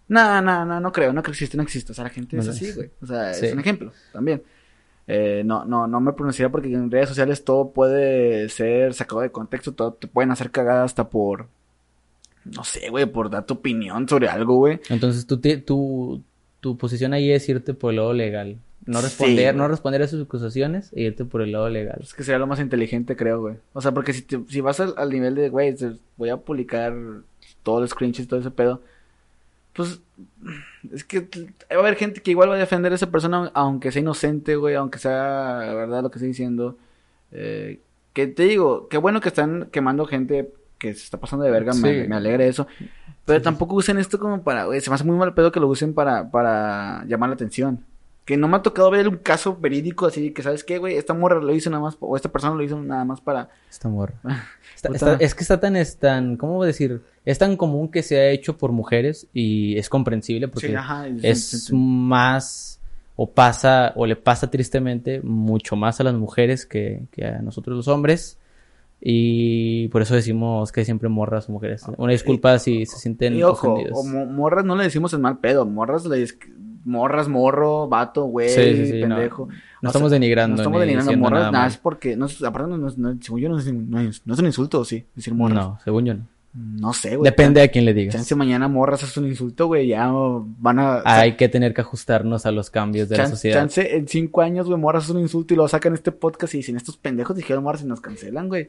No, 0.07 0.41
no, 0.43 0.65
no, 0.65 0.81
no 0.81 0.93
creo, 0.93 1.13
no 1.13 1.23
creo 1.23 1.33
que 1.33 1.37
existe, 1.37 1.57
no 1.57 1.63
existe. 1.63 1.91
O 1.93 1.95
sea, 1.95 2.05
la 2.05 2.11
gente 2.11 2.39
es 2.39 2.47
así, 2.47 2.73
güey. 2.73 2.91
O 3.03 3.07
sea, 3.07 3.33
sí. 3.35 3.47
es 3.47 3.53
un 3.55 3.61
ejemplo 3.61 3.91
también. 4.13 4.43
Eh, 5.07 5.43
no, 5.45 5.65
no, 5.65 5.87
no 5.87 6.01
me 6.01 6.13
pronunciaría 6.13 6.51
porque 6.51 6.73
en 6.73 6.91
redes 6.91 7.09
sociales 7.09 7.45
todo 7.45 7.73
puede 7.73 8.49
ser 8.49 8.95
sacado 8.95 9.21
de 9.21 9.31
contexto, 9.31 9.73
todo 9.73 9.93
te 9.95 10.07
pueden 10.07 10.31
hacer 10.31 10.51
cagada 10.51 10.85
hasta 10.85 11.09
por, 11.11 11.49
no 12.45 12.65
sé, 12.65 12.91
güey, 12.91 13.07
por 13.07 13.31
dar 13.31 13.47
tu 13.47 13.55
opinión 13.55 14.09
sobre 14.09 14.29
algo, 14.29 14.57
güey. 14.57 14.81
Entonces, 14.91 15.27
tú, 15.27 15.39
te- 15.41 15.57
tu, 15.59 16.23
tu 16.61 16.77
posición 16.77 17.13
ahí 17.13 17.31
es 17.33 17.49
irte 17.49 17.75
por 17.75 17.91
el 17.91 17.97
lado 17.97 18.13
legal. 18.13 18.59
No 18.87 19.01
responder, 19.01 19.55
no 19.57 19.67
responder 19.67 20.03
a 20.03 20.09
sus 20.09 20.23
acusaciones 20.23 20.91
e 20.93 21.03
irte 21.05 21.25
por 21.25 21.41
el 21.41 21.53
lado 21.53 21.71
legal. 21.71 22.01
Es 22.03 22.13
que 22.13 22.23
sería 22.23 22.39
lo 22.39 22.47
más 22.47 22.61
inteligente, 22.61 23.17
creo, 23.17 23.41
güey. 23.41 23.55
O 23.73 23.81
sea, 23.81 23.93
porque 23.93 24.13
si, 24.13 24.23
te- 24.23 24.45
si 24.49 24.61
vas 24.61 24.79
al, 24.81 24.93
al 24.99 25.09
nivel 25.11 25.35
de, 25.35 25.49
güey, 25.49 25.75
voy 26.19 26.29
a 26.29 26.37
publicar 26.37 26.95
todo 27.63 27.83
el 27.83 27.89
screenshot 27.89 28.25
y 28.25 28.29
todo 28.29 28.41
ese 28.41 28.51
pedo, 28.51 28.83
pues 29.73 30.01
es 30.93 31.03
que 31.05 31.21
va 31.21 31.77
a 31.77 31.79
haber 31.81 31.97
gente 31.97 32.21
que 32.21 32.31
igual 32.31 32.51
va 32.51 32.55
a 32.55 32.59
defender 32.59 32.93
a 32.93 32.95
esa 32.95 33.11
persona, 33.11 33.51
aunque 33.55 33.91
sea 33.91 34.03
inocente, 34.03 34.55
güey, 34.57 34.75
aunque 34.75 34.99
sea 34.99 35.63
la 35.67 35.75
verdad 35.75 36.03
lo 36.03 36.11
que 36.11 36.19
estoy 36.19 36.29
diciendo. 36.29 36.77
Eh, 37.33 37.81
que 38.13 38.27
te 38.29 38.45
digo, 38.45 38.87
qué 38.89 38.99
bueno 38.99 39.21
que 39.21 39.29
están 39.31 39.69
quemando 39.73 40.05
gente 40.07 40.53
que 40.79 40.93
se 40.95 41.05
está 41.05 41.19
pasando 41.19 41.45
de 41.45 41.51
verga, 41.51 41.73
me, 41.75 42.03
Sí. 42.03 42.09
me 42.09 42.17
alegra 42.17 42.45
eso. 42.45 42.67
Pero 43.25 43.41
tampoco 43.41 43.75
usen 43.77 43.99
esto 43.99 44.19
como 44.19 44.43
para, 44.43 44.65
güey, 44.67 44.81
se 44.81 44.91
me 44.91 44.95
hace 44.97 45.05
muy 45.05 45.17
mal 45.17 45.33
pedo 45.35 45.51
que 45.51 45.61
lo 45.61 45.69
usen 45.69 45.95
para, 45.95 46.31
para 46.31 47.05
llamar 47.07 47.31
la 47.31 47.35
atención. 47.35 47.85
Que 48.27 48.37
no 48.39 48.49
me 48.49 48.57
ha 48.57 48.63
tocado 48.63 48.91
ver 48.91 49.07
un 49.07 49.17
caso 49.19 49.55
verídico 49.57 50.07
así 50.07 50.31
que, 50.33 50.43
¿sabes 50.43 50.65
qué, 50.65 50.79
güey? 50.79 50.97
Esta 50.97 51.13
morra 51.13 51.41
lo 51.43 51.55
hizo 51.55 51.69
nada 51.71 51.83
más, 51.83 51.97
o 52.01 52.17
esta 52.17 52.31
persona 52.31 52.55
lo 52.55 52.63
hizo 52.63 52.81
nada 52.81 53.05
más 53.05 53.21
para... 53.21 53.51
Esta 53.71 53.89
morra. 53.89 54.15
Está- 54.75 54.89
Puta. 54.89 55.13
está- 55.13 55.25
es 55.25 55.35
que 55.35 55.43
está 55.43 55.61
tan, 55.61 55.77
es 55.77 55.97
tan, 55.99 56.37
¿cómo 56.37 56.55
voy 56.55 56.65
a 56.65 56.67
decir? 56.69 57.03
Es 57.25 57.39
tan 57.39 57.57
común 57.57 57.89
que 57.91 58.03
se 58.03 58.19
ha 58.19 58.29
hecho 58.31 58.57
por 58.59 58.73
mujeres 58.73 59.27
y 59.33 59.77
es 59.79 59.89
comprensible 59.89 60.49
porque 60.49 60.69
Sí, 60.69 60.75
ajá, 60.75 61.09
y- 61.09 61.21
es 61.23 61.71
más, 61.73 62.81
o 63.17 63.31
pasa, 63.31 63.93
o 63.97 64.05
le 64.07 64.17
pasa 64.17 64.51
tristemente 64.51 65.21
mucho 65.23 65.77
más 65.77 66.01
a 66.01 66.05
las 66.05 66.15
mujeres 66.15 66.67
que, 66.67 67.03
que 67.13 67.25
a 67.27 67.41
nosotros 67.43 67.77
los 67.77 67.89
hombres. 67.89 68.39
Y 69.07 69.89
por 69.89 70.01
eso 70.01 70.15
decimos 70.15 70.73
que 70.73 70.83
siempre 70.87 71.11
morras 71.11 71.49
o 71.51 71.53
mujeres. 71.53 71.85
Una 71.99 72.13
disculpa 72.13 72.59
si 72.59 72.87
se 72.87 72.97
sienten 72.97 73.35
Y 73.37 73.43
ojo, 73.43 73.73
ofendidos. 73.75 73.99
o 73.99 74.03
mo- 74.05 74.25
morras 74.25 74.65
no 74.65 74.75
le 74.77 74.85
decimos 74.85 75.13
en 75.13 75.21
mal 75.21 75.39
pedo, 75.39 75.67
morras 75.67 76.07
le 76.07 76.27
morras, 76.87 77.29
morro, 77.29 77.87
vato, 77.87 78.25
güey, 78.25 78.49
Sí, 78.49 78.75
sí, 78.75 78.87
sí, 78.87 79.01
no. 79.03 79.09
pendejo. 79.17 79.49
No 79.83 79.89
O 79.89 79.91
estamos 79.91 80.09
sea, 80.11 80.17
denigrando 80.19 80.57
No 80.57 80.63
estamos 80.63 80.81
ni 80.81 80.87
denigrando 80.87 81.19
morras, 81.19 81.53
nada 81.53 81.67
es 81.67 81.77
porque, 81.77 82.17
no, 82.17 82.27
aparte, 82.47 82.71
no, 82.71 82.79
no, 82.79 82.89
no- 82.97 83.19
según 83.21 83.41
yo, 83.41 83.49
no 83.51 83.59
es, 83.59 83.71
no 83.73 84.01
es- 84.01 84.23
no 84.25 84.35
un 84.35 84.47
insulto, 84.47 84.83
sí, 84.87 85.05
decir 85.15 85.35
morras. 85.35 85.55
No, 85.57 85.79
según 85.85 86.05
yo 86.07 86.15
no. 86.15 86.27
No 86.57 86.93
sé, 86.93 87.17
güey. 87.17 87.29
Depende 87.29 87.61
a 87.63 87.69
quién 87.69 87.85
le 87.85 87.93
digas. 87.93 88.15
Chance 88.15 88.35
mañana 88.37 88.69
morras 88.69 89.03
es 89.03 89.15
un 89.17 89.27
insulto, 89.27 89.67
güey, 89.67 89.89
ya 89.89 90.11
van 90.13 90.79
a... 90.79 91.03
Hay 91.05 91.37
que 91.37 91.49
tener 91.49 91.75
que 91.75 91.81
ajustarnos 91.81 92.47
a 92.47 92.53
los 92.53 92.71
cambios 92.71 93.09
de 93.09 93.17
la 93.19 93.27
sociedad. 93.27 93.59
chance 93.59 93.97
en 93.97 94.07
cinco 94.07 94.41
años, 94.41 94.67
güey, 94.69 94.79
morras 94.79 95.05
es 95.05 95.11
un 95.11 95.19
insulto 95.21 95.53
y 95.53 95.57
lo 95.57 95.67
sacan 95.69 95.95
este 95.95 96.13
podcast 96.13 96.55
y 96.55 96.59
dicen, 96.59 96.77
estos 96.77 96.97
pendejos 96.97 97.35
dijeron 97.37 97.65
morras 97.65 97.83
y 97.83 97.87
nos 97.87 98.01
cancelan, 98.01 98.49
güey. 98.49 98.69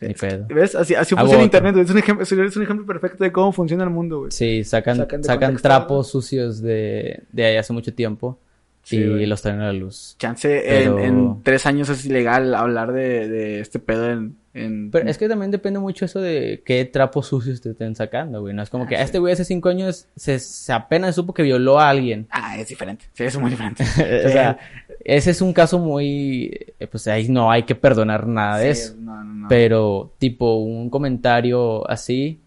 Ni 0.00 0.14
pedo. 0.14 0.46
¿Ves? 0.48 0.74
Así, 0.74 0.94
así 0.94 1.14
funciona 1.14 1.44
otro. 1.44 1.44
internet. 1.44 1.76
Es 1.76 1.90
un 1.90 1.98
ejemplo, 1.98 2.22
es 2.22 2.56
un 2.56 2.62
ejemplo 2.62 2.86
perfecto 2.86 3.24
de 3.24 3.32
cómo 3.32 3.52
funciona 3.52 3.84
el 3.84 3.90
mundo, 3.90 4.20
güey. 4.20 4.30
Sí, 4.30 4.64
sacan, 4.64 4.96
Sacan 4.96 5.24
sacan, 5.24 5.56
trapos 5.56 6.10
sucios 6.10 6.60
de, 6.60 7.22
de 7.32 7.44
ahí 7.44 7.56
hace 7.56 7.72
mucho 7.72 7.94
tiempo 7.94 8.38
Sí, 8.84 8.96
y 8.98 9.26
los 9.26 9.42
traen 9.42 9.60
a 9.60 9.66
la 9.66 9.72
luz. 9.72 10.14
Chance 10.18 10.62
Pero- 10.66 10.98
en, 11.00 11.04
en 11.04 11.42
tres 11.42 11.66
años 11.66 11.88
es 11.88 12.04
ilegal 12.06 12.54
hablar 12.54 12.92
de, 12.92 13.28
de 13.28 13.60
este 13.60 13.78
pedo 13.78 14.10
en... 14.10 14.36
en- 14.52 14.90
Pero 14.90 15.08
es 15.08 15.16
que 15.18 15.28
también 15.28 15.50
depende 15.50 15.78
mucho 15.80 16.04
eso 16.04 16.20
de 16.20 16.62
qué 16.66 16.84
trapos 16.84 17.26
sucios 17.28 17.60
te 17.62 17.70
estén 17.70 17.96
sacando, 17.96 18.40
güey. 18.42 18.54
No 18.54 18.62
es 18.62 18.68
como 18.70 18.86
que 18.86 18.96
Ah, 18.96 19.00
a 19.00 19.02
este 19.02 19.18
güey 19.18 19.32
hace 19.32 19.44
cinco 19.44 19.70
años 19.70 20.06
se, 20.16 20.38
se 20.38 20.72
apenas 20.72 21.14
supo 21.14 21.32
que 21.34 21.42
violó 21.42 21.80
a 21.80 21.88
alguien. 21.88 22.26
Ah, 22.30 22.58
es 22.58 22.68
diferente. 22.68 23.06
Sí, 23.14 23.24
es 23.24 23.38
muy 23.38 23.50
diferente. 23.50 23.82
o 24.26 24.28
sea, 24.28 24.58
ese 25.02 25.30
es 25.30 25.40
un 25.40 25.52
caso 25.54 25.78
muy... 25.78 26.50
eh, 26.78 26.86
Pues 26.86 27.08
ahí 27.08 27.28
no 27.28 27.50
hay 27.50 27.62
que 27.62 27.74
perdonar 27.74 28.26
nada 28.26 28.58
de 28.58 28.74
Sí, 28.74 28.82
eso. 28.82 28.96
no, 29.00 29.24
no, 29.24 29.34
no. 29.34 29.48
Pero, 29.48 30.12
tipo, 30.18 30.56
un 30.56 30.90
comentario 30.90 31.88
así, 31.90 32.38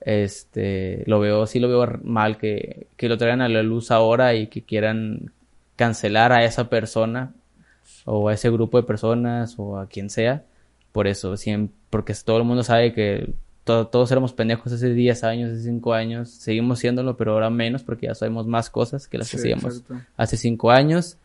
este, 0.00 1.02
lo 1.06 1.20
veo, 1.20 1.46
sí 1.46 1.58
lo 1.60 1.68
veo 1.68 1.98
mal 2.02 2.38
que, 2.38 2.86
que 2.96 3.08
lo 3.08 3.18
traigan 3.18 3.40
a 3.40 3.48
la 3.48 3.62
luz 3.62 3.90
ahora 3.90 4.34
y 4.34 4.46
que 4.46 4.62
quieran 4.62 5.32
cancelar 5.78 6.32
a 6.32 6.44
esa 6.44 6.68
persona 6.68 7.32
o 8.04 8.28
a 8.28 8.34
ese 8.34 8.50
grupo 8.50 8.78
de 8.78 8.82
personas 8.86 9.54
o 9.58 9.78
a 9.78 9.86
quien 9.86 10.10
sea. 10.10 10.42
Por 10.90 11.06
eso, 11.06 11.36
siempre, 11.36 11.74
porque 11.88 12.12
todo 12.24 12.38
el 12.38 12.44
mundo 12.44 12.64
sabe 12.64 12.92
que 12.92 13.32
to- 13.62 13.86
todos 13.86 14.10
éramos 14.10 14.32
pendejos 14.32 14.72
hace 14.72 14.92
10 14.92 15.22
años, 15.22 15.52
hace 15.52 15.62
5 15.62 15.94
años, 15.94 16.30
seguimos 16.30 16.80
siéndolo, 16.80 17.16
pero 17.16 17.32
ahora 17.34 17.48
menos 17.48 17.84
porque 17.84 18.06
ya 18.08 18.14
sabemos 18.16 18.46
más 18.48 18.70
cosas 18.70 19.06
que 19.06 19.18
las 19.18 19.30
que 19.30 19.36
hacíamos 19.36 19.78
exacto. 19.78 20.04
hace 20.16 20.36
5 20.36 20.70
años. 20.72 21.16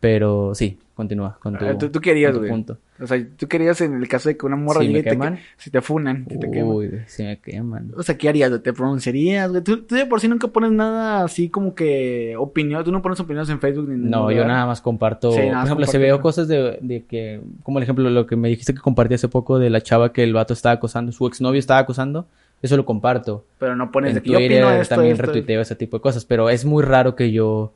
Pero 0.00 0.54
sí, 0.54 0.78
continúa 0.94 1.38
con 1.40 1.58
tu, 1.58 1.64
Ah, 1.66 1.76
tú, 1.76 1.90
tú 1.90 2.00
querías, 2.00 2.32
con 2.32 2.42
tu 2.42 2.48
punto. 2.48 2.78
O 3.00 3.06
sea, 3.06 3.24
tú 3.36 3.46
querías 3.48 3.80
en 3.80 3.94
el 3.94 4.08
caso 4.08 4.28
de 4.28 4.36
que 4.36 4.46
una 4.46 4.56
morra 4.56 4.82
Si 4.82 4.88
me 4.88 4.98
y 4.98 5.02
te 5.02 5.10
queman. 5.10 5.36
que- 5.36 5.42
si 5.56 5.70
te 5.70 5.80
funan, 5.80 6.26
que 6.26 6.36
te 6.38 6.50
queman. 6.50 6.72
Uy, 6.72 6.90
si 7.06 7.22
me 7.24 7.38
queman. 7.40 7.92
O 7.96 8.02
sea, 8.02 8.16
¿qué 8.16 8.28
harías? 8.28 8.62
¿Te 8.62 8.72
pronunciarías? 8.72 9.50
¿Tú, 9.64 9.82
tú 9.82 9.94
de 9.94 10.06
por 10.06 10.20
sí 10.20 10.28
nunca 10.28 10.48
pones 10.48 10.70
nada 10.72 11.24
así 11.24 11.48
como 11.48 11.74
que 11.74 12.34
opinión. 12.36 12.82
Tú 12.84 12.92
no 12.92 13.02
pones 13.02 13.18
opiniones 13.20 13.48
en 13.50 13.60
Facebook 13.60 13.88
ni 13.88 13.94
en 13.94 14.10
No, 14.10 14.30
yo 14.30 14.44
nada 14.44 14.66
más 14.66 14.80
comparto. 14.80 15.32
Sí, 15.32 15.40
nada 15.40 15.60
por 15.62 15.66
ejemplo, 15.66 15.86
si 15.86 15.92
compartes, 15.92 16.00
veo 16.00 16.20
cosas 16.20 16.48
de, 16.48 16.78
de 16.80 17.04
que, 17.04 17.40
como 17.62 17.78
el 17.78 17.82
ejemplo, 17.84 18.08
lo 18.10 18.26
que 18.26 18.36
me 18.36 18.48
dijiste 18.48 18.74
que 18.74 18.80
compartí 18.80 19.14
hace 19.14 19.28
poco 19.28 19.58
de 19.58 19.70
la 19.70 19.80
chava 19.80 20.12
que 20.12 20.22
el 20.22 20.32
vato 20.32 20.52
estaba 20.52 20.74
acosando, 20.74 21.12
su 21.12 21.26
exnovio 21.26 21.58
estaba 21.58 21.80
acosando, 21.80 22.26
eso 22.62 22.76
lo 22.76 22.84
comparto. 22.84 23.44
Pero 23.58 23.76
no 23.76 23.90
pones 23.92 24.14
de 24.14 24.18
En 24.18 24.24
que 24.24 24.30
yo 24.30 24.38
opino 24.38 24.70
esto, 24.72 24.94
también 24.96 25.12
esto, 25.14 25.26
retuiteo 25.26 25.60
ese 25.60 25.76
tipo 25.76 25.96
de 25.98 26.00
cosas, 26.02 26.24
pero 26.24 26.50
es 26.50 26.64
muy 26.64 26.82
raro 26.82 27.14
que 27.14 27.30
yo, 27.30 27.72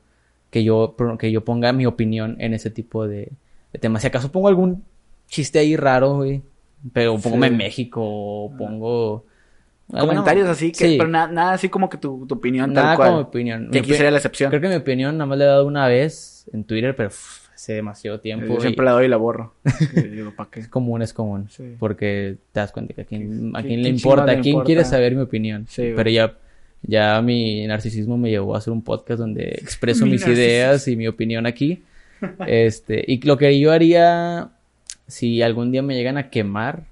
que 0.53 0.63
yo, 0.63 0.95
que 1.17 1.31
yo 1.31 1.43
ponga 1.43 1.73
mi 1.73 1.85
opinión 1.87 2.37
en 2.39 2.53
ese 2.53 2.69
tipo 2.69 3.07
de, 3.07 3.31
de 3.73 3.79
temas. 3.79 4.01
Si 4.03 4.07
acaso 4.07 4.31
pongo 4.31 4.47
algún 4.47 4.83
chiste 5.27 5.57
ahí 5.57 5.75
raro, 5.75 6.17
güey, 6.17 6.43
pero 6.93 7.17
pongo 7.17 7.39
Sí. 7.41 7.47
en 7.47 7.57
México 7.57 8.01
o 8.03 8.55
pongo... 8.55 9.25
Comentarios 9.89 10.47
así, 10.47 10.71
que, 10.71 10.87
Sí. 10.89 10.95
pero 10.97 11.09
na- 11.09 11.27
nada 11.27 11.53
así 11.53 11.69
como 11.69 11.89
que 11.89 11.97
tu, 11.97 12.25
tu 12.27 12.35
opinión 12.35 12.71
Nada 12.71 12.89
tal 12.89 12.97
cual. 12.97 13.07
como 13.09 13.17
mi 13.19 13.23
opinión. 13.25 13.69
Que 13.71 13.79
aquí 13.79 13.93
sería 13.93 14.11
la 14.11 14.17
excepción. 14.17 14.49
Creo 14.49 14.61
que 14.61 14.69
mi 14.69 14.75
opinión 14.75 15.17
nada 15.17 15.25
más 15.27 15.37
le 15.37 15.43
he 15.43 15.47
dado 15.47 15.65
una 15.67 15.87
vez 15.87 16.49
en 16.53 16.63
Twitter, 16.63 16.95
pero 16.95 17.09
hace 17.09 17.73
demasiado 17.73 18.19
tiempo. 18.19 18.45
Yo 18.47 18.57
y 18.57 18.61
siempre 18.61 18.85
la 18.85 18.91
doy 18.91 19.05
y 19.05 19.09
la 19.09 19.17
borro. 19.17 19.53
Y 19.95 20.01
digo, 20.01 20.31
¿para 20.35 20.49
qué? 20.49 20.59
Es 20.61 20.67
común, 20.67 21.01
es 21.01 21.13
común. 21.13 21.47
Sí. 21.49 21.75
Porque 21.79 22.37
te 22.51 22.59
das 22.59 22.71
cuenta 22.71 22.93
que 22.93 23.01
a 23.01 23.05
quién, 23.05 23.51
a 23.55 23.61
¿Qué- 23.61 23.67
quién 23.69 23.79
qué 23.79 23.83
le 23.83 23.89
importa, 23.89 24.23
a 24.23 24.35
quién 24.35 24.45
importa? 24.47 24.65
quiere 24.67 24.85
saber 24.85 25.15
mi 25.15 25.21
opinión. 25.21 25.65
Sí, 25.67 25.91
pero 25.95 26.09
ya, 26.09 26.33
ya 26.83 27.21
mi 27.21 27.65
narcisismo 27.67 28.17
me 28.17 28.29
llevó 28.29 28.55
a 28.55 28.57
hacer 28.59 28.71
un 28.73 28.81
podcast 28.83 29.19
donde 29.19 29.49
expreso 29.61 30.05
Mi 30.05 30.11
mis 30.11 30.21
narcisismo. 30.21 30.43
ideas 30.43 30.87
y 30.87 30.95
mi 30.95 31.07
opinión 31.07 31.45
aquí. 31.45 31.83
este, 32.47 33.03
y 33.07 33.21
lo 33.25 33.37
que 33.37 33.59
yo 33.59 33.71
haría 33.71 34.49
si 35.07 35.41
algún 35.41 35.71
día 35.71 35.81
me 35.81 35.95
llegan 35.95 36.17
a 36.17 36.29
quemar, 36.29 36.85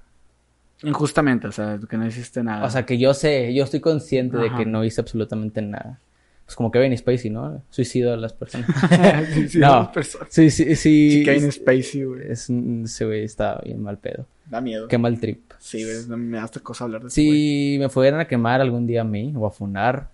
Injustamente, 0.84 1.46
o 1.46 1.52
sea, 1.52 1.78
que 1.88 1.96
no 1.96 2.04
hiciste 2.06 2.42
nada. 2.42 2.64
o 2.64 2.70
sea, 2.70 2.84
que 2.84 2.98
yo 2.98 3.14
sé, 3.14 3.54
yo 3.54 3.62
estoy 3.62 3.78
consciente 3.78 4.36
de 4.36 4.52
que 4.52 4.66
no 4.66 4.84
hice 4.84 5.00
absolutamente 5.00 5.62
nada. 5.62 6.00
Pues 6.44 6.56
como 6.56 6.72
Kevin 6.72 6.96
Spacey, 6.98 7.30
¿no? 7.30 7.62
Suicido 7.70 8.12
a 8.12 8.16
las 8.16 8.32
personas. 8.32 8.68
Sí, 9.32 9.48
sí, 9.48 9.58
no. 9.60 9.74
dos 9.76 9.88
personas. 9.88 10.28
Sí, 10.30 10.50
sí, 10.50 10.74
sí. 10.74 11.10
Sí, 11.12 11.24
Kevin 11.24 11.52
Spacey, 11.52 12.02
güey. 12.02 12.22
Es, 12.28 12.50
ese 12.50 13.04
güey 13.06 13.22
está 13.22 13.60
bien 13.64 13.80
mal 13.80 13.96
pedo. 13.98 14.26
Da 14.50 14.60
miedo. 14.60 14.88
Qué 14.88 14.98
mal 14.98 15.20
trip. 15.20 15.51
Sí, 15.62 15.84
me 16.08 16.38
da 16.38 16.44
esta 16.44 16.58
cosa 16.58 16.84
hablar 16.84 17.02
de 17.02 17.04
güey. 17.04 17.10
Si 17.12 17.76
me 17.78 17.88
fueran 17.88 18.18
a 18.18 18.26
quemar 18.26 18.60
algún 18.60 18.84
día 18.84 19.02
a 19.02 19.04
mí 19.04 19.32
o 19.36 19.46
a 19.46 19.50
funar, 19.52 20.08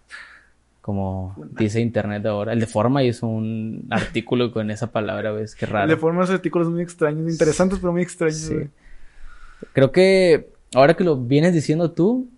como 0.83 1.35
dice 1.59 1.81
internet 1.81 2.27
ahora, 2.27 2.53
el 2.53 2.61
de 2.61 2.67
forma 2.67 3.03
hizo 3.03 3.27
un 3.27 3.87
artículo 3.91 4.53
con 4.53 4.71
esa 4.71 4.89
palabra, 4.93 5.33
ves, 5.33 5.55
qué 5.55 5.65
raro. 5.65 5.87
Le 5.87 5.97
forman 5.97 6.25
esos 6.25 6.35
artículos 6.37 6.69
muy 6.69 6.83
extraños, 6.83 7.33
interesantes, 7.33 7.79
pero 7.79 7.93
muy 7.93 8.03
extraños, 8.03 8.37
Sí. 8.37 8.55
güey. 8.55 8.69
Creo 9.73 9.91
que 9.91 10.51
ahora 10.75 10.93
que 10.95 11.03
lo 11.05 11.17
vienes 11.17 11.55
diciendo 11.55 11.93
tú, 11.93 12.29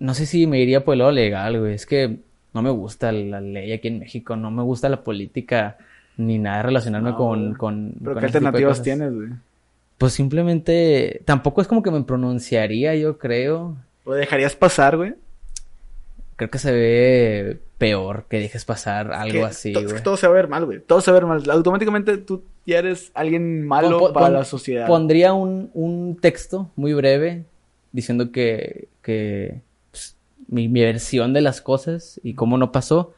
no 0.00 0.12
sé 0.14 0.26
si 0.26 0.48
me 0.48 0.60
iría 0.60 0.84
por 0.84 0.94
el 0.94 0.98
lado 0.98 1.12
legal, 1.12 1.60
güey. 1.60 1.74
Es 1.74 1.86
que 1.86 2.18
no 2.52 2.62
me 2.62 2.70
gusta 2.70 3.12
la 3.12 3.40
ley 3.40 3.72
aquí 3.72 3.88
en 3.88 4.00
México, 4.00 4.34
no 4.34 4.50
me 4.50 4.62
gusta 4.64 4.88
la 4.88 5.02
política 5.04 5.78
ni 6.16 6.38
nada 6.38 6.62
relacionarme 6.62 7.10
No, 7.10 7.16
con. 7.16 7.40
Pero 7.52 7.58
con 7.58 7.92
¿qué 8.02 8.12
de 8.20 8.26
alternativas 8.26 8.82
tienes, 8.82 9.14
güey? 9.14 9.28
Pues 9.98 10.12
simplemente, 10.12 11.22
tampoco 11.24 11.60
es 11.60 11.68
como 11.68 11.82
que 11.82 11.90
me 11.90 12.02
pronunciaría, 12.02 12.94
yo 12.96 13.18
creo. 13.18 13.76
¿O 14.04 14.12
dejarías 14.14 14.54
pasar, 14.56 14.96
güey? 14.96 15.14
Creo 16.36 16.50
que 16.50 16.58
se 16.58 16.72
ve 16.72 17.60
peor 17.78 18.26
que 18.28 18.40
dejes 18.40 18.64
pasar 18.64 19.12
algo 19.12 19.38
Que 19.40 19.44
así, 19.44 19.72
güey. 19.72 20.02
todo 20.02 20.16
se 20.16 20.26
va 20.26 20.32
a 20.32 20.36
ver 20.36 20.48
mal, 20.48 20.64
güey. 20.64 20.80
Todo 20.80 21.00
se 21.00 21.10
va 21.12 21.16
a 21.18 21.20
ver 21.20 21.28
mal. 21.28 21.48
Automáticamente 21.50 22.18
tú 22.18 22.42
ya 22.66 22.78
eres 22.78 23.12
alguien 23.14 23.64
malo 23.66 23.90
Pon- 23.90 23.98
pon- 23.98 24.12
para 24.14 24.26
pon- 24.26 24.32
la 24.34 24.44
sociedad. 24.44 24.86
Pondría 24.88 25.32
un, 25.32 25.70
un 25.74 26.18
texto 26.20 26.70
muy 26.74 26.92
breve 26.92 27.44
diciendo 27.92 28.32
que, 28.32 28.88
que 29.00 29.60
pues, 29.92 30.16
mi, 30.48 30.66
mi 30.66 30.80
versión 30.80 31.32
de 31.32 31.40
las 31.40 31.60
cosas 31.60 32.20
y 32.24 32.34
cómo 32.34 32.58
no 32.58 32.72
pasó. 32.72 33.14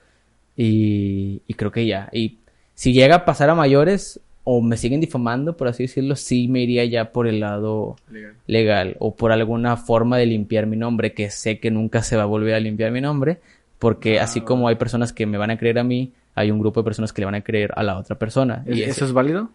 Y, 0.57 1.41
y 1.47 1.55
creo 1.55 1.73
que 1.73 1.87
ya. 1.87 2.11
Y 2.13 2.39
si 2.75 2.93
llega 2.93 3.17
a 3.17 3.25
pasar 3.25 3.49
a 3.49 3.55
mayores 3.55 4.21
o 4.49 4.63
me 4.63 4.77
siguen 4.77 5.01
difamando, 5.01 5.57
por 5.57 5.67
así 5.67 5.83
decirlo, 5.83 6.15
sí 6.15 6.47
me 6.47 6.61
iría 6.61 6.85
ya 6.85 7.11
por 7.11 7.27
el 7.27 7.41
lado 7.41 7.97
Legal. 8.11 8.35
legal 8.47 8.97
o 9.01 9.17
por 9.17 9.33
alguna 9.33 9.77
forma 9.77 10.19
de 10.19 10.27
limpiar 10.27 10.67
mi 10.67 10.77
nombre, 10.77 11.15
que 11.15 11.31
sé 11.31 11.59
que 11.59 11.73
nunca 11.73 12.03
se 12.03 12.17
va 12.17 12.23
a 12.23 12.27
volver 12.27 12.55
a 12.55 12.61
limpiar 12.61 12.93
mi 12.93 13.01
nombre, 13.01 13.41
porque 13.81 14.21
Ah, 14.21 14.25
así 14.25 14.41
como 14.43 14.69
hay 14.69 14.77
personas 14.77 15.13
que 15.13 15.27
me 15.27 15.37
van 15.37 15.51
a 15.51 15.59
creer 15.59 15.81
a 15.81 15.85
mí, 15.85 16.13
hay 16.37 16.53
un 16.53 16.61
grupo 16.61 16.81
de 16.81 16.85
personas 16.85 17.13
que 17.13 17.23
le 17.23 17.27
van 17.27 17.35
a 17.35 17.41
creer 17.41 17.73
a 17.75 17.83
la 17.83 17.99
otra 17.99 18.17
persona. 18.19 18.63
¿Es- 18.67 18.77
¿Y 18.79 18.83
¿Eso 18.85 19.05
es 19.05 19.13
válido? 19.13 19.51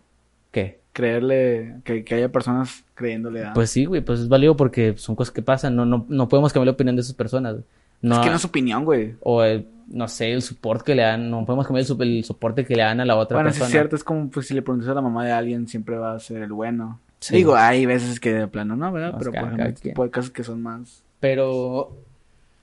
qué? 0.51 0.81
Creerle 0.91 1.75
que, 1.85 2.03
que 2.03 2.15
haya 2.15 2.29
personas 2.29 2.83
creyéndole 2.93 3.45
a... 3.45 3.53
Pues 3.53 3.69
sí, 3.69 3.85
güey, 3.85 4.01
pues 4.01 4.19
es 4.19 4.27
válido 4.27 4.57
porque 4.57 4.95
son 4.97 5.15
cosas 5.15 5.31
que 5.33 5.41
pasan, 5.41 5.73
no, 5.73 5.85
no, 5.85 6.05
no 6.09 6.27
podemos 6.27 6.51
cambiar 6.51 6.65
la 6.67 6.73
opinión 6.73 6.97
de 6.97 7.01
esas 7.03 7.15
personas. 7.15 7.53
güey. 7.53 7.63
No, 8.01 8.15
es 8.15 8.21
que 8.21 8.29
no 8.29 8.35
es 8.35 8.45
opinión, 8.45 8.85
güey. 8.85 9.15
O 9.21 9.43
el, 9.43 9.67
no 9.87 10.07
sé, 10.07 10.31
el 10.31 10.41
soporte 10.41 10.85
que 10.85 10.95
le 10.95 11.03
dan, 11.03 11.29
no 11.29 11.45
podemos 11.45 11.67
cambiar 11.67 11.85
el, 11.87 12.17
el 12.17 12.23
soporte 12.23 12.65
que 12.65 12.75
le 12.75 12.83
dan 12.83 12.99
a 12.99 13.05
la 13.05 13.15
otra 13.15 13.37
Bueno, 13.37 13.49
persona. 13.49 13.65
es 13.67 13.71
cierto, 13.71 13.95
es 13.95 14.03
como 14.03 14.29
pues 14.29 14.47
si 14.47 14.53
le 14.53 14.61
preguntas 14.61 14.89
a 14.89 14.93
la 14.93 15.01
mamá 15.01 15.25
de 15.25 15.31
alguien, 15.31 15.67
siempre 15.67 15.97
va 15.97 16.13
a 16.15 16.19
ser 16.19 16.41
el 16.41 16.51
bueno. 16.51 16.99
Sí. 17.19 17.35
Digo, 17.35 17.55
hay 17.55 17.85
veces 17.85 18.19
que 18.19 18.33
de 18.33 18.47
plano 18.47 18.75
no, 18.75 18.91
¿verdad? 18.91 19.13
Más 19.13 19.19
Pero 19.19 19.31
por 19.31 19.53
ejemplo, 19.53 20.03
de 20.03 20.09
casos 20.09 20.31
que 20.31 20.43
son 20.43 20.61
más... 20.63 21.03
Pero. 21.19 21.95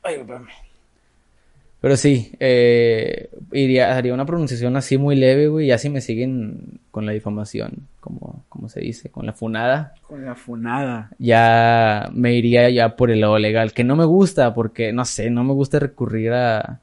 Ay, 0.02 0.16
espérame. 0.16 0.48
Pero 1.80 1.96
sí, 1.96 2.32
eh, 2.40 3.30
iría, 3.52 3.96
haría 3.96 4.12
una 4.12 4.26
pronunciación 4.26 4.76
así 4.76 4.98
muy 4.98 5.14
leve, 5.14 5.46
güey. 5.46 5.68
Ya 5.68 5.78
si 5.78 5.88
me 5.88 6.00
siguen 6.00 6.80
con 6.90 7.06
la 7.06 7.12
difamación, 7.12 7.86
como, 8.00 8.44
como 8.48 8.68
se 8.68 8.80
dice, 8.80 9.10
con 9.10 9.26
la 9.26 9.32
funada, 9.32 9.94
Con 10.02 10.24
la 10.24 10.34
funada. 10.34 11.10
ya 11.18 12.10
me 12.12 12.34
iría 12.34 12.68
ya 12.70 12.96
por 12.96 13.12
el 13.12 13.20
lado 13.20 13.38
legal. 13.38 13.72
Que 13.72 13.84
no 13.84 13.94
me 13.94 14.04
gusta, 14.04 14.54
porque 14.54 14.92
no 14.92 15.04
sé, 15.04 15.30
no 15.30 15.44
me 15.44 15.52
gusta 15.52 15.78
recurrir 15.78 16.32
a, 16.32 16.80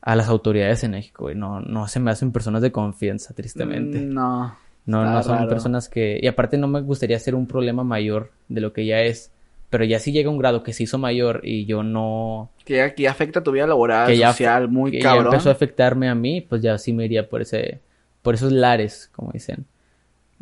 a 0.00 0.14
las 0.16 0.28
autoridades 0.28 0.84
en 0.84 0.92
México, 0.92 1.24
güey. 1.24 1.34
No, 1.34 1.60
no 1.60 1.88
se 1.88 1.98
me 1.98 2.12
hacen 2.12 2.30
personas 2.30 2.62
de 2.62 2.70
confianza, 2.70 3.34
tristemente. 3.34 3.98
Mm, 3.98 4.14
No. 4.14 4.56
No, 4.84 5.04
no 5.04 5.22
son 5.22 5.36
raro. 5.38 5.48
personas 5.48 5.88
que... 5.88 6.18
Y 6.20 6.26
aparte 6.26 6.58
no 6.58 6.66
me 6.66 6.80
gustaría 6.80 7.16
hacer 7.16 7.36
un 7.36 7.46
problema 7.46 7.84
mayor 7.84 8.30
de 8.48 8.60
lo 8.60 8.72
que 8.72 8.84
ya 8.84 9.00
es. 9.00 9.30
Pero 9.72 9.84
ya 9.84 9.98
si 9.98 10.12
llega 10.12 10.28
un 10.28 10.36
grado 10.36 10.62
que 10.62 10.74
se 10.74 10.82
hizo 10.82 10.98
mayor 10.98 11.40
y 11.44 11.64
yo 11.64 11.82
no... 11.82 12.50
Que 12.64 12.76
ya, 12.76 12.94
ya 12.94 13.10
afecta 13.10 13.42
tu 13.42 13.52
vida 13.52 13.66
laboral, 13.66 14.06
que 14.06 14.18
ya, 14.18 14.30
social, 14.32 14.68
muy 14.68 14.90
que 14.90 14.98
ya 14.98 15.04
cabrón. 15.04 15.26
empezó 15.32 15.48
a 15.48 15.52
afectarme 15.52 16.08
a 16.10 16.14
mí, 16.14 16.42
pues 16.42 16.60
ya 16.60 16.76
sí 16.76 16.92
me 16.92 17.06
iría 17.06 17.26
por 17.28 17.40
ese... 17.40 17.80
Por 18.20 18.34
esos 18.34 18.52
lares, 18.52 19.08
como 19.16 19.32
dicen. 19.32 19.64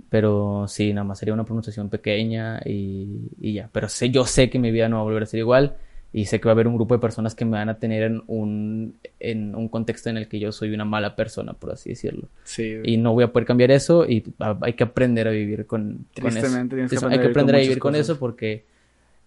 Pero 0.08 0.66
sí, 0.66 0.92
nada 0.92 1.04
más 1.04 1.18
sería 1.20 1.32
una 1.34 1.44
pronunciación 1.44 1.88
pequeña 1.88 2.60
y, 2.64 3.28
y 3.40 3.52
ya. 3.52 3.68
Pero 3.72 3.88
sé, 3.88 4.10
yo 4.10 4.24
sé 4.26 4.50
que 4.50 4.58
mi 4.58 4.70
vida 4.72 4.88
no 4.88 4.96
va 4.96 5.02
a 5.02 5.04
volver 5.04 5.22
a 5.22 5.26
ser 5.26 5.38
igual. 5.38 5.76
Y 6.12 6.24
sé 6.24 6.40
que 6.40 6.46
va 6.46 6.50
a 6.50 6.54
haber 6.54 6.66
un 6.66 6.74
grupo 6.74 6.94
de 6.94 7.00
personas 7.00 7.36
que 7.36 7.44
me 7.44 7.52
van 7.52 7.68
a 7.68 7.78
tener 7.78 8.02
en 8.02 8.22
un, 8.26 8.96
en 9.20 9.54
un 9.54 9.68
contexto 9.68 10.10
en 10.10 10.16
el 10.16 10.26
que 10.26 10.40
yo 10.40 10.50
soy 10.50 10.74
una 10.74 10.84
mala 10.84 11.14
persona, 11.14 11.52
por 11.52 11.70
así 11.70 11.90
decirlo. 11.90 12.24
Sí, 12.42 12.78
güey. 12.78 12.94
Y 12.94 12.96
no 12.96 13.12
voy 13.12 13.22
a 13.22 13.32
poder 13.32 13.46
cambiar 13.46 13.70
eso 13.70 14.04
y 14.04 14.24
a- 14.40 14.58
hay 14.62 14.72
que 14.72 14.82
aprender 14.82 15.28
a 15.28 15.30
vivir 15.30 15.66
con, 15.66 16.06
con 16.20 16.26
eso. 16.26 16.40
Tristemente 16.40 16.74
tienes 16.74 16.90
que 16.90 16.96
Eso, 16.96 17.06
aprender 17.06 17.20
hay 17.20 17.28
que 17.28 17.32
con 17.32 17.40
aprender 17.40 17.54
a 17.54 17.58
vivir 17.60 17.78
con 17.78 17.92
cosas. 17.92 18.06
eso 18.10 18.18
porque 18.18 18.64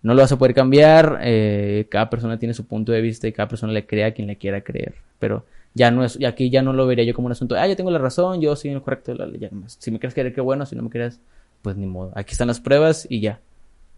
no 0.04 0.14
lo 0.14 0.22
vas 0.22 0.32
a 0.32 0.38
poder 0.38 0.54
cambiar. 0.56 1.20
eh, 1.24 1.88
cada 1.90 2.10
persona 2.10 2.38
tiene 2.40 2.54
su 2.54 2.66
punto 2.68 2.92
de 2.92 3.02
vista 3.02 3.28
y 3.28 3.34
cada 3.34 3.48
persona 3.50 3.74
le 3.74 3.86
crea 3.88 4.08
a 4.08 4.12
quien 4.12 4.28
le 4.28 4.38
quiera 4.38 4.62
creer. 4.62 4.96
Pero 5.20 5.46
ya 5.74 5.92
no 5.92 6.04
es, 6.06 6.20
y 6.20 6.26
aquí 6.26 6.50
ya 6.52 6.62
no 6.62 6.74
lo 6.74 6.86
vería 6.88 7.06
yo 7.06 7.14
como 7.16 7.28
un 7.28 7.32
asunto, 7.34 7.56
ah, 7.56 7.68
yo 7.68 7.76
tengo 7.76 7.92
la 7.92 8.00
razón, 8.00 8.42
yo 8.42 8.56
soy 8.56 8.72
el 8.72 8.82
correcto. 8.82 9.14
la- 9.16 9.30
ya, 9.38 9.50
si 9.68 9.92
me 9.92 10.00
quieres 10.00 10.14
creer, 10.14 10.34
qué 10.34 10.42
bueno, 10.42 10.66
si 10.66 10.76
no 10.76 10.84
me 10.84 10.90
quieres, 10.90 11.20
pues 11.64 11.76
ni 11.78 11.88
modo. 11.88 12.12
Aquí 12.16 12.34
están 12.34 12.48
las 12.48 12.60
pruebas 12.60 13.08
y 13.10 13.22
ya. 13.22 13.40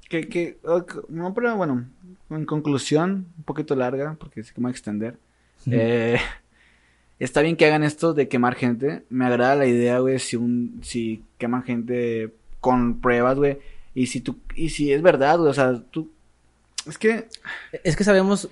Que, 0.09 0.27
que, 0.29 0.57
ok, 0.63 1.09
no, 1.09 1.33
pero 1.33 1.55
bueno, 1.57 1.85
en 2.29 2.45
conclusión, 2.45 3.25
un 3.37 3.43
poquito 3.43 3.75
larga, 3.75 4.15
porque 4.19 4.43
sé 4.43 4.53
que 4.53 4.61
me 4.61 4.65
voy 4.65 4.69
a 4.69 4.71
extender. 4.71 5.17
Eh, 5.71 6.17
está 7.19 7.41
bien 7.41 7.55
que 7.55 7.65
hagan 7.65 7.83
esto 7.83 8.13
de 8.13 8.27
quemar 8.27 8.55
gente. 8.55 9.03
Me 9.09 9.25
agrada 9.25 9.55
la 9.55 9.65
idea, 9.65 9.99
güey, 9.99 10.19
si 10.19 10.35
un, 10.35 10.79
si 10.83 11.23
queman 11.37 11.63
gente 11.63 12.31
con 12.59 12.99
pruebas, 13.01 13.37
güey. 13.37 13.57
Y 13.95 14.07
si 14.07 14.19
tú, 14.19 14.37
y 14.55 14.69
si 14.69 14.91
es 14.91 15.01
verdad, 15.01 15.41
o 15.41 15.53
sea, 15.53 15.81
tú, 15.89 16.11
es 16.87 16.97
que, 16.97 17.27
Es 17.83 17.95
que 17.95 18.03
sabemos, 18.03 18.49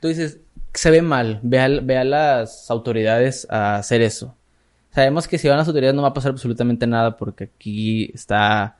tú 0.00 0.08
dices, 0.08 0.40
se 0.74 0.90
ve 0.90 1.00
mal, 1.00 1.40
ve 1.42 1.60
a, 1.60 1.68
ve 1.68 1.96
a 1.96 2.04
las 2.04 2.70
autoridades 2.70 3.46
a 3.50 3.76
hacer 3.76 4.02
eso. 4.02 4.36
Sabemos 4.92 5.28
que 5.28 5.38
si 5.38 5.48
van 5.48 5.58
las 5.58 5.68
autoridades 5.68 5.94
no 5.94 6.02
va 6.02 6.08
a 6.08 6.14
pasar 6.14 6.32
absolutamente 6.32 6.86
nada 6.86 7.16
porque 7.16 7.44
aquí 7.44 8.10
está 8.12 8.76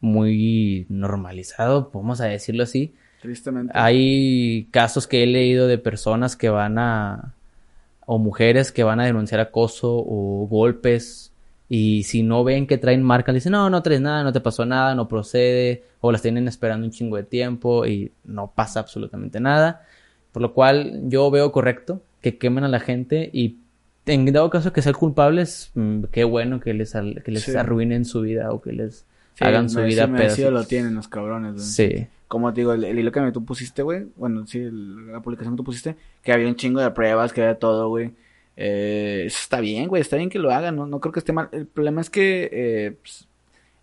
muy 0.00 0.84
normalizado, 0.90 1.90
vamos 1.92 2.20
a 2.20 2.26
decirlo 2.26 2.62
así. 2.62 2.94
tristemente, 3.22 3.72
Hay 3.74 4.68
casos 4.70 5.06
que 5.06 5.22
he 5.22 5.26
leído 5.26 5.66
de 5.66 5.78
personas 5.78 6.36
que 6.36 6.50
van 6.50 6.78
a, 6.78 7.34
o 8.04 8.18
mujeres 8.18 8.70
que 8.70 8.84
van 8.84 9.00
a 9.00 9.06
denunciar 9.06 9.40
acoso 9.40 9.96
o 9.96 10.46
golpes 10.46 11.32
y 11.68 12.02
si 12.04 12.22
no 12.22 12.44
ven 12.44 12.66
que 12.66 12.78
traen 12.78 13.02
marcas, 13.02 13.34
dicen, 13.34 13.52
no, 13.52 13.70
no 13.70 13.82
traes 13.82 14.00
nada, 14.00 14.22
no 14.22 14.32
te 14.32 14.40
pasó 14.40 14.64
nada, 14.66 14.94
no 14.94 15.08
procede, 15.08 15.84
o 16.00 16.12
las 16.12 16.22
tienen 16.22 16.46
esperando 16.48 16.84
un 16.86 16.92
chingo 16.92 17.16
de 17.16 17.22
tiempo 17.24 17.86
y 17.86 18.12
no 18.24 18.52
pasa 18.54 18.80
absolutamente 18.80 19.40
nada. 19.40 19.86
Por 20.32 20.42
lo 20.42 20.52
cual 20.52 21.00
yo 21.04 21.30
veo 21.30 21.52
correcto 21.52 22.02
que 22.20 22.36
quemen 22.38 22.64
a 22.64 22.68
la 22.68 22.80
gente 22.80 23.30
y 23.32 23.58
en 24.06 24.30
dado 24.32 24.50
caso 24.50 24.72
que 24.72 24.82
sean 24.82 24.94
culpables, 24.94 25.70
mm, 25.74 26.04
qué 26.12 26.24
bueno 26.24 26.60
que 26.60 26.74
les, 26.74 26.92
que 27.24 27.30
les 27.30 27.42
Sí. 27.44 27.56
arruinen 27.56 28.04
su 28.04 28.20
vida 28.20 28.52
o 28.52 28.60
que 28.60 28.72
les 28.72 29.06
Sí, 29.34 29.44
hagan 29.44 29.70
su 29.70 29.82
vida 29.82 30.06
pedazos. 30.06 30.52
lo 30.52 30.64
tienen 30.64 30.94
los 30.94 31.08
cabrones, 31.08 31.54
güey. 31.54 31.64
Sí. 31.64 32.06
Como 32.28 32.52
te 32.52 32.60
digo, 32.60 32.72
el, 32.72 32.84
el 32.84 32.98
hilo 32.98 33.10
que 33.12 33.32
tú 33.32 33.44
pusiste, 33.44 33.82
güey. 33.82 34.06
Bueno, 34.16 34.46
sí, 34.46 34.58
el- 34.58 35.12
la 35.12 35.20
publicación 35.20 35.54
que 35.54 35.58
tú 35.58 35.64
pusiste. 35.64 35.96
Que 36.22 36.32
había 36.32 36.48
un 36.48 36.56
chingo 36.56 36.80
de 36.80 36.90
pruebas, 36.90 37.32
que 37.32 37.42
había 37.42 37.58
todo, 37.58 37.88
güey. 37.88 38.12
Eh, 38.56 39.24
está 39.26 39.60
bien, 39.60 39.88
güey. 39.88 40.00
Está 40.02 40.16
bien 40.16 40.30
que 40.30 40.38
lo 40.38 40.50
hagan, 40.52 40.76
¿no? 40.76 40.86
No 40.86 41.00
creo 41.00 41.12
que 41.12 41.18
esté 41.20 41.32
mal. 41.32 41.48
El 41.52 41.66
problema 41.66 42.00
es 42.00 42.10
que 42.10 42.48
eh, 42.52 42.96
pues, 43.02 43.26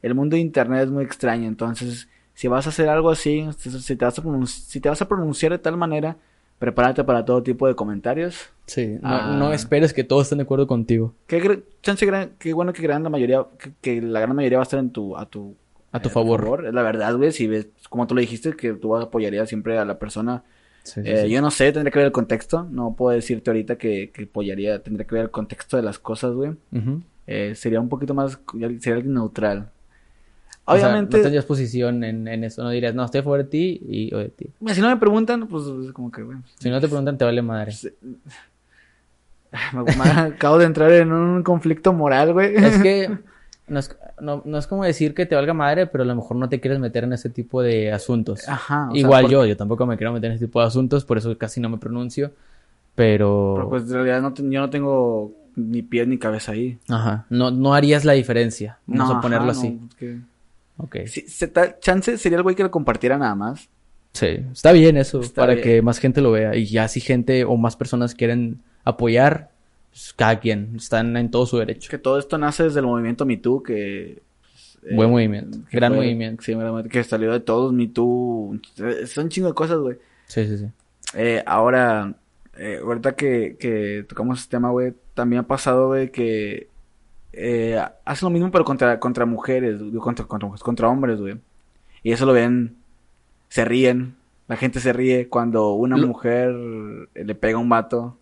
el 0.01 0.15
mundo 0.15 0.35
de 0.35 0.41
internet 0.41 0.83
es 0.85 0.91
muy 0.91 1.03
extraño. 1.03 1.47
Entonces, 1.47 2.07
si 2.33 2.47
vas 2.47 2.65
a 2.65 2.69
hacer 2.69 2.89
algo 2.89 3.09
así, 3.09 3.47
si 3.57 3.95
te 3.95 4.05
vas 4.05 4.17
a, 4.19 4.23
si 4.47 4.79
te 4.79 4.89
vas 4.89 5.01
a 5.01 5.07
pronunciar 5.07 5.51
de 5.51 5.57
tal 5.59 5.77
manera, 5.77 6.17
prepárate 6.59 7.03
para 7.03 7.25
todo 7.25 7.43
tipo 7.43 7.67
de 7.67 7.75
comentarios. 7.75 8.49
Sí, 8.67 8.97
no, 9.01 9.09
Ah. 9.09 9.35
no 9.37 9.51
esperes 9.53 9.93
que 9.93 10.03
todos 10.03 10.23
estén 10.23 10.37
de 10.37 10.43
acuerdo 10.43 10.67
contigo. 10.67 11.13
Qué, 11.27 11.63
chance 11.81 12.05
gran- 12.05 12.31
qué 12.39 12.53
bueno 12.53 12.71
que 12.71 12.81
gran 12.81 13.03
la 13.03 13.09
mayoría, 13.09 13.45
que, 13.59 13.73
que 13.81 14.01
la 14.01 14.19
gran 14.21 14.35
mayoría 14.35 14.59
va 14.59 14.63
a 14.63 14.69
estar 14.69 14.79
en 14.79 14.91
tu, 14.91 15.17
a 15.17 15.25
tu, 15.25 15.55
A 15.91 16.01
tu 16.01 16.07
eh, 16.09 16.11
favor. 16.11 16.65
Es 16.65 16.73
la 16.73 16.83
verdad, 16.83 17.15
güey. 17.17 17.31
Si 17.33 17.47
ves, 17.47 17.67
como 17.89 18.07
tú 18.07 18.15
lo 18.15 18.21
dijiste, 18.21 18.55
que 18.55 18.73
tú 18.73 18.95
apoyarías 18.95 19.49
siempre 19.49 19.77
a 19.77 19.83
la 19.85 19.99
persona 19.99 20.43
Sí, 20.83 21.01
sí, 21.03 21.09
eh, 21.09 21.23
sí. 21.23 21.29
Yo 21.29 21.41
no 21.41 21.51
sé, 21.51 21.71
tendría 21.71 21.91
que 21.91 21.99
ver 21.99 22.07
el 22.07 22.11
contexto. 22.11 22.67
No 22.71 22.95
puedo 22.95 23.15
decirte 23.15 23.49
ahorita 23.49 23.77
que, 23.77 24.11
que 24.11 24.23
apoyaría, 24.23 24.81
tendría 24.81 25.05
que 25.05 25.15
ver 25.15 25.25
el 25.25 25.31
contexto 25.31 25.77
de 25.77 25.83
las 25.83 25.99
cosas, 25.99 26.33
güey. 26.33 26.51
Eh, 27.27 27.53
sería 27.55 27.79
un 27.79 27.89
poquito 27.89 28.13
más, 28.13 28.39
sería 28.51 28.95
alguien 28.95 29.13
neutral. 29.13 29.69
O 30.65 30.75
sea, 30.75 30.87
Obviamente, 30.87 31.17
no 31.17 31.23
tendrías 31.23 31.45
posición 31.45 32.03
en, 32.03 32.27
en 32.27 32.43
eso, 32.43 32.63
no 32.63 32.69
dirías, 32.69 32.93
no, 32.93 33.03
estoy 33.03 33.21
a 33.21 33.23
favor 33.23 33.39
de 33.39 33.45
ti 33.45 33.81
y 33.83 34.13
o 34.13 34.19
de 34.19 34.29
ti. 34.29 34.47
mira, 34.59 34.75
si 34.75 34.81
no 34.81 34.89
me 34.89 34.97
preguntan, 34.97 35.47
pues 35.47 35.65
es 35.65 35.91
como 35.91 36.11
que, 36.11 36.21
güey. 36.21 36.37
Si 36.59 36.69
no 36.69 36.79
te 36.79 36.87
preguntan, 36.87 37.17
te 37.17 37.25
vale 37.25 37.41
madre. 37.41 37.73
me 39.73 40.09
acabo 40.09 40.57
de 40.59 40.65
entrar 40.65 40.91
en 40.91 41.11
un 41.11 41.43
conflicto 41.43 41.93
moral, 41.93 42.33
güey. 42.33 42.55
Es 42.55 42.81
que 42.81 43.09
no 43.71 43.79
es, 43.79 43.95
no, 44.19 44.41
no 44.45 44.57
es 44.57 44.67
como 44.67 44.83
decir 44.83 45.13
que 45.13 45.25
te 45.25 45.35
valga 45.35 45.53
madre, 45.53 45.87
pero 45.87 46.03
a 46.03 46.07
lo 46.07 46.15
mejor 46.15 46.37
no 46.37 46.47
te 46.49 46.59
quieres 46.59 46.79
meter 46.79 47.03
en 47.05 47.13
ese 47.13 47.29
tipo 47.29 47.61
de 47.61 47.91
asuntos. 47.91 48.47
Ajá. 48.47 48.89
sea, 48.91 48.99
Igual 48.99 49.23
por- 49.23 49.31
yo, 49.31 49.45
yo 49.45 49.57
tampoco 49.57 49.85
me 49.85 49.97
quiero 49.97 50.13
meter 50.13 50.29
en 50.31 50.35
ese 50.37 50.45
tipo 50.45 50.59
de 50.61 50.67
asuntos, 50.67 51.05
por 51.05 51.17
eso 51.17 51.37
casi 51.37 51.59
no 51.59 51.69
me 51.69 51.77
pronuncio. 51.77 52.31
Pero, 52.95 53.53
pero, 53.55 53.69
pues 53.69 53.83
en 53.83 53.93
realidad 53.93 54.21
no, 54.21 54.33
yo 54.35 54.59
no 54.59 54.69
tengo 54.69 55.31
ni 55.55 55.81
pies 55.81 56.07
ni 56.07 56.17
cabeza 56.17 56.51
ahí. 56.51 56.77
ajá, 56.89 57.25
no, 57.29 57.51
no 57.51 57.73
harías 57.73 58.05
la 58.05 58.13
diferencia. 58.13 58.79
Vamos 58.85 59.09
No, 59.09 59.17
a 59.17 59.21
ponerlo 59.21 59.51
ajá, 59.51 59.59
así. 59.59 59.69
no, 59.71 59.87
es 59.87 59.95
que- 59.95 60.17
Ok. 60.77 60.95
Se 61.05 61.47
ta- 61.47 61.77
chance 61.79 62.17
sería 62.17 62.37
el 62.37 62.43
güey 62.43 62.55
que 62.55 62.63
lo 62.63 62.71
compartiera 62.71 63.17
nada 63.17 63.35
más. 63.35 63.69
Sí, 64.13 64.27
está 64.51 64.71
bien 64.71 64.97
eso, 64.97 65.21
Está 65.21 65.43
para 65.43 65.53
bien. 65.53 65.63
que 65.63 65.81
más 65.81 65.99
gente 65.99 66.19
lo 66.21 66.31
vea. 66.31 66.55
Y 66.55 66.65
ya 66.65 66.87
si 66.87 66.99
gente 66.99 67.45
o 67.45 67.55
más 67.55 67.75
personas 67.77 68.15
quieren 68.15 68.59
apoyar, 68.83 69.50
cada 70.15 70.39
quien, 70.39 70.73
están 70.75 71.15
en 71.17 71.29
todo 71.31 71.45
su 71.45 71.57
derecho. 71.57 71.89
Que 71.89 71.97
todo 71.97 72.17
esto 72.19 72.37
nace 72.37 72.63
desde 72.63 72.79
el 72.79 72.85
movimiento 72.85 73.25
Me 73.25 73.37
Too, 73.37 73.61
que... 73.63 74.21
pues, 74.81 74.95
Buen 74.95 75.09
movimiento, 75.11 75.57
que 75.69 75.77
gran 75.77 75.91
fue- 75.93 76.05
movimiento. 76.05 76.43
Sí, 76.43 76.55
movimiento, 76.55 76.89
que 76.89 77.03
salió 77.03 77.31
de 77.31 77.39
todos 77.39 77.73
Me 77.73 77.87
Too. 77.87 78.59
eh, 78.79 79.05
Son 79.07 79.29
chingo 79.29 79.47
de 79.49 79.53
cosas, 79.53 79.77
güey. 79.79 79.97
Sí, 80.27 80.47
sí, 80.47 80.57
sí. 80.57 80.65
Eh, 81.13 81.43
ahora, 81.45 82.13
eh, 82.57 82.79
ahorita 82.81 83.15
que, 83.15 83.57
que 83.59 84.05
tocamos 84.07 84.39
este 84.39 84.51
tema, 84.57 84.69
güey, 84.71 84.93
también 85.13 85.41
ha 85.41 85.47
pasado, 85.47 85.87
güey, 85.87 86.09
que 86.11 86.67
eh, 87.33 87.81
hacen 88.05 88.25
lo 88.25 88.29
mismo 88.29 88.49
pero 88.51 88.63
contra, 88.65 88.99
contra 88.99 89.25
mujeres, 89.25 89.81
contra, 90.01 90.25
contra, 90.25 90.49
contra 90.49 90.87
hombres, 90.87 91.19
güey. 91.19 91.35
Y 92.03 92.13
eso 92.13 92.25
lo 92.25 92.33
ven, 92.33 92.77
se 93.49 93.65
ríen, 93.65 94.15
la 94.47 94.55
gente 94.57 94.79
se 94.79 94.91
ríe 94.93 95.27
cuando 95.29 95.73
una 95.73 95.97
Lo- 95.97 96.07
mujer 96.07 96.55
eh, 97.13 97.23
le 97.25 97.35
pega 97.35 97.57
a 97.57 97.61
un 97.61 97.69
vato. 97.69 98.17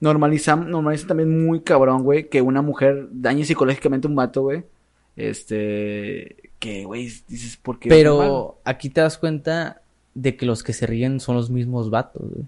Normalizan, 0.00 0.70
normalizan 0.70 1.08
también 1.08 1.46
muy 1.46 1.60
cabrón, 1.60 2.02
güey, 2.02 2.28
que 2.28 2.42
una 2.42 2.62
mujer 2.62 3.08
dañe 3.12 3.44
psicológicamente 3.44 4.06
a 4.06 4.10
un 4.10 4.16
vato, 4.16 4.42
güey. 4.42 4.64
Este, 5.16 6.36
que, 6.58 6.84
güey, 6.84 7.04
dices, 7.28 7.56
¿por 7.60 7.78
qué? 7.78 7.88
Pero 7.88 8.58
aquí 8.64 8.90
te 8.90 9.00
das 9.00 9.18
cuenta 9.18 9.80
de 10.14 10.36
que 10.36 10.46
los 10.46 10.62
que 10.62 10.72
se 10.72 10.86
ríen 10.86 11.20
son 11.20 11.36
los 11.36 11.50
mismos 11.50 11.90
vatos, 11.90 12.22
güey. 12.22 12.44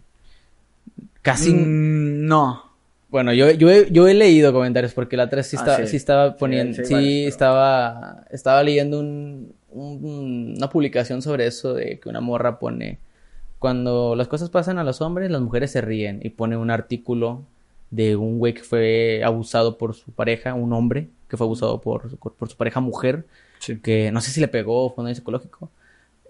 Casi... 1.22 1.52
Mm, 1.52 2.26
no. 2.26 2.62
Bueno, 3.10 3.32
yo, 3.32 3.50
yo, 3.52 3.70
he, 3.70 3.90
yo 3.90 4.06
he 4.06 4.14
leído 4.14 4.52
comentarios 4.52 4.92
porque 4.92 5.16
la 5.16 5.24
otra 5.24 5.42
sí, 5.42 5.56
Ah, 5.58 5.60
está- 5.60 5.76
sí. 5.78 5.86
sí 5.88 5.96
estaba 5.96 6.36
poniendo, 6.36 6.74
sí, 6.76 6.84
sí, 6.84 6.92
varios, 6.94 7.10
pero- 7.14 7.28
estaba, 7.28 8.24
estaba 8.30 8.62
leyendo 8.62 9.00
un, 9.00 9.52
un- 9.70 10.54
una 10.56 10.68
publicación 10.68 11.22
sobre 11.22 11.46
eso 11.46 11.72
de 11.74 11.98
que 11.98 12.08
una 12.10 12.20
morra 12.20 12.58
pone, 12.58 12.98
cuando 13.58 14.14
las 14.16 14.28
cosas 14.28 14.50
pasan 14.50 14.78
a 14.78 14.84
los 14.84 15.00
hombres, 15.00 15.30
las 15.30 15.40
mujeres 15.40 15.70
se 15.72 15.80
ríen 15.80 16.20
y 16.22 16.30
pone 16.30 16.56
un 16.56 16.70
artículo 16.70 17.42
de 17.90 18.16
un 18.16 18.38
güey 18.38 18.54
que 18.54 18.62
fue 18.62 19.22
abusado 19.24 19.78
por 19.78 19.94
su 19.94 20.12
pareja, 20.12 20.54
un 20.54 20.72
hombre 20.72 21.08
que 21.28 21.36
fue 21.36 21.46
abusado 21.46 21.80
por, 21.80 22.16
por 22.18 22.48
su 22.48 22.56
pareja 22.56 22.80
mujer, 22.80 23.26
Sí. 23.60 23.78
que 23.80 24.12
no 24.12 24.20
sé 24.20 24.30
si 24.30 24.40
le 24.40 24.46
pegó 24.48 24.84
o 24.84 24.94
fue 24.94 25.02
un 25.02 25.06
daño 25.06 25.16
psicológico. 25.16 25.68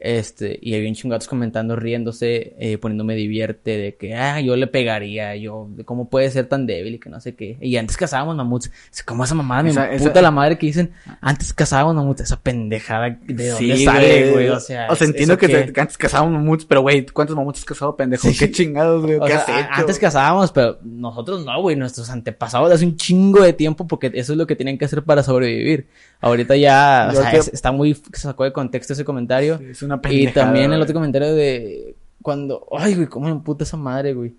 Este, 0.01 0.57
y 0.63 0.77
había 0.77 0.89
un 0.89 0.95
chingados 0.95 1.27
comentando, 1.27 1.75
riéndose, 1.75 2.55
eh, 2.61 2.79
poniéndome 2.79 3.17
divierte 3.17 3.77
de 3.77 3.97
que, 3.97 4.15
ah, 4.15 4.41
yo 4.41 4.55
le 4.55 4.69
pegaría, 4.69 5.35
yo, 5.35 5.69
cómo 5.85 6.09
puede 6.09 6.31
ser 6.31 6.47
tan 6.47 6.67
débil 6.67 6.95
y 6.95 6.99
que 7.01 7.11
no 7.11 7.21
sé 7.21 7.35
qué. 7.35 7.59
Y 7.61 7.77
antes 7.77 7.97
cazábamos 7.97 8.37
mamuts. 8.37 8.71
Como 9.05 9.25
esa 9.25 9.35
mamada, 9.35 9.65
mi 9.65 9.71
Esa- 9.71 9.89
puta 9.91 10.11
esa- 10.11 10.23
la 10.23 10.31
madre 10.31 10.57
que 10.57 10.67
dicen, 10.67 10.93
antes 11.21 11.53
cazábamos 11.53 11.97
mamuts. 11.97 12.21
Esa 12.21 12.41
pendejada, 12.41 13.19
¿de 13.27 13.49
dónde 13.49 13.77
Sí, 13.77 13.85
sale, 13.85 14.31
güey? 14.31 14.49
O 14.51 14.61
sea, 14.61 14.87
o 14.89 14.95
sea, 14.95 15.05
¿es- 15.05 15.11
entiendo 15.11 15.37
que, 15.37 15.49
te- 15.49 15.81
antes 15.81 15.99
cazaban 15.99 16.33
mamuts, 16.33 16.65
pero 16.65 16.83
güey, 16.83 17.05
¿cuántos 17.07 17.35
mamuts 17.35 17.59
has 17.59 17.65
cazado, 17.65 17.97
pendejo? 17.97 18.29
Sí. 18.29 18.39
¿Qué 18.39 18.53
chingados, 18.53 19.05
güey? 19.05 19.19
¿Qué 19.27 19.33
has 19.33 19.49
hecho? 19.49 19.69
antes 19.73 19.99
cazábamos, 19.99 20.53
pero 20.53 20.79
nosotros 20.85 21.45
no, 21.45 21.61
güey. 21.61 21.75
Nuestros 21.75 22.09
antepasados 22.11 22.71
hace 22.71 22.85
un 22.87 22.95
chingo 22.97 23.43
de 23.43 23.53
tiempo 23.53 23.87
porque 23.89 24.13
eso 24.15 24.33
es 24.33 24.39
lo 24.39 24.47
que 24.47 24.55
tienen 24.55 24.79
que 24.79 24.85
hacer 24.85 25.03
para 25.03 25.25
sobrevivir. 25.25 25.89
Ahorita 26.21 26.57
ya, 26.57 27.09
o 27.11 27.15
Yo 27.15 27.21
sea, 27.23 27.31
te- 27.31 27.37
es- 27.39 27.49
está 27.55 27.71
muy, 27.73 27.95
se 27.95 28.03
sacó 28.23 28.45
de 28.45 28.53
contexto 28.53 28.93
ese 28.93 29.05
comentario. 29.05 29.59
Sí, 29.59 29.65
es 29.71 29.83
una 29.83 29.97
Y 29.97 29.99
pendejada. 29.99 30.47
también 30.47 30.73
el 30.73 30.83
otro 30.83 30.95
comentario 30.95 31.35
de 31.35 31.95
cuando, 32.23 32.67
ay, 32.77 32.95
güey, 32.97 33.07
cómo 33.07 33.33
me 33.35 33.41
puta 33.41 33.65
esa 33.65 33.77
madre, 33.77 34.15
güey. 34.15 34.35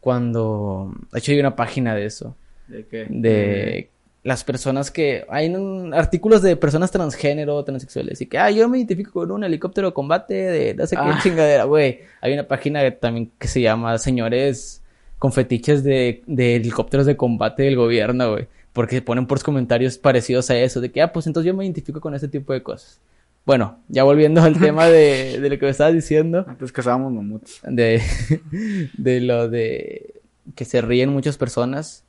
cuando... 0.00 0.92
De 1.12 1.18
hecho 1.20 1.32
hay 1.32 1.38
una 1.40 1.54
página 1.56 1.94
de 1.94 2.04
eso. 2.06 2.34
¿De 2.68 2.84
qué? 2.86 3.06
De 3.08 3.88
las 4.24 4.42
personas 4.44 4.90
que... 4.90 5.24
Hay 5.28 5.48
un- 5.54 5.94
artículos 5.94 6.42
de 6.42 6.56
personas 6.56 6.90
transgénero, 6.90 7.62
transexuales. 7.64 8.20
Y 8.20 8.26
que, 8.26 8.36
ah, 8.38 8.50
yo 8.50 8.68
me 8.68 8.78
identifico 8.78 9.12
con 9.12 9.30
un 9.30 9.44
helicóptero 9.44 9.88
de 9.88 9.94
combate 9.94 10.34
de 10.34 10.74
no 10.74 10.86
sé 10.86 10.96
qué 10.96 11.02
Ah. 11.04 11.18
chingadera, 11.22 11.64
güey. 11.64 12.00
Hay 12.20 12.32
una 12.32 12.46
página 12.48 12.80
que 12.82 12.90
también 12.92 13.30
que 13.38 13.46
se 13.48 13.60
llama 13.60 13.96
Señores 13.98 14.82
con 15.18 15.32
fetiches 15.32 15.84
de, 15.84 16.22
de 16.26 16.56
helicópteros 16.56 17.06
de 17.06 17.16
combate 17.16 17.62
del 17.62 17.76
gobierno, 17.76 18.32
güey. 18.32 18.48
Porque 18.72 19.02
ponen 19.02 19.26
por 19.26 19.42
comentarios 19.42 19.98
parecidos 19.98 20.50
a 20.50 20.56
eso. 20.56 20.80
De 20.80 20.90
que, 20.90 21.02
ah, 21.02 21.12
pues 21.12 21.26
entonces 21.26 21.46
yo 21.46 21.56
me 21.56 21.64
identifico 21.64 22.00
con 22.00 22.14
este 22.14 22.28
tipo 22.28 22.52
de 22.52 22.62
cosas. 22.62 23.00
Bueno, 23.44 23.78
ya 23.88 24.04
volviendo 24.04 24.40
al 24.42 24.58
tema 24.60 24.86
de, 24.86 25.40
de 25.40 25.50
lo 25.50 25.58
que 25.58 25.64
me 25.66 25.70
estabas 25.70 25.94
diciendo 25.94 26.44
Antes 26.46 26.72
cazábamos 26.72 27.12
mamuts. 27.12 27.60
de, 27.64 28.00
de 28.96 29.20
lo 29.20 29.48
de 29.48 30.14
que 30.54 30.64
se 30.64 30.80
ríen 30.80 31.10
muchas 31.10 31.36
personas. 31.36 32.04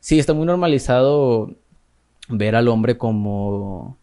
Sí, 0.00 0.18
está 0.18 0.34
muy 0.34 0.46
normalizado 0.46 1.54
ver 2.28 2.56
al 2.56 2.68
hombre 2.68 2.98
como... 2.98 3.96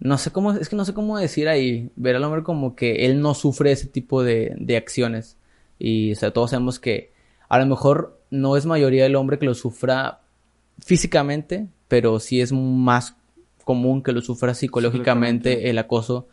No 0.00 0.18
sé 0.18 0.32
cómo, 0.32 0.52
es 0.52 0.68
que 0.68 0.76
no 0.76 0.84
sé 0.84 0.92
cómo 0.92 1.16
decir 1.16 1.48
ahí, 1.48 1.90
ver 1.96 2.16
al 2.16 2.24
hombre 2.24 2.42
como 2.42 2.74
que 2.74 3.06
él 3.06 3.20
no 3.20 3.32
sufre 3.32 3.72
ese 3.72 3.86
tipo 3.86 4.22
de, 4.22 4.54
de 4.58 4.76
acciones. 4.76 5.38
Y, 5.78 6.12
o 6.12 6.16
sea, 6.16 6.32
todos 6.32 6.50
sabemos 6.50 6.78
que 6.78 7.12
a 7.48 7.58
lo 7.58 7.66
mejor 7.66 8.20
no 8.30 8.56
es 8.56 8.66
mayoría 8.66 9.06
el 9.06 9.16
hombre 9.16 9.38
que 9.38 9.46
lo 9.46 9.54
sufra 9.54 10.20
físicamente, 10.78 11.68
pero 11.88 12.20
sí 12.20 12.40
es 12.40 12.52
más 12.52 13.16
común 13.64 14.02
que 14.02 14.12
lo 14.12 14.20
sufra 14.20 14.54
psicológicamente 14.54 15.70
el 15.70 15.78
acoso 15.78 16.28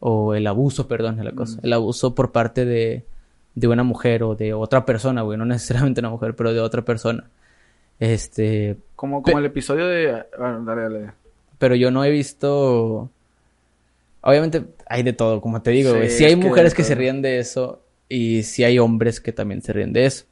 o 0.00 0.34
el 0.34 0.46
abuso, 0.46 0.88
perdón, 0.88 1.20
el 1.20 1.28
acoso, 1.28 1.60
el 1.62 1.72
abuso 1.72 2.14
por 2.14 2.32
parte 2.32 2.64
de, 2.64 3.04
de 3.54 3.68
una 3.68 3.84
mujer 3.84 4.22
o 4.24 4.34
de 4.34 4.52
otra 4.52 4.84
persona, 4.84 5.22
güey, 5.22 5.38
no 5.38 5.44
necesariamente 5.46 6.00
una 6.00 6.10
mujer, 6.10 6.34
pero 6.34 6.52
de 6.52 6.60
otra 6.60 6.82
persona. 6.82 7.30
Este, 8.00 8.78
Como, 8.96 9.22
como 9.22 9.38
el 9.38 9.44
episodio 9.44 9.86
de... 9.86 10.24
Bueno, 10.36 10.64
dale, 10.64 10.82
dale. 10.82 11.12
pero 11.58 11.76
yo 11.76 11.92
no 11.92 12.04
he 12.04 12.10
visto. 12.10 13.10
Obviamente 14.22 14.64
hay 14.86 15.04
de 15.04 15.12
todo, 15.12 15.40
como 15.40 15.62
te 15.62 15.70
digo, 15.70 15.90
Sí, 15.90 15.96
güey. 15.96 16.10
Sí, 16.10 16.24
es 16.24 16.30
hay 16.30 16.36
mujeres 16.36 16.74
que 16.74 16.82
se 16.82 16.96
ríen 16.96 17.22
de 17.22 17.38
eso 17.38 17.84
y 18.08 18.42
sí 18.42 18.64
hay 18.64 18.80
hombres 18.80 19.20
que 19.20 19.32
también 19.32 19.62
se 19.62 19.72
ríen 19.72 19.92
de 19.92 20.06
eso. 20.06 20.24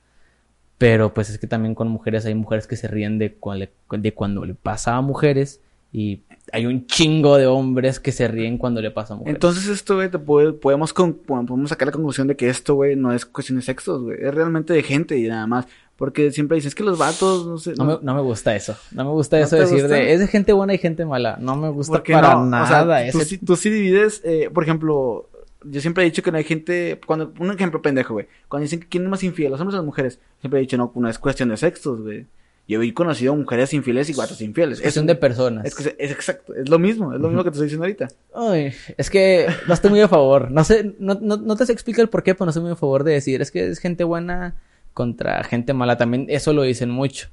Pero 0.80 1.12
pues 1.12 1.28
es 1.28 1.38
que 1.38 1.46
también 1.46 1.74
con 1.74 1.88
mujeres 1.88 2.24
hay 2.24 2.34
mujeres 2.34 2.66
que 2.66 2.74
se 2.74 2.88
ríen 2.88 3.18
de, 3.18 3.34
cual- 3.34 3.68
de 3.90 4.14
cuando 4.14 4.46
le 4.46 4.54
pasa 4.54 4.96
a 4.96 5.02
mujeres 5.02 5.60
y 5.92 6.22
hay 6.52 6.64
un 6.64 6.86
chingo 6.86 7.36
de 7.36 7.46
hombres 7.46 8.00
que 8.00 8.12
se 8.12 8.26
ríen 8.28 8.56
cuando 8.56 8.80
le 8.80 8.90
pasa 8.90 9.12
a 9.12 9.16
mujeres. 9.18 9.34
Entonces 9.36 9.68
esto, 9.68 9.96
güey, 9.96 10.08
puede- 10.10 10.54
podemos, 10.54 10.94
con- 10.94 11.12
podemos 11.12 11.68
sacar 11.68 11.88
la 11.88 11.92
conclusión 11.92 12.28
de 12.28 12.34
que 12.36 12.48
esto, 12.48 12.76
güey, 12.76 12.96
no 12.96 13.12
es 13.12 13.26
cuestión 13.26 13.58
de 13.58 13.62
sexos, 13.62 14.02
güey. 14.04 14.16
Es 14.22 14.34
realmente 14.34 14.72
de 14.72 14.82
gente 14.82 15.18
y 15.18 15.28
nada 15.28 15.46
más. 15.46 15.66
Porque 15.96 16.32
siempre 16.32 16.54
dices 16.54 16.74
que 16.74 16.82
los 16.82 16.96
vatos, 16.96 17.46
no 17.46 17.58
sé... 17.58 17.74
no, 17.76 17.84
me, 17.84 17.98
no 18.00 18.14
me 18.14 18.22
gusta 18.22 18.56
eso. 18.56 18.74
No 18.92 19.04
me 19.04 19.10
gusta 19.10 19.36
¿No 19.38 19.44
eso 19.44 19.56
decir 19.56 19.82
gusta? 19.82 19.96
de 19.96 20.14
es 20.14 20.20
de 20.20 20.28
gente 20.28 20.54
buena 20.54 20.72
y 20.72 20.78
gente 20.78 21.04
mala. 21.04 21.36
No 21.38 21.56
me 21.56 21.68
gusta 21.68 22.02
para 22.02 22.36
nada. 22.42 22.64
o 22.64 22.66
sea, 22.66 23.12
tú, 23.12 23.20
sí, 23.20 23.36
tú 23.36 23.54
sí 23.54 23.68
divides, 23.68 24.22
eh, 24.24 24.48
por 24.50 24.62
ejemplo, 24.64 25.28
yo 25.64 25.80
siempre 25.80 26.04
he 26.04 26.06
dicho 26.06 26.22
que 26.22 26.30
no 26.30 26.38
hay 26.38 26.44
gente, 26.44 27.00
cuando, 27.06 27.32
un 27.38 27.50
ejemplo 27.50 27.82
pendejo, 27.82 28.14
güey, 28.14 28.26
cuando 28.48 28.64
dicen 28.64 28.80
que 28.80 28.88
quién 28.88 29.04
es 29.04 29.10
más 29.10 29.22
infiel, 29.22 29.50
los 29.50 29.60
hombres 29.60 29.74
o 29.74 29.78
las 29.78 29.86
mujeres, 29.86 30.20
siempre 30.40 30.58
he 30.58 30.62
dicho, 30.62 30.76
no, 30.76 30.92
no 30.94 31.08
es 31.08 31.18
cuestión 31.18 31.48
de 31.48 31.56
sexos, 31.56 32.00
güey. 32.02 32.26
Yo 32.68 32.80
he 32.80 32.94
conocido 32.94 33.34
mujeres 33.34 33.74
infieles 33.74 34.08
y 34.10 34.12
gatos 34.12 34.40
infieles. 34.40 34.78
es 34.78 34.82
cuestión 34.82 35.06
de 35.06 35.16
personas. 35.16 35.66
Es, 35.66 35.74
que 35.74 35.96
es 35.98 36.12
exacto, 36.12 36.54
es 36.54 36.68
lo 36.68 36.78
mismo, 36.78 37.12
es 37.12 37.20
lo 37.20 37.26
mismo 37.26 37.42
que 37.42 37.50
te 37.50 37.54
estoy 37.54 37.66
diciendo 37.66 37.84
ahorita. 37.84 38.08
Ay, 38.32 38.72
es 38.96 39.10
que 39.10 39.48
no 39.66 39.74
estoy 39.74 39.90
muy 39.90 40.00
a 40.00 40.06
favor. 40.06 40.52
No 40.52 40.62
sé, 40.62 40.94
no, 41.00 41.18
no, 41.20 41.36
no 41.36 41.56
te 41.56 41.66
sé 41.66 41.72
explicar 41.72 42.02
el 42.02 42.08
por 42.08 42.22
qué, 42.22 42.34
pero 42.34 42.46
no 42.46 42.50
estoy 42.50 42.62
muy 42.62 42.70
a 42.70 42.76
favor 42.76 43.02
de 43.02 43.14
decir, 43.14 43.42
es 43.42 43.50
que 43.50 43.68
es 43.68 43.80
gente 43.80 44.04
buena 44.04 44.54
contra 44.94 45.42
gente 45.42 45.74
mala. 45.74 45.96
También 45.96 46.26
eso 46.28 46.52
lo 46.52 46.62
dicen 46.62 46.90
mucho. 46.90 47.28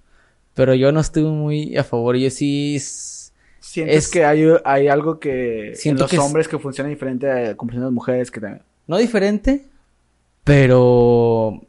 Pero 0.55 0.73
yo 0.73 0.91
no 0.91 1.01
estoy 1.01 1.23
muy 1.23 1.77
a 1.77 1.83
favor. 1.83 2.15
Yo 2.17 2.31
sí... 2.31 2.79
Sientes 3.77 4.05
Es- 4.05 4.11
que 4.11 4.25
hay, 4.25 4.43
hay 4.65 4.87
algo 4.87 5.19
que 5.19 5.73
en 5.83 5.97
los 5.97 6.09
que 6.09 6.15
es- 6.15 6.21
hombres 6.21 6.47
que 6.47 6.57
funciona 6.57 6.89
diferente 6.89 7.29
a 7.29 7.55
como 7.55 7.69
funcionan 7.69 7.89
las 7.89 7.93
mujeres 7.93 8.31
que 8.31 8.39
también. 8.39 8.63
No 8.87 8.97
diferente, 8.97 9.65
pero 10.43 11.61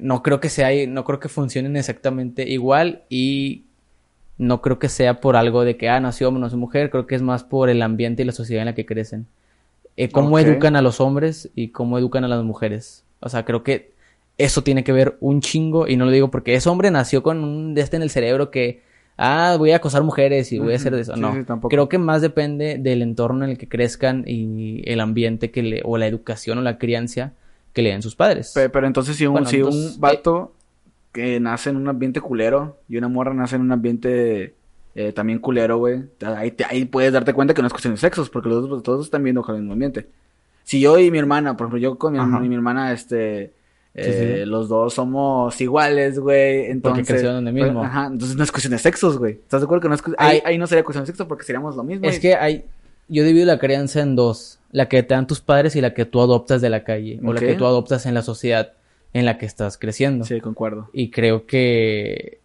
no 0.00 0.22
creo 0.22 0.40
que 0.40 0.48
sea, 0.48 0.70
no 0.88 1.04
creo 1.04 1.20
que 1.20 1.28
funcionen 1.28 1.76
exactamente 1.76 2.48
igual 2.48 3.02
y 3.08 3.64
no 4.38 4.60
creo 4.62 4.78
que 4.80 4.88
sea 4.88 5.20
por 5.20 5.36
algo 5.36 5.62
de 5.62 5.76
que, 5.76 5.88
ah, 5.88 6.00
nació 6.00 6.26
hombre, 6.28 6.40
no 6.40 6.50
soy 6.50 6.58
mujer, 6.58 6.90
creo 6.90 7.06
que 7.06 7.14
es 7.14 7.22
más 7.22 7.44
por 7.44 7.68
el 7.70 7.82
ambiente 7.82 8.22
y 8.22 8.26
la 8.26 8.32
sociedad 8.32 8.62
en 8.62 8.66
la 8.66 8.74
que 8.74 8.86
crecen. 8.86 9.26
Eh, 9.96 10.08
cómo 10.08 10.40
educan 10.40 10.74
a 10.74 10.82
los 10.82 11.00
hombres 11.00 11.50
y 11.54 11.68
cómo 11.68 11.98
educan 11.98 12.24
a 12.24 12.28
las 12.28 12.42
mujeres. 12.42 13.04
O 13.20 13.28
sea, 13.28 13.44
creo 13.44 13.62
que 13.62 13.92
eso 14.38 14.62
tiene 14.64 14.82
que 14.82 14.90
ver 14.92 15.16
un 15.20 15.40
chingo 15.40 15.86
y 15.86 15.96
no 15.96 16.04
lo 16.04 16.10
digo 16.10 16.32
porque 16.32 16.54
ese 16.56 16.68
hombre 16.68 16.90
nació 16.90 17.22
con 17.22 17.44
un 17.44 17.74
de 17.74 17.82
este 17.82 17.96
en 17.96 18.02
el 18.02 18.10
cerebro 18.10 18.50
que, 18.50 18.82
ah, 19.16 19.56
voy 19.58 19.72
a 19.72 19.76
acosar 19.76 20.02
mujeres 20.02 20.52
y 20.52 20.58
voy 20.58 20.72
a 20.72 20.76
hacer 20.76 20.94
de 20.94 21.02
eso. 21.02 21.14
Sí, 21.14 21.20
no, 21.20 21.32
sí, 21.34 21.44
creo 21.68 21.88
que 21.88 21.98
más 21.98 22.22
depende 22.22 22.78
del 22.78 23.02
entorno 23.02 23.44
en 23.44 23.50
el 23.52 23.58
que 23.58 23.68
crezcan 23.68 24.24
y 24.26 24.82
el 24.90 25.00
ambiente 25.00 25.50
que 25.50 25.62
le, 25.62 25.80
o 25.84 25.98
la 25.98 26.06
educación 26.06 26.58
o 26.58 26.62
la 26.62 26.78
crianza 26.78 27.32
que 27.72 27.82
le 27.82 27.90
den 27.90 28.02
sus 28.02 28.16
padres. 28.16 28.52
Pe- 28.54 28.68
Pero, 28.68 28.86
entonces 28.86 29.16
si 29.16 29.26
un, 29.26 29.32
Bueno, 29.32 29.48
si 29.48 29.56
entonces, 29.56 29.92
eh, 29.92 29.94
un 29.94 30.00
vato 30.00 30.52
que 31.12 31.38
nace 31.40 31.70
en 31.70 31.76
un 31.76 31.88
ambiente 31.88 32.20
culero 32.20 32.78
y 32.88 32.96
una 32.96 33.08
morra 33.08 33.32
nace 33.34 33.56
en 33.56 33.62
un 33.62 33.72
ambiente 33.72 34.54
eh, 34.96 35.12
también 35.12 35.38
culero, 35.40 35.78
güey, 35.78 36.02
ahí, 36.24 36.50
te- 36.52 36.64
ahí 36.64 36.84
puedes 36.84 37.12
darte 37.12 37.32
cuenta 37.32 37.54
que 37.54 37.62
no 37.62 37.66
es 37.66 37.72
cuestión 37.72 37.94
de 37.94 37.98
sexos, 38.00 38.30
porque 38.30 38.48
los 38.48 38.68
dos, 38.68 38.82
todos 38.82 39.06
están 39.06 39.22
viendo 39.24 39.44
el 39.48 39.54
mismo 39.56 39.72
ambiente. 39.72 40.08
Si 40.62 40.80
yo 40.80 40.98
y 40.98 41.10
mi 41.10 41.18
hermana, 41.18 41.56
por 41.56 41.66
ejemplo, 41.66 41.78
yo 41.78 41.98
con 41.98 42.14
mi, 42.14 42.48
mi 42.48 42.54
hermana, 42.54 42.92
este, 42.92 43.52
Sí, 43.94 44.00
eh, 44.02 44.40
sí. 44.40 44.44
los 44.44 44.68
dos 44.68 44.94
somos 44.94 45.60
iguales, 45.60 46.18
güey, 46.18 46.66
entonces... 46.66 47.06
crecieron 47.06 47.36
donde 47.36 47.52
mismo. 47.52 47.80
pues, 47.80 47.90
Ajá, 47.90 48.06
entonces 48.06 48.36
no 48.36 48.42
es 48.42 48.50
cuestión 48.50 48.72
de 48.72 48.78
sexos, 48.78 49.18
güey. 49.18 49.34
¿Estás 49.34 49.60
de 49.60 49.66
acuerdo 49.66 49.82
que 49.82 49.88
no 49.88 49.94
es 49.94 50.02
ahí, 50.18 50.42
ahí 50.44 50.58
no 50.58 50.66
sería 50.66 50.82
cuestión 50.82 51.04
de 51.04 51.06
sexo 51.06 51.28
porque 51.28 51.44
seríamos 51.44 51.76
lo 51.76 51.84
mismo? 51.84 52.08
Es 52.08 52.18
y- 52.18 52.20
que 52.20 52.34
hay, 52.34 52.64
yo 53.08 53.22
divido 53.22 53.46
la 53.46 53.58
crianza 53.58 54.00
en 54.00 54.16
dos, 54.16 54.58
la 54.72 54.88
que 54.88 55.02
te 55.04 55.14
dan 55.14 55.28
tus 55.28 55.40
padres 55.40 55.76
y 55.76 55.80
la 55.80 55.94
que 55.94 56.06
tú 56.06 56.20
adoptas 56.20 56.60
de 56.60 56.70
la 56.70 56.82
calle, 56.82 57.20
o 57.24 57.32
la 57.32 57.40
que 57.40 57.54
tú 57.54 57.66
adoptas 57.66 58.06
en 58.06 58.14
la 58.14 58.22
sociedad 58.22 58.72
en 59.12 59.26
la 59.26 59.38
que 59.38 59.46
estás 59.46 59.78
creciendo. 59.78 60.24
Sí, 60.24 60.40
concuerdo. 60.40 60.90
Y 60.92 61.10
creo 61.10 61.46
que 61.46 62.40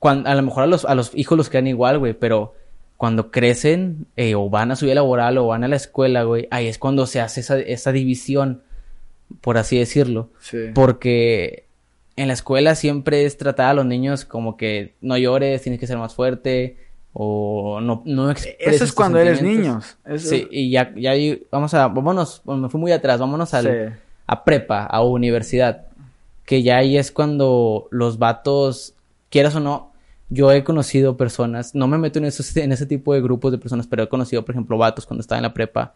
a 0.00 0.34
lo 0.34 0.42
mejor 0.42 0.62
a 0.62 0.66
los, 0.66 0.84
a 0.84 0.94
los 0.94 1.12
hijos 1.14 1.36
los 1.36 1.48
crean 1.50 1.66
igual, 1.66 1.98
güey, 1.98 2.14
pero 2.14 2.54
cuando 2.96 3.30
crecen 3.30 4.06
eh, 4.16 4.34
o 4.34 4.48
van 4.48 4.70
a 4.70 4.76
su 4.76 4.86
vida 4.86 4.94
laboral 4.94 5.36
o 5.38 5.48
van 5.48 5.64
a 5.64 5.68
la 5.68 5.76
escuela, 5.76 6.22
güey, 6.22 6.48
ahí 6.50 6.66
es 6.66 6.78
cuando 6.78 7.06
se 7.06 7.20
hace 7.20 7.40
esa, 7.40 7.58
esa 7.58 7.92
división, 7.92 8.62
por 9.40 9.58
así 9.58 9.78
decirlo. 9.78 10.30
Sí. 10.40 10.58
Porque 10.74 11.64
en 12.16 12.28
la 12.28 12.34
escuela 12.34 12.74
siempre 12.74 13.24
es 13.24 13.36
tratar 13.36 13.70
a 13.70 13.74
los 13.74 13.86
niños 13.86 14.24
como 14.24 14.56
que 14.56 14.94
no 15.00 15.16
llores, 15.18 15.62
tienes 15.62 15.78
que 15.80 15.86
ser 15.86 15.98
más 15.98 16.14
fuerte 16.14 16.76
o 17.12 17.80
no, 17.80 18.02
no 18.04 18.30
expreses 18.30 18.74
Eso 18.76 18.84
es 18.84 18.92
cuando 18.92 19.18
eres 19.18 19.42
niños. 19.42 19.96
Eso- 20.04 20.28
Sí, 20.28 20.46
y 20.50 20.70
ya, 20.70 20.92
ya 20.96 21.12
ahí- 21.12 21.42
vamos 21.50 21.72
a, 21.74 21.88
vámonos, 21.88 22.42
bueno, 22.44 22.62
me 22.62 22.68
fui 22.68 22.80
muy 22.80 22.92
atrás, 22.92 23.20
vámonos 23.20 23.54
al, 23.54 23.64
Sí. 23.64 23.94
a 24.26 24.44
prepa, 24.44 24.84
a 24.84 25.02
universidad, 25.02 25.86
que 26.44 26.62
ya 26.62 26.76
ahí 26.78 26.96
es 26.98 27.10
cuando 27.10 27.88
los 27.90 28.18
vatos, 28.18 28.94
quieras 29.30 29.54
o 29.54 29.60
no, 29.60 29.92
yo 30.28 30.52
he 30.52 30.62
conocido 30.64 31.16
personas, 31.16 31.74
no 31.74 31.86
me 31.88 31.98
meto 31.98 32.18
en, 32.18 32.26
esos, 32.26 32.54
en 32.56 32.72
ese 32.72 32.84
tipo 32.86 33.14
de 33.14 33.20
grupos 33.22 33.52
de 33.52 33.58
personas, 33.58 33.86
pero 33.86 34.02
he 34.02 34.08
conocido, 34.08 34.44
por 34.44 34.54
ejemplo, 34.54 34.76
vatos 34.78 35.06
cuando 35.06 35.20
estaba 35.22 35.38
en 35.38 35.44
la 35.44 35.54
prepa, 35.54 35.94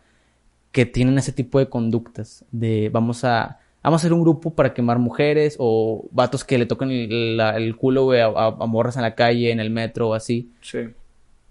que 0.72 0.86
tienen 0.86 1.18
ese 1.18 1.32
tipo 1.32 1.58
de 1.58 1.68
conductas, 1.68 2.44
de 2.52 2.90
vamos 2.92 3.24
a, 3.24 3.58
vamos 3.82 4.00
a 4.00 4.02
hacer 4.02 4.12
un 4.12 4.22
grupo 4.22 4.50
para 4.54 4.72
quemar 4.74 4.98
mujeres, 4.98 5.56
o 5.58 6.06
vatos 6.12 6.44
que 6.44 6.58
le 6.58 6.66
tocan 6.66 6.90
el, 6.90 7.36
la- 7.36 7.56
el 7.56 7.76
culo, 7.76 8.12
a, 8.12 8.46
a- 8.46 8.66
morras 8.66 8.96
en 8.96 9.02
la 9.02 9.14
calle, 9.14 9.50
en 9.50 9.60
el 9.60 9.70
metro 9.70 10.10
o 10.10 10.14
así. 10.14 10.50
Sí. 10.60 10.78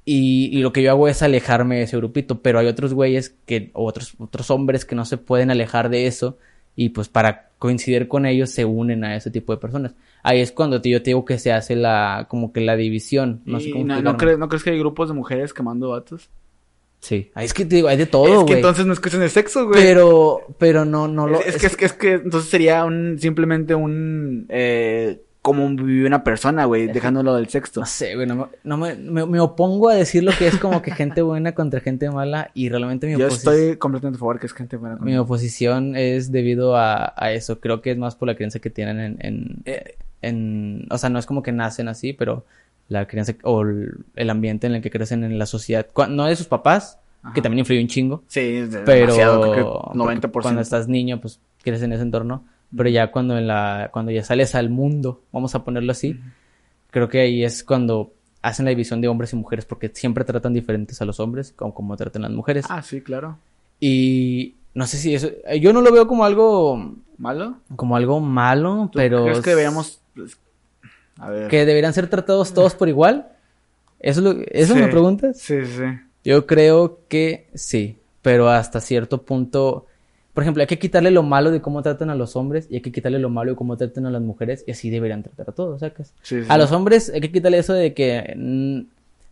Y, 0.05 0.49
y 0.57 0.61
lo 0.61 0.74
que 0.74 0.82
yo 0.82 0.89
hago 0.91 1.07
es 1.07 1.22
alejarme 1.22 1.78
de 1.78 1.84
ese 1.84 1.97
grupito, 1.97 2.41
pero 2.41 2.57
hay 2.59 2.67
otros 2.67 2.93
güeyes 2.93 3.36
que, 3.45 3.70
o 3.74 3.86
otros, 3.86 4.13
otros 4.17 4.49
hombres 4.49 4.86
que 4.86 4.95
no 4.95 5.05
se 5.05 5.17
pueden 5.17 5.51
alejar 5.51 5.89
de 5.89 6.07
eso, 6.07 6.38
y 6.76 6.89
pues 6.89 7.09
para 7.09 7.49
coincidir 7.59 8.07
con 8.07 8.26
ellos 8.26 8.49
se 8.51 8.63
unen 8.63 9.03
a 9.03 9.15
ese 9.17 9.30
tipo 9.30 9.53
de 9.53 9.59
personas. 9.59 9.93
Ahí 10.24 10.39
es 10.39 10.51
cuando 10.53 10.82
te- 10.82 10.89
yo 10.89 11.01
te 11.03 11.09
digo 11.11 11.26
que 11.26 11.38
se 11.38 11.51
hace 11.51 11.76
la, 11.76 12.26
como 12.30 12.53
que 12.53 12.61
la 12.61 12.76
división, 12.78 13.41
no 13.45 13.59
sé 13.59 13.70
cómo 13.72 13.84
no, 13.84 13.88
no 13.88 13.93
explicarme. 13.99 14.17
crees, 14.17 14.39
¿No 14.39 14.47
crees 14.47 14.63
que 14.63 14.70
hay 14.72 14.80
grupos 14.80 15.09
de 15.09 15.13
mujeres 15.15 15.53
quemando 15.53 15.89
vatos? 15.89 16.30
Sí, 17.01 17.31
ahí 17.33 17.45
es 17.45 17.53
que 17.53 17.65
te 17.65 17.77
digo, 17.77 17.87
hay 17.87 17.95
de 17.97 18.05
todo, 18.05 18.25
es 18.27 18.37
que 18.39 18.43
güey. 18.43 18.55
entonces 18.57 18.85
no 18.85 18.91
es 18.93 18.99
cuestión 18.99 19.21
de 19.21 19.29
sexo, 19.29 19.67
güey. 19.67 19.81
Pero, 19.81 20.41
pero 20.57 20.83
no, 20.83 21.07
no 21.07 21.27
lo... 21.27 21.39
es, 21.39 21.55
es 21.55 21.57
que, 21.61 21.67
es 21.67 21.75
que, 21.77 21.85
es 21.85 21.93
que 21.93 22.11
entonces 22.13 22.49
sería 22.49 22.83
un, 22.83 23.17
simplemente 23.19 23.73
un, 23.73 24.45
eh, 24.49 25.21
como 25.41 25.69
vive 25.69 26.05
una 26.05 26.25
persona, 26.25 26.65
güey, 26.65 26.87
dejándolo 26.87 27.33
del 27.35 27.47
sexo. 27.47 27.79
No 27.79 27.85
sé, 27.85 28.15
güey, 28.15 28.27
no, 28.27 28.35
me, 28.35 28.45
no 28.65 28.75
me, 28.77 28.95
me, 28.95 29.25
me 29.25 29.39
opongo 29.39 29.87
a 29.87 29.95
decir 29.95 30.23
lo 30.23 30.33
que 30.37 30.47
es 30.47 30.57
como 30.57 30.81
que 30.81 30.91
gente 30.91 31.21
buena 31.21 31.53
contra 31.55 31.79
gente 31.79 32.11
mala 32.11 32.51
y 32.53 32.67
realmente 32.67 33.07
mi 33.07 33.13
Yo 33.17 33.27
oposición... 33.27 33.53
estoy 33.53 33.77
completamente 33.77 34.17
a 34.17 34.19
favor 34.19 34.37
que 34.37 34.47
es 34.47 34.53
gente 34.53 34.75
buena. 34.75 34.97
con- 34.97 35.05
Mi 35.05 35.17
oposición 35.17 35.95
es 35.95 36.33
debido 36.33 36.75
a, 36.75 37.13
a 37.15 37.31
eso. 37.31 37.61
Creo 37.61 37.81
que 37.81 37.91
es 37.91 37.97
más 37.97 38.17
por 38.17 38.27
la 38.27 38.35
creencia 38.35 38.59
que 38.59 38.69
tienen 38.69 38.99
en, 38.99 39.17
en, 39.21 39.55
Eh, 39.63 39.95
en- 40.21 40.85
O 40.91 40.97
sea, 40.97 41.09
no 41.09 41.17
es 41.17 41.25
como 41.25 41.41
que 41.43 41.53
nacen 41.53 41.87
así, 41.87 42.11
pero 42.11 42.43
la 42.89 43.07
creencia 43.07 43.37
o 43.43 43.61
el, 43.61 44.29
ambiente 44.29 44.67
en 44.67 44.75
el 44.75 44.81
que 44.81 44.89
crecen 44.91 45.23
en 45.23 45.39
la 45.39 45.45
sociedad. 45.45 45.87
No 46.09 46.25
de 46.25 46.35
sus 46.35 46.47
papás, 46.47 46.99
Ajá. 47.23 47.33
que 47.33 47.41
también 47.41 47.59
influye 47.59 47.81
un 47.81 47.87
chingo, 47.87 48.23
Sí, 48.27 48.63
pero 48.85 49.01
demasiado, 49.13 49.41
creo 49.51 49.53
que 49.53 49.63
porque 49.63 50.27
90%. 50.27 50.41
cuando 50.41 50.61
estás 50.61 50.87
niño, 50.87 51.21
pues 51.21 51.39
creces 51.63 51.83
en 51.83 51.93
ese 51.93 52.01
entorno. 52.03 52.43
pero 52.75 52.89
ya 52.89 53.11
cuando 53.11 53.37
en 53.37 53.47
la, 53.47 53.89
cuando 53.93 54.11
ya 54.11 54.23
sales 54.23 54.55
al 54.55 54.69
mundo, 54.69 55.21
vamos 55.31 55.55
a 55.55 55.63
ponerlo 55.63 55.91
así, 55.91 56.19
creo 56.91 57.07
que 57.09 57.21
ahí 57.21 57.43
es 57.43 57.63
cuando 57.63 58.13
hacen 58.41 58.65
la 58.65 58.69
división 58.69 59.01
de 59.01 59.07
hombres 59.07 59.33
y 59.33 59.35
mujeres, 59.35 59.65
porque 59.65 59.91
siempre 59.93 60.23
tratan 60.23 60.53
diferentes 60.53 61.01
a 61.01 61.05
los 61.05 61.19
hombres, 61.19 61.51
como, 61.55 61.73
como 61.73 61.95
tratan 61.97 62.21
las 62.23 62.31
mujeres. 62.31 62.65
Ah, 62.69 62.81
sí, 62.81 63.01
claro. 63.01 63.37
Y 63.79 64.55
no 64.73 64.85
sé 64.87 64.97
si 64.97 65.13
eso, 65.13 65.29
yo 65.59 65.73
no 65.73 65.81
lo 65.81 65.91
veo 65.91 66.07
como 66.07 66.23
algo, 66.25 66.95
¿Malo? 67.17 67.57
como 67.75 67.95
algo 67.95 68.19
malo, 68.19 68.89
¿Tú 68.91 68.97
pero... 68.97 69.23
¿Crees 69.25 69.41
que 69.41 69.49
deberíamos... 69.51 70.01
A 71.20 71.30
ver. 71.30 71.47
que 71.49 71.65
deberían 71.65 71.93
ser 71.93 72.07
tratados 72.07 72.53
todos 72.53 72.76
por 72.76 72.88
igual? 72.89 73.28
¿Eso, 73.99 74.20
es 74.22 74.26
lo- 74.36 74.43
¿eso 74.51 74.74
Sí. 74.74 74.80
me 74.80 74.88
preguntas? 74.88 75.38
Sí, 75.38 75.65
sí. 75.65 75.84
Yo 76.24 76.45
creo 76.47 76.99
que 77.07 77.47
sí, 77.53 77.97
pero 78.22 78.49
hasta 78.49 78.80
cierto 78.82 79.22
punto, 79.24 79.86
por 80.34 80.43
ejemplo, 80.43 80.61
hay 80.61 80.67
que 80.67 80.80
quitarle 80.80 81.11
lo 81.11 81.24
malo 81.24 81.51
de 81.51 81.61
cómo 81.61 81.82
tratan 81.82 82.09
a 82.09 82.15
los 82.15 82.36
hombres 82.36 82.67
y 82.70 82.76
hay 82.76 82.82
que 82.82 82.91
quitarle 82.91 83.20
lo 83.20 83.30
malo 83.30 83.51
de 83.51 83.57
cómo 83.57 83.76
tratan 83.78 84.05
a 84.05 84.11
las 84.11 84.22
mujeres 84.22 84.63
y 84.67 84.72
así 84.72 84.89
deberían 84.89 85.24
tratar 85.24 85.49
a 85.49 85.51
todos, 85.53 85.80
¿sacas? 85.82 86.13
Sí, 86.22 86.41
sí. 86.41 86.47
A 86.49 86.57
los 86.57 86.72
hombres 86.72 87.11
hay 87.13 87.20
que 87.22 87.32
quitarle 87.32 87.57
eso 87.57 87.74
de 87.74 87.93
que 87.93 88.34
mm, 88.38 88.80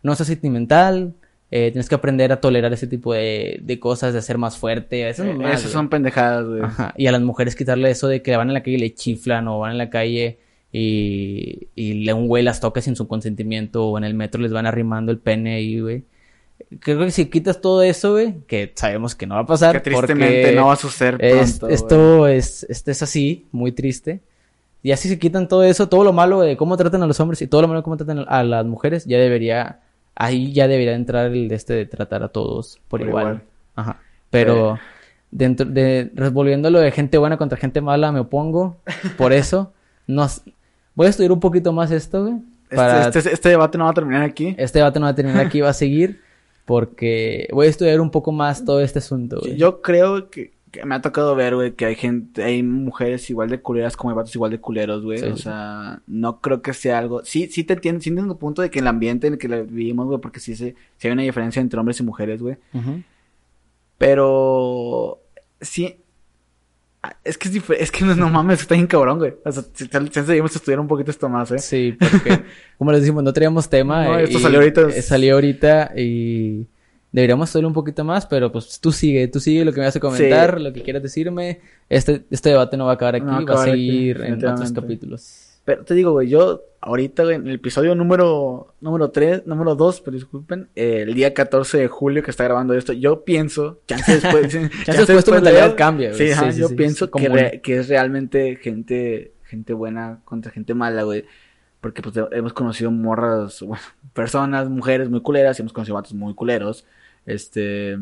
no 0.04 0.16
seas 0.16 0.28
sentimental, 0.28 1.14
eh, 1.50 1.72
tienes 1.72 1.88
que 1.88 1.96
aprender 1.96 2.34
a 2.34 2.42
tolerar 2.42 2.74
ese 2.74 2.88
tipo 2.88 3.14
de, 3.14 3.60
de 3.64 3.80
cosas, 3.80 4.14
de 4.14 4.22
ser 4.22 4.38
más 4.38 4.58
fuerte, 4.58 5.08
eso 5.08 5.24
Eh, 5.24 5.32
es 5.32 5.38
más, 5.38 5.60
Esas 5.62 5.72
son 5.72 5.88
pendejadas, 5.90 6.46
güey. 6.46 6.62
Ajá, 6.62 6.94
Y 6.98 7.08
a 7.08 7.12
las 7.14 7.22
mujeres 7.22 7.56
quitarle 7.56 7.90
eso 7.90 8.10
de 8.10 8.22
que 8.22 8.36
van 8.36 8.50
en 8.50 8.54
la 8.54 8.62
calle 8.64 8.76
y 8.76 8.80
le 8.80 8.94
chiflan 8.94 9.48
o 9.48 9.60
van 9.60 9.72
en 9.74 9.78
la 9.78 9.90
calle 9.90 10.40
y, 10.72 11.68
y 11.76 11.94
le 12.06 12.14
un 12.14 12.28
güey 12.28 12.44
las 12.44 12.60
toca 12.60 12.82
sin 12.82 12.96
su 12.96 13.08
consentimiento 13.08 13.88
o 13.88 13.98
en 13.98 14.04
el 14.04 14.14
metro 14.14 14.42
les 14.42 14.52
van 14.52 14.66
arrimando 14.66 15.12
el 15.12 15.18
pene 15.20 15.56
ahí, 15.56 15.80
güey. 15.80 16.04
Creo 16.80 17.00
que 17.00 17.12
si 17.12 17.28
quitas 17.28 17.62
todo 17.62 17.82
eso, 17.84 18.14
güey, 18.14 18.36
que 18.48 18.72
sabemos 18.76 19.16
que 19.16 19.26
no 19.28 19.36
va 19.36 19.42
a 19.42 19.46
pasar. 19.46 19.76
Que 19.82 19.90
tristemente 19.92 20.42
porque 20.42 20.56
no 20.56 20.68
va 20.68 20.74
a 20.74 20.78
suceder 20.78 21.18
es- 21.20 21.60
pronto, 21.60 21.74
esto 21.74 22.28
es, 22.28 22.64
esto 22.70 22.92
es 22.92 23.02
así, 23.04 23.46
muy 23.52 23.72
triste. 23.72 24.20
Y 24.84 24.92
así 24.92 25.10
se 25.10 25.20
quitan 25.20 25.48
todo 25.48 25.64
eso, 25.64 25.88
todo 25.90 26.04
lo 26.04 26.14
malo 26.14 26.42
de 26.42 26.56
cómo 26.58 26.78
tratan 26.78 27.04
a 27.04 27.08
los 27.08 27.20
hombres 27.20 27.42
y 27.42 27.48
todo 27.48 27.62
lo 27.62 27.68
malo 27.68 27.80
de 27.82 27.84
cómo 27.84 27.98
tratan 27.98 28.26
a 28.28 28.44
las 28.44 28.66
mujeres, 28.66 29.06
ya 29.06 29.18
debería, 29.18 29.80
ahí 30.16 30.54
ya 30.54 30.68
debería 30.68 30.94
entrar 30.94 31.28
el 31.32 31.48
de 31.48 31.56
este 31.56 31.74
de 31.74 31.86
tratar 31.86 32.24
a 32.24 32.30
todos 32.30 32.80
por, 32.88 33.00
Por 33.00 33.08
igual. 33.08 33.24
igual. 33.26 33.42
Ajá. 33.76 34.02
Pero 34.30 34.78
dentro 35.32 35.66
de, 35.66 36.12
lo 36.16 36.80
de 36.80 36.92
gente 36.92 37.18
buena 37.18 37.38
contra 37.38 37.58
gente 37.58 37.82
mala, 37.82 38.12
me 38.12 38.20
opongo. 38.20 38.78
Por 39.18 39.34
eso, 39.34 39.74
nos, 40.06 40.42
voy 40.98 41.06
a 41.06 41.10
estudiar 41.12 41.32
un 41.32 41.40
poquito 41.40 41.72
más 41.72 41.92
esto, 41.92 42.24
güey. 42.24 42.34
Este, 42.64 42.76
Para 42.76 43.08
este, 43.08 43.20
este 43.32 43.50
debate 43.50 43.78
no 43.78 43.86
va 43.86 43.92
a 43.92 43.94
terminar 43.94 44.24
aquí. 44.24 44.56
este 44.58 44.80
debate 44.80 45.00
no 45.00 45.06
va 45.06 45.12
a 45.12 45.16
terminar 45.16 45.46
aquí, 45.46 45.62
va 45.62 45.70
a 45.70 45.74
seguir. 45.74 46.20
Porque 46.66 47.48
voy 47.54 47.68
a 47.68 47.70
estudiar 47.70 48.02
un 48.02 48.12
poco 48.12 48.34
más 48.34 48.66
todo 48.66 48.82
este 48.82 49.00
asunto, 49.00 49.40
güey. 49.40 49.56
Yo 49.56 49.82
creo 49.82 50.30
que, 50.30 50.52
que 50.72 50.84
me 50.86 50.96
ha 50.96 51.02
tocado 51.02 51.34
ver, 51.36 51.56
güey, 51.56 51.74
que 51.74 51.86
hay 51.86 51.96
gente, 51.96 52.44
hay 52.44 52.62
mujeres 52.64 53.30
igual 53.30 53.48
de 53.50 53.62
culeras 53.62 53.96
como 53.96 54.10
hay 54.10 54.18
vatos 54.18 54.36
igual 54.36 54.52
de 54.52 54.60
culeros, 54.60 55.04
güey. 55.04 55.20
Sí, 55.20 55.26
o 55.26 55.38
sí. 55.38 55.44
sea, 55.44 56.02
no 56.08 56.42
creo 56.42 56.62
que 56.62 56.74
sea 56.74 56.98
algo. 56.98 57.24
Sí, 57.24 57.48
sí 57.48 57.64
te 57.64 57.74
entiendo, 57.76 58.02
sí 58.02 58.10
entiendo 58.10 58.34
tu 58.34 58.40
punto 58.40 58.62
de 58.64 58.70
que 58.70 58.80
el 58.80 58.88
ambiente 58.88 59.28
en 59.28 59.34
el 59.34 59.40
que 59.40 59.48
vivimos, 59.48 60.08
güey, 60.08 60.20
porque 60.20 60.42
sí, 60.42 60.56
se, 60.58 60.76
sí 60.98 61.08
hay 61.08 61.12
una 61.12 61.22
diferencia 61.22 61.62
entre 61.62 61.80
hombres 61.80 62.00
y 62.02 62.04
mujeres, 62.04 62.42
güey. 62.42 62.58
Pero 63.98 65.20
sí. 65.62 66.00
Es 67.24 67.38
que 67.38 67.48
es 67.48 67.54
diferente, 67.54 67.84
es 67.84 67.92
que 67.92 68.06
no, 68.06 68.16
no 68.16 68.30
mames, 68.30 68.62
está 68.62 68.76
bien 68.76 68.88
cabrón, 68.88 69.20
güey. 69.20 69.34
O 69.44 69.52
sea, 69.52 69.64
si 69.74 69.88
tal- 69.88 70.10
chance 70.10 70.30
debimos 70.32 70.56
estudiar 70.56 70.80
un 70.80 70.88
poquito 70.88 71.12
esto 71.12 71.28
más, 71.30 71.52
¿eh? 71.52 71.60
Sí, 71.60 71.98
porque, 72.00 72.44
como 72.78 72.92
les 72.92 73.02
decimos, 73.02 73.24
no 73.24 73.34
teníamos 73.34 73.70
tema. 73.70 74.06
No, 74.06 74.20
eh, 74.20 74.24
esto 74.24 74.38
y- 74.40 74.42
salió 74.42 74.60
ahorita. 74.60 74.82
eh, 74.90 75.02
Salió 75.02 75.34
ahorita 75.36 75.92
y 75.96 76.68
deberíamos 77.12 77.50
estudiar 77.50 77.66
un 77.68 77.74
poquito 77.74 78.04
más, 78.04 78.26
pero 78.26 78.52
pues 78.52 78.80
tú 78.80 78.92
sigue, 78.92 79.28
tú 79.28 79.40
sigue 79.40 79.64
lo 79.66 79.72
que 79.74 79.80
me 79.80 79.86
vas 79.86 79.96
a 79.96 80.00
comentar, 80.00 80.60
lo 80.62 80.74
que 80.74 80.82
quieras 80.84 81.02
decirme. 81.04 81.62
Este, 81.90 82.24
este 82.30 82.50
debate 82.50 82.78
no 82.78 82.86
va 82.86 82.92
a 82.92 82.94
acabar 82.96 83.16
aquí, 83.16 83.26
No 83.26 83.32
va 83.32 83.38
a 83.38 83.38
va 83.38 83.42
a 83.42 83.44
acabar 83.54 83.70
aquí, 83.70 83.88
seguir 83.88 84.22
en 84.22 84.34
otros 84.46 84.72
capítulos. 84.72 85.44
Pero 85.68 85.84
te 85.84 85.94
digo, 85.96 86.14
güey, 86.14 86.30
yo 86.30 86.64
ahorita, 86.80 87.24
güey, 87.26 87.36
en 87.36 87.46
el 87.48 87.56
episodio 87.56 87.94
número, 87.94 88.74
número 88.80 89.12
3, 89.12 89.46
número 89.48 89.76
2, 89.76 90.00
pero 90.00 90.16
disculpen, 90.16 90.70
eh, 90.78 91.04
el 91.06 91.14
día 91.14 91.34
14 91.34 91.78
de 91.78 91.88
julio 91.90 92.24
que 92.24 92.32
está 92.32 92.46
grabando 92.46 92.74
esto, 92.74 92.94
yo 92.94 93.26
pienso, 93.26 93.82
chance 93.86 94.14
después, 94.14 94.48
chance 94.86 95.02
después 95.02 95.26
tu 95.26 95.32
mentalidad 95.34 95.76
cambia, 95.76 96.14
güey. 96.14 96.18
Sí, 96.28 96.32
ajá, 96.32 96.54
Sí, 96.54 96.62
yo 96.62 96.70
sí, 96.70 96.76
pienso 96.76 97.12
que, 97.12 97.28
re- 97.28 97.60
que 97.62 97.76
es 97.80 97.90
realmente 97.90 98.56
gente, 98.62 99.34
gente 99.44 99.74
buena 99.74 100.22
contra 100.24 100.54
gente 100.54 100.74
mala, 100.74 101.04
güey. 101.04 101.26
Porque 101.82 102.02
pues 102.02 102.16
hemos 102.32 102.54
conocido 102.54 102.90
morras, 102.90 103.62
bueno, 103.68 103.84
personas, 104.14 104.70
mujeres 104.70 105.10
muy 105.10 105.20
culeras 105.22 105.60
y 105.60 105.64
hemos 105.64 105.74
conocido 105.74 105.96
vatos 105.96 106.14
muy 106.14 106.34
culeros, 106.34 106.86
este, 107.26 107.98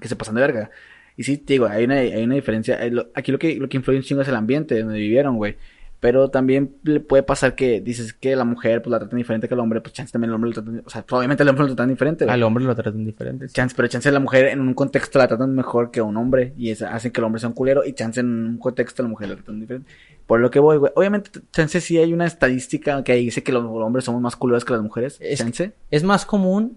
que 0.00 0.08
se 0.08 0.16
pasan 0.16 0.34
de 0.34 0.42
verga. 0.42 0.70
Y 1.16 1.22
sí, 1.24 1.38
te 1.38 1.54
digo, 1.54 1.64
hay 1.66 1.84
una, 1.84 1.94
hay 1.96 2.22
una 2.24 2.34
diferencia. 2.34 2.78
eh, 2.84 2.92
Aquí 3.14 3.32
lo 3.32 3.38
que, 3.38 3.56
lo 3.56 3.70
que 3.70 3.78
influye 3.78 3.98
un 3.98 4.04
chingo 4.04 4.20
es 4.20 4.28
el 4.28 4.36
ambiente 4.36 4.78
donde 4.82 4.98
vivieron, 4.98 5.36
güey. 5.36 5.56
Pero 6.00 6.30
también 6.30 6.76
le 6.84 7.00
puede 7.00 7.24
pasar 7.24 7.56
que 7.56 7.80
dices 7.80 8.12
que 8.12 8.36
la 8.36 8.44
mujer 8.44 8.82
pues 8.82 8.92
la 8.92 9.00
tratan 9.00 9.16
diferente 9.16 9.48
que 9.48 9.54
el 9.54 9.60
hombre, 9.60 9.80
pues 9.80 9.94
chance 9.94 10.12
también 10.12 10.30
el 10.30 10.34
hombre 10.36 10.50
lo 10.50 10.54
tratan, 10.54 10.82
o 10.86 10.90
sea, 10.90 11.04
obviamente 11.10 11.42
el 11.42 11.48
hombre 11.48 11.62
lo 11.64 11.68
tratan 11.74 11.88
diferente, 11.88 12.24
güey. 12.24 12.32
Al 12.34 12.42
hombre 12.44 12.62
lo 12.64 12.74
tratan 12.76 13.04
diferente. 13.04 13.48
sí. 13.48 13.54
Chance, 13.54 13.74
pero 13.76 13.88
chance 13.88 14.08
la 14.12 14.20
mujer 14.20 14.46
en 14.46 14.60
un 14.60 14.74
contexto 14.74 15.18
la 15.18 15.26
tratan 15.26 15.56
mejor 15.56 15.90
que 15.90 15.98
a 15.98 16.04
un 16.04 16.16
hombre 16.16 16.52
y 16.56 16.70
es, 16.70 16.82
hacen 16.82 17.10
que 17.10 17.20
el 17.20 17.24
hombre 17.24 17.40
sea 17.40 17.48
un 17.48 17.54
culero 17.56 17.84
y 17.84 17.94
chance 17.94 18.20
en 18.20 18.28
un 18.28 18.58
contexto 18.58 19.02
la 19.02 19.08
mujer 19.08 19.28
la 19.30 19.34
tratan 19.34 19.58
diferente. 19.58 19.90
Por 20.28 20.38
lo 20.38 20.50
que 20.52 20.60
voy, 20.60 20.76
güey. 20.76 20.92
Obviamente, 20.94 21.30
chance 21.52 21.80
sí 21.80 21.98
hay 21.98 22.12
una 22.12 22.26
estadística 22.26 23.02
que 23.02 23.14
dice 23.14 23.42
que 23.42 23.50
los 23.50 23.64
hombres 23.64 24.04
somos 24.04 24.20
más 24.20 24.36
culeros 24.36 24.64
que 24.64 24.74
las 24.74 24.82
mujeres. 24.82 25.16
Es- 25.20 25.40
chance. 25.40 25.72
Es 25.90 26.04
más 26.04 26.24
común 26.24 26.76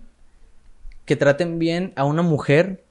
que 1.06 1.16
traten 1.16 1.60
bien 1.60 1.94
a 1.96 2.06
una 2.06 2.24
mujer, 2.24 2.84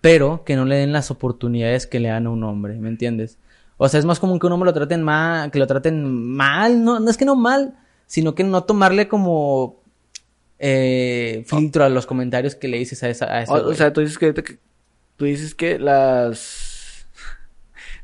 pero 0.00 0.42
que 0.44 0.56
no 0.56 0.64
le 0.64 0.76
den 0.76 0.92
las 0.92 1.10
oportunidades 1.12 1.86
que 1.86 2.00
le 2.00 2.08
dan 2.08 2.26
a 2.26 2.30
un 2.30 2.42
hombre, 2.44 2.74
¿me 2.78 2.88
entiendes? 2.88 3.38
O 3.78 3.88
sea, 3.88 4.00
es 4.00 4.06
más 4.06 4.18
común 4.20 4.38
que 4.38 4.46
un 4.46 4.52
hombre 4.52 4.68
lo 4.68 4.74
traten 4.74 5.02
mal, 5.02 5.50
que 5.50 5.58
lo 5.58 5.66
traten 5.66 6.04
mal, 6.34 6.82
no, 6.82 6.98
no 7.00 7.10
es 7.10 7.16
que 7.16 7.24
no 7.26 7.36
mal, 7.36 7.74
sino 8.06 8.34
que 8.34 8.42
no 8.44 8.64
tomarle 8.64 9.06
como 9.08 9.82
eh, 10.58 11.44
filtro 11.46 11.84
a 11.84 11.88
los 11.90 12.06
comentarios 12.06 12.54
que 12.54 12.68
le 12.68 12.78
dices 12.78 13.02
a 13.02 13.10
esa, 13.10 13.26
a 13.40 13.44
O, 13.52 13.74
sea, 13.74 13.92
tú 13.92 14.00
dices 14.00 14.16
que, 14.18 14.32
que- 14.32 14.58
tú 15.16 15.24
dices 15.26 15.54
que 15.54 15.78
las 15.78 17.06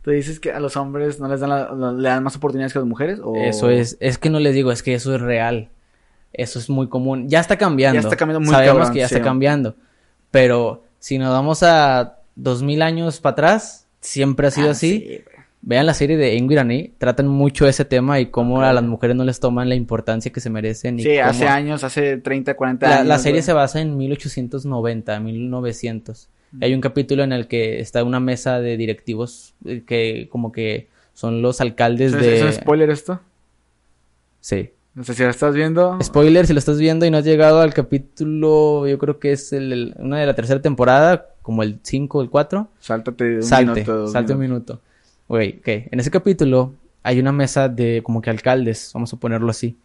tú 0.03 0.11
dices 0.11 0.41
que 0.41 0.53
a 0.53 0.61
los 0.61 0.77
hombres 0.77 1.20
no 1.20 1.29
les 1.29 1.41
dan 1.41 1.51
la- 1.51 1.70
no 1.75 1.93
le 1.93 2.09
dan 2.09 2.23
más 2.23 2.37
oportunidades 2.37 2.73
que 2.73 2.79
a 2.79 2.83
las 2.83 2.89
mujeres 2.89 3.20
o 3.23 3.35
Eso 3.37 3.70
es, 3.70 3.97
es 4.01 4.18
que 4.18 4.29
no 4.31 4.41
les 4.41 4.55
digo, 4.55 4.73
es 4.73 4.83
que 4.83 4.95
eso 4.95 5.14
es 5.14 5.20
real. 5.20 5.70
Eso 6.35 6.59
es 6.59 6.68
muy 6.70 6.89
común. 6.89 7.29
Ya 7.29 7.41
está 7.41 7.57
cambiando. 7.59 8.01
Ya 8.01 8.01
está 8.01 8.16
cambiando 8.16 8.41
muy 8.41 8.51
Sabemos 8.55 8.75
cabrón, 8.79 8.93
que 8.95 8.99
ya 9.01 9.09
sí. 9.09 9.14
está 9.14 9.25
cambiando. 9.25 9.77
Pero 10.31 10.83
si 10.99 11.18
nos 11.18 11.31
vamos 11.31 11.62
a 11.62 12.18
dos 12.37 12.62
mil 12.62 12.81
años 12.83 13.20
para 13.20 13.33
atrás, 13.33 13.87
siempre 14.01 14.47
ha 14.47 14.51
sido 14.51 14.68
Ah, 14.68 14.73
así. 14.73 14.99
sí. 14.99 15.25
Vean 15.65 15.87
la 15.87 15.95
serie 15.95 16.17
de 16.17 16.35
Ingrid 16.35 16.91
tratan 16.99 17.29
mucho 17.29 17.69
ese 17.69 17.85
tema 17.85 18.19
y 18.19 18.27
cómo 18.27 18.61
a 18.63 18.73
las 18.73 18.83
mujeres 18.83 19.15
no 19.15 19.23
les 19.25 19.39
toman 19.39 19.69
la 19.69 19.77
importancia 19.77 20.33
que 20.33 20.41
se 20.41 20.51
merecen. 20.51 20.99
Y 20.99 21.05
Sí, 21.05 21.19
hace 21.19 21.47
años, 21.47 21.85
hace 21.85 22.17
30, 22.17 22.55
40 22.55 22.89
La, 22.89 22.95
años. 22.97 23.07
la 23.07 23.19
serie 23.19 23.35
güey. 23.39 23.43
se 23.45 23.53
basa 23.53 23.81
en 23.81 23.97
1890, 23.97 25.21
1900. 25.21 26.29
Hay 26.61 26.75
un 26.75 26.81
capítulo 26.81 27.23
en 27.23 27.33
el 27.33 27.47
que 27.47 27.79
está 27.81 28.03
una 28.05 28.19
mesa 28.21 28.61
de 28.61 28.77
directivos 28.77 29.55
eh, 29.65 29.85
que 29.87 30.29
como 30.31 30.51
que 30.53 30.89
son 31.15 31.41
los 31.43 31.61
alcaldes 31.61 32.13
¿Es, 32.13 32.21
de... 32.21 32.37
es 32.39 32.43
un 32.43 32.53
spoiler 32.53 32.91
esto? 32.91 33.21
Sí. 34.41 34.71
No 34.95 35.05
sé 35.05 35.15
si 35.15 35.23
lo 35.23 35.31
estás 35.31 35.55
viendo. 35.55 35.99
Spoiler, 36.03 36.47
si 36.47 36.53
lo 36.53 36.59
estás 36.59 36.79
viendo 36.79 37.07
y 37.07 37.11
no 37.11 37.19
has 37.19 37.25
llegado 37.25 37.61
al 37.63 37.73
capítulo, 37.73 38.87
yo 38.87 38.99
creo 38.99 39.19
que 39.19 39.33
es 39.33 39.53
el, 39.55 39.73
el- 39.73 39.95
una 39.99 40.19
de 40.19 40.27
la 40.27 40.35
tercera 40.35 40.61
temporada, 40.61 41.29
como 41.41 41.63
el 41.63 41.79
5 41.83 42.19
o 42.19 42.23
el 42.23 42.29
4, 42.31 42.69
Sáltate 42.81 43.37
un 43.37 43.43
salte, 43.43 43.73
minuto. 43.81 44.09
salte 44.09 44.33
un 44.35 44.39
minuto. 44.41 44.81
Güey, 45.33 45.61
ok, 45.61 45.68
en 45.91 45.99
ese 45.99 46.11
capítulo 46.11 46.74
hay 47.03 47.18
una 47.18 47.33
mesa 47.33 47.70
de 47.70 48.03
como 48.03 48.20
que 48.20 48.28
alcaldes, 48.28 48.91
vamos 48.93 49.14
a 49.14 49.16
ponerlo 49.16 49.49
así, 49.49 49.78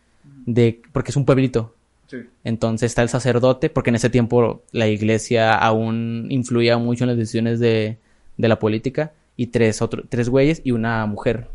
de 0.46 0.82
porque 0.92 1.12
es 1.12 1.16
un 1.16 1.24
pueblito. 1.24 1.74
Sí. 2.08 2.18
Entonces 2.44 2.92
está 2.92 3.02
el 3.02 3.08
sacerdote, 3.08 3.70
porque 3.70 3.90
en 3.90 3.96
ese 3.96 4.10
tiempo 4.10 4.62
la 4.74 4.90
iglesia 4.90 5.56
aún 5.56 6.28
influía 6.32 6.78
mucho 6.78 7.06
en 7.06 7.12
las 7.12 7.18
decisiones 7.18 7.62
de, 7.62 7.98
de 8.36 8.48
la 8.50 8.60
política, 8.60 9.14
y 9.38 9.48
tres, 9.48 9.82
otro, 9.82 10.04
tres 10.10 10.28
güeyes 10.28 10.60
y 10.66 10.72
una 10.72 11.06
mujer. 11.06 11.48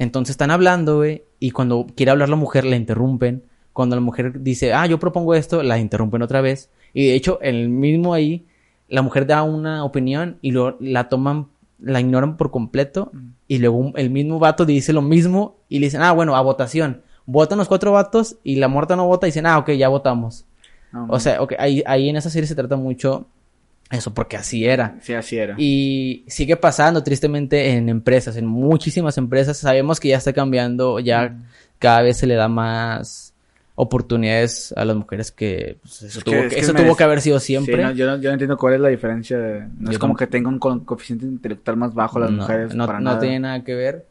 Entonces 0.00 0.32
están 0.32 0.50
hablando, 0.50 0.96
güey, 0.96 1.22
y 1.38 1.52
cuando 1.52 1.86
quiere 1.94 2.10
hablar 2.10 2.28
la 2.28 2.34
mujer, 2.34 2.64
la 2.64 2.74
interrumpen. 2.74 3.44
Cuando 3.72 3.94
la 3.94 4.02
mujer 4.02 4.42
dice, 4.42 4.72
ah, 4.72 4.86
yo 4.86 4.98
propongo 4.98 5.36
esto, 5.36 5.62
la 5.62 5.78
interrumpen 5.78 6.22
otra 6.22 6.40
vez. 6.40 6.68
Y 6.92 7.06
de 7.06 7.14
hecho, 7.14 7.38
el 7.42 7.68
mismo 7.68 8.12
ahí, 8.12 8.44
la 8.88 9.02
mujer 9.02 9.24
da 9.24 9.44
una 9.44 9.84
opinión 9.84 10.38
y 10.42 10.50
lo, 10.50 10.76
la 10.80 11.08
toman, 11.08 11.46
la 11.78 12.00
ignoran 12.00 12.36
por 12.36 12.50
completo. 12.50 13.12
Y 13.48 13.58
luego 13.58 13.92
el 13.96 14.10
mismo 14.10 14.38
vato 14.38 14.64
dice 14.64 14.92
lo 14.92 15.02
mismo 15.02 15.58
y 15.68 15.78
le 15.78 15.86
dicen, 15.86 16.02
ah, 16.02 16.12
bueno, 16.12 16.36
a 16.36 16.40
votación. 16.40 17.02
Votan 17.26 17.58
los 17.58 17.68
cuatro 17.68 17.92
vatos 17.92 18.36
y 18.44 18.56
la 18.56 18.68
muerta 18.68 18.96
no 18.96 19.06
vota 19.06 19.26
y 19.26 19.30
dicen, 19.30 19.46
ah, 19.46 19.58
ok, 19.58 19.70
ya 19.72 19.88
votamos. 19.88 20.44
O 21.08 21.20
sea, 21.20 21.42
ok, 21.42 21.54
ahí, 21.58 21.82
ahí 21.86 22.08
en 22.08 22.16
esa 22.16 22.30
serie 22.30 22.46
se 22.46 22.54
trata 22.54 22.76
mucho 22.76 23.26
eso, 23.90 24.12
porque 24.12 24.36
así 24.36 24.64
era. 24.64 24.96
Sí, 25.00 25.14
así 25.14 25.36
era. 25.36 25.54
Y 25.58 26.24
sigue 26.26 26.56
pasando 26.56 27.02
tristemente 27.02 27.72
en 27.72 27.88
empresas, 27.88 28.36
en 28.36 28.46
muchísimas 28.46 29.16
empresas. 29.16 29.58
Sabemos 29.58 30.00
que 30.00 30.08
ya 30.08 30.16
está 30.16 30.32
cambiando, 30.32 30.98
ya 30.98 31.36
cada 31.78 32.02
vez 32.02 32.16
se 32.16 32.26
le 32.26 32.34
da 32.34 32.48
más 32.48 33.34
oportunidades 33.76 34.74
a 34.76 34.84
las 34.84 34.96
mujeres 34.96 35.30
que 35.30 35.76
pues, 35.82 36.02
eso, 36.02 36.18
Es 36.18 36.24
tuvo, 36.24 36.34
que- 36.34 36.40
que, 36.40 36.46
es 36.48 36.54
que 36.54 36.60
eso 36.60 36.74
tuvo 36.74 36.96
que 36.96 37.04
haber 37.04 37.20
sido 37.20 37.38
siempre. 37.38 37.76
Sí, 37.76 37.82
no, 37.82 37.92
yo, 37.92 38.06
no, 38.06 38.16
yo 38.16 38.30
no 38.30 38.32
entiendo 38.34 38.56
cuál 38.56 38.74
es 38.74 38.80
la 38.80 38.88
diferencia. 38.88 39.38
de- 39.38 39.60
no 39.78 39.86
Yo 39.86 39.92
es 39.92 39.98
como 39.98 40.16
que 40.16 40.26
tenga 40.26 40.48
un 40.48 40.58
co- 40.58 40.84
coeficiente 40.84 41.24
intelectual 41.26 41.76
más 41.76 41.94
bajo 41.94 42.18
las 42.18 42.30
mujeres. 42.30 42.74
no, 42.74 42.86
para 42.86 42.98
no 42.98 43.04
nada. 43.10 43.20
tiene 43.20 43.38
nada 43.40 43.62
que 43.62 43.74
ver. 43.74 44.06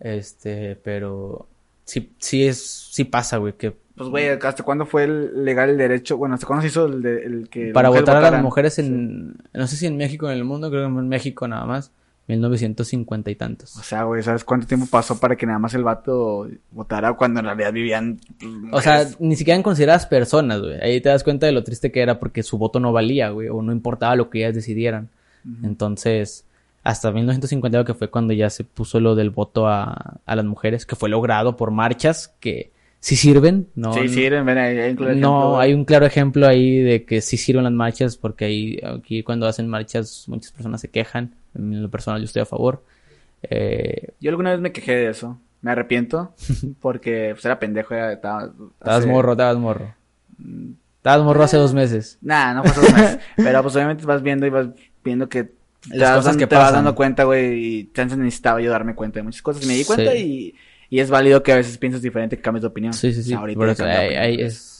Este, 0.00 0.76
pero 0.82 1.46
sí, 1.84 2.12
sí 2.18 2.46
es, 2.46 2.64
sí 2.92 3.04
pasa, 3.04 3.38
güey, 3.38 3.54
que 3.54 3.72
Pues, 3.96 4.08
güey, 4.08 4.28
¿hasta 4.28 4.62
cuándo 4.62 4.86
fue 4.86 5.04
el 5.04 5.44
legal 5.44 5.70
el 5.70 5.76
derecho? 5.76 6.16
Bueno, 6.16 6.36
¿hasta 6.36 6.46
cuándo 6.46 6.62
se 6.62 6.68
hizo 6.68 6.86
el, 6.86 7.02
de- 7.02 7.24
el 7.24 7.48
que... 7.48 7.72
para 7.72 7.88
votar 7.88 8.16
a 8.24 8.30
las 8.30 8.42
mujeres 8.42 8.78
en, 8.78 9.34
no 9.52 9.66
sé 9.66 9.74
si 9.76 9.86
en 9.86 9.96
México 9.96 10.26
o 10.26 10.30
en 10.30 10.36
el 10.38 10.44
mundo, 10.44 10.70
creo 10.70 10.82
que 10.82 10.98
en 11.00 11.08
México 11.08 11.48
nada 11.48 11.66
más, 11.66 11.90
1950 12.28 13.30
y 13.30 13.34
tantos. 13.34 13.76
O 13.76 13.82
sea, 13.82 14.04
güey, 14.04 14.22
¿sabes 14.22 14.44
cuánto 14.44 14.66
tiempo 14.66 14.86
pasó 14.90 15.18
para 15.18 15.36
que 15.36 15.46
nada 15.46 15.58
más 15.58 15.74
el 15.74 15.82
vato 15.82 16.46
votara 16.70 17.14
cuando 17.14 17.40
en 17.40 17.46
realidad 17.46 17.72
vivían... 17.72 18.20
pues, 18.38 18.52
O 18.72 18.80
sea, 18.80 19.06
ni 19.18 19.34
siquiera 19.34 19.56
eran 19.56 19.62
consideradas 19.62 20.06
personas, 20.06 20.60
güey. 20.60 20.80
Ahí 20.80 21.00
te 21.00 21.08
das 21.08 21.24
cuenta 21.24 21.46
de 21.46 21.52
lo 21.52 21.64
triste 21.64 21.90
que 21.90 22.00
era 22.00 22.18
porque 22.18 22.42
su 22.42 22.58
voto 22.58 22.80
no 22.80 22.92
valía, 22.92 23.30
güey, 23.30 23.48
o 23.48 23.62
no 23.62 23.72
importaba 23.72 24.14
lo 24.14 24.30
que 24.30 24.38
ellas 24.40 24.54
decidieran. 24.54 25.08
Entonces, 25.62 26.44
hasta 26.84 27.10
1950 27.10 27.84
que 27.84 27.94
fue 27.94 28.08
cuando 28.08 28.34
ya 28.34 28.50
se 28.50 28.64
puso 28.64 29.00
lo 29.00 29.14
del 29.14 29.30
voto 29.30 29.66
a, 29.66 30.20
a 30.24 30.36
las 30.36 30.44
mujeres, 30.44 30.84
que 30.84 30.96
fue 30.96 31.08
logrado 31.08 31.56
por 31.56 31.70
marchas 31.70 32.34
que 32.40 32.70
sí 33.00 33.16
sirven, 33.16 33.68
¿no? 33.74 33.92
sí, 33.94 34.08
sí, 34.08 34.28
ven, 34.28 34.48
ahí 34.58 34.76
hay 34.78 34.90
un 34.90 34.96
claro 34.96 35.12
ejemplo, 35.12 35.30
No, 35.30 35.60
hay 35.60 35.72
un 35.72 35.84
claro 35.84 36.06
ejemplo 36.06 36.46
ahí 36.46 36.78
de 36.80 37.04
que 37.04 37.20
sí 37.20 37.36
sirven 37.36 37.64
las 37.64 37.72
marchas, 37.72 38.16
porque 38.16 38.44
ahí, 38.44 38.80
aquí 38.82 39.22
cuando 39.22 39.46
hacen 39.46 39.68
marchas 39.68 40.24
muchas 40.26 40.52
personas 40.52 40.80
se 40.80 40.88
quejan. 40.88 41.34
En 41.54 41.82
lo 41.82 41.90
personal 41.90 42.20
yo 42.20 42.24
estoy 42.26 42.42
a 42.42 42.46
favor. 42.46 42.84
Eh, 43.42 44.10
Yo 44.20 44.30
alguna 44.30 44.50
vez 44.50 44.60
me 44.60 44.72
quejé 44.72 44.94
de 44.94 45.10
eso. 45.10 45.38
Me 45.62 45.70
arrepiento 45.72 46.34
porque 46.80 47.30
pues, 47.32 47.44
era 47.44 47.58
pendejo. 47.58 47.94
Era, 47.94 48.12
estaba, 48.12 48.44
estabas 48.78 48.98
hace- 49.00 49.06
morro, 49.08 49.32
estabas 49.32 49.56
morro. 49.58 49.94
Estabas 50.98 51.24
morro 51.24 51.42
hace 51.42 51.56
dos 51.56 51.74
meses. 51.74 52.18
Nah, 52.20 52.54
no 52.54 52.64
fue 52.64 52.82
dos 52.82 52.92
meses. 52.92 53.18
Pero 53.36 53.62
pues 53.62 53.74
obviamente 53.76 54.04
vas 54.04 54.22
viendo 54.22 54.46
y 54.46 54.50
vas 54.50 54.68
viendo 55.04 55.28
que... 55.28 55.56
Las 55.90 56.16
cosas 56.16 56.36
que 56.36 56.46
te 56.46 56.56
vas 56.56 56.72
dando 56.72 56.94
cuenta, 56.94 57.24
güey, 57.24 57.64
y 57.64 57.90
chance 57.92 58.16
necesitaba 58.16 58.60
yo 58.60 58.70
darme 58.70 58.94
cuenta 58.94 59.20
de 59.20 59.22
muchas 59.22 59.40
cosas. 59.42 59.64
Y 59.64 59.66
me 59.68 59.74
di 59.74 59.84
cuenta 59.84 60.12
Sí. 60.12 60.54
y, 60.90 60.96
y 60.96 61.00
es 61.00 61.08
válido 61.08 61.42
que 61.42 61.52
a 61.52 61.56
veces 61.56 61.78
pienses 61.78 62.02
diferente, 62.02 62.36
que 62.36 62.42
cambies 62.42 62.62
de 62.62 62.68
opinión. 62.68 62.92
Sí, 62.92 63.12
sí, 63.12 63.20
O 63.20 63.22
sí. 63.22 63.28
sea, 63.30 63.38
ahorita 63.38 63.58
por 63.58 63.68
eso, 63.68 63.84
ahí- 63.84 64.40
es, 64.42 64.77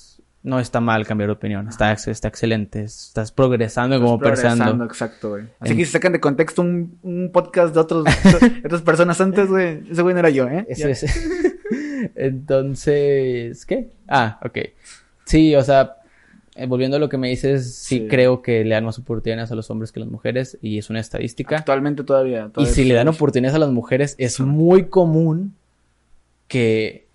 no 0.48 0.58
está 0.60 0.80
mal 0.80 1.06
cambiar 1.06 1.28
de 1.28 1.34
opinión. 1.34 1.68
Está, 1.68 1.92
está 1.92 2.28
excelente. 2.28 2.82
Estás 2.82 3.30
progresando 3.32 3.96
como 4.00 4.14
Estás 4.14 4.20
progresando, 4.26 4.64
pensando. 4.64 4.84
exacto, 4.86 5.28
güey. 5.30 5.44
Así 5.60 5.72
En- 5.72 5.78
que 5.78 5.84
si 5.84 5.92
sacan 5.92 6.12
de 6.12 6.20
contexto 6.20 6.62
un, 6.62 6.98
un 7.02 7.30
podcast 7.32 7.74
de 7.74 7.80
otros, 7.80 8.04
otras 8.64 8.82
personas 8.82 9.20
antes, 9.20 9.48
güey, 9.48 9.82
ese 9.90 10.02
güey 10.02 10.14
no 10.14 10.20
era 10.20 10.30
yo, 10.30 10.48
¿eh? 10.48 10.66
Eso 10.68 10.88
es. 10.88 11.04
Entonces, 12.14 13.64
¿qué? 13.66 13.90
Ah, 14.06 14.38
ok. 14.44 14.58
Sí, 15.24 15.54
o 15.56 15.62
sea, 15.62 15.96
eh, 16.54 16.66
volviendo 16.66 16.96
a 16.96 17.00
lo 17.00 17.08
que 17.08 17.18
me 17.18 17.28
dices, 17.28 17.74
sí, 17.74 17.98
Sí. 18.00 18.08
creo 18.08 18.42
que 18.42 18.64
le 18.64 18.74
dan 18.74 18.84
más 18.84 18.98
oportunidades 18.98 19.50
a 19.50 19.54
los 19.54 19.70
hombres 19.70 19.92
que 19.92 20.00
a 20.00 20.02
las 20.04 20.10
mujeres 20.10 20.58
y 20.62 20.78
es 20.78 20.90
una 20.90 21.00
estadística. 21.00 21.56
Actualmente 21.58 22.04
todavía. 22.04 22.50
Y 22.56 22.66
si 22.66 22.84
le 22.84 22.94
dan 22.94 23.08
es- 23.08 23.16
oportunidades 23.16 23.54
a 23.56 23.58
las 23.58 23.70
mujeres, 23.70 24.14
es 24.18 24.40
muy 24.40 24.84
común 24.84 25.54
que 26.48 27.07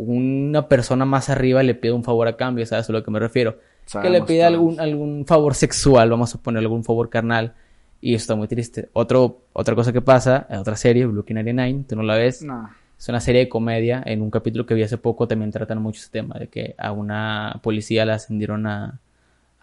una 0.00 0.68
persona 0.68 1.04
más 1.04 1.28
arriba 1.28 1.62
le 1.62 1.74
pida 1.74 1.92
un 1.94 2.04
favor 2.04 2.28
a 2.28 2.36
cambio, 2.36 2.64
¿sabes 2.66 2.88
a 2.88 2.92
lo 2.92 3.02
que 3.02 3.10
me 3.10 3.18
refiero? 3.18 3.58
que 4.02 4.10
le 4.10 4.20
pida 4.22 4.46
algún, 4.46 4.78
algún 4.80 5.24
favor 5.26 5.54
sexual, 5.54 6.10
vamos 6.10 6.34
a 6.34 6.38
poner 6.42 6.60
algún 6.60 6.84
favor 6.84 7.08
carnal. 7.08 7.54
Y 8.02 8.14
eso 8.14 8.22
está 8.24 8.36
muy 8.36 8.46
triste. 8.46 8.90
Otro, 8.92 9.40
otra 9.54 9.74
cosa 9.74 9.92
que 9.92 10.00
pasa, 10.02 10.46
otra 10.50 10.76
serie, 10.76 11.06
Blue 11.06 11.24
99, 11.26 11.84
tú 11.88 11.96
no 11.96 12.02
la 12.02 12.16
ves. 12.16 12.42
No. 12.42 12.68
Es 12.98 13.08
una 13.08 13.18
serie 13.20 13.40
de 13.42 13.48
comedia. 13.48 14.02
En 14.04 14.20
un 14.22 14.30
capítulo 14.30 14.66
que 14.66 14.74
vi 14.74 14.82
hace 14.82 14.98
poco 14.98 15.26
también 15.26 15.50
tratan 15.50 15.80
mucho 15.82 16.00
ese 16.00 16.10
tema 16.10 16.38
de 16.38 16.48
que 16.48 16.74
a 16.78 16.92
una 16.92 17.58
policía 17.62 18.04
la 18.04 18.14
ascendieron 18.14 18.66
a, 18.66 19.00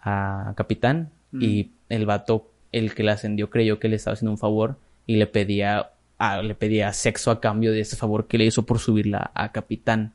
a 0.00 0.52
capitán 0.56 1.10
Mm. 1.32 1.42
y 1.42 1.70
el 1.88 2.04
vato, 2.06 2.50
el 2.72 2.94
que 2.94 3.02
la 3.04 3.12
ascendió, 3.12 3.48
creyó 3.50 3.78
que 3.78 3.88
le 3.88 3.96
estaba 3.96 4.14
haciendo 4.14 4.30
un 4.32 4.38
favor 4.38 4.76
y 5.06 5.16
le 5.16 5.26
pedía, 5.26 5.90
a- 6.18 6.42
le 6.42 6.54
pedía 6.54 6.92
sexo 6.92 7.30
a 7.30 7.40
cambio 7.40 7.72
de 7.72 7.80
ese 7.80 7.96
favor 7.96 8.26
que 8.26 8.38
le 8.38 8.44
hizo 8.44 8.64
por 8.66 8.78
subirla 8.80 9.30
a 9.34 9.50
capitán. 9.52 10.12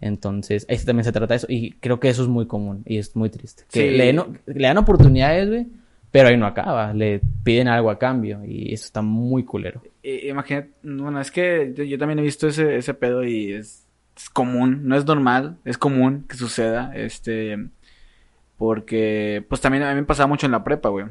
Entonces, 0.00 0.64
ahí 0.68 0.78
también 0.78 1.04
se 1.04 1.12
trata 1.12 1.34
de 1.34 1.36
eso. 1.38 1.46
Y 1.50 1.72
creo 1.80 1.98
que 2.00 2.08
eso 2.08 2.22
es 2.22 2.28
muy 2.28 2.46
común 2.46 2.82
y 2.86 2.98
es 2.98 3.16
muy 3.16 3.30
triste. 3.30 3.64
Que 3.70 3.90
Sí. 3.90 3.96
le, 4.54 4.62
dan 4.62 4.78
oportunidades, 4.78 5.48
güey, 5.48 5.66
pero 6.10 6.28
ahí 6.28 6.36
no 6.36 6.46
acaba. 6.46 6.92
Le 6.94 7.20
piden 7.42 7.68
algo 7.68 7.90
a 7.90 7.98
cambio 7.98 8.44
y 8.44 8.72
eso 8.72 8.84
está 8.86 9.02
muy 9.02 9.44
culero. 9.44 9.82
I- 10.02 10.28
Imagínate, 10.28 10.70
bueno, 10.82 11.20
es 11.20 11.30
que 11.30 11.72
yo, 11.76 11.84
yo 11.84 11.98
también 11.98 12.18
he 12.20 12.22
visto 12.22 12.46
ese, 12.48 12.76
ese 12.76 12.94
pedo 12.94 13.24
y 13.24 13.52
es, 13.52 13.84
es 14.16 14.30
común, 14.30 14.82
no 14.84 14.96
es 14.96 15.04
normal, 15.04 15.56
es 15.64 15.76
común 15.78 16.24
que 16.28 16.36
suceda, 16.36 16.92
este, 16.94 17.58
porque, 18.56 19.44
pues 19.48 19.60
también 19.60 19.84
a 19.84 19.90
mí 19.94 20.00
me 20.00 20.06
pasaba 20.06 20.26
mucho 20.26 20.46
en 20.46 20.52
la 20.52 20.64
prepa, 20.64 20.88
güey. 20.88 21.06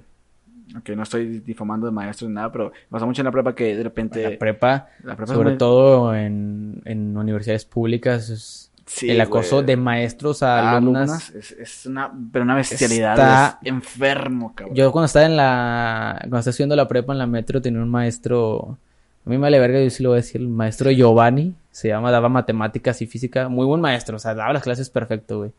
Aunque 0.74 0.96
no 0.98 1.04
estoy 1.04 1.40
difamando 1.40 1.86
de 1.86 1.94
maestros 1.94 2.28
ni 2.30 2.36
nada, 2.36 2.52
pero 2.52 2.66
me 2.66 2.90
pasaba 2.90 3.08
mucho 3.08 3.22
en 3.22 3.26
la 3.26 3.32
prepa 3.32 3.56
que 3.56 3.76
de 3.76 3.84
repente... 3.84 4.22
la 4.32 4.38
prepa, 4.38 4.90
la 5.04 5.16
prepa 5.16 5.32
es 5.32 5.36
sobre 5.38 5.50
muy- 5.52 5.58
todo 5.58 6.14
en, 6.14 6.82
en 6.84 7.16
universidades 7.16 7.64
públicas, 7.64 8.30
es 8.30 8.67
Sí, 8.88 9.10
el 9.10 9.20
acoso 9.22 9.58
güey. 9.58 9.66
de 9.68 9.78
maestros 9.78 10.42
a 10.44 10.60
a 10.60 10.78
alumnas. 10.78 11.10
alumnas 11.10 11.30
es, 11.36 11.52
es 11.52 11.86
una, 11.86 12.12
pero 12.32 12.44
una 12.44 12.56
bestialidad, 12.56 13.12
Está- 13.14 13.60
es 13.62 13.68
enfermo, 13.68 14.54
cabrón. 14.56 14.76
Yo 14.76 14.92
cuando 14.94 15.06
estaba 15.08 15.26
en 15.26 15.36
la, 15.36 16.16
cuando 16.22 16.38
estaba 16.40 16.52
estudiando 16.52 16.76
la 16.78 16.88
prepa 16.88 17.12
en 17.14 17.20
la 17.20 17.28
metro 17.28 17.62
tenía 17.62 17.82
un 17.82 17.90
maestro, 17.90 18.78
a 19.26 19.30
mí 19.30 19.36
me 19.36 19.42
vale 19.44 19.60
verga, 19.60 19.82
yo 19.84 19.90
sí 19.90 20.02
lo 20.04 20.10
voy 20.10 20.16
a 20.20 20.22
decir, 20.22 20.40
el 20.40 20.48
maestro 20.48 20.90
Giovanni, 20.90 21.54
se 21.70 21.90
llama, 21.90 22.12
daba 22.12 22.30
matemáticas 22.30 23.02
y 23.02 23.08
física, 23.08 23.50
muy 23.50 23.66
buen 23.66 23.82
maestro, 23.82 24.16
o 24.16 24.20
sea, 24.20 24.34
daba 24.34 24.54
las 24.54 24.64
clases 24.64 24.90
perfecto, 24.90 25.40
güey. 25.40 25.52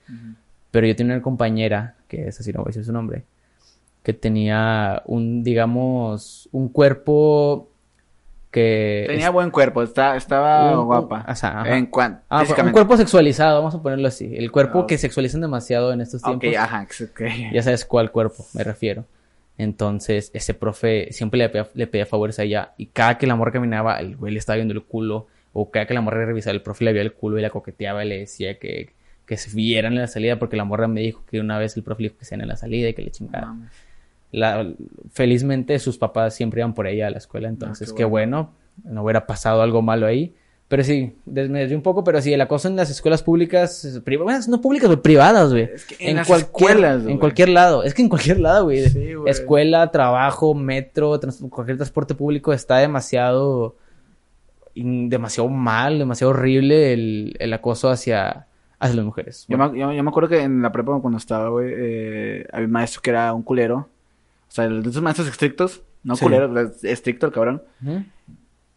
Pero 0.70 0.87
yo 0.87 0.97
tenía 0.97 1.12
una 1.14 1.22
compañera, 1.22 1.95
que 2.09 2.29
es 2.29 2.41
así, 2.41 2.51
no 2.53 2.61
voy 2.61 2.68
a 2.68 2.70
decir 2.70 2.85
su 2.85 2.93
nombre, 2.93 3.24
que 4.03 4.14
tenía 4.14 5.03
un, 5.05 5.43
digamos, 5.45 6.49
un 6.53 6.68
cuerpo 6.70 7.68
que... 8.51 9.05
Tenía 9.09 9.30
buen 9.30 9.51
cuerpo, 9.51 9.82
está, 9.82 10.16
estaba 10.16 10.78
Un- 10.78 10.86
guapa. 10.86 11.24
o 11.28 11.34
sea, 11.34 11.61
ajá. 11.61 11.76
en 11.76 11.86
cuanto, 11.86 12.22
Ah, 12.28 12.44
un 12.64 12.72
cuerpo 12.72 12.96
sexualizado, 12.96 13.59
vamos 13.59 13.74
a 13.74 13.82
ponerlo 13.82 14.09
así. 14.09 14.34
El 14.36 14.51
cuerpo 14.51 14.86
que 14.86 14.96
sexualizan 14.99 15.40
demasiado 15.40 15.92
en 15.92 16.01
estos 16.01 16.22
tiempos. 16.22 16.55
ajá, 16.57 16.86
ok. 17.03 17.20
Ya 17.53 17.62
sabes 17.62 17.84
cuál 17.84 18.11
cuerpo 18.11 18.44
me 18.55 18.64
refiero. 18.64 19.05
Entonces, 19.59 20.30
ese 20.34 20.55
profe 20.55 21.09
siempre 21.12 21.38
le 21.38 21.49
pedía, 21.49 21.68
le 21.74 21.86
pedía 21.88 22.07
favores 22.07 22.38
a 22.38 22.44
ella. 22.44 22.74
Y 22.76 22.86
cada 22.86 23.18
que 23.18 23.26
la 23.26 23.34
morra 23.34 23.51
caminaba, 23.53 23.99
el 23.99 24.16
güey 24.16 24.32
le 24.32 24.38
estaba 24.38 24.55
viendo 24.57 24.72
el 24.72 24.84
culo. 24.84 25.26
O 25.53 25.70
cada 25.70 25.86
que 25.86 25.94
la 25.94 26.01
morra 26.01 26.24
revisaba, 26.24 26.55
el 26.55 26.62
profe 26.62 26.84
le 26.84 26.92
veía 26.92 27.03
el 27.03 27.12
culo 27.12 27.38
y 27.38 27.42
la 27.42 27.51
coqueteaba 27.51 28.05
y 28.05 28.09
le 28.09 28.18
decía 28.20 28.59
que, 28.59 28.94
que 29.26 29.36
se 29.36 29.51
vieran 29.55 29.94
en 29.94 29.99
la 30.01 30.07
salida. 30.07 30.38
Porque 30.38 30.57
la 30.57 30.64
morra 30.64 30.86
me 30.86 31.01
dijo 31.01 31.24
que 31.28 31.40
una 31.40 31.59
vez 31.59 31.76
el 31.76 31.82
profe 31.82 32.03
le 32.05 32.09
dijo 32.11 32.18
que 32.20 32.24
se 32.24 32.36
en 32.36 32.46
la 32.46 32.57
salida 32.57 32.88
y 32.88 32.94
que 32.94 33.03
le 33.03 33.11
chingara. 33.11 33.53
La, 34.31 34.70
felizmente 35.11 35.79
sus 35.79 35.97
papás 35.99 36.35
siempre 36.35 36.61
iban 36.61 36.74
por 36.74 36.87
ella 36.87 37.07
a 37.07 37.11
la 37.11 37.18
escuela. 37.18 37.49
Entonces, 37.49 37.89
Ah, 37.89 37.93
qué 37.95 37.99
qué 37.99 38.05
bueno. 38.05 38.53
No 38.85 39.03
hubiera 39.03 39.26
pasado 39.26 39.62
algo 39.62 39.83
malo 39.83 40.07
ahí. 40.07 40.35
Pero 40.68 40.85
sí, 40.85 41.14
des- 41.24 41.49
me 41.49 41.61
desvié 41.61 41.74
un 41.76 41.83
poco, 41.83 42.05
pero 42.05 42.20
sí, 42.20 42.31
el 42.35 42.41
acoso 42.43 42.68
en 42.68 42.76
las 42.76 42.91
escuelas 42.91 43.22
públicas, 43.22 44.03
priva- 44.05 44.24
bueno, 44.24 44.39
no 44.49 44.61
públicas, 44.61 44.87
pero 44.91 45.01
privadas, 45.01 45.51
güey. 45.51 45.62
Es 45.74 45.87
que 45.87 46.11
en 46.11 46.16
las 46.16 46.29
escuelas, 46.29 47.03
güey. 47.05 47.14
En 47.14 47.18
cualquier 47.18 47.49
lado. 47.49 47.83
Es 47.85 47.95
que 47.95 48.03
en 48.03 48.11
cualquier 48.11 48.39
lado, 48.39 48.64
güey. 48.64 48.87
Sí. 48.91 49.12
Escuela, 49.26 49.91
trabajo, 49.91 50.55
metro, 50.55 51.18
trans- 51.18 51.43
cualquier 51.49 51.79
transporte 51.79 52.14
público 52.14 52.53
está 52.53 52.76
demasiado, 52.76 53.76
demasiado 54.74 55.49
mal, 55.49 55.99
demasiado 55.99 56.31
horrible 56.33 56.93
el, 56.93 57.35
el 57.39 57.53
acoso 57.53 57.89
hacia, 57.91 58.47
hacia 58.79 58.97
las 58.97 59.05
mujeres. 59.05 59.47
Yo, 59.49 59.57
Bueno, 59.57 59.72
me, 59.72 59.79
yo, 59.79 59.93
yo 59.93 60.03
me 60.03 60.11
acuerdo 60.11 60.29
que 60.29 60.43
en 60.43 60.62
la 60.62 60.70
prepa 60.70 60.99
cuando 61.01 61.18
estaba, 61.18 61.49
güey, 61.49 61.72
eh, 61.76 62.47
había 62.53 62.66
un 62.66 62.72
maestro 62.72 63.01
que 63.03 63.11
era 63.11 63.33
un 63.33 63.43
culero. 63.43 63.89
O 64.49 64.51
sea, 64.51 64.68
de 64.68 64.88
esos 64.88 65.03
maestros 65.03 65.28
estrictos, 65.28 65.82
no 66.03 66.16
Sí. 66.16 66.24
culero, 66.24 66.59
es 66.61 66.82
estricto 66.84 67.26
el 67.26 67.32
cabrón. 67.32 67.62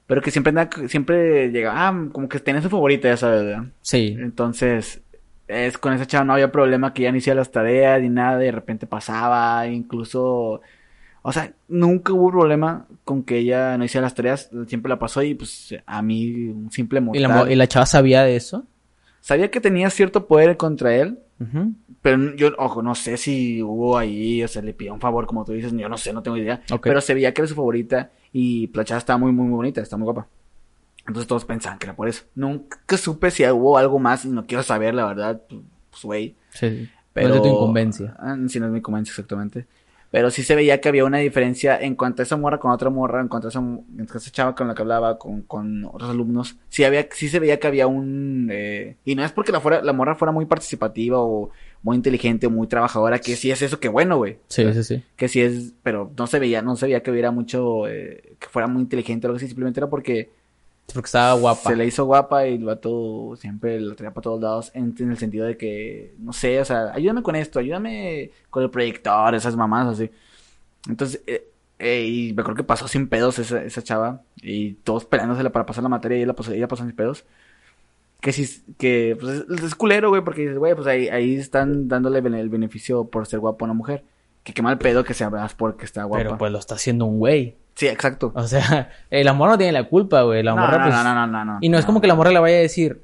Pero 0.08 0.22
que 0.22 0.32
siempre 0.32 0.54
siempre 0.88 1.52
llegaba, 1.52 1.88
ah, 1.88 2.08
como 2.12 2.28
que 2.28 2.40
tenía 2.40 2.62
su 2.62 2.70
favorita, 2.70 3.08
ya 3.08 3.18
sabes, 3.18 3.44
¿verdad? 3.46 3.64
Sí. 3.82 4.16
Entonces, 4.20 5.02
es 5.48 5.78
con 5.78 5.94
esa 5.94 6.06
chava 6.06 6.26
no 6.26 6.34
había 6.34 6.52
problema 6.52 6.94
que 6.94 7.04
ya 7.04 7.12
ni 7.12 7.20
hacía 7.20 7.36
las 7.36 7.52
tareas 7.52 8.02
ni 8.02 8.10
nada, 8.10 8.42
y 8.42 8.46
de 8.46 8.52
repente 8.52 8.88
pasaba, 8.88 9.66
incluso, 9.68 10.62
o 11.22 11.32
sea, 11.32 11.54
nunca 11.70 12.12
hubo 12.14 12.30
problema 12.32 12.86
con 13.06 13.24
que 13.24 13.38
ella 13.38 13.78
no 13.78 13.86
hiciera 13.86 14.04
las 14.06 14.16
tareas, 14.16 14.50
siempre 14.68 14.90
la 14.90 15.00
pasó 15.00 15.24
y 15.24 15.34
pues 15.36 15.76
a 15.86 16.02
mí 16.02 16.48
un 16.48 16.72
simple 16.72 17.00
¿Y 17.00 17.04
mortal. 17.04 17.24
la, 17.46 17.52
y 17.52 17.56
la 17.56 17.68
chava 17.68 17.86
sabía 17.86 18.24
de 18.24 18.36
eso? 18.36 18.66
Sabía 19.22 19.50
que 19.52 19.62
tenía 19.62 19.90
cierto 19.92 20.26
poder 20.28 20.58
contra 20.58 20.94
él, 20.96 21.20
Pero 22.02 22.36
yo, 22.36 22.50
ojo, 22.58 22.82
no 22.82 22.96
sé 22.96 23.18
si 23.18 23.62
hubo 23.62 23.98
ahí, 23.98 24.44
o 24.44 24.48
sea, 24.48 24.62
le 24.62 24.74
pidió 24.74 24.94
un 24.94 25.00
favor, 25.00 25.26
como 25.26 25.44
tú 25.46 25.54
dices, 25.54 25.72
yo 25.76 25.90
no 25.90 25.98
sé, 25.98 26.14
no 26.14 26.22
tengo 26.22 26.38
idea. 26.38 26.62
Pero 26.82 27.02
se 27.02 27.14
veía 27.14 27.34
que 27.34 27.42
era 27.42 27.48
su 27.48 27.56
favorita 27.56 28.12
y 28.34 28.70
la 28.74 28.86
chava 28.86 29.00
estaba 29.00 29.18
muy, 29.18 29.32
muy, 29.32 29.46
muy 29.46 29.56
bonita, 29.56 29.82
está 29.82 29.98
muy 29.98 30.06
guapa. 30.06 30.28
Entonces 31.08 31.28
todos 31.28 31.46
pensaban 31.46 31.80
que 31.80 31.88
era 31.88 31.96
por 31.96 32.08
eso. 32.08 32.24
Nunca 32.36 32.98
supe 32.98 33.32
si 33.32 33.44
hubo 33.50 33.78
algo 33.78 34.00
más 34.00 34.26
y 34.26 34.30
no 34.30 34.46
quiero 34.46 34.64
saber, 34.64 34.94
la 34.94 35.06
verdad, 35.06 35.42
pues, 35.48 36.04
güey. 36.04 36.36
Sí. 36.52 36.90
Pero... 37.14 37.30
No 37.30 37.36
es 37.36 37.42
de 37.42 37.50
tu 37.50 37.56
incumbencia. 37.56 38.16
Ah, 38.20 38.38
sí, 38.48 38.60
no 38.60 38.68
es 38.68 38.72
mi 38.72 38.78
incumbencia, 38.78 39.12
exactamente. 39.12 39.66
Pero 40.12 40.30
sí 40.30 40.44
se 40.44 40.56
veía 40.56 40.82
que 40.82 40.90
había 40.90 41.06
una 41.06 41.20
diferencia 41.20 41.80
en 41.80 41.96
cuanto 41.96 42.22
a 42.22 42.24
esa 42.24 42.36
morra 42.36 42.60
con 42.60 42.72
otra 42.72 42.90
morra, 42.90 43.22
en 43.22 43.30
cuanto 43.30 43.48
a 43.48 43.50
esa, 43.50 43.60
en 43.60 43.78
cuanto 43.78 44.14
a 44.14 44.18
esa 44.18 44.30
chava 44.30 44.54
con 44.54 44.68
la 44.68 44.76
que 44.76 44.82
hablaba, 44.82 45.18
con, 45.18 45.44
con 45.44 45.86
otros 45.86 46.10
alumnos. 46.10 46.58
Sí, 46.68 46.84
había, 46.84 47.08
sí 47.12 47.30
se 47.30 47.40
veía 47.40 47.60
que 47.60 47.68
había 47.68 47.88
un... 47.88 48.50
eh, 48.52 48.98
y 49.06 49.16
no 49.16 49.24
es 49.24 49.32
porque 49.32 49.54
la, 49.54 49.62
fuera, 49.62 49.82
la 49.82 49.94
morra 49.94 50.16
fuera 50.16 50.34
muy 50.34 50.46
participativa 50.46 51.18
o 51.20 51.52
muy 51.82 51.96
inteligente 51.96 52.48
o 52.48 52.50
muy 52.50 52.68
trabajadora, 52.68 53.20
que 53.20 53.38
sí 53.38 53.52
es 53.52 53.62
eso, 53.62 53.80
que 53.80 53.88
bueno, 53.88 54.18
güey. 54.18 54.38
Sí, 54.48 54.66
sí, 54.74 54.84
sí. 54.84 55.04
Que 55.16 55.30
sí 55.30 55.40
es... 55.40 55.74
Pero 55.82 56.12
no 56.18 56.28
se 56.28 56.40
veía, 56.40 56.62
no 56.62 56.76
se 56.76 56.88
veía 56.88 57.02
que 57.02 57.12
hubiera 57.12 57.32
mucho... 57.32 57.88
eh, 57.88 58.36
que 58.38 58.48
fuera 58.50 58.68
muy 58.68 58.82
inteligente 58.82 59.28
o 59.28 59.30
algo 59.30 59.38
así. 59.38 59.48
Simplemente 59.48 59.80
era 59.80 59.90
porque... 59.90 60.30
Porque 60.94 61.08
estaba 61.08 61.34
guapa. 61.34 61.70
Se 61.70 61.76
le 61.76 61.86
hizo 61.86 62.06
guapa 62.06 62.48
y 62.48 62.56
el 62.56 62.66
vato 62.66 63.36
siempre 63.38 63.80
la 63.80 63.96
traía 63.96 64.14
para 64.14 64.24
todos 64.24 64.42
lados 64.42 64.72
en, 64.74 64.96
en 64.98 65.12
el 65.12 65.18
sentido 65.18 65.46
de 65.46 65.58
que, 65.58 66.16
no 66.20 66.34
sé, 66.34 66.60
o 66.60 66.66
sea, 66.66 66.92
ayúdame 66.94 67.24
con 67.24 67.36
esto, 67.36 67.60
ayúdame 67.60 68.32
con 68.50 68.64
el 68.64 68.70
proyector, 68.70 69.36
esas 69.36 69.56
mamás 69.56 69.88
así. 69.88 70.12
Entonces, 70.88 71.22
eh, 71.28 71.52
eh, 71.80 72.06
y 72.06 72.34
me 72.34 72.42
acuerdo 72.42 72.58
que 72.58 72.64
pasó 72.64 72.88
sin 72.88 73.08
pedos 73.08 73.40
esa, 73.40 73.64
esa 73.64 73.82
chava 73.82 74.22
y 74.42 74.74
todos 74.74 75.06
peleándosela 75.06 75.52
para 75.52 75.66
pasar 75.66 75.82
la 75.82 75.90
materia 75.90 76.18
y 76.20 76.22
ella, 76.24 76.34
pasó, 76.34 76.52
ella 76.52 76.68
pasó 76.68 76.84
sin 76.84 76.96
pedos. 76.96 77.26
Que 78.20 78.32
sí, 78.32 78.64
que 78.78 79.18
pues 79.20 79.46
es, 79.50 79.64
es 79.64 79.76
culero, 79.76 80.10
güey, 80.10 80.24
porque 80.24 80.42
dices, 80.42 80.60
güey, 80.60 80.76
pues 80.76 80.86
ahí, 80.86 81.10
ahí 81.10 81.36
están 81.36 81.88
dándole 81.88 82.20
el 82.20 82.50
beneficio 82.50 83.06
por 83.06 83.26
ser 83.26 83.40
guapo 83.40 83.66
a 83.66 83.68
una 83.68 83.74
mujer. 83.74 84.04
Que 84.44 84.54
qué 84.54 84.62
mal 84.62 84.78
pedo 84.78 85.04
que 85.04 85.16
sea 85.16 85.32
más 85.32 85.56
porque 85.56 85.86
está 85.86 86.04
guapa. 86.04 86.24
Pero 86.24 86.38
pues 86.38 86.52
lo 86.52 86.60
está 86.60 86.76
haciendo 86.76 87.06
un 87.06 87.18
güey. 87.18 87.56
Sí, 87.76 87.88
exacto. 87.88 88.32
O 88.36 88.44
sea, 88.48 88.90
el 89.10 89.28
amor 89.28 89.50
no 89.50 89.58
tiene 89.58 89.72
la 89.74 89.84
culpa, 89.86 90.22
güey. 90.24 90.44
La 90.44 90.52
No, 90.56 90.62
morra, 90.62 90.78
no, 90.78 90.84
pues. 90.86 90.96
no, 90.96 91.04
no, 91.04 91.14
no, 91.16 91.28
no, 91.28 91.46
no. 91.46 91.58
y 91.62 91.70
no, 91.70 91.78
es 91.78 91.86
como 91.86 92.02
que 92.02 92.08
la 92.08 92.16
morra 92.16 92.32
le 92.32 92.40
vaya 92.40 92.58
a 92.58 92.60
decir. 92.62 93.02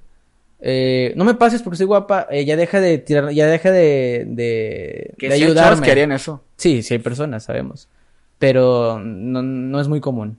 eh, 0.59 1.13
no 1.15 1.23
me 1.25 1.35
pases 1.35 1.61
porque 1.61 1.77
soy 1.77 1.85
guapa. 1.85 2.27
eh, 2.29 2.45
ya 2.45 2.55
deja 2.55 2.79
de 2.79 2.97
tirar. 2.97 3.29
Ya 3.31 3.47
deja 3.47 3.71
de. 3.71 4.25
de, 4.27 5.13
Que 5.17 5.29
de 5.29 5.37
chavas 5.39 5.49
ayudarme. 5.49 5.85
que 5.85 5.91
harían 5.91 6.11
eso. 6.11 6.43
Sí, 6.57 6.81
sí 6.83 6.93
hay 6.95 6.99
personas, 6.99 7.43
sabemos. 7.43 7.87
Pero 8.39 8.99
no, 9.03 9.41
no 9.41 9.79
es 9.81 9.87
muy 9.87 9.99
común. 10.01 10.37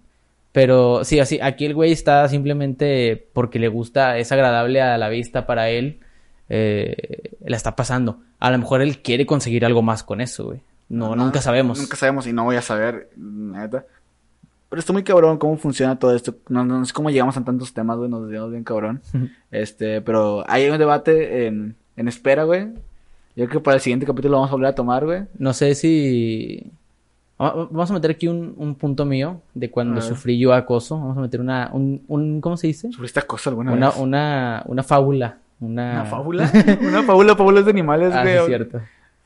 Pero 0.52 1.04
sí, 1.04 1.20
así, 1.20 1.38
aquí 1.42 1.66
el 1.66 1.74
güey 1.74 1.92
está 1.92 2.28
simplemente 2.28 3.28
porque 3.32 3.58
le 3.58 3.68
gusta, 3.68 4.18
es 4.18 4.32
agradable 4.32 4.80
a 4.80 4.96
la 4.98 5.08
vista 5.08 5.46
para 5.46 5.68
él, 5.70 6.00
eh, 6.48 7.34
la 7.44 7.56
está 7.56 7.76
pasando. 7.76 8.20
A 8.40 8.50
lo 8.50 8.58
mejor 8.58 8.80
él 8.82 9.02
quiere 9.02 9.26
conseguir 9.26 9.64
algo 9.64 9.82
más 9.82 10.02
con 10.02 10.20
eso, 10.20 10.46
güey. 10.46 10.60
No, 10.88 11.14
nunca 11.14 11.42
sabemos. 11.42 11.78
Nunca 11.78 11.96
sabemos 11.96 12.26
y 12.26 12.32
no 12.32 12.44
voy 12.44 12.56
a 12.56 12.62
saber, 12.62 13.10
neta. 13.16 13.84
Pero 14.68 14.80
está 14.80 14.92
muy 14.92 15.02
cabrón 15.02 15.38
cómo 15.38 15.56
funciona 15.56 15.98
todo 15.98 16.14
esto. 16.14 16.34
No, 16.48 16.64
no 16.64 16.84
sé 16.84 16.92
cómo 16.92 17.08
llegamos 17.10 17.36
a 17.36 17.44
tantos 17.44 17.72
temas, 17.72 17.96
güey. 17.96 18.10
Nos 18.10 18.22
desviamos 18.22 18.50
bien 18.50 18.64
cabrón. 18.64 19.00
este, 19.50 20.00
pero 20.02 20.44
hay 20.48 20.68
un 20.68 20.76
debate 20.78 21.46
en, 21.46 21.74
en 21.96 22.08
espera, 22.08 22.44
güey. 22.44 22.66
Yo 23.34 23.46
creo 23.46 23.60
que 23.60 23.60
para 23.60 23.76
el 23.76 23.80
siguiente 23.80 24.04
capítulo 24.04 24.32
lo 24.32 24.36
vamos 24.38 24.50
a 24.50 24.54
volver 24.54 24.68
a 24.70 24.74
tomar, 24.74 25.04
güey. 25.06 25.22
No 25.38 25.52
sé 25.54 25.74
si... 25.74 26.70
Va- 27.40 27.54
Vamos 27.54 27.90
a 27.90 27.94
meter 27.94 28.10
aquí 28.10 28.26
un, 28.28 28.52
un 28.56 28.74
punto 28.74 29.04
mío 29.04 29.40
de 29.54 29.70
cuando 29.70 30.00
sufrí 30.02 30.38
yo 30.38 30.52
acoso. 30.52 30.98
Vamos 30.98 31.16
a 31.16 31.20
meter 31.20 31.40
una... 31.40 31.70
Un, 31.72 32.02
un- 32.08 32.40
¿Cómo 32.40 32.56
se 32.56 32.66
dice? 32.66 32.90
¿Sufriste 32.92 33.20
acoso 33.20 33.48
alguna 33.50 33.72
Una, 33.72 33.86
vez? 33.90 33.96
una, 33.98 34.62
una 34.66 34.82
fábula. 34.82 35.38
Una, 35.60 35.92
¿Una 35.92 36.04
fábula? 36.04 36.52
una 36.80 37.02
fábula, 37.04 37.36
fábulas 37.36 37.64
de 37.64 37.70
animales, 37.70 38.12
Ah, 38.12 38.22
güey. 38.22 38.34
sí, 38.34 38.38
es 38.40 38.46
cierto. 38.46 38.80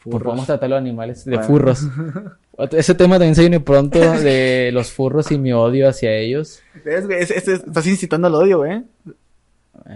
Por 0.05 0.15
Furros. 0.15 0.27
vamos 0.33 0.45
a 0.45 0.47
tratar 0.47 0.71
los 0.71 0.79
animales, 0.79 1.25
de 1.25 1.33
Bueno. 1.37 1.47
furros. 1.47 1.81
Ese 2.73 2.95
tema 2.95 3.15
también 3.17 3.35
se 3.35 3.43
viene 3.43 3.61
pronto 3.61 3.99
de 3.99 4.71
los 4.73 4.91
furros 4.93 5.31
y 5.31 5.39
mi 5.39 5.53
odio 5.53 5.89
hacia 5.89 6.13
ellos. 6.15 6.61
¿Ves, 6.85 7.07
güey? 7.07 7.23
Es- 7.23 7.31
es- 7.31 7.49
es- 7.49 7.65
estás 7.65 7.87
incitando 7.87 8.27
al 8.27 8.35
odio, 8.35 8.59
güey. 8.59 8.83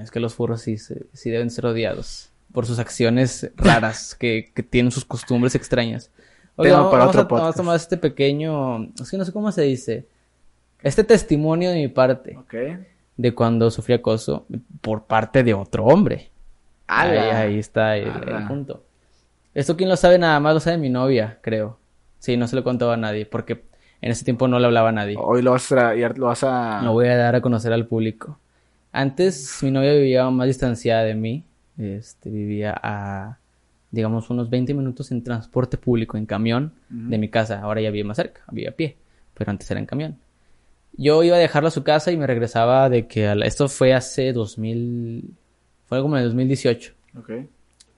Es 0.00 0.10
que 0.10 0.20
los 0.20 0.34
furros 0.34 0.62
sí, 0.62 0.76
sí 0.78 1.30
deben 1.30 1.50
ser 1.50 1.66
odiados 1.66 2.30
por 2.52 2.66
sus 2.66 2.78
acciones 2.78 3.50
raras 3.56 4.14
que, 4.18 4.52
que 4.54 4.62
tienen 4.62 4.90
sus 4.92 5.04
costumbres 5.04 5.54
extrañas. 5.54 6.10
Oye, 6.56 6.70
Tema 6.70 6.78
vamos, 6.78 6.92
para 6.92 7.04
vamos 7.06 7.16
otro 7.16 7.20
a, 7.20 7.24
vamos 7.24 7.38
a 7.40 7.42
podcast. 7.42 7.56
tomar 7.58 7.76
este 7.76 7.96
pequeño, 7.98 8.84
es 9.00 9.10
que 9.10 9.18
no 9.18 9.24
sé 9.26 9.32
cómo 9.32 9.52
se 9.52 9.62
dice, 9.62 10.06
este 10.82 11.04
testimonio 11.04 11.68
de 11.70 11.76
mi 11.76 11.88
parte 11.88 12.38
de 13.18 13.34
cuando 13.34 13.70
sufrí 13.70 13.92
acoso 13.94 14.46
por 14.80 15.04
parte 15.04 15.42
de 15.42 15.52
otro 15.52 15.84
hombre. 15.84 16.30
Ahí, 16.86 17.10
ahí 17.18 17.58
está 17.58 17.96
el, 17.98 18.10
punto. 18.48 18.84
Esto 19.56 19.74
quién 19.76 19.88
lo 19.88 19.96
sabe 19.96 20.18
nada 20.18 20.38
más 20.38 20.52
lo 20.52 20.60
sabe 20.60 20.76
mi 20.76 20.90
novia, 20.90 21.38
creo. 21.40 21.78
Sí, 22.18 22.36
no 22.36 22.46
se 22.46 22.56
lo 22.56 22.62
contaba 22.62 22.92
a 22.94 22.96
nadie, 22.98 23.24
porque 23.24 23.64
en 24.02 24.10
ese 24.10 24.22
tiempo 24.22 24.48
no 24.48 24.58
le 24.58 24.66
hablaba 24.66 24.90
a 24.90 24.92
nadie. 24.92 25.16
Hoy 25.18 25.40
lo 25.40 25.52
vas 25.52 25.72
a, 25.72 25.94
lo 25.94 26.26
vas 26.26 26.44
a... 26.44 26.82
Lo 26.84 26.92
voy 26.92 27.06
a 27.08 27.16
dar 27.16 27.36
a 27.36 27.40
conocer 27.40 27.72
al 27.72 27.86
público. 27.86 28.38
Antes 28.92 29.58
mi 29.62 29.70
novia 29.70 29.92
vivía 29.94 30.28
más 30.28 30.46
distanciada 30.46 31.04
de 31.04 31.14
mí. 31.14 31.42
Este, 31.78 32.28
vivía 32.28 32.78
a, 32.82 33.38
digamos, 33.90 34.28
unos 34.28 34.50
20 34.50 34.74
minutos 34.74 35.10
en 35.10 35.24
transporte 35.24 35.78
público, 35.78 36.18
en 36.18 36.26
camión, 36.26 36.72
de 36.90 37.16
mi 37.16 37.28
casa. 37.30 37.60
Ahora 37.62 37.80
ya 37.80 37.90
vive 37.90 38.04
más 38.08 38.18
cerca, 38.18 38.42
vive 38.50 38.68
a 38.68 38.72
pie, 38.72 38.96
pero 39.32 39.50
antes 39.50 39.70
era 39.70 39.80
en 39.80 39.86
camión. 39.86 40.16
Yo 40.98 41.22
iba 41.22 41.36
a 41.36 41.38
dejarla 41.38 41.68
a 41.68 41.72
su 41.72 41.82
casa 41.82 42.12
y 42.12 42.18
me 42.18 42.26
regresaba 42.26 42.90
de 42.90 43.06
que... 43.06 43.26
a 43.28 43.34
la- 43.34 43.46
Esto 43.46 43.68
fue 43.68 43.94
hace 43.94 44.32
2000... 44.34 45.34
Fue 45.86 46.02
como 46.02 46.16
en 46.18 46.24
el 46.24 46.28
2018. 46.28 46.92
Ok. 47.18 47.30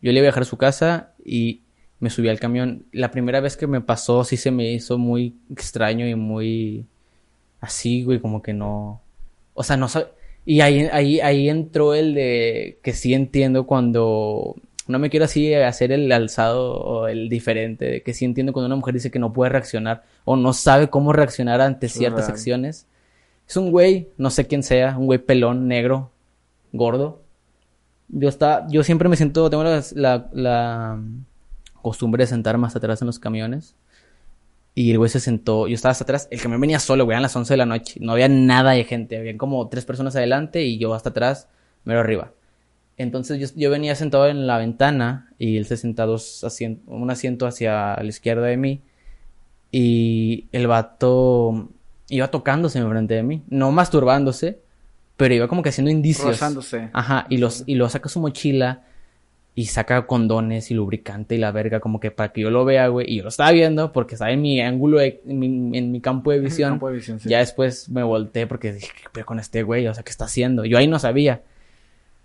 Yo 0.02 0.12
le 0.12 0.18
iba 0.18 0.26
a 0.26 0.30
dejar 0.30 0.42
a 0.42 0.46
su 0.46 0.56
casa 0.56 1.12
y 1.24 1.60
me 2.00 2.10
subí 2.10 2.28
al 2.28 2.38
camión. 2.40 2.84
La 2.92 3.10
primera 3.10 3.40
vez 3.40 3.56
que 3.56 3.66
me 3.66 3.80
pasó 3.80 4.24
sí 4.24 4.36
se 4.36 4.50
me 4.50 4.70
hizo 4.72 4.98
muy 4.98 5.34
extraño 5.50 6.06
y 6.06 6.14
muy 6.14 6.84
así, 7.60 8.04
güey, 8.04 8.20
como 8.20 8.42
que 8.42 8.52
no. 8.52 9.00
O 9.54 9.62
sea, 9.64 9.76
no 9.76 9.88
sab- 9.88 10.08
Y 10.44 10.60
ahí, 10.60 10.88
ahí, 10.92 11.20
ahí 11.20 11.48
entró 11.48 11.94
el 11.94 12.14
de 12.14 12.78
que 12.82 12.92
sí 12.92 13.14
entiendo 13.14 13.66
cuando. 13.66 14.54
No 14.86 14.98
me 14.98 15.10
quiero 15.10 15.26
así 15.26 15.52
hacer 15.52 15.92
el 15.92 16.10
alzado 16.12 16.72
o 16.80 17.08
el 17.08 17.28
diferente, 17.28 17.84
de 17.84 18.02
que 18.02 18.14
sí 18.14 18.24
entiendo 18.24 18.54
cuando 18.54 18.66
una 18.68 18.76
mujer 18.76 18.94
dice 18.94 19.10
que 19.10 19.18
no 19.18 19.34
puede 19.34 19.50
reaccionar 19.50 20.04
o 20.24 20.34
no 20.36 20.54
sabe 20.54 20.88
cómo 20.88 21.12
reaccionar 21.12 21.60
ante 21.60 21.90
ciertas 21.90 22.20
real. 22.26 22.30
acciones. 22.32 22.86
Es 23.46 23.56
un 23.58 23.70
güey, 23.70 24.08
no 24.16 24.30
sé 24.30 24.46
quién 24.46 24.62
sea, 24.62 24.96
un 24.96 25.04
güey 25.06 25.18
pelón, 25.18 25.68
negro, 25.68 26.10
gordo. 26.72 27.20
Yo 28.08 28.28
está, 28.28 28.66
yo 28.68 28.82
siempre 28.84 29.08
me 29.08 29.16
siento, 29.16 29.50
tengo 29.50 29.64
la, 29.64 30.28
la, 30.32 31.00
costumbre 31.82 32.22
de 32.22 32.26
sentarme 32.26 32.66
hasta 32.66 32.78
atrás 32.78 33.02
en 33.02 33.06
los 33.06 33.18
camiones. 33.18 33.74
Y 34.74 34.92
el 34.92 34.98
güey 34.98 35.10
se 35.10 35.18
sentó, 35.20 35.66
yo 35.66 35.74
estaba 35.74 35.90
hasta 35.90 36.04
atrás, 36.04 36.28
el 36.30 36.40
camión 36.40 36.60
venía 36.60 36.78
solo, 36.78 37.04
güey, 37.04 37.14
eran 37.14 37.22
las 37.22 37.34
11 37.34 37.52
de 37.52 37.56
la 37.56 37.66
noche, 37.66 37.98
no 38.00 38.12
había 38.12 38.28
nada 38.28 38.72
de 38.72 38.84
gente, 38.84 39.18
habían 39.18 39.36
como 39.36 39.68
tres 39.68 39.84
personas 39.84 40.14
adelante 40.14 40.62
y 40.62 40.78
yo 40.78 40.94
hasta 40.94 41.08
atrás, 41.08 41.48
mero 41.84 41.98
arriba. 41.98 42.30
Entonces 42.96 43.40
yo, 43.40 43.48
yo 43.56 43.70
venía 43.70 43.96
sentado 43.96 44.28
en 44.28 44.46
la 44.46 44.58
ventana 44.58 45.30
y 45.36 45.56
él 45.56 45.66
se 45.66 45.74
asien- 45.74 46.78
un 46.86 47.10
asiento 47.10 47.46
hacia 47.46 47.96
la 47.96 48.08
izquierda 48.08 48.46
de 48.46 48.56
mí 48.56 48.80
y 49.72 50.46
el 50.52 50.66
vato 50.68 51.68
iba 52.08 52.30
tocándose 52.30 52.78
enfrente 52.78 53.14
de 53.14 53.22
mí, 53.22 53.42
no 53.48 53.72
masturbándose, 53.72 54.60
pero 55.18 55.34
iba 55.34 55.48
como 55.48 55.62
que 55.62 55.68
haciendo 55.68 55.90
indicios. 55.90 56.26
Rozándose. 56.28 56.88
Ajá, 56.94 57.26
y 57.28 57.36
los, 57.36 57.64
y 57.66 57.74
lo 57.74 57.86
saca 57.90 58.08
su 58.08 58.20
mochila 58.20 58.84
y 59.54 59.66
saca 59.66 60.06
condones 60.06 60.70
y 60.70 60.74
lubricante 60.74 61.34
y 61.34 61.38
la 61.38 61.50
verga, 61.50 61.80
como 61.80 61.98
que 61.98 62.10
para 62.12 62.32
que 62.32 62.40
yo 62.42 62.50
lo 62.50 62.64
vea, 62.64 62.86
güey. 62.86 63.06
Y 63.12 63.16
yo 63.16 63.22
lo 63.24 63.28
estaba 63.28 63.50
viendo 63.50 63.92
porque 63.92 64.14
estaba 64.14 64.30
en 64.30 64.40
mi 64.40 64.60
ángulo, 64.60 64.98
de- 65.00 65.20
en, 65.26 65.38
mi, 65.38 65.76
en 65.76 65.90
mi 65.92 66.00
campo 66.00 66.30
de 66.30 66.38
visión. 66.38 66.70
Campo 66.70 66.88
de 66.88 66.94
visión, 66.94 67.18
sí. 67.20 67.28
Ya 67.28 67.38
después 67.40 67.88
me 67.90 68.04
volteé 68.04 68.46
porque 68.46 68.72
dije, 68.72 68.88
¿qué 69.02 69.08
pedo 69.12 69.26
con 69.26 69.40
este 69.40 69.64
güey? 69.64 69.86
O 69.88 69.92
sea, 69.94 70.04
¿qué 70.04 70.10
está 70.10 70.26
haciendo? 70.26 70.64
Yo 70.64 70.78
ahí 70.78 70.86
no 70.86 71.00
sabía. 71.00 71.42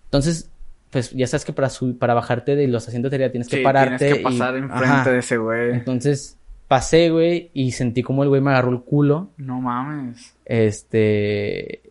Entonces, 0.06 0.52
pues 0.92 1.10
ya 1.10 1.26
sabes 1.26 1.44
que 1.44 1.54
para 1.54 1.70
subir, 1.72 1.98
para 1.98 2.14
bajarte 2.14 2.56
de 2.56 2.68
los 2.68 2.88
asientos 2.88 3.10
de 3.10 3.18
atrás 3.18 3.32
tienes 3.32 3.48
que 3.50 3.58
pararte. 3.64 3.98
tienes 3.98 4.14
que 4.16 4.22
y- 4.22 4.24
pasar 4.24 4.56
enfrente 4.56 4.86
Ajá. 4.86 5.12
de 5.12 5.18
ese 5.18 5.38
güey. 5.38 5.72
Entonces, 5.74 6.38
pasé, 6.68 7.10
güey, 7.10 7.50
y 7.56 7.72
sentí 7.72 8.04
como 8.04 8.22
el 8.22 8.30
güey 8.30 8.42
me 8.42 8.52
agarró 8.52 8.70
el 8.70 8.82
culo. 8.82 9.32
No 9.38 9.60
mames. 9.60 10.36
Este. 10.46 11.82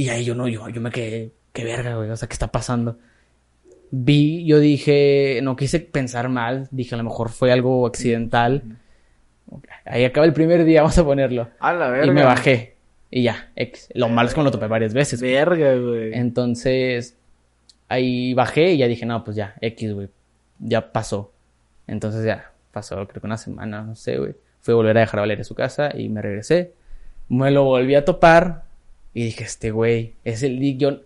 Y 0.00 0.08
ahí 0.08 0.24
yo 0.24 0.34
no, 0.34 0.48
yo, 0.48 0.66
yo 0.70 0.80
me 0.80 0.90
quedé. 0.90 1.30
Qué 1.52 1.62
verga, 1.62 1.96
güey. 1.96 2.08
O 2.08 2.16
sea, 2.16 2.26
¿qué 2.26 2.32
está 2.32 2.50
pasando? 2.50 2.96
Vi, 3.90 4.46
yo 4.46 4.58
dije, 4.58 5.40
no 5.42 5.56
quise 5.56 5.78
pensar 5.78 6.30
mal. 6.30 6.68
Dije, 6.70 6.94
a 6.94 6.98
lo 6.98 7.04
mejor 7.04 7.28
fue 7.28 7.52
algo 7.52 7.86
accidental. 7.86 8.78
Ahí 9.84 10.06
acaba 10.06 10.24
el 10.24 10.32
primer 10.32 10.64
día, 10.64 10.80
vamos 10.80 10.96
a 10.96 11.04
ponerlo. 11.04 11.50
A 11.58 11.74
la 11.74 11.90
verga. 11.90 12.06
Y 12.06 12.10
me 12.12 12.24
bajé. 12.24 12.76
Y 13.10 13.24
ya. 13.24 13.52
Lo 13.92 14.08
malo 14.08 14.26
es 14.26 14.34
que 14.34 14.40
me 14.40 14.44
lo 14.44 14.50
topé 14.50 14.68
varias 14.68 14.94
veces. 14.94 15.20
Verga, 15.20 15.74
güey. 15.74 16.14
Entonces, 16.14 17.18
ahí 17.90 18.32
bajé 18.32 18.72
y 18.72 18.78
ya 18.78 18.88
dije, 18.88 19.04
no, 19.04 19.22
pues 19.22 19.36
ya, 19.36 19.54
X, 19.60 19.92
güey. 19.92 20.08
Ya 20.60 20.92
pasó. 20.92 21.30
Entonces 21.86 22.24
ya, 22.24 22.52
pasó 22.72 23.06
creo 23.06 23.20
que 23.20 23.26
una 23.26 23.36
semana, 23.36 23.82
no 23.82 23.94
sé, 23.96 24.16
güey. 24.16 24.34
Fui 24.62 24.72
a 24.72 24.76
volver 24.76 24.96
a 24.96 25.00
dejar 25.00 25.20
a 25.20 25.22
Valeria 25.24 25.42
a 25.42 25.44
su 25.44 25.54
casa 25.54 25.90
y 25.94 26.08
me 26.08 26.22
regresé. 26.22 26.72
Me 27.28 27.50
lo 27.50 27.64
volví 27.64 27.94
a 27.96 28.06
topar 28.06 28.69
y 29.14 29.24
dije, 29.24 29.44
este 29.44 29.70
güey, 29.70 30.14
es 30.24 30.42
el... 30.42 30.62
y 30.62 30.76
Yo, 30.76 31.00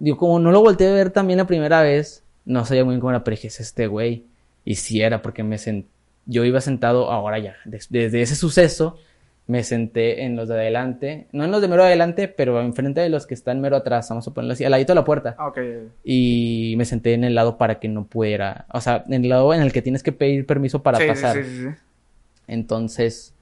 yo 0.00 0.16
como 0.16 0.38
no 0.38 0.50
lo 0.52 0.60
volteé 0.60 0.88
a 0.88 0.92
ver 0.94 1.10
también 1.10 1.38
la 1.38 1.46
primera 1.46 1.82
vez, 1.82 2.22
no 2.44 2.64
sabía 2.64 2.84
muy 2.84 2.94
bien 2.94 3.00
cómo 3.00 3.10
era, 3.10 3.24
pero 3.24 3.36
dije, 3.36 3.48
es 3.48 3.60
este 3.60 3.86
güey. 3.86 4.24
Y 4.64 4.76
sí 4.76 5.00
era 5.02 5.22
porque 5.22 5.42
me 5.42 5.58
sent... 5.58 5.86
Yo 6.26 6.44
iba 6.44 6.60
sentado, 6.60 7.10
ahora 7.10 7.38
ya, 7.38 7.56
des- 7.66 7.88
desde 7.90 8.22
ese 8.22 8.34
suceso, 8.34 8.98
me 9.46 9.62
senté 9.62 10.24
en 10.24 10.36
los 10.36 10.48
de 10.48 10.54
adelante, 10.54 11.26
no 11.32 11.44
en 11.44 11.50
los 11.50 11.60
de 11.60 11.68
mero 11.68 11.84
adelante, 11.84 12.28
pero 12.28 12.60
enfrente 12.62 13.02
de 13.02 13.10
los 13.10 13.26
que 13.26 13.34
están 13.34 13.60
mero 13.60 13.76
atrás, 13.76 14.08
vamos 14.08 14.26
a 14.26 14.32
ponerlo 14.32 14.54
así, 14.54 14.64
al 14.64 14.70
ladito 14.70 14.92
de 14.92 15.00
la 15.00 15.04
puerta. 15.04 15.36
Ah, 15.38 15.48
ok. 15.48 15.58
Y 16.02 16.74
me 16.78 16.86
senté 16.86 17.12
en 17.12 17.24
el 17.24 17.34
lado 17.34 17.58
para 17.58 17.78
que 17.78 17.88
no 17.88 18.06
pudiera, 18.06 18.64
o 18.72 18.80
sea, 18.80 19.04
en 19.06 19.22
el 19.22 19.28
lado 19.28 19.52
en 19.52 19.60
el 19.60 19.70
que 19.70 19.82
tienes 19.82 20.02
que 20.02 20.12
pedir 20.12 20.46
permiso 20.46 20.82
para 20.82 20.98
Sí, 20.98 21.06
pasar. 21.06 21.36
Sí, 21.36 21.44
sí, 21.44 21.58
sí. 21.64 21.68
Entonces, 22.46 23.33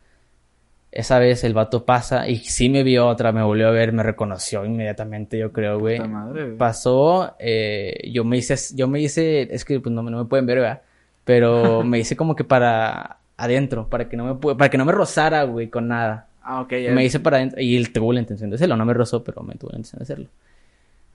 esa 0.93 1.19
vez 1.19 1.43
el 1.45 1.55
vato 1.55 1.85
pasa 1.85 2.29
y 2.29 2.37
sí 2.37 2.69
me 2.69 2.83
vio 2.83 3.09
otra, 3.09 3.33
me 3.33 3.43
volvió 3.43 3.69
a 3.69 3.71
ver, 3.71 3.93
me 3.93 4.03
reconoció 4.03 4.65
inmediatamente, 4.65 5.39
yo 5.39 5.51
creo, 5.51 5.79
güey. 5.81 5.97
Puta 5.97 6.09
madre, 6.09 6.45
güey. 6.45 6.57
Pasó, 6.59 7.35
eh, 7.39 8.09
yo 8.13 8.25
me 8.25 8.37
hice, 8.37 8.55
yo 8.77 8.87
me 8.89 9.01
hice, 9.01 9.49
es 9.55 9.65
que 9.65 9.81
pues 9.81 9.93
no, 9.95 10.03
me- 10.03 10.11
no 10.11 10.19
me 10.19 10.25
pueden 10.27 10.47
ver, 10.47 10.59
¿verdad? 10.61 10.83
Pero 11.25 11.83
me 11.85 11.99
hice 11.99 12.15
como 12.15 12.37
que 12.37 12.45
para 12.45 13.17
adentro, 13.39 13.89
para 13.89 14.09
que 14.09 14.17
no 14.17 14.25
me, 14.39 14.55
para 14.55 14.69
que 14.71 14.79
no 14.79 14.85
me 14.85 14.93
rozara, 14.93 15.45
güey, 15.45 15.69
con 15.71 15.89
nada. 15.89 16.29
Ah, 16.43 16.61
ok. 16.61 16.73
ya. 16.75 16.93
Me 16.93 17.05
hice 17.05 17.21
para 17.21 17.39
adentro 17.39 17.61
y 17.61 17.77
él 17.77 17.93
tuvo 17.93 18.13
la 18.13 18.21
intención 18.21 18.51
de 18.51 18.57
hacerlo, 18.57 18.77
no 18.77 18.85
me 18.85 18.93
rozó, 18.95 19.25
pero 19.25 19.43
me 19.43 19.55
tuvo 19.55 19.71
la 19.71 19.79
intención 19.79 19.99
de 20.01 20.03
hacerlo. 20.05 20.29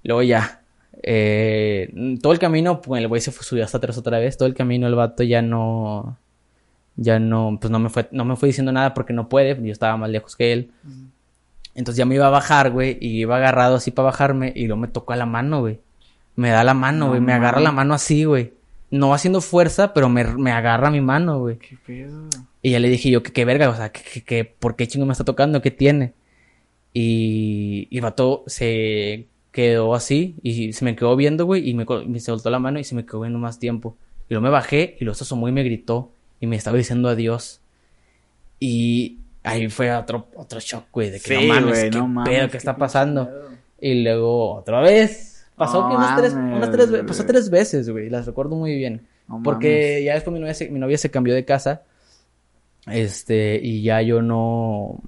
Luego 0.04 0.24
ya. 0.24 0.62
eh, 1.04 1.94
todo 2.22 2.34
el 2.34 2.40
camino, 2.40 2.82
pues 2.82 3.02
el 3.02 3.08
güey 3.08 3.22
se 3.22 3.32
fue, 3.32 3.44
subió 3.46 3.64
hasta 3.64 3.78
atrás 3.78 3.98
otra 3.98 4.18
vez. 4.20 4.38
Todo 4.38 4.48
el 4.48 4.56
camino 4.56 4.88
el 4.88 4.96
vato 4.96 5.22
ya 5.24 5.42
no. 5.42 6.18
Ya 6.98 7.20
no, 7.20 7.58
pues 7.62 7.72
no 7.72 7.80
me 7.80 7.90
fue, 7.90 8.10
no 8.12 8.26
me 8.26 8.36
fue 8.36 8.48
diciendo 8.48 8.72
nada 8.72 8.94
porque 8.94 9.14
no 9.14 9.30
puede, 9.30 9.56
yo 9.64 9.72
estaba 9.72 9.96
más 9.98 10.10
lejos 10.10 10.36
que 10.36 10.52
él. 10.52 10.72
Entonces 11.76 11.98
ya 11.98 12.06
me 12.06 12.16
iba 12.16 12.26
a 12.26 12.32
bajar, 12.32 12.72
güey, 12.72 12.98
y 13.00 13.20
iba 13.20 13.38
agarrado 13.38 13.76
así 13.76 13.92
para 13.92 14.08
bajarme, 14.08 14.52
y 14.56 14.66
luego 14.66 14.82
me 14.82 14.88
tocó 14.88 15.14
a 15.14 15.16
la 15.16 15.28
mano, 15.28 15.60
güey. 15.60 15.80
Me 16.36 16.50
da 16.50 16.64
la 16.64 16.74
mano, 16.74 17.06
No 17.06 17.08
güey, 17.10 17.22
me 17.22 17.34
agarra 17.34 17.62
la 17.62 17.72
mano 17.72 17.94
así, 17.94 18.24
güey. 18.24 18.54
No 18.90 19.14
haciendo 19.14 19.42
fuerza, 19.42 19.94
pero 19.94 20.10
me, 20.10 20.24
me 20.24 20.52
agarra 20.52 20.90
mi 20.90 21.02
mano, 21.02 21.40
güey. 21.40 21.58
¿Qué 21.58 21.78
pedo? 21.86 22.24
Y 22.64 22.72
ya 22.72 22.80
le 22.80 22.90
dije 22.90 23.12
yo, 23.12 23.22
que 23.22 23.32
qué 23.32 23.46
verga, 23.46 23.70
o 23.70 23.76
sea, 23.76 23.92
que, 23.92 24.22
que, 24.24 24.44
¿por 24.44 24.76
qué 24.76 24.88
chingo 24.88 25.06
me 25.06 25.12
está 25.12 25.24
tocando? 25.24 25.62
¿Qué 25.62 25.70
tiene? 25.70 26.14
Y, 26.94 27.88
y 27.92 27.98
el 27.98 28.04
vato 28.04 28.44
se 28.48 29.28
quedó 29.52 29.94
así 29.94 30.36
y 30.42 30.74
se 30.74 30.84
me 30.84 30.96
quedó 30.96 31.16
viendo, 31.16 31.46
güey, 31.46 31.70
y 31.70 31.74
me, 31.76 31.86
me 32.08 32.20
soltó 32.20 32.50
la 32.50 32.60
mano 32.60 32.80
y 32.80 32.84
se 32.84 32.96
me 32.96 33.06
quedó 33.06 33.22
viendo 33.22 33.38
más 33.40 33.60
tiempo. 33.60 33.96
Y 34.30 34.34
luego 34.34 34.44
me 34.44 34.50
bajé 34.50 34.98
y 35.00 35.06
se 35.06 35.12
asomó 35.12 35.48
y 35.48 35.52
me 35.52 35.64
gritó 35.64 36.12
y 36.40 36.48
me 36.48 36.56
estaba 36.56 36.78
diciendo 36.78 37.10
adiós. 37.10 37.62
Y 38.60 39.20
ahí 39.44 39.68
fue 39.70 39.94
otro, 39.96 40.28
otro 40.36 40.60
shock, 40.60 40.86
güey, 40.92 41.10
de 41.12 41.20
que 41.20 41.34
no 41.34 41.40
Sí, 41.42 41.48
mames, 41.48 41.64
güey, 41.64 41.90
qué 41.90 41.98
no 41.98 42.04
pedo, 42.04 42.08
mames, 42.08 42.42
qué 42.46 42.50
qué 42.52 42.58
está 42.58 42.76
pasando. 42.78 43.26
pedo. 43.28 43.50
Y 43.80 44.04
luego 44.04 44.56
otra 44.56 44.82
vez. 44.82 45.46
Pasó 45.56 45.82
No 45.82 45.90
que 45.90 45.96
unas 45.96 46.16
tres, 46.18 46.34
unas 46.34 46.72
tres 46.72 46.90
pasó 47.08 47.26
tres 47.26 47.50
veces, 47.50 47.90
güey, 47.90 48.10
las 48.10 48.26
recuerdo 48.28 48.56
muy 48.56 48.76
bien. 48.76 49.08
No 49.28 49.42
Porque 49.44 49.68
mames. 49.94 50.04
ya 50.06 50.14
después 50.14 50.34
mi 50.34 50.40
novia, 50.40 50.54
se, 50.54 50.70
mi 50.70 50.80
novia 50.80 50.98
se 50.98 51.12
cambió 51.12 51.34
de 51.34 51.46
casa. 51.46 51.84
Este, 52.86 53.60
y 53.62 53.82
ya 53.84 54.02
yo 54.02 54.22
no, 54.22 55.02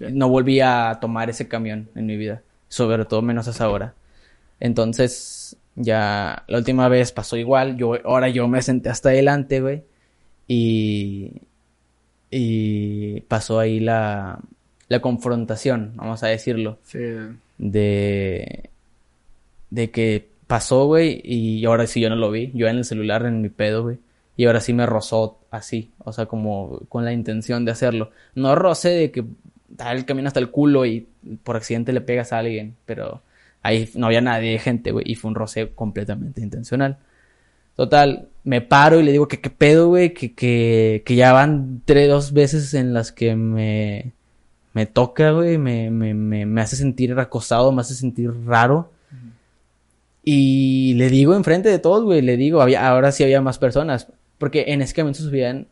no 0.00 0.28
volví 0.28 0.60
a 0.60 0.98
tomar 1.00 1.30
ese 1.30 1.48
camión 1.48 1.88
en 1.94 2.06
mi 2.06 2.16
vida. 2.16 2.42
Sobre 2.68 3.04
todo 3.06 3.22
menos 3.22 3.48
a 3.48 3.50
esa 3.50 3.68
hora. 3.70 3.94
Entonces, 4.60 5.56
ya 5.74 6.44
la 6.48 6.58
última 6.58 6.88
vez 6.88 7.12
pasó 7.12 7.36
igual. 7.36 7.76
Yo, 7.76 7.94
ahora 8.04 8.28
yo 8.28 8.46
me 8.46 8.62
senté 8.62 8.90
hasta 8.90 9.08
adelante, 9.08 9.60
güey. 9.60 9.84
Y, 10.48 11.30
y 12.30 13.20
pasó 13.22 13.58
ahí 13.60 13.80
la, 13.80 14.40
la 14.88 15.00
confrontación, 15.00 15.92
vamos 15.96 16.22
a 16.22 16.28
decirlo 16.28 16.78
Sí. 16.84 16.98
de 17.58 18.70
de 19.70 19.90
que 19.90 20.26
pasó, 20.46 20.86
güey, 20.86 21.20
y 21.24 21.64
ahora 21.66 21.86
sí 21.86 22.00
yo 22.00 22.08
no 22.08 22.16
lo 22.16 22.30
vi, 22.30 22.50
yo 22.54 22.68
en 22.68 22.78
el 22.78 22.84
celular 22.86 23.26
en 23.26 23.42
mi 23.42 23.50
pedo, 23.50 23.82
güey, 23.82 23.98
y 24.36 24.46
ahora 24.46 24.60
sí 24.62 24.72
me 24.72 24.86
rozó 24.86 25.38
así, 25.50 25.90
o 25.98 26.12
sea, 26.12 26.24
como 26.26 26.80
con 26.88 27.04
la 27.04 27.12
intención 27.12 27.66
de 27.66 27.72
hacerlo. 27.72 28.10
No 28.34 28.54
roce 28.54 28.88
de 28.88 29.10
que 29.10 29.24
da 29.68 29.92
el 29.92 30.06
camino 30.06 30.28
hasta 30.28 30.40
el 30.40 30.50
culo 30.50 30.86
y 30.86 31.06
por 31.42 31.56
accidente 31.56 31.92
le 31.92 32.00
pegas 32.00 32.32
a 32.32 32.38
alguien, 32.38 32.76
pero 32.86 33.20
ahí 33.62 33.90
no 33.94 34.06
había 34.06 34.22
nadie, 34.22 34.58
gente, 34.58 34.90
güey, 34.90 35.04
y 35.06 35.16
fue 35.16 35.28
un 35.28 35.34
roce 35.34 35.68
completamente 35.74 36.40
intencional. 36.40 36.96
Total, 37.76 38.28
me 38.48 38.60
paro 38.62 38.98
y 38.98 39.02
le 39.02 39.12
digo 39.12 39.28
que 39.28 39.40
qué 39.40 39.50
pedo, 39.50 39.88
güey, 39.88 40.14
que, 40.14 40.32
que, 40.34 41.02
que 41.04 41.14
ya 41.16 41.32
van 41.32 41.82
tres, 41.84 42.08
dos 42.08 42.32
veces 42.32 42.72
en 42.74 42.94
las 42.94 43.12
que 43.12 43.36
me, 43.36 44.12
me 44.72 44.86
toca, 44.86 45.32
güey, 45.32 45.58
me, 45.58 45.90
me, 45.90 46.14
me, 46.14 46.46
me 46.46 46.60
hace 46.60 46.74
sentir 46.76 47.12
acosado, 47.18 47.72
me 47.72 47.82
hace 47.82 47.94
sentir 47.94 48.30
raro. 48.46 48.90
Y 50.24 50.94
le 50.94 51.08
digo 51.08 51.34
enfrente 51.34 51.68
de 51.68 51.78
todos, 51.78 52.04
güey, 52.04 52.20
le 52.22 52.36
digo, 52.36 52.60
había, 52.60 52.88
ahora 52.88 53.12
sí 53.12 53.22
había 53.24 53.40
más 53.40 53.58
personas, 53.58 54.08
porque 54.38 54.64
en 54.68 54.82
ese 54.82 54.94
se 54.94 55.22
subían 55.22 55.66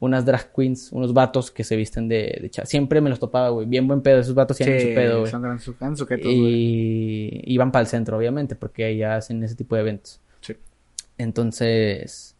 unas 0.00 0.26
drag 0.26 0.52
queens, 0.54 0.92
unos 0.92 1.14
vatos 1.14 1.50
que 1.50 1.64
se 1.64 1.76
visten 1.76 2.08
de, 2.08 2.38
de 2.42 2.50
Siempre 2.66 3.00
me 3.00 3.08
los 3.08 3.18
topaba, 3.18 3.48
güey, 3.50 3.66
bien 3.66 3.86
buen 3.86 4.02
pedo, 4.02 4.18
esos 4.20 4.34
vatos 4.34 4.56
tienen 4.58 4.78
Sí, 4.80 4.88
su 4.88 4.94
pedo, 4.94 5.20
güey. 5.20 5.30
son 5.30 5.42
gran 5.42 5.58
su- 5.60 5.74
gran 5.78 5.96
sujetos, 5.96 6.26
güey. 6.26 6.36
Y 6.52 7.42
iban 7.46 7.72
para 7.72 7.82
el 7.82 7.86
centro, 7.86 8.18
obviamente, 8.18 8.54
porque 8.56 8.84
allá 8.84 9.16
hacen 9.16 9.42
ese 9.42 9.54
tipo 9.54 9.74
de 9.76 9.80
eventos. 9.82 10.20
Entonces, 11.18 12.36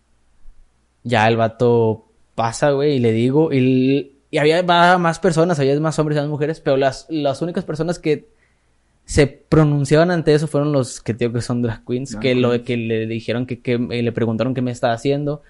ya 1.03 1.29
el 1.29 1.37
vato 1.37 2.07
pasa, 2.35 2.71
güey, 2.73 2.97
y 2.97 2.99
le 2.99 3.13
digo, 3.13 3.53
y, 3.53 4.17
y 4.31 4.39
había 4.39 4.63
más 4.63 5.19
personas, 5.19 5.61
había 5.61 5.79
más 5.81 5.99
hombres 5.99 6.19
y 6.19 6.21
más 6.21 6.29
mujeres, 6.29 6.61
pero 6.61 6.77
las, 6.77 7.07
las 7.09 7.43
únicas 7.43 7.65
personas 7.65 7.99
que 7.99 8.27
se 9.05 9.27
pronunciaban 9.27 10.11
ante 10.11 10.35
eso 10.35 10.47
fueron 10.47 10.73
los 10.73 11.01
que 11.01 11.13
digo 11.15 11.33
que 11.33 11.43
son 11.43 11.63
drag 11.63 11.85
queens, 11.85 12.17
que 12.17 12.35
lo 12.35 12.63
que 12.65 12.77
le 12.77 13.07
dijeron 13.07 13.47
que, 13.47 13.61
que 13.61 13.75
eh, 13.75 14.03
le 14.03 14.13
preguntaron 14.13 14.55
qué 14.55 14.63
me 14.63 14.71
estaba 14.71 14.95
haciendo. 14.95 15.43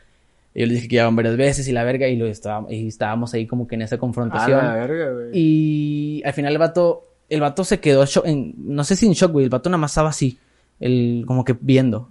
Y 0.54 0.60
yo 0.60 0.66
le 0.66 0.74
dije 0.74 0.88
que 0.88 0.96
llevaban 0.96 1.16
varias 1.16 1.36
veces 1.36 1.66
y 1.68 1.72
la 1.72 1.84
verga, 1.84 2.08
y 2.08 2.16
lo 2.16 2.26
estaba, 2.26 2.70
y 2.72 2.88
estábamos 2.88 3.32
ahí 3.34 3.46
como 3.46 3.66
que 3.66 3.76
en 3.76 3.82
esa 3.82 3.98
confrontación. 3.98 4.58
la 4.58 4.74
verga, 4.74 5.12
güey. 5.12 5.30
Y 5.32 6.22
al 6.24 6.32
final 6.32 6.52
el 6.52 6.58
vato, 6.58 7.08
el 7.28 7.40
vato 7.40 7.64
se 7.64 7.80
quedó 7.80 8.04
en, 8.24 8.54
no 8.58 8.84
sé 8.84 8.96
si 8.96 9.06
en 9.06 9.12
shock, 9.12 9.32
güey, 9.32 9.44
el 9.44 9.50
vato 9.50 9.70
nada 9.70 9.78
más 9.78 9.92
estaba 9.92 10.10
así, 10.10 10.38
el, 10.80 11.24
como 11.26 11.44
que 11.44 11.56
viendo. 11.60 12.08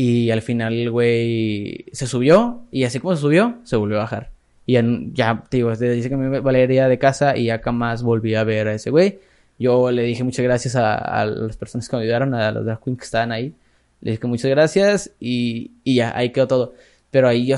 Y 0.00 0.30
al 0.30 0.42
final 0.42 0.74
el 0.74 0.90
güey 0.92 1.86
se 1.92 2.06
subió 2.06 2.60
y 2.70 2.84
así 2.84 3.00
como 3.00 3.16
se 3.16 3.22
subió, 3.22 3.56
se 3.64 3.74
volvió 3.74 3.96
a 3.96 4.00
bajar. 4.02 4.30
Y 4.64 4.74
ya, 4.74 4.84
ya 5.12 5.42
te 5.48 5.56
digo, 5.56 5.70
desde- 5.70 5.92
dice 5.92 6.08
que 6.08 6.16
me 6.16 6.38
valería 6.40 6.86
de 6.88 6.98
casa 6.98 7.36
y 7.36 7.46
ya 7.46 7.58
jamás 7.58 8.02
volví 8.04 8.36
a 8.36 8.44
ver 8.44 8.68
a 8.68 8.74
ese 8.74 8.90
güey. 8.90 9.18
Yo 9.58 9.90
le 9.90 10.02
dije 10.04 10.22
muchas 10.22 10.44
gracias 10.44 10.76
a, 10.76 10.94
a 10.94 11.26
las 11.26 11.56
personas 11.56 11.88
que 11.88 11.96
me 11.96 12.02
ayudaron, 12.02 12.32
a 12.34 12.52
los 12.52 12.64
drag 12.64 12.80
queens 12.80 12.98
que 13.00 13.04
estaban 13.06 13.32
ahí. 13.32 13.52
Le 14.00 14.12
dije 14.12 14.26
muchas 14.28 14.48
gracias 14.52 15.10
y, 15.18 15.72
y 15.82 15.96
ya, 15.96 16.16
ahí 16.16 16.30
quedó 16.30 16.46
todo. 16.46 16.74
Pero 17.10 17.26
ahí 17.26 17.46
yo, 17.46 17.56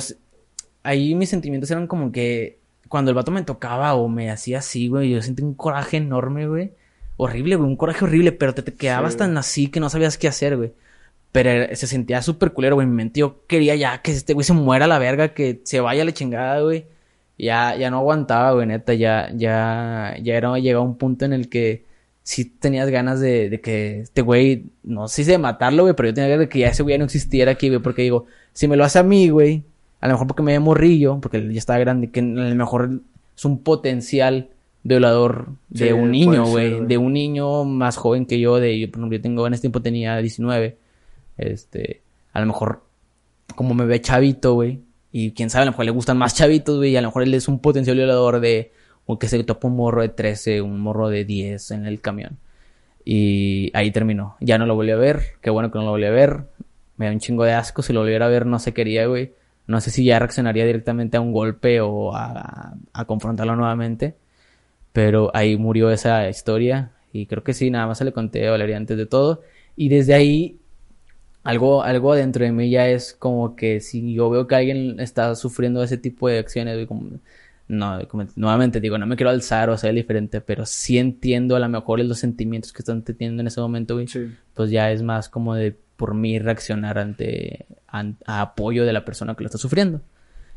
ahí 0.83 1.15
mis 1.15 1.29
sentimientos 1.29 1.71
eran 1.71 1.87
como 1.87 2.11
que 2.11 2.57
cuando 2.89 3.11
el 3.11 3.17
vato 3.17 3.31
me 3.33 3.43
tocaba 3.43 3.93
o 3.95 4.09
me 4.09 4.31
hacía 4.31 4.61
así, 4.61 4.89
güey, 4.89 5.11
yo 5.11 5.21
sentí 5.21 5.43
un 5.43 5.53
coraje 5.55 5.99
enorme, 5.99 6.47
güey. 6.49 6.71
Horrible, 7.19 7.57
güey, 7.57 7.69
un 7.69 7.77
coraje 7.77 8.03
horrible, 8.05 8.33
pero 8.33 8.55
te, 8.55 8.63
te 8.63 8.73
quedabas 8.73 9.13
Sí. 9.13 9.19
tan 9.19 9.37
así 9.37 9.67
que 9.69 9.79
no 9.81 9.91
sabías 9.91 10.17
qué 10.17 10.29
hacer, 10.29 10.57
güey. 10.57 10.73
Pero 11.33 11.75
se 11.77 11.87
sentía 11.87 12.23
súper 12.23 12.53
culero, 12.53 12.75
güey. 12.75 12.87
Mi 12.87 12.95
mente 12.95 13.21
yo 13.21 13.47
quería 13.47 13.77
ya 13.77 14.03
que 14.03 14.11
este 14.13 14.35
güey 14.35 14.45
se 14.45 14.53
muera 14.53 14.87
a 14.87 14.89
la 14.89 14.99
verga, 14.99 15.33
que 15.33 15.61
se 15.65 15.81
vaya 15.81 16.03
a 16.03 16.05
la 16.05 16.13
chingada, 16.13 16.61
güey. 16.61 16.87
Ya, 17.39 17.77
ya 17.77 17.91
no 17.91 17.99
aguantaba, 17.99 18.53
güey, 18.53 18.67
neta. 18.67 18.95
Ya, 18.95 19.31
ya, 19.35 20.17
ya 20.23 20.35
era 20.35 20.59
llegado 20.59 20.85
un 20.85 20.97
punto 20.97 21.25
en 21.25 21.33
el 21.33 21.49
que 21.49 21.85
sí 22.23 22.45
tenías 22.45 22.91
ganas 22.91 23.21
de, 23.21 23.49
de 23.49 23.61
que 23.61 24.01
este 24.01 24.23
güey, 24.23 24.65
no 24.83 25.09
sé 25.09 25.25
si 25.25 25.31
de 25.31 25.39
matarlo, 25.39 25.85
güey, 25.85 25.95
pero 25.95 26.09
yo 26.11 26.15
tenía 26.15 26.29
ganas 26.31 26.47
de 26.47 26.49
que 26.49 26.59
ya 26.61 26.69
ese 26.69 26.83
güey 26.83 26.99
no 26.99 27.05
existiera 27.05 27.53
aquí, 27.53 27.69
güey. 27.69 27.81
Porque 27.81 28.03
digo, 28.03 28.27
si 28.53 28.67
me 28.69 28.77
lo 28.77 28.85
hace 28.85 28.99
a 28.99 29.03
mí, 29.05 29.29
güey, 29.31 29.63
a 30.01 30.09
lo 30.09 30.15
mejor 30.15 30.27
porque 30.27 30.43
me 30.43 30.53
ve 30.53 30.59
morrillo, 30.61 31.21
porque 31.21 31.37
él 31.39 31.53
ya 31.53 31.59
estaba 31.59 31.79
grande, 31.79 32.11
que 32.11 32.21
a 32.21 32.23
lo 32.25 32.55
mejor 32.57 32.91
es 33.37 33.45
un 33.45 33.63
potencial 33.63 34.49
violador 34.83 35.49
de 35.69 35.87
Sí, 35.89 35.93
un 35.93 36.11
niño, 36.11 36.45
güey. 36.47 36.75
güey. 36.75 36.87
De 36.87 36.99
un 36.99 37.13
niño 37.13 37.65
más 37.65 37.97
joven 37.97 38.27
que 38.27 38.41
yo, 38.41 38.57
de, 38.59 38.89
por 38.91 38.99
ejemplo, 39.01 39.17
yo 39.19 39.23
tengo, 39.23 39.47
en 39.47 39.55
este 39.55 39.63
tiempo 39.63 39.81
tenía 39.83 40.17
19. 40.19 40.77
Este, 41.41 42.03
a 42.33 42.41
lo 42.41 42.47
mejor, 42.47 42.83
como 43.57 43.75
me 43.75 43.87
ve 43.87 44.01
chavito, 44.01 44.55
güey, 44.55 44.81
y 45.11 45.33
quién 45.33 45.51
sabe, 45.51 45.63
a 45.63 45.65
lo 45.67 45.73
mejor 45.73 45.87
le 45.87 45.91
gustan 45.91 46.19
más 46.19 46.35
chavitos, 46.35 46.77
güey, 46.77 46.91
y 46.91 46.97
a 46.97 47.01
lo 47.01 47.09
mejor 47.09 47.23
él 47.23 47.35
es 47.35 47.49
un 47.49 47.59
potencial 47.59 47.97
violador 47.97 48.41
de, 48.41 48.73
o 49.07 49.19
que 49.19 49.27
se 49.27 49.43
topa 49.43 49.69
un 49.69 49.77
morro 49.77 50.03
de 50.03 50.11
13, 50.11 50.61
un 50.61 50.81
morro 50.81 51.09
de 51.09 51.25
10 51.25 51.71
en 51.73 51.87
el 51.87 52.01
camión. 52.01 52.39
Y 53.05 53.71
ahí 53.75 53.91
terminó. 53.91 54.37
Ya 54.41 54.59
no 54.59 54.67
lo 54.67 54.75
volví 54.75 54.91
a 54.91 54.97
ver, 54.97 55.23
qué 55.41 55.51
bueno 55.51 55.71
que 55.71 55.79
no 55.79 55.87
lo 55.87 55.91
volví 55.93 56.05
a 56.05 56.11
ver. 56.11 56.45
Me 56.97 57.07
da 57.07 57.13
un 57.13 57.19
chingo 57.19 57.45
de 57.45 57.55
asco, 57.55 57.83
si 57.83 57.93
lo 57.93 58.01
volviera 58.01 58.27
a 58.27 58.29
ver 58.29 58.47
no 58.47 58.59
se 58.59 58.75
quería, 58.75 59.07
güey. 59.07 59.33
No 59.67 59.81
sé 59.81 59.91
si 59.91 60.05
ya 60.05 60.19
reaccionaría 60.19 60.67
directamente 60.67 61.17
a 61.17 61.21
un 61.21 61.33
golpe 61.33 61.81
o 61.81 62.15
a, 62.15 62.75
a 62.93 63.05
confrontarlo 63.07 63.57
nuevamente. 63.57 64.17
Pero 64.93 65.31
ahí 65.35 65.57
murió 65.57 65.91
esa 65.91 66.29
historia. 66.29 66.93
Y 67.13 67.27
creo 67.27 67.43
que 67.43 67.55
sí, 67.55 67.71
nada 67.71 67.87
más 67.87 67.99
se 67.99 68.05
le 68.05 68.13
conté 68.13 68.47
a 68.47 68.51
Valeria 68.51 68.77
antes 68.77 68.99
de 68.99 69.07
todo. 69.07 69.41
Y 69.77 69.89
desde 69.89 70.15
ahí, 70.15 70.60
algo, 71.43 71.83
algo 71.83 72.15
dentro 72.15 72.45
de 72.45 72.53
mí 72.53 72.71
ya 72.71 72.89
es 72.89 73.15
como 73.15 73.57
que 73.57 73.81
si 73.81 74.13
yo 74.15 74.29
veo 74.31 74.47
que 74.47 74.55
alguien 74.55 75.01
está 75.01 75.35
sufriendo 75.35 75.83
ese 75.83 75.97
tipo 75.97 76.29
de 76.29 76.39
acciones, 76.39 76.87
como, 76.87 77.11
no, 77.69 77.99
como- 78.09 78.27
nuevamente 78.37 78.81
digo, 78.81 78.99
no 78.99 79.07
me 79.07 79.17
quiero 79.17 79.31
alzar 79.31 79.71
o 79.71 79.79
ser 79.79 79.95
diferente, 79.95 80.41
pero 80.41 80.67
sí 80.67 80.99
entiendo 80.99 81.57
a 81.57 81.61
lo 81.61 81.69
mejor 81.69 82.01
los 82.01 82.19
sentimientos 82.19 82.73
que 82.73 82.83
están 82.83 83.03
teniendo 83.03 83.41
en 83.41 83.47
ese 83.47 83.61
momento, 83.61 83.95
güey. 83.95 84.07
Sí. 84.07 84.29
Pues 84.55 84.71
ya 84.71 84.91
es 84.93 85.03
más 85.03 85.29
como 85.29 85.55
de 85.55 85.77
por 85.97 86.15
mí 86.15 86.39
reaccionar 86.39 86.99
ante 86.99 87.67
an- 87.87 88.17
a 88.27 88.41
apoyo 88.43 88.85
de 88.85 88.93
la 88.93 89.05
persona 89.05 89.35
que 89.35 89.43
lo 89.45 89.47
está 89.49 89.59
sufriendo. 89.59 90.01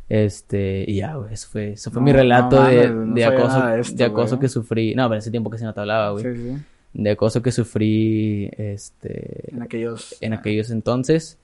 Este, 0.09 0.83
y 0.87 0.97
ya, 0.97 1.15
güey, 1.15 1.33
eso 1.33 1.47
fue, 1.49 1.71
eso 1.73 1.89
fue 1.89 2.01
No, 2.01 2.05
mi 2.05 2.11
relato 2.13 2.59
no 2.61 2.67
de, 2.67 2.89
no 2.89 3.13
de 3.15 3.25
acoso, 3.25 3.65
de 3.67 3.79
esto, 3.79 3.95
de 3.95 4.03
acoso 4.03 4.39
que 4.39 4.49
sufrí. 4.49 4.95
No, 4.95 5.07
pero 5.07 5.19
ese 5.19 5.31
tiempo 5.31 5.49
que 5.49 5.57
sí 5.57 5.63
no 5.63 5.73
te 5.73 5.79
hablaba, 5.79 6.11
güey. 6.11 6.23
Sí, 6.23 6.35
sí. 6.35 6.57
De 6.93 7.11
acoso 7.11 7.41
que 7.41 7.51
sufrí, 7.51 8.51
este, 8.57 9.51
En 9.51 9.61
aquellos. 9.61 10.15
en 10.21 10.33
aquellos 10.33 10.69
entonces. 10.69 11.39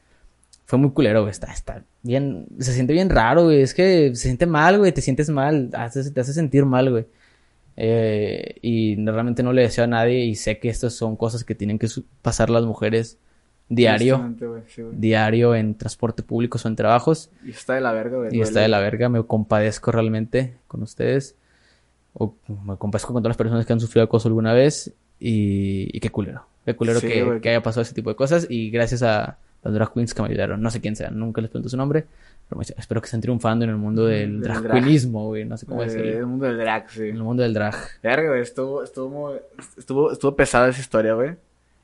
Fue 0.65 0.77
muy 0.77 0.91
culero, 0.91 1.21
güey. 1.21 1.31
Está, 1.31 1.51
está 1.51 1.83
bien, 2.03 2.45
se 2.59 2.73
siente 2.73 2.93
bien 2.93 3.09
raro, 3.09 3.45
güey. 3.45 3.61
Es 3.61 3.73
que 3.73 4.09
se 4.15 4.23
siente 4.27 4.45
mal, 4.45 4.77
güey. 4.77 4.91
Te 4.91 5.01
sientes 5.01 5.29
mal. 5.29 5.71
Te 5.71 6.19
hace 6.19 6.33
sentir 6.33 6.65
mal, 6.65 6.91
güey. 6.91 7.07
Eh, 7.81 8.55
y 8.61 8.97
realmente 9.05 9.41
no 9.41 9.53
le 9.53 9.61
deseo 9.61 9.85
a 9.85 9.87
nadie 9.87 10.25
y 10.25 10.35
sé 10.35 10.59
que 10.59 10.67
estas 10.67 10.93
son 10.93 11.15
cosas 11.15 11.45
que 11.45 11.55
tienen 11.55 11.79
que 11.79 11.87
pasar 12.21 12.49
las 12.49 12.65
mujeres 12.65 13.17
diario, 13.69 14.35
sí, 14.67 14.81
güey. 14.81 14.95
diario 14.97 15.55
en 15.55 15.75
transporte 15.75 16.21
público 16.21 16.59
o 16.61 16.67
en 16.67 16.75
trabajos. 16.75 17.31
Y 17.45 17.51
está 17.51 17.75
de 17.75 17.81
la 17.81 17.93
verga, 17.93 18.17
güey. 18.17 18.35
Y 18.35 18.41
está 18.41 18.59
de 18.59 18.67
la 18.67 18.79
verga, 18.79 19.07
me 19.07 19.23
compadezco 19.23 19.93
realmente 19.93 20.57
con 20.67 20.83
ustedes. 20.83 21.37
O 22.13 22.35
me 22.65 22.75
compadezco 22.75 23.13
con 23.13 23.23
todas 23.23 23.31
las 23.31 23.37
personas 23.37 23.65
que 23.65 23.71
han 23.71 23.79
sufrido 23.79 24.03
acoso 24.03 24.27
alguna 24.27 24.53
vez. 24.53 24.93
Y, 25.19 25.89
y 25.95 25.99
qué 25.99 26.09
culero. 26.09 26.45
Qué 26.65 26.75
culero 26.75 26.99
Sí, 26.99 27.07
que, 27.07 27.39
que 27.41 27.49
haya 27.49 27.63
pasado 27.63 27.81
ese 27.81 27.93
tipo 27.93 28.09
de 28.09 28.15
cosas. 28.15 28.47
Y 28.49 28.69
gracias 28.69 29.03
a 29.03 29.37
las 29.63 29.73
drag 29.73 29.93
queens 29.93 30.13
que 30.13 30.21
me 30.21 30.29
ayudaron. 30.29 30.61
No 30.61 30.69
sé 30.71 30.79
quién 30.81 30.95
sean, 30.95 31.17
nunca 31.19 31.41
les 31.41 31.49
pregunto 31.49 31.69
su 31.69 31.77
nombre. 31.77 32.05
Pero 32.47 32.59
me- 32.59 32.63
espero 32.77 33.01
que 33.01 33.05
estén 33.05 33.21
triunfando 33.21 33.65
en 33.65 33.71
el 33.71 33.77
mundo 33.77 34.05
del 34.05 34.33
Del 34.33 34.41
drag 34.41 34.63
drag. 34.63 34.73
queenismo, 34.81 35.25
güey. 35.27 35.45
No 35.45 35.57
sé 35.57 35.65
cómo 35.65 35.81
Eh, 35.83 35.85
decirlo. 35.85 36.19
el 36.19 36.25
mundo 36.25 36.45
del 36.45 36.57
drag, 36.57 36.89
sí. 36.89 37.03
En 37.09 37.15
el 37.15 37.23
mundo 37.23 37.43
del 37.43 37.53
drag. 37.53 37.75
Verga, 38.01 38.29
güey, 38.29 38.41
estuvo, 38.41 38.83
estuvo, 38.83 39.33
estuvo, 39.77 40.11
estuvo 40.11 40.35
pesada 40.35 40.69
esa 40.69 40.79
historia, 40.81 41.13
güey. 41.13 41.35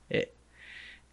Eh, 0.10 0.32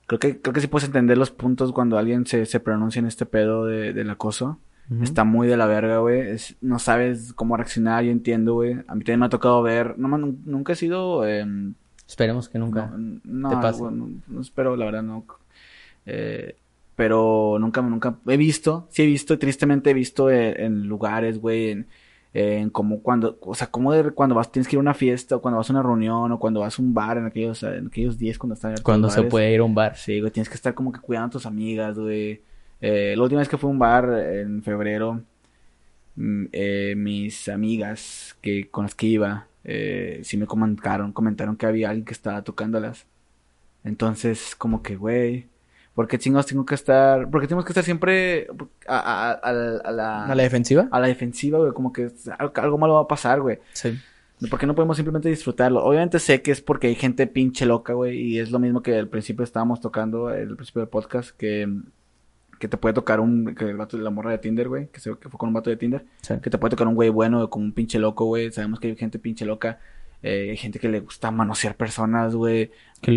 creo 0.06 0.18
que, 0.18 0.40
creo 0.40 0.52
que 0.54 0.60
sí 0.60 0.66
puedes 0.68 0.86
entender 0.86 1.18
los 1.18 1.30
puntos 1.30 1.72
cuando 1.72 1.98
alguien 1.98 2.26
se, 2.26 2.46
se 2.46 2.60
pronuncia 2.60 3.00
en 3.00 3.06
este 3.06 3.26
pedo 3.26 3.66
de, 3.66 3.92
del 3.92 4.10
acoso. 4.10 4.58
Está 5.02 5.24
muy 5.24 5.48
de 5.48 5.56
la 5.56 5.64
verga, 5.66 5.98
güey. 5.98 6.36
No 6.60 6.78
sabes 6.78 7.32
cómo 7.32 7.56
reaccionar, 7.56 8.04
yo 8.04 8.10
entiendo, 8.10 8.54
güey. 8.54 8.72
A 8.88 8.94
mí 8.94 9.04
también 9.04 9.20
me 9.20 9.26
ha 9.26 9.30
tocado 9.30 9.62
ver. 9.62 9.98
No, 9.98 10.08
nunca 10.18 10.74
he 10.74 10.76
sido. 10.76 11.26
em, 11.26 11.74
Esperemos 12.12 12.50
que 12.50 12.58
nunca. 12.58 12.92
no, 12.94 13.20
no, 13.24 13.48
te 13.48 13.56
pase. 13.56 13.80
güey, 13.80 13.94
no, 14.28 14.40
espero, 14.42 14.76
la 14.76 14.84
verdad, 14.84 15.02
no. 15.02 15.24
Eh, 16.04 16.56
pero 16.94 17.56
nunca, 17.58 17.80
nunca 17.80 18.18
he 18.28 18.36
visto, 18.36 18.86
sí 18.90 19.02
he 19.02 19.06
visto, 19.06 19.38
tristemente 19.38 19.90
he 19.90 19.94
visto 19.94 20.30
en, 20.30 20.60
en 20.60 20.82
lugares, 20.88 21.40
güey, 21.40 21.70
en, 21.70 21.86
en 22.34 22.68
como 22.68 23.00
cuando, 23.00 23.38
o 23.40 23.54
sea, 23.54 23.68
como 23.68 23.92
de 23.94 24.10
cuando 24.10 24.34
vas, 24.34 24.52
tienes 24.52 24.68
que 24.68 24.76
ir 24.76 24.78
a 24.78 24.80
una 24.80 24.92
fiesta, 24.92 25.36
o 25.36 25.40
cuando 25.40 25.56
vas 25.56 25.70
a 25.70 25.72
una 25.72 25.82
reunión, 25.82 26.32
o 26.32 26.38
cuando 26.38 26.60
vas 26.60 26.78
a 26.78 26.82
un 26.82 26.92
bar 26.92 27.16
en 27.16 27.24
aquellos, 27.24 27.62
en 27.62 27.86
aquellos 27.86 28.18
días 28.18 28.36
cuando 28.36 28.54
están 28.56 28.74
Cuando 28.82 29.08
se 29.08 29.20
bares. 29.20 29.30
puede 29.30 29.54
ir 29.54 29.60
a 29.60 29.64
un 29.64 29.74
bar. 29.74 29.96
Sí, 29.96 30.20
güey, 30.20 30.30
tienes 30.30 30.50
que 30.50 30.54
estar 30.56 30.74
como 30.74 30.92
que 30.92 31.00
cuidando 31.00 31.28
a 31.28 31.30
tus 31.30 31.46
amigas, 31.46 31.98
güey. 31.98 32.42
Eh, 32.82 33.14
la 33.16 33.22
última 33.22 33.38
vez 33.38 33.48
que 33.48 33.56
fui 33.56 33.68
a 33.68 33.72
un 33.72 33.78
bar 33.78 34.10
en 34.10 34.62
febrero, 34.62 35.22
mm, 36.16 36.44
eh, 36.52 36.94
mis 36.94 37.48
amigas 37.48 38.36
que 38.42 38.68
con 38.68 38.84
las 38.84 38.94
que 38.94 39.06
iba, 39.06 39.46
eh, 39.64 40.20
sí 40.24 40.36
me 40.36 40.46
comentaron, 40.46 41.12
comentaron 41.12 41.56
que 41.56 41.66
había 41.66 41.90
alguien 41.90 42.04
que 42.04 42.12
estaba 42.12 42.42
tocándolas. 42.42 43.06
Entonces, 43.84 44.54
como 44.56 44.82
que, 44.82 44.96
güey, 44.96 45.46
¿por 45.94 46.06
qué 46.08 46.18
chingados 46.18 46.46
tengo 46.46 46.64
que 46.64 46.74
estar? 46.74 47.28
Porque 47.30 47.46
tenemos 47.48 47.64
que 47.64 47.72
estar 47.72 47.84
siempre 47.84 48.46
a, 48.86 48.98
a- 48.98 49.30
a- 49.30 49.32
a 49.32 49.52
la, 49.52 49.76
a 49.84 49.90
la- 49.92 50.24
¿A 50.26 50.34
la 50.34 50.42
defensiva? 50.42 50.88
a 50.90 51.00
la 51.00 51.08
defensiva, 51.08 51.58
güey, 51.58 51.72
como 51.72 51.92
que 51.92 52.10
algo, 52.38 52.52
algo 52.56 52.78
malo 52.78 52.94
va 52.94 53.00
a 53.02 53.08
pasar, 53.08 53.40
güey. 53.40 53.58
Sí. 53.72 53.98
¿Por 54.50 54.58
qué 54.58 54.66
no 54.66 54.74
podemos 54.74 54.96
simplemente 54.96 55.28
disfrutarlo? 55.28 55.84
Obviamente 55.84 56.18
sé 56.18 56.42
que 56.42 56.50
es 56.50 56.60
porque 56.60 56.88
hay 56.88 56.96
gente 56.96 57.28
pinche 57.28 57.64
loca, 57.64 57.92
güey, 57.92 58.18
y 58.20 58.38
es 58.40 58.50
lo 58.50 58.58
mismo 58.58 58.82
que 58.82 58.96
al 58.98 59.08
principio 59.08 59.44
estábamos 59.44 59.80
tocando, 59.80 60.30
el 60.30 60.56
principio 60.56 60.80
del 60.80 60.88
podcast, 60.88 61.30
que, 61.36 61.68
que 62.62 62.68
te 62.68 62.76
puede 62.76 62.92
tocar 62.94 63.18
un, 63.18 63.56
que 63.56 63.64
el 63.64 63.76
vato 63.76 63.96
de 63.96 64.04
la 64.04 64.10
morra 64.10 64.30
de 64.30 64.38
Tinder, 64.38 64.68
güey, 64.68 64.86
que, 64.86 65.00
se, 65.00 65.10
que 65.18 65.28
fue 65.28 65.36
con 65.36 65.48
un 65.48 65.54
vato 65.54 65.68
de 65.68 65.76
Tinder, 65.76 66.04
Sí. 66.20 66.34
que 66.40 66.48
te 66.48 66.58
puede 66.58 66.70
tocar 66.70 66.86
un 66.86 66.94
güey 66.94 67.08
bueno 67.10 67.50
con 67.50 67.60
un 67.64 67.72
pinche 67.72 67.98
loco, 67.98 68.24
güey, 68.26 68.52
sabemos 68.52 68.78
que 68.78 68.86
hay 68.86 68.94
gente 68.96 69.18
pinche 69.18 69.44
loca, 69.44 69.80
eh, 70.22 70.50
hay 70.50 70.56
gente 70.56 70.78
que 70.78 70.88
le 70.88 71.00
gusta 71.00 71.32
manosear 71.32 71.74
personas, 71.74 72.36
güey, 72.36 72.70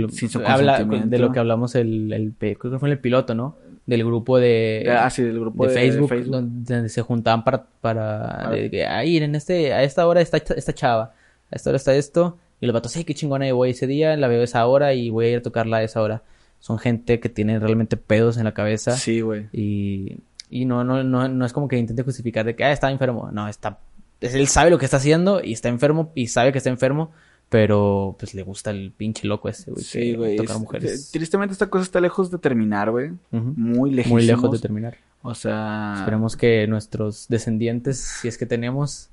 sin 0.09 0.29
su 0.29 0.39
habla 0.43 0.83
de 0.83 1.19
lo 1.19 1.31
que 1.31 1.37
hablamos 1.37 1.75
el, 1.75 2.11
el 2.11 2.33
creo 2.39 2.71
que 2.71 2.79
fue 2.79 2.89
el 2.89 2.97
piloto, 2.97 3.35
¿no? 3.35 3.55
Del 3.85 4.03
grupo 4.03 4.39
de, 4.39 4.91
ah, 4.99 5.07
sí, 5.11 5.21
del 5.21 5.39
grupo 5.39 5.67
de, 5.67 5.73
de, 5.73 5.79
Facebook, 5.79 6.09
de 6.09 6.15
Facebook. 6.15 6.31
donde 6.31 6.89
se 6.89 7.01
juntaban 7.03 7.43
para, 7.43 7.65
para 7.81 8.47
Ah. 8.47 8.49
de 8.49 8.71
que, 8.71 8.83
"Ay, 8.87 9.17
en 9.17 9.35
este, 9.35 9.73
a 9.73 9.83
esta 9.83 10.07
hora 10.07 10.21
está 10.21 10.37
esta 10.37 10.73
chava, 10.73 11.13
a 11.51 11.55
esta 11.55 11.69
hora 11.69 11.77
está 11.77 11.93
esto, 11.93 12.39
y 12.59 12.65
los 12.65 12.73
vatos, 12.73 12.93
sí, 12.93 13.03
qué 13.03 13.13
chingona 13.13 13.47
yo 13.47 13.55
voy 13.57 13.69
ese 13.69 13.85
día, 13.85 14.17
la 14.17 14.27
veo 14.27 14.41
a 14.41 14.45
esa 14.45 14.65
hora 14.65 14.93
y 14.95 15.11
voy 15.11 15.25
a 15.27 15.29
ir 15.33 15.37
a 15.37 15.41
tocarla 15.43 15.77
a 15.77 15.83
esa 15.83 16.01
hora. 16.01 16.23
Son 16.59 16.79
gente 16.79 17.19
que 17.19 17.29
tiene 17.29 17.59
realmente 17.59 17.95
pedos 17.97 18.37
en 18.37 18.43
la 18.45 18.53
cabeza 18.53 18.93
Sí, 18.97 19.21
güey. 19.21 19.47
y, 19.53 20.17
y 20.49 20.65
no, 20.65 20.83
no, 20.83 21.03
no, 21.03 21.27
no 21.27 21.45
es 21.45 21.53
como 21.53 21.67
que 21.67 21.77
intente 21.77 22.03
justificar 22.03 22.45
de 22.45 22.55
que, 22.55 22.63
ah, 22.63 22.71
está 22.71 22.89
enfermo. 22.91 23.29
No, 23.31 23.47
está, 23.47 23.79
es- 24.21 24.33
él 24.33 24.47
sabe 24.47 24.69
lo 24.71 24.77
que 24.79 24.85
está 24.85 24.97
haciendo 24.97 25.43
y 25.43 25.53
está 25.53 25.69
enfermo 25.69 26.11
y 26.15 26.27
sabe 26.27 26.51
que 26.51 26.57
está 26.57 26.69
enfermo, 26.71 27.11
pero 27.49 28.15
pues 28.17 28.33
le 28.33 28.41
gusta 28.41 28.71
el 28.71 28.91
pinche 28.91 29.27
loco 29.27 29.47
ese, 29.49 29.69
güey, 29.71 29.83
Sí, 29.83 30.15
güey. 30.15 30.35
tocar 30.37 30.55
es- 30.55 30.61
mujeres. 30.61 31.11
Tristemente 31.11 31.53
esta 31.53 31.69
cosa 31.69 31.83
está 31.83 32.01
lejos 32.01 32.31
de 32.31 32.39
terminar, 32.39 32.89
güey. 32.89 33.11
Muy 33.31 33.91
lejos. 33.91 34.11
Muy 34.11 34.23
lejos 34.25 34.51
de 34.51 34.59
terminar. 34.59 34.97
O 35.21 35.35
sea... 35.35 35.93
Esperemos 35.97 36.35
que 36.35 36.65
nuestros 36.67 37.27
descendientes, 37.29 37.97
si 37.99 38.27
es 38.27 38.37
que 38.39 38.45
tenemos, 38.45 39.09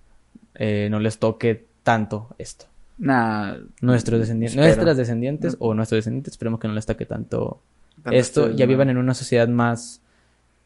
eh, 0.55 0.89
no 0.91 1.01
les 1.01 1.19
toque 1.19 1.67
tanto 1.83 2.29
esto. 2.39 2.67
Nah, 2.99 3.55
Nuestros 3.81 4.21
descendientes, 4.21 4.53
espero. 4.55 4.67
nuestras 4.67 4.97
descendientes 4.97 5.57
o 5.59 5.75
nuestros 5.75 5.99
descendientes, 5.99 6.33
esperemos 6.35 6.61
que 6.61 6.69
no 6.69 6.75
les 6.75 6.87
toque 6.87 7.07
tanto 7.07 7.61
Tanto 8.03 8.19
esto. 8.19 8.51
Ya 8.51 8.67
vivan 8.67 8.91
en 8.91 8.99
una 8.99 9.15
sociedad 9.15 9.49
más 9.49 10.01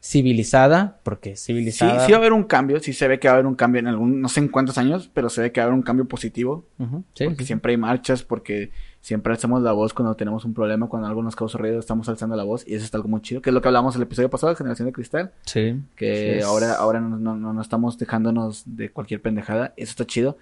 civilizada, 0.01 0.99
porque 1.03 1.35
Sí, 1.35 1.47
civilizada. 1.47 2.05
sí 2.05 2.11
va 2.11 2.17
a 2.17 2.21
haber 2.21 2.31
un 2.33 2.43
cambio, 2.43 2.79
sí 2.79 2.93
se 2.93 3.07
ve 3.07 3.19
que 3.19 3.27
va 3.27 3.33
a 3.33 3.35
haber 3.35 3.47
un 3.47 3.55
cambio 3.55 3.79
en 3.79 3.87
algún, 3.87 4.21
no 4.21 4.29
sé 4.29 4.39
en 4.39 4.47
cuántos 4.47 4.77
años, 4.77 5.09
pero 5.13 5.29
se 5.29 5.41
ve 5.41 5.51
que 5.51 5.59
va 5.59 5.63
a 5.63 5.67
haber 5.67 5.75
un 5.75 5.81
cambio 5.81 6.05
positivo, 6.05 6.65
sí, 6.77 6.85
porque 7.25 7.29
sí, 7.29 7.35
sí. 7.39 7.45
siempre 7.45 7.71
hay 7.71 7.77
marchas, 7.77 8.23
porque 8.23 8.71
siempre 9.01 9.33
alzamos 9.33 9.63
la 9.63 9.71
voz 9.71 9.93
cuando 9.93 10.15
tenemos 10.15 10.45
un 10.45 10.53
problema, 10.53 10.87
cuando 10.87 11.07
algo 11.07 11.23
nos 11.23 11.35
causa 11.35 11.57
ruido, 11.57 11.79
estamos 11.79 12.07
alzando 12.09 12.35
la 12.35 12.43
voz, 12.43 12.63
y 12.67 12.75
eso 12.75 12.85
está 12.85 12.97
algo 12.97 13.09
muy 13.09 13.21
chido, 13.21 13.41
que 13.41 13.49
es 13.49 13.53
lo 13.53 13.61
que 13.61 13.67
hablamos 13.69 13.95
el 13.95 14.03
episodio 14.03 14.29
pasado, 14.29 14.51
de 14.51 14.57
Generación 14.57 14.85
de 14.85 14.91
Cristal, 14.93 15.31
Sí. 15.45 15.81
que 15.95 16.35
Sí, 16.39 16.43
ahora, 16.45 16.73
ahora 16.75 17.01
no, 17.01 17.17
no- 17.17 17.53
no 17.53 17.61
estamos 17.61 17.97
dejándonos 17.97 18.63
de 18.65 18.91
cualquier 18.91 19.21
pendejada, 19.21 19.73
eso 19.77 19.89
está 19.91 20.05
chido, 20.05 20.37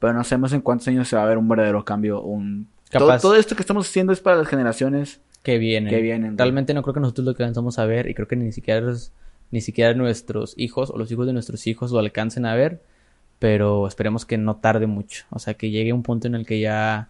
pero 0.00 0.12
no 0.14 0.24
sabemos 0.24 0.52
en 0.52 0.60
cuántos 0.62 0.88
años 0.88 1.06
se 1.06 1.14
va 1.14 1.22
a 1.22 1.26
ver 1.26 1.38
un 1.38 1.48
verdadero 1.48 1.84
cambio, 1.84 2.20
un... 2.22 2.66
Todo, 2.90 3.06
Capaz. 3.06 3.22
todo 3.22 3.36
esto 3.36 3.54
que 3.54 3.62
estamos 3.62 3.88
haciendo 3.88 4.12
es 4.12 4.18
para 4.20 4.36
las 4.38 4.48
generaciones 4.48 5.20
que 5.44 5.58
vienen. 5.58 5.90
que 5.94 6.00
vienen. 6.02 6.36
Realmente 6.36 6.74
no 6.74 6.82
creo 6.82 6.94
que 6.94 7.00
nosotros 7.00 7.24
lo 7.24 7.30
alcanzamos 7.30 7.78
a 7.78 7.86
ver 7.86 8.08
y 8.10 8.14
creo 8.14 8.26
que 8.26 8.34
ni 8.34 8.50
siquiera 8.50 8.80
los- 8.80 9.12
ni 9.52 9.60
siquiera 9.60 9.94
nuestros 9.94 10.54
hijos 10.56 10.90
o 10.90 10.98
los 10.98 11.10
hijos 11.12 11.26
de 11.26 11.32
nuestros 11.32 11.66
hijos 11.68 11.92
lo 11.92 11.98
alcancen 12.00 12.46
a 12.46 12.54
ver, 12.56 12.82
pero 13.38 13.86
esperemos 13.86 14.26
que 14.26 14.38
no 14.38 14.56
tarde 14.56 14.86
mucho, 14.86 15.24
o 15.30 15.38
sea, 15.38 15.54
que 15.54 15.70
llegue 15.70 15.92
un 15.92 16.02
punto 16.02 16.26
en 16.26 16.34
el 16.34 16.44
que 16.46 16.60
ya 16.60 17.08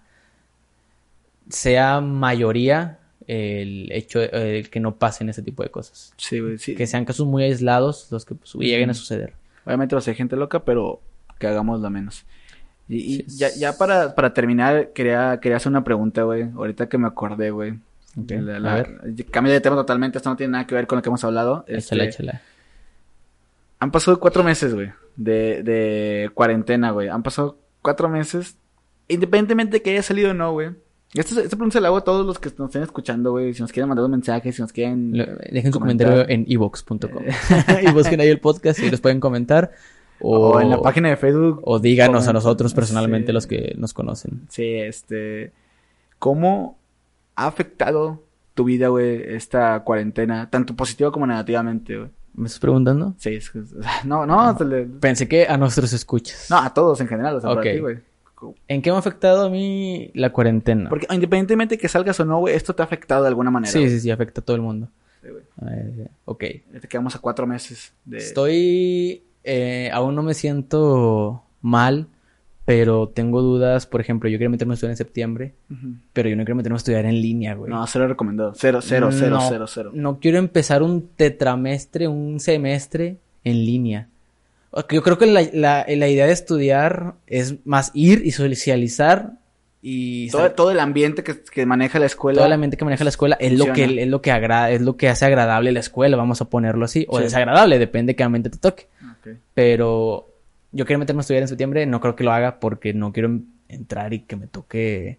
sea 1.49 2.01
mayoría 2.01 2.99
el 3.27 3.91
hecho 3.93 4.21
de 4.21 4.59
el 4.59 4.71
que 4.71 4.81
no 4.81 4.97
pasen 4.97 5.29
ese 5.29 5.43
tipo 5.43 5.63
de 5.63 5.71
cosas, 5.71 6.13
Sí, 6.17 6.41
sí. 6.59 6.75
que 6.75 6.87
sean 6.87 7.05
casos 7.05 7.27
muy 7.27 7.45
aislados 7.45 8.09
los 8.11 8.25
que 8.25 8.35
pues, 8.35 8.55
lleguen 8.55 8.91
a 8.91 8.95
suceder. 8.95 9.35
Obviamente 9.67 9.95
va 9.95 9.99
a 10.01 10.03
ser 10.03 10.15
gente 10.15 10.37
loca, 10.37 10.65
pero 10.65 11.01
que 11.39 11.47
hagamos 11.47 11.81
la 11.81 11.91
menos. 11.91 12.25
Y, 12.91 13.23
y 13.23 13.27
ya, 13.29 13.49
ya 13.57 13.79
para, 13.79 14.15
para 14.15 14.35
terminar, 14.35 14.91
quería, 14.93 15.39
quería 15.41 15.57
hacer 15.57 15.71
una 15.71 15.85
pregunta, 15.85 16.25
güey. 16.25 16.51
Ahorita 16.55 16.89
que 16.89 16.99
me 16.99 17.07
acordé, 17.07 17.51
güey. 17.51 17.79
Ok, 18.21 18.31
La- 18.33 18.57
a 18.57 18.61
la- 18.61 18.75
ver. 18.75 18.99
Cambio 19.31 19.53
de 19.53 19.61
tema 19.61 19.77
totalmente, 19.77 20.19
esto 20.19 20.29
no 20.29 20.37
tiene 20.37 20.53
nada 20.53 20.67
que 20.67 20.75
ver 20.75 20.87
con 20.89 20.97
lo 20.97 21.03
que 21.03 21.09
hemos 21.09 21.23
hablado. 21.25 21.65
Este, 21.69 21.95
Échala, 21.95 22.05
échala. 22.05 22.43
Han 23.79 23.91
pasado 23.91 24.21
cuatro 24.21 24.43
meses, 24.45 24.75
güey, 24.75 24.91
de, 25.17 25.63
de 25.63 26.31
cuarentena, 26.35 26.91
güey. 26.91 27.09
Han 27.09 27.23
pasado 27.23 27.57
cuatro 27.81 28.09
meses, 28.09 28.57
independientemente 29.09 29.79
de 29.79 29.83
que 29.83 29.91
haya 29.91 30.03
salido 30.03 30.33
o 30.33 30.35
no, 30.35 30.53
güey. 30.53 30.71
Esta, 31.15 31.41
esta 31.41 31.57
pregunta 31.57 31.75
se 31.79 31.81
la 31.81 31.89
hago 31.89 31.97
a 31.97 32.05
todos 32.05 32.25
los 32.27 32.39
que 32.39 32.51
nos 32.59 32.69
estén 32.69 32.83
escuchando, 32.83 33.31
güey. 33.33 33.55
Si 33.55 33.63
nos 33.63 33.73
quieren 33.73 33.89
mandar 33.89 34.05
un 34.05 34.11
mensaje, 34.13 34.53
si 34.53 34.61
nos 34.63 34.73
quieren... 34.73 35.17
Lo- 35.17 35.25
Dejen 35.51 35.73
su 35.73 35.81
comentar. 35.81 36.09
comentario 36.09 36.35
en 36.35 36.45
evox.com 36.49 37.01
y 37.83 37.91
busquen 37.93 38.21
ahí 38.21 38.29
el 38.29 38.39
podcast 38.41 38.79
y 38.81 38.91
los 38.91 39.01
pueden 39.01 39.19
comentar. 39.19 39.73
O, 40.21 40.51
O, 40.51 40.61
en 40.61 40.71
la 40.71 40.81
página 40.81 41.09
de 41.09 41.17
Facebook. 41.17 41.61
o 41.65 41.79
díganos 41.79 42.29
a 42.29 42.33
nosotros 42.33 42.75
personalmente 42.75 43.29
Sí. 43.29 43.33
los 43.33 43.47
que 43.47 43.75
nos 43.79 43.93
conocen. 43.95 44.43
Sí, 44.49 44.75
este. 44.75 45.53
¿Cómo 46.19 46.79
ha 47.37 47.47
afectado 47.47 48.23
tu 48.55 48.65
vida, 48.65 48.89
güey, 48.89 49.23
esta 49.35 49.81
cuarentena? 49.85 50.51
Tanto 50.51 50.75
positiva 50.77 51.11
como 51.11 51.27
negativamente, 51.27 51.97
güey. 51.97 52.11
¿Me 52.35 52.47
estás 52.47 52.61
preguntando? 52.61 53.15
Sí, 53.19 53.31
es 53.35 53.51
que- 53.51 53.63
No, 54.05 54.27
no, 54.27 54.57
se 54.57 54.65
le- 54.65 54.85
Pensé 54.87 55.27
que 55.29 55.47
a 55.47 55.57
nuestros 55.57 55.93
escuchas. 55.93 56.47
no, 56.51 56.59
a 56.59 56.73
todos 56.73 57.01
en 57.01 57.09
general, 57.09 57.37
o 57.37 57.41
sea, 57.41 57.51
para 57.51 57.61
Ok. 57.63 57.67
ti, 57.75 57.79
güey. 57.81 57.99
¿En 58.69 58.81
qué 58.81 58.91
me 58.91 58.97
ha 58.97 59.01
afectado 59.01 59.47
a 59.47 59.51
mí 59.51 60.11
la 60.15 60.33
cuarentena? 60.33 60.89
Porque 60.89 61.07
independientemente 61.11 61.75
de 61.75 61.79
que 61.79 61.89
salgas 61.89 62.19
o 62.21 62.25
no, 62.25 62.39
güey, 62.39 62.55
esto 62.55 62.75
te 62.75 62.81
ha 62.81 62.87
afectado 62.87 63.23
de 63.23 63.29
alguna 63.29 63.51
manera. 63.51 63.71
sí, 63.71 63.87
sí, 63.91 64.01
sí, 64.01 64.11
afecta 64.11 64.41
a 64.41 64.45
todo 64.45 64.57
el 64.57 64.63
mundo. 64.63 64.89
Sí, 65.23 65.29
güey. 65.29 66.09
Ok. 66.25 66.39
Te 66.81 66.89
quedamos 66.89 67.15
a 67.15 67.19
cuatro 67.19 67.47
meses 67.47 67.93
de. 68.07 68.17
Estoy... 68.17 69.23
eh, 69.45 69.91
aún 69.93 70.15
no 70.15 70.23
me 70.23 70.35
siento 70.35 71.43
mal, 71.61 72.07
pero 72.65 73.09
tengo 73.09 73.43
dudas. 73.43 73.87
Por 73.87 74.01
ejemplo, 74.01 74.29
yo 74.29 74.35
quería 74.39 74.49
meterme 74.51 74.73
a 74.73 74.75
estudiar 74.75 74.93
en 74.93 74.97
septiembre, 74.97 75.55
pero 76.13 76.29
yo 76.29 76.37
no 76.37 76.45
quiero 76.45 76.57
meterme 76.57 76.77
a 76.77 76.79
estudiar 76.79 77.05
en 77.07 77.21
línea, 77.21 77.55
güey. 77.55 77.71
No, 77.71 77.85
cero 77.87 78.07
recomendado. 78.09 78.53
Cero, 78.55 78.81
cero, 78.83 79.09
cero, 79.13 79.37
No, 79.37 79.49
cero, 79.49 79.67
cero. 79.67 79.91
No 79.95 80.19
quiero 80.21 80.39
empezar 80.39 80.83
un 80.83 81.09
tetramestre, 81.17 82.07
un 82.09 82.39
semestre 82.41 83.17
en 83.45 83.65
línea. 83.65 84.09
Yo 84.91 85.03
creo 85.03 85.19
que 85.19 85.27
la, 85.27 85.43
la- 85.53 85.85
la 85.89 86.09
idea 86.09 86.27
de 86.27 86.33
estudiar 86.33 87.15
es 87.27 87.57
más 87.67 87.91
ir 87.93 88.23
y 88.25 88.31
socializar 88.31 89.33
y 89.83 90.29
Todo, 90.31 90.53
todo 90.53 90.71
el 90.71 90.79
ambiente 90.79 91.25
que, 91.25 91.41
que 91.43 91.65
maneja 91.67 91.99
la 91.99 92.07
escuela. 92.07 92.37
toda 92.37 92.49
la 92.51 92.57
mente 92.59 92.77
que 92.77 92.85
maneja 92.85 93.03
la 93.03 93.09
escuela 93.11 93.37
es 93.41 93.59
lo 93.59 93.73
que 93.73 94.03
es 94.03 94.07
lo 94.09 94.21
que 94.23 94.31
agrada, 94.31 94.71
es 94.71 94.83
lo 94.83 94.97
que 94.97 95.09
hace 95.09 95.25
agradable 95.25 95.73
la 95.73 95.81
escuela, 95.81 96.17
vamos 96.19 96.41
a 96.43 96.45
ponerlo 96.45 96.85
así, 96.85 97.05
o 97.09 97.17
Sí. 97.17 97.25
desagradable, 97.25 97.79
depende 97.81 98.13
de 98.13 98.17
qué 98.17 98.23
ambiente 98.23 98.51
te 98.51 98.59
toque. 98.59 98.87
Pero 99.55 100.29
yo 100.73 100.87
quiero 100.87 100.99
meterme 100.99 101.21
a 101.21 101.23
estudiar 101.23 101.43
en 101.43 101.49
septiembre, 101.49 101.87
no 101.87 102.01
creo 102.01 102.17
que 102.17 102.25
lo 102.25 102.33
haga 102.33 102.61
porque 102.61 102.95
no 102.95 103.13
quiero 103.13 103.29
en- 103.29 103.47
entrar 103.69 104.13
y 104.15 104.21
que 104.21 104.37
me 104.37 104.47
toque 104.47 105.19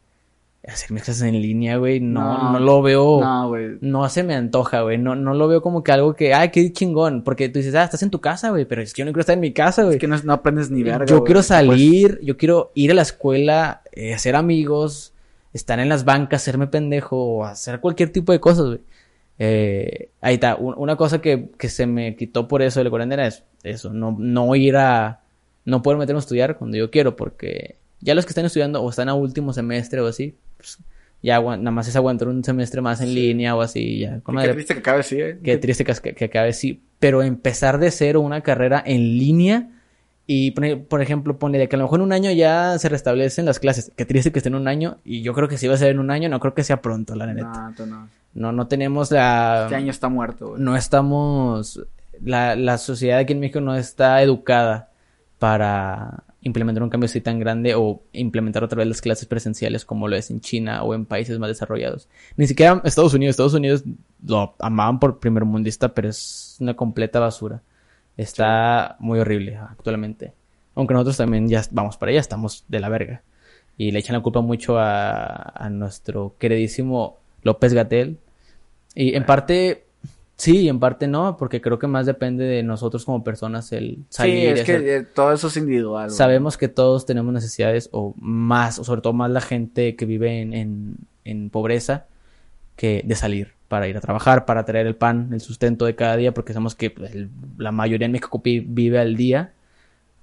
hacer 0.68 0.92
mis 0.92 1.04
clases 1.04 1.24
en 1.24 1.42
línea, 1.42 1.78
güey. 1.78 2.00
No, 2.00 2.22
No. 2.22 2.52
no, 2.54 2.60
lo 2.60 2.82
veo. 2.82 3.20
No, 3.22 3.48
güey. 3.50 3.78
No 3.82 4.08
se 4.10 4.24
me 4.24 4.36
antoja, 4.36 4.82
güey. 4.82 4.98
No, 4.98 5.16
no 5.16 5.34
lo 5.34 5.48
veo 5.48 5.62
como 5.62 5.84
que 5.84 5.92
algo 5.92 6.14
que, 6.16 6.34
ay, 6.36 6.50
qué 6.50 6.72
chingón. 6.72 7.24
Porque 7.24 7.50
tú 7.50 7.60
dices, 7.60 7.74
ah, 7.76 7.84
estás 7.84 8.04
en 8.04 8.12
tu 8.12 8.22
casa, 8.22 8.52
güey. 8.52 8.66
Pero 8.66 8.82
es 8.82 8.94
que 8.94 9.00
yo 9.02 9.06
no 9.06 9.12
quiero 9.12 9.22
estar 9.22 9.34
en 9.34 9.40
mi 9.40 9.54
casa, 9.54 9.84
güey. 9.84 9.96
Es 9.96 10.00
que 10.02 10.08
no, 10.08 10.16
no 10.24 10.34
aprendes 10.34 10.70
ni 10.70 10.84
verga. 10.84 11.06
yo 11.06 11.24
quiero 11.24 11.40
Pues, 11.40 11.48
salir, 11.48 12.20
yo 12.22 12.38
quiero 12.38 12.72
ir 12.76 12.92
a 12.92 12.94
la 12.94 13.02
escuela, 13.02 13.82
eh, 13.94 14.14
hacer 14.14 14.36
amigos, 14.36 15.14
estar 15.54 15.80
en 15.80 15.90
las 15.90 16.06
bancas, 16.06 16.44
hacerme 16.44 16.68
pendejo 16.68 17.18
o 17.18 17.44
hacer 17.46 17.80
cualquier 17.80 18.12
tipo 18.12 18.32
de 18.32 18.40
cosas, 18.40 18.66
güey. 18.68 18.80
Eh, 19.44 20.10
ahí 20.22 20.36
está, 20.36 20.56
Un- 20.56 20.76
una 20.78 20.96
cosa 20.98 21.20
que, 21.20 21.50
que 21.58 21.68
se 21.68 21.88
me 21.88 22.16
quitó 22.16 22.48
por 22.48 22.62
eso 22.62 22.80
de 22.80 22.84
la 22.84 22.90
cuarentena 22.92 23.26
es 23.26 23.44
eso, 23.64 23.92
no, 23.92 24.16
no 24.20 24.56
ir 24.56 24.76
a, 24.78 25.22
no 25.66 25.82
poder 25.82 25.98
meterme 25.98 26.20
a 26.20 26.22
estudiar 26.22 26.58
cuando 26.60 26.78
yo 26.78 26.92
quiero, 26.92 27.16
porque 27.16 27.76
ya 28.02 28.14
los 28.14 28.26
que 28.26 28.30
están 28.30 28.46
estudiando 28.46 28.84
o 28.84 28.90
están 28.92 29.10
a 29.10 29.16
último 29.16 29.52
semestre 29.52 30.00
o 30.00 30.06
así, 30.06 30.36
pues, 30.58 30.78
ya 31.24 31.40
nada 31.42 31.72
más 31.72 31.88
es 31.88 31.96
aguantar 31.96 32.28
un 32.28 32.44
semestre 32.44 32.82
más 32.82 33.02
en 33.02 33.16
línea 33.16 33.56
o 33.56 33.62
así, 33.62 34.00
ya. 34.00 34.20
con 34.22 34.34
Qué 34.36 34.42
madre. 34.42 34.54
triste 34.54 34.74
que 34.76 34.80
acabe 34.80 35.00
así, 35.00 35.20
eh. 35.20 35.38
Qué 35.44 35.58
triste 35.58 35.86
que, 35.86 35.94
que, 35.96 36.14
que 36.14 36.26
acabe 36.26 36.54
sí. 36.54 36.80
Pero 37.00 37.24
empezar 37.24 37.80
de 37.80 37.90
cero 37.90 38.22
una 38.22 38.42
carrera 38.42 38.84
en 38.86 39.18
línea 39.18 39.70
y, 40.28 40.52
por 40.52 41.02
ejemplo, 41.02 41.38
ponle 41.38 41.58
de 41.58 41.68
que 41.68 41.76
a 41.76 41.80
lo 41.80 41.86
mejor 41.86 42.00
en 42.00 42.06
un 42.06 42.14
año 42.14 42.32
ya 42.32 42.78
se 42.80 42.90
restablecen 42.90 43.46
las 43.46 43.60
clases. 43.60 43.92
Qué 43.96 44.06
triste 44.06 44.32
que 44.32 44.40
esté 44.40 44.50
en 44.50 44.56
un 44.56 44.68
año 44.68 44.98
y 45.04 45.24
yo 45.24 45.34
creo 45.34 45.48
que 45.48 45.58
si 45.58 45.68
va 45.68 45.74
a 45.74 45.78
ser 45.78 45.90
en 45.90 46.00
un 46.00 46.12
año, 46.12 46.30
no 46.30 46.40
creo 46.40 46.54
que 46.54 46.64
sea 46.64 46.82
pronto, 46.82 47.16
la 47.16 47.28
neta. 47.28 47.74
No, 47.78 47.86
no. 47.86 48.10
No, 48.34 48.52
no 48.54 48.68
tenemos 48.68 49.12
la... 49.12 49.64
Este 49.64 49.76
año 49.76 49.92
está 49.92 50.08
muerto, 50.08 50.50
güey. 50.50 50.62
No 50.62 50.76
estamos... 50.76 51.82
La, 52.24 52.56
la 52.56 52.78
sociedad 52.78 53.20
aquí 53.20 53.34
en 53.34 53.40
México 53.40 53.60
no 53.62 53.76
está 53.76 54.22
educada 54.22 54.90
para 55.40 56.24
implementar 56.44 56.84
un 56.84 56.90
cambio 56.90 57.06
así 57.06 57.20
tan 57.20 57.40
grande 57.40 57.74
o 57.76 58.02
implementar 58.14 58.64
otra 58.64 58.78
vez 58.78 58.88
las 58.88 59.02
clases 59.02 59.28
presenciales 59.28 59.86
como 59.86 60.08
lo 60.08 60.16
es 60.16 60.32
en 60.32 60.40
China 60.40 60.84
o 60.84 60.94
en 60.94 61.06
países 61.06 61.40
más 61.40 61.50
desarrollados. 61.50 62.08
Ni 62.38 62.48
siquiera 62.48 62.82
Estados 62.84 63.14
Unidos. 63.14 63.34
Estados 63.34 63.54
Unidos 63.54 63.84
lo 64.26 64.56
amaban 64.60 65.00
por 65.00 65.20
primer 65.20 65.46
mundista, 65.46 65.94
pero 65.94 66.10
es 66.10 66.58
una 66.60 66.76
completa 66.76 67.20
basura. 67.20 67.62
Está 68.22 68.96
muy 69.00 69.20
horrible 69.20 69.58
actualmente. 69.58 70.34
Aunque 70.76 70.94
nosotros 70.94 71.18
también 71.18 71.48
ya 71.50 71.62
vamos 71.72 71.98
para 71.98 72.12
allá, 72.12 72.20
estamos 72.20 72.64
de 72.68 72.80
la 72.80 72.90
verga. 72.90 73.24
Y 73.78 73.92
le 73.92 74.00
echan 74.00 74.16
la 74.16 74.22
culpa 74.22 74.42
mucho 74.42 74.78
a, 74.78 75.26
a 75.56 75.70
nuestro 75.70 76.36
queridísimo 76.38 77.18
López 77.42 77.74
Gatel. 77.74 78.18
Y 78.94 79.16
en 79.16 79.26
parte 79.26 79.86
sí, 80.38 80.60
y 80.62 80.70
en 80.70 80.80
parte 80.80 81.08
no, 81.08 81.36
porque 81.38 81.62
creo 81.62 81.80
que 81.80 81.88
más 81.88 82.06
depende 82.06 82.44
de 82.46 82.62
nosotros 82.64 83.06
como 83.06 83.24
personas 83.24 83.72
el 83.72 84.00
salir. 84.10 84.34
Sí, 84.40 84.46
es 84.48 84.62
hacer- 84.62 84.84
que 84.84 84.96
eh, 84.98 85.02
todo 85.04 85.34
eso 85.34 85.48
es 85.48 85.58
individual, 85.58 86.08
güey. 86.08 86.18
Sabemos 86.18 86.58
que 86.58 86.68
todos 86.68 87.06
tenemos 87.06 87.34
necesidades, 87.34 87.90
o 87.92 88.14
más, 88.20 88.78
o 88.78 88.84
sobre 88.84 89.02
todo 89.02 89.14
más 89.14 89.32
la 89.32 89.42
gente 89.42 89.96
que 89.96 90.06
vive 90.06 90.42
en, 90.42 90.54
en, 90.54 90.96
en 91.26 91.50
pobreza, 91.50 92.06
que 92.76 93.02
de 93.06 93.16
salir 93.16 93.54
para 93.72 93.88
ir 93.88 93.96
a 93.96 94.02
trabajar, 94.02 94.44
para 94.46 94.66
traer 94.66 94.86
el 94.86 94.98
pan, 94.98 95.30
el 95.32 95.40
sustento 95.40 95.86
de 95.86 95.96
cada 95.96 96.18
día, 96.18 96.34
porque 96.34 96.52
sabemos 96.52 96.76
que 96.76 96.94
el- 97.14 97.30
la 97.58 97.72
mayoría 97.72 98.06
en 98.06 98.12
México 98.12 98.42
vive 98.44 99.00
al 99.00 99.16
día, 99.16 99.54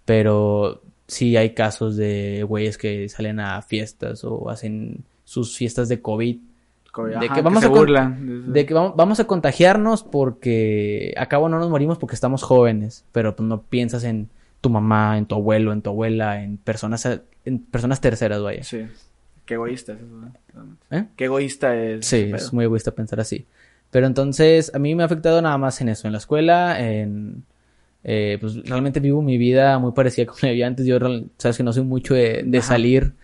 pero 0.04 0.82
sí 1.06 1.34
hay 1.38 1.54
casos 1.54 1.96
de 1.96 2.44
güeyes 2.46 2.76
que 2.76 3.08
salen 3.08 3.40
a 3.40 3.62
fiestas 3.62 4.22
o 4.24 4.50
hacen 4.50 5.02
sus 5.24 5.56
fiestas 5.56 5.88
de 5.88 6.02
COVID 6.02 6.36
Como- 6.92 7.08
de 7.08 7.16
ajá, 7.16 7.34
que 7.36 7.40
vamos 7.40 7.60
se 7.60 7.66
a 7.68 7.70
de 8.52 8.66
que 8.66 8.74
vamos, 8.74 8.92
vamos 8.96 9.18
a 9.18 9.24
contagiarnos 9.24 10.02
porque 10.02 11.14
a 11.16 11.24
cabo 11.26 11.48
no 11.48 11.58
nos 11.58 11.70
morimos 11.70 11.96
porque 11.96 12.14
estamos 12.16 12.42
jóvenes, 12.42 13.06
pero 13.12 13.34
pues 13.34 13.48
no 13.48 13.62
piensas 13.62 14.04
en 14.04 14.28
tu 14.60 14.68
mamá, 14.68 15.16
en 15.16 15.24
tu 15.24 15.36
abuelo, 15.36 15.72
en 15.72 15.80
tu 15.80 15.88
abuela, 15.88 16.42
en 16.42 16.58
personas 16.58 17.06
en 17.46 17.58
personas 17.60 18.02
terceras, 18.02 18.42
vaya. 18.42 18.62
Sí. 18.62 18.86
Qué 19.48 19.54
egoísta 19.54 19.94
es 19.94 20.00
eso. 20.00 20.66
¿Eh? 20.90 21.06
Qué 21.16 21.24
egoísta 21.24 21.74
es. 21.74 22.04
Sí, 22.04 22.30
es 22.34 22.52
muy 22.52 22.66
egoísta 22.66 22.90
pensar 22.90 23.18
así. 23.18 23.46
Pero 23.90 24.06
entonces 24.06 24.70
a 24.74 24.78
mí 24.78 24.94
me 24.94 25.02
ha 25.02 25.06
afectado 25.06 25.40
nada 25.40 25.56
más 25.56 25.80
en 25.80 25.88
eso, 25.88 26.06
en 26.06 26.12
la 26.12 26.18
escuela, 26.18 26.78
en 26.78 27.44
eh, 28.04 28.36
pues 28.42 28.62
realmente 28.68 29.00
vivo 29.00 29.22
mi 29.22 29.38
vida 29.38 29.78
muy 29.78 29.92
parecida 29.92 30.26
como 30.26 30.38
la 30.42 30.50
vivía 30.50 30.66
antes. 30.66 30.84
Yo 30.84 30.98
sabes 31.38 31.56
que 31.56 31.62
no 31.62 31.72
soy 31.72 31.84
mucho 31.84 32.12
de, 32.12 32.60
salir, 32.62 33.14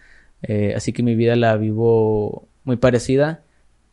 eh, 0.42 0.72
así 0.74 0.94
que 0.94 1.02
mi 1.02 1.14
vida 1.14 1.36
la 1.36 1.58
vivo 1.58 2.48
muy 2.64 2.76
parecida, 2.76 3.42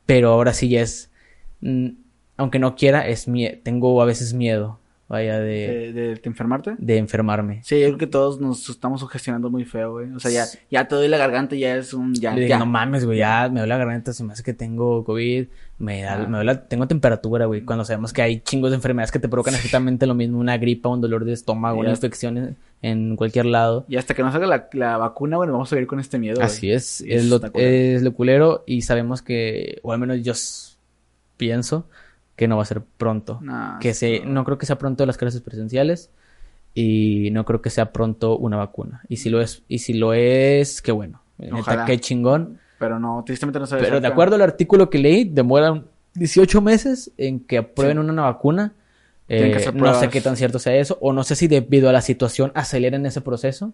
pero 0.05 0.29
ahora 0.29 0.53
sí 0.53 0.69
ya 0.69 0.81
es, 0.81 1.11
mm, 1.59 1.89
aunque 2.37 2.59
no 2.59 2.77
quiera, 2.77 3.05
es 3.09 3.27
mie 3.27 3.59
tengo 3.61 4.01
a 4.01 4.05
veces 4.05 4.33
miedo, 4.33 4.79
vaya, 5.11 5.39
de, 5.39 5.43
¿De, 5.43 5.93
de, 5.93 6.15
de 6.15 6.21
enfermarte? 6.23 6.75
de 6.77 6.97
enfermarme. 6.97 7.59
Sí, 7.63 7.79
yo 7.79 7.87
creo 7.87 7.97
que 7.97 8.07
todos 8.07 8.39
nos 8.39 8.69
estamos 8.69 9.01
sugestionando 9.01 9.49
muy 9.49 9.65
feo, 9.65 9.91
güey. 9.91 10.09
O 10.13 10.19
sea, 10.19 10.31
ya, 10.31 10.45
ya 10.69 10.87
te 10.87 10.95
doy 10.95 11.07
la 11.09 11.17
garganta 11.17 11.55
y 11.55 11.59
ya 11.59 11.75
es 11.75 11.93
un... 11.93 12.13
Ya, 12.15 12.31
Le 12.33 12.41
digo, 12.41 12.49
ya. 12.49 12.57
no 12.59 12.65
mames, 12.65 13.05
güey, 13.05 13.17
ya 13.19 13.49
me 13.49 13.59
duele 13.59 13.67
la 13.67 13.77
garganta, 13.77 14.13
se 14.13 14.23
me 14.23 14.31
hace 14.33 14.41
que 14.41 14.53
tengo 14.53 15.03
COVID, 15.03 15.47
me 15.79 16.01
da, 16.01 16.13
Ah. 16.13 16.27
me 16.27 16.37
duele, 16.37 16.55
tengo 16.55 16.87
temperatura, 16.87 17.45
güey, 17.45 17.61
cuando 17.61 17.83
sabemos 17.83 18.13
que 18.13 18.21
hay 18.21 18.39
chingos 18.39 18.71
de 18.71 18.75
enfermedades 18.77 19.11
que 19.11 19.19
te 19.19 19.27
provocan 19.27 19.53
exactamente 19.55 20.07
lo 20.07 20.15
mismo, 20.15 20.39
una 20.39 20.57
gripa, 20.57 20.87
un 20.89 21.01
dolor 21.01 21.25
de 21.25 21.33
estómago, 21.33 21.79
una 21.79 21.89
infección 21.89 22.55
en, 22.81 23.15
cualquier 23.17 23.47
lado. 23.47 23.85
Y 23.89 23.97
hasta 23.97 24.13
que 24.13 24.23
no 24.23 24.31
salga 24.31 24.47
la, 24.47 24.69
la 24.73 24.97
vacuna, 24.97 25.35
bueno, 25.37 25.51
vamos 25.53 25.71
a 25.71 25.75
vivir 25.75 25.87
con 25.87 25.99
este 25.99 26.17
miedo, 26.19 26.37
güey. 26.37 26.45
Así 26.45 26.71
es, 26.71 27.01
es 27.05 27.25
lo, 27.25 27.39
culero. 27.41 27.69
es 27.69 28.01
lo 28.01 28.13
culero 28.13 28.63
y 28.65 28.81
sabemos 28.83 29.21
que, 29.21 29.79
o 29.83 29.91
al 29.91 29.99
menos 29.99 30.21
yo 30.23 30.33
pienso 31.37 31.85
que 32.41 32.47
no 32.47 32.57
va 32.57 32.63
a 32.63 32.65
ser 32.65 32.81
pronto. 32.81 33.37
Nah, 33.39 33.77
que 33.77 33.93
se, 33.93 34.21
no 34.25 34.43
creo 34.43 34.57
que 34.57 34.65
sea 34.65 34.79
pronto 34.79 35.05
las 35.05 35.15
clases 35.15 35.41
presenciales 35.41 36.09
y 36.73 37.29
no 37.33 37.45
creo 37.45 37.61
que 37.61 37.69
sea 37.69 37.93
pronto 37.93 38.35
una 38.35 38.57
vacuna. 38.57 39.03
Y 39.09 39.17
si 39.17 39.29
lo 39.29 39.41
es, 39.41 39.61
y 39.67 39.77
si 39.77 39.93
lo 39.93 40.15
es, 40.15 40.81
qué 40.81 40.91
bueno. 40.91 41.21
Neta, 41.37 41.55
Ojalá. 41.57 41.85
qué 41.85 41.99
chingón. 41.99 42.57
Pero 42.79 42.97
no, 42.97 43.21
tristemente 43.23 43.59
no 43.59 43.67
sabes. 43.67 43.85
Pero 43.85 44.01
de 44.01 44.07
acuerdo 44.07 44.37
al 44.37 44.41
artículo 44.41 44.89
que 44.89 44.97
leí, 44.97 45.23
demoran 45.23 45.85
18 46.15 46.61
meses 46.61 47.11
en 47.15 47.41
que 47.41 47.59
aprueben 47.59 47.99
una 47.99 48.23
vacuna. 48.23 48.73
Que 49.27 49.51
Eh, 49.51 49.55
hacer 49.55 49.75
no 49.75 49.93
sé 49.93 50.09
qué 50.09 50.19
tan 50.19 50.35
cierto 50.35 50.57
sea 50.57 50.75
eso, 50.75 50.97
o 50.99 51.13
no 51.13 51.23
sé 51.23 51.35
si 51.35 51.47
debido 51.47 51.89
a 51.89 51.93
la 51.93 52.01
situación 52.01 52.51
aceleren 52.55 53.05
ese 53.05 53.21
proceso. 53.21 53.71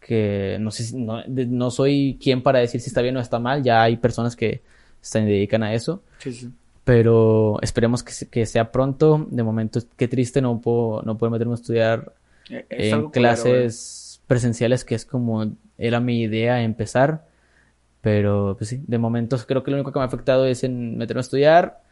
Que 0.00 0.56
no 0.58 0.70
sé 0.70 0.96
no, 0.96 1.22
no 1.28 1.70
soy 1.70 2.18
quien 2.22 2.42
para 2.42 2.60
decir 2.60 2.80
si 2.80 2.88
está 2.88 3.02
bien 3.02 3.18
o 3.18 3.20
está 3.20 3.38
mal, 3.38 3.62
ya 3.62 3.82
hay 3.82 3.98
personas 3.98 4.34
que 4.34 4.62
se 5.02 5.20
dedican 5.20 5.62
a 5.62 5.74
eso. 5.74 6.02
Sí, 6.16 6.32
sí. 6.32 6.50
Pero 6.84 7.60
esperemos 7.62 8.02
que, 8.02 8.12
que 8.28 8.46
sea 8.46 8.72
pronto. 8.72 9.26
De 9.30 9.42
momento, 9.42 9.80
qué 9.96 10.08
triste 10.08 10.40
no 10.42 10.60
puedo, 10.60 11.02
no 11.02 11.16
puedo 11.18 11.30
meterme 11.30 11.52
a 11.54 11.56
estudiar 11.56 12.14
Eh, 12.48 12.66
es 12.70 12.92
en 12.92 13.04
clases 13.10 14.22
presenciales, 14.26 14.84
que 14.84 14.94
es 14.94 15.06
como 15.06 15.52
era 15.78 16.00
mi 16.00 16.22
idea 16.22 16.62
empezar. 16.62 17.26
Pero, 18.00 18.56
pues 18.58 18.70
sí, 18.70 18.82
de 18.86 18.98
momento 18.98 19.36
creo 19.46 19.62
que 19.62 19.70
lo 19.70 19.76
único 19.78 19.92
que 19.92 19.98
me 19.98 20.04
ha 20.04 20.08
afectado 20.08 20.46
es 20.46 20.64
en 20.64 20.98
meterme 20.98 21.20
a 21.20 21.22
estudiar. 21.22 21.82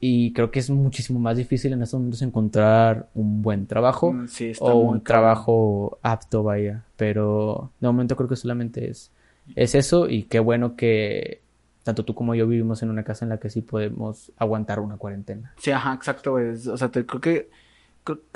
Y 0.00 0.32
creo 0.34 0.50
que 0.50 0.60
es 0.60 0.70
muchísimo 0.70 1.20
más 1.20 1.36
difícil 1.38 1.72
en 1.72 1.82
estos 1.82 1.98
momentos 2.00 2.22
encontrar 2.22 3.08
un 3.14 3.42
buen 3.42 3.66
trabajo. 3.66 4.12
Mm, 4.12 4.28
Sí, 4.28 4.52
o 4.58 4.74
un 4.76 5.04
trabajo 5.04 5.98
apto, 6.02 6.42
vaya. 6.42 6.84
Pero 6.96 7.72
de 7.80 7.88
momento 7.88 8.16
creo 8.16 8.28
que 8.28 8.36
solamente 8.36 8.90
es, 8.90 9.12
es 9.54 9.74
eso. 9.74 10.08
Y 10.08 10.24
qué 10.24 10.40
bueno 10.40 10.76
que 10.76 11.42
tanto 11.84 12.04
tú 12.04 12.14
como 12.14 12.34
yo 12.34 12.48
vivimos 12.48 12.82
en 12.82 12.90
una 12.90 13.04
casa 13.04 13.24
en 13.24 13.28
la 13.28 13.38
que 13.38 13.50
sí 13.50 13.62
podemos 13.62 14.32
aguantar 14.36 14.80
una 14.80 14.96
cuarentena. 14.96 15.54
Sí, 15.58 15.70
ajá, 15.70 15.94
exacto, 15.94 16.32
güey. 16.32 16.48
O 16.48 16.76
sea, 16.76 16.90
te, 16.90 17.06
creo 17.06 17.20
que... 17.20 17.50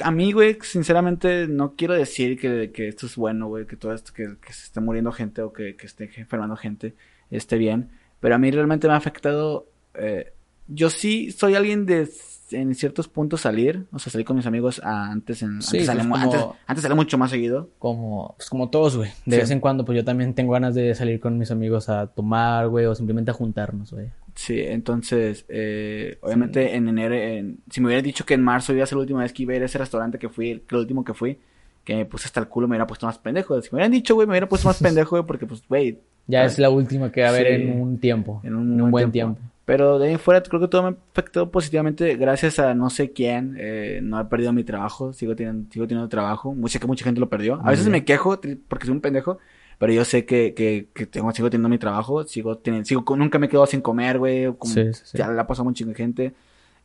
A 0.02 0.10
mí, 0.12 0.32
güey, 0.32 0.56
sinceramente, 0.62 1.48
no 1.48 1.74
quiero 1.74 1.94
decir 1.94 2.38
que, 2.38 2.70
que 2.72 2.88
esto 2.88 3.06
es 3.06 3.16
bueno, 3.16 3.48
güey, 3.48 3.66
que 3.66 3.76
todo 3.76 3.92
esto, 3.92 4.12
que, 4.14 4.36
que 4.40 4.52
se 4.52 4.66
esté 4.66 4.80
muriendo 4.80 5.10
gente 5.10 5.42
o 5.42 5.52
que, 5.52 5.74
que 5.74 5.86
esté 5.86 6.08
enfermando 6.16 6.56
gente 6.56 6.94
esté 7.30 7.58
bien. 7.58 7.90
Pero 8.20 8.36
a 8.36 8.38
mí 8.38 8.50
realmente 8.50 8.86
me 8.86 8.94
ha 8.94 8.96
afectado... 8.96 9.66
eh, 9.94 10.32
yo 10.68 10.90
sí 10.90 11.32
soy 11.32 11.54
alguien 11.54 11.86
de 11.86 12.08
en 12.50 12.74
ciertos 12.74 13.08
puntos 13.08 13.40
salir, 13.42 13.84
o 13.92 13.98
sea, 13.98 14.10
salir 14.12 14.24
con 14.26 14.36
mis 14.36 14.46
amigos 14.46 14.80
a- 14.84 15.10
antes, 15.10 15.42
en, 15.42 15.60
Sí, 15.62 15.78
antes, 15.78 15.94
pues, 15.94 16.06
mu- 16.06 16.14
como- 16.14 16.24
antes, 16.24 16.40
antes 16.66 16.82
salía 16.82 16.94
mucho 16.96 17.18
más 17.18 17.30
seguido. 17.30 17.68
Como, 17.78 18.34
pues 18.36 18.48
como 18.50 18.70
todos, 18.70 18.96
güey. 18.96 19.10
De 19.26 19.36
Sí. 19.36 19.40
vez 19.42 19.50
en 19.50 19.60
cuando, 19.60 19.84
pues 19.84 19.96
yo 19.96 20.04
también 20.04 20.34
tengo 20.34 20.52
ganas 20.52 20.74
de 20.74 20.94
salir 20.94 21.20
con 21.20 21.38
mis 21.38 21.50
amigos 21.50 21.88
a 21.88 22.06
tomar, 22.08 22.68
güey, 22.68 22.86
o 22.86 22.94
simplemente 22.94 23.30
a 23.30 23.34
juntarnos, 23.34 23.92
güey. 23.92 24.06
Sí, 24.34 24.60
entonces, 24.60 25.44
eh, 25.48 26.18
obviamente 26.20 26.76
en 26.76 26.88
enero, 26.88 27.14
en- 27.14 27.58
si 27.70 27.80
me 27.80 27.86
hubieran 27.88 28.04
dicho 28.04 28.24
que 28.24 28.34
en 28.34 28.42
marzo 28.42 28.72
iba 28.72 28.84
a 28.84 28.86
ser 28.86 28.96
la 28.96 29.02
última 29.02 29.20
vez 29.20 29.32
que 29.32 29.42
iba 29.42 29.52
a 29.52 29.56
ir 29.56 29.62
a 29.62 29.66
ese 29.66 29.78
restaurante 29.78 30.18
que 30.18 30.28
fui, 30.28 30.50
el, 30.50 30.62
el 30.70 30.76
último 30.76 31.04
que 31.04 31.12
fui, 31.14 31.38
que 31.84 31.96
me 31.96 32.04
puse 32.04 32.26
hasta 32.26 32.38
el 32.40 32.48
culo, 32.48 32.68
me 32.68 32.72
hubiera 32.72 32.86
puesto 32.86 33.06
más 33.06 33.18
pendejo. 33.18 33.60
Si 33.62 33.68
me 33.72 33.76
hubieran 33.76 33.92
dicho, 33.92 34.14
güey, 34.14 34.26
me 34.26 34.32
hubiera 34.32 34.48
puesto 34.48 34.68
más 34.68 34.78
pendejo, 34.82 35.16
güey, 35.16 35.26
porque 35.26 35.46
pues, 35.46 35.62
güey, 35.68 35.98
Ya 36.30 36.42
Ay. 36.42 36.46
es 36.48 36.58
la 36.58 36.68
última 36.68 37.10
que 37.10 37.22
va 37.22 37.28
a 37.28 37.30
haber 37.30 37.46
en 37.46 37.80
un 37.80 37.98
tiempo. 37.98 38.42
en 38.44 38.54
un, 38.54 38.90
buen 38.90 39.10
tiempo. 39.10 39.40
Pero 39.68 39.98
de 39.98 40.08
ahí 40.08 40.16
fuera 40.16 40.42
creo 40.42 40.62
que 40.62 40.68
todo 40.68 40.82
me 40.90 40.96
afectó 41.12 41.50
positivamente 41.50 42.16
gracias 42.16 42.58
a 42.58 42.72
no 42.74 42.88
sé 42.88 43.12
quién. 43.12 43.54
eh, 43.58 44.00
no 44.02 44.18
he 44.18 44.24
perdido 44.24 44.50
mi 44.54 44.64
trabajo, 44.64 45.12
sigo 45.12 45.36
teniendo, 45.36 45.70
sigo 45.70 45.86
teniendo 45.86 46.08
trabajo. 46.08 46.54
Mu- 46.54 46.68
Sé 46.68 46.80
que 46.80 46.86
mucha 46.86 47.04
gente 47.04 47.20
lo 47.20 47.28
perdió. 47.28 47.60
A 47.62 47.68
veces 47.70 47.86
me 47.90 48.02
quejo 48.02 48.40
porque 48.66 48.86
soy 48.86 48.94
un 48.94 49.02
pendejo, 49.02 49.36
pero 49.78 49.92
yo 49.92 50.06
sé 50.06 50.24
que, 50.24 50.54
que, 50.54 50.88
que 50.94 51.04
tengo, 51.04 51.30
sigo 51.32 51.50
teniendo 51.50 51.68
mi 51.68 51.76
trabajo, 51.76 52.24
sigo 52.24 52.56
teniendo, 52.56 52.86
sigo, 52.86 53.04
nunca 53.14 53.38
me 53.38 53.44
he 53.44 53.48
quedado 53.50 53.66
sin 53.66 53.82
comer, 53.82 54.18
güey. 54.18 54.46
Sí, 54.62 54.94
sí, 54.94 55.00
sí. 55.04 55.18
Ya 55.18 55.28
la 55.28 55.42
ha 55.42 55.46
pasado 55.46 55.68
un 55.68 55.74
chingo 55.74 55.90
de 55.90 55.96
gente. 55.96 56.32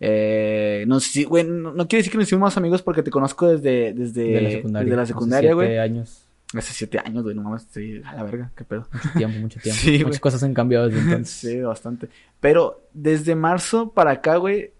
Eh, 0.01 0.83
no 0.85 0.99
si, 0.99 1.23
güey, 1.23 1.45
no, 1.45 1.71
no 1.71 1.87
quiere 1.87 1.99
decir 2.01 2.11
que 2.11 2.17
nos 2.17 2.27
hicimos 2.27 2.57
amigos 2.57 2.81
porque 2.81 3.01
te 3.03 3.11
conozco 3.11 3.47
desde, 3.47 3.93
desde, 3.93 4.23
de 4.23 4.41
la 4.41 4.49
secundaria. 4.51 4.85
desde 4.85 4.97
la 4.97 5.05
secundaria, 5.05 5.53
güey. 5.53 5.77
años. 5.77 6.22
Hace 6.55 6.73
siete 6.73 6.99
años, 7.03 7.23
güey, 7.23 7.35
no 7.35 7.41
mames, 7.43 7.67
sí, 7.71 8.01
a 8.05 8.15
la 8.15 8.23
verga, 8.23 8.51
qué 8.55 8.63
pedo. 8.63 8.87
Mucho 8.91 9.09
tiempo, 9.17 9.39
mucho 9.39 9.59
tiempo. 9.59 9.79
Sí, 9.83 9.91
güey. 9.91 10.03
Muchas 10.05 10.19
cosas 10.19 10.43
han 10.43 10.53
cambiado 10.53 10.87
desde 10.89 10.99
entonces. 11.01 11.33
Sí, 11.51 11.59
bastante. 11.61 12.09
Pero 12.39 12.81
desde 12.93 13.35
marzo 13.35 13.91
para 13.91 14.11
acá, 14.11 14.37
güey, 14.37 14.71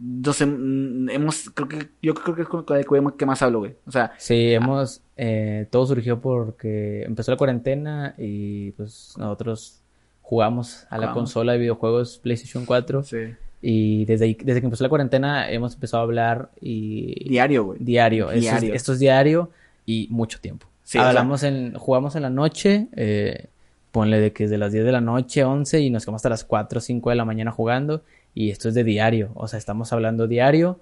nos 0.00 0.40
hem- 0.40 1.10
hemos, 1.12 1.50
creo 1.50 1.68
que, 1.68 1.88
yo 2.00 2.14
creo 2.14 2.34
que 2.36 2.42
es 2.42 2.48
con 2.48 2.64
el 2.76 2.86
que 3.16 3.26
más 3.26 3.42
hablo, 3.42 3.58
güey. 3.60 3.74
O 3.86 3.90
sea, 3.90 4.12
Sí, 4.18 4.52
hemos, 4.54 5.02
eh, 5.16 5.66
todo 5.70 5.86
surgió 5.86 6.20
porque 6.20 7.02
empezó 7.02 7.32
la 7.32 7.36
cuarentena 7.36 8.14
y 8.16 8.70
pues 8.72 9.14
nosotros 9.18 9.82
jugamos 10.22 10.86
a 10.90 10.98
la 10.98 11.12
consola 11.12 11.52
de 11.52 11.58
videojuegos 11.58 12.18
PlayStation 12.18 12.64
4 12.66 13.02
Sí. 13.02 13.16
y 13.62 14.04
desde, 14.04 14.26
ahí- 14.26 14.38
desde 14.40 14.60
que 14.60 14.66
empezó 14.66 14.84
la 14.84 14.88
cuarentena 14.90 15.50
hemos 15.50 15.74
empezado 15.74 16.02
a 16.02 16.04
hablar 16.04 16.50
y 16.60 17.28
Diario, 17.28 17.64
güey. 17.64 17.78
diario, 17.82 18.26
Esto, 18.30 18.36
es, 18.36 18.42
Diario. 18.42 18.74
esto 18.74 18.92
es 18.92 18.98
diario 19.00 19.50
y 19.84 20.06
mucho 20.10 20.38
tiempo. 20.40 20.66
Sí, 20.88 20.96
o 20.96 21.02
sea- 21.02 21.10
Hablamos 21.10 21.42
en, 21.42 21.74
jugamos 21.74 22.16
en 22.16 22.22
la 22.22 22.30
noche, 22.30 22.88
eh, 22.96 23.48
ponle 23.92 24.20
de 24.20 24.32
que 24.32 24.44
es 24.44 24.50
de 24.50 24.56
las 24.56 24.72
10 24.72 24.86
de 24.86 24.92
la 24.92 25.02
noche, 25.02 25.44
11 25.44 25.80
y 25.80 25.90
nos 25.90 26.04
quedamos 26.04 26.20
hasta 26.20 26.30
las 26.30 26.44
4 26.44 26.78
o 26.78 26.80
5 26.80 27.10
de 27.10 27.16
la 27.16 27.26
mañana 27.26 27.50
jugando 27.50 28.02
y 28.34 28.48
esto 28.50 28.68
es 28.70 28.74
de 28.74 28.84
diario, 28.84 29.28
o 29.34 29.46
sea, 29.48 29.58
estamos 29.58 29.92
hablando 29.92 30.26
diario 30.26 30.80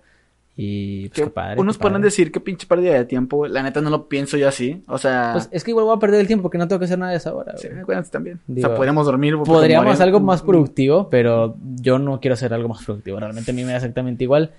y 0.59 1.09
pues 1.09 1.13
Que 1.13 1.23
qué 1.25 1.31
padre. 1.31 1.61
unos 1.61 1.77
qué 1.77 1.83
pueden 1.83 2.03
decir 2.03 2.31
que 2.33 2.39
pinche 2.41 2.67
pérdida 2.69 2.95
de 2.95 3.05
tiempo. 3.05 3.47
La 3.49 3.63
neta 3.63 3.81
no 3.83 3.91
lo 3.91 4.09
pienso 4.09 4.37
yo 4.39 4.49
así. 4.49 4.83
O 4.89 4.97
sea, 4.97 5.31
Pues 5.35 5.49
es 5.51 5.63
que 5.65 5.73
igual 5.73 5.85
voy 5.87 5.97
a 5.97 5.99
perder 5.99 6.21
el 6.21 6.27
tiempo 6.29 6.45
porque 6.45 6.57
no 6.57 6.67
tengo 6.69 6.79
que 6.79 6.87
hacer 6.87 6.99
nada 6.99 7.11
de 7.11 7.19
esa 7.19 7.35
hora. 7.35 7.57
sí, 7.59 7.69
acuérdense 7.69 8.11
también. 8.11 8.41
o 8.51 8.55
sea, 8.61 8.75
podríamos 8.75 9.05
dormir. 9.07 9.37
Podríamos 9.45 9.93
hacer 9.93 10.05
algo 10.05 10.21
más 10.21 10.41
productivo, 10.43 11.11
pero 11.11 11.57
yo 11.83 11.99
no 11.99 12.21
quiero 12.21 12.35
hacer 12.35 12.55
algo 12.55 12.69
más 12.71 12.85
productivo. 12.85 13.19
Realmente 13.21 13.51
a 13.51 13.55
mí 13.55 13.65
me 13.65 13.73
da 13.73 13.77
exactamente 13.77 14.25
igual. 14.25 14.53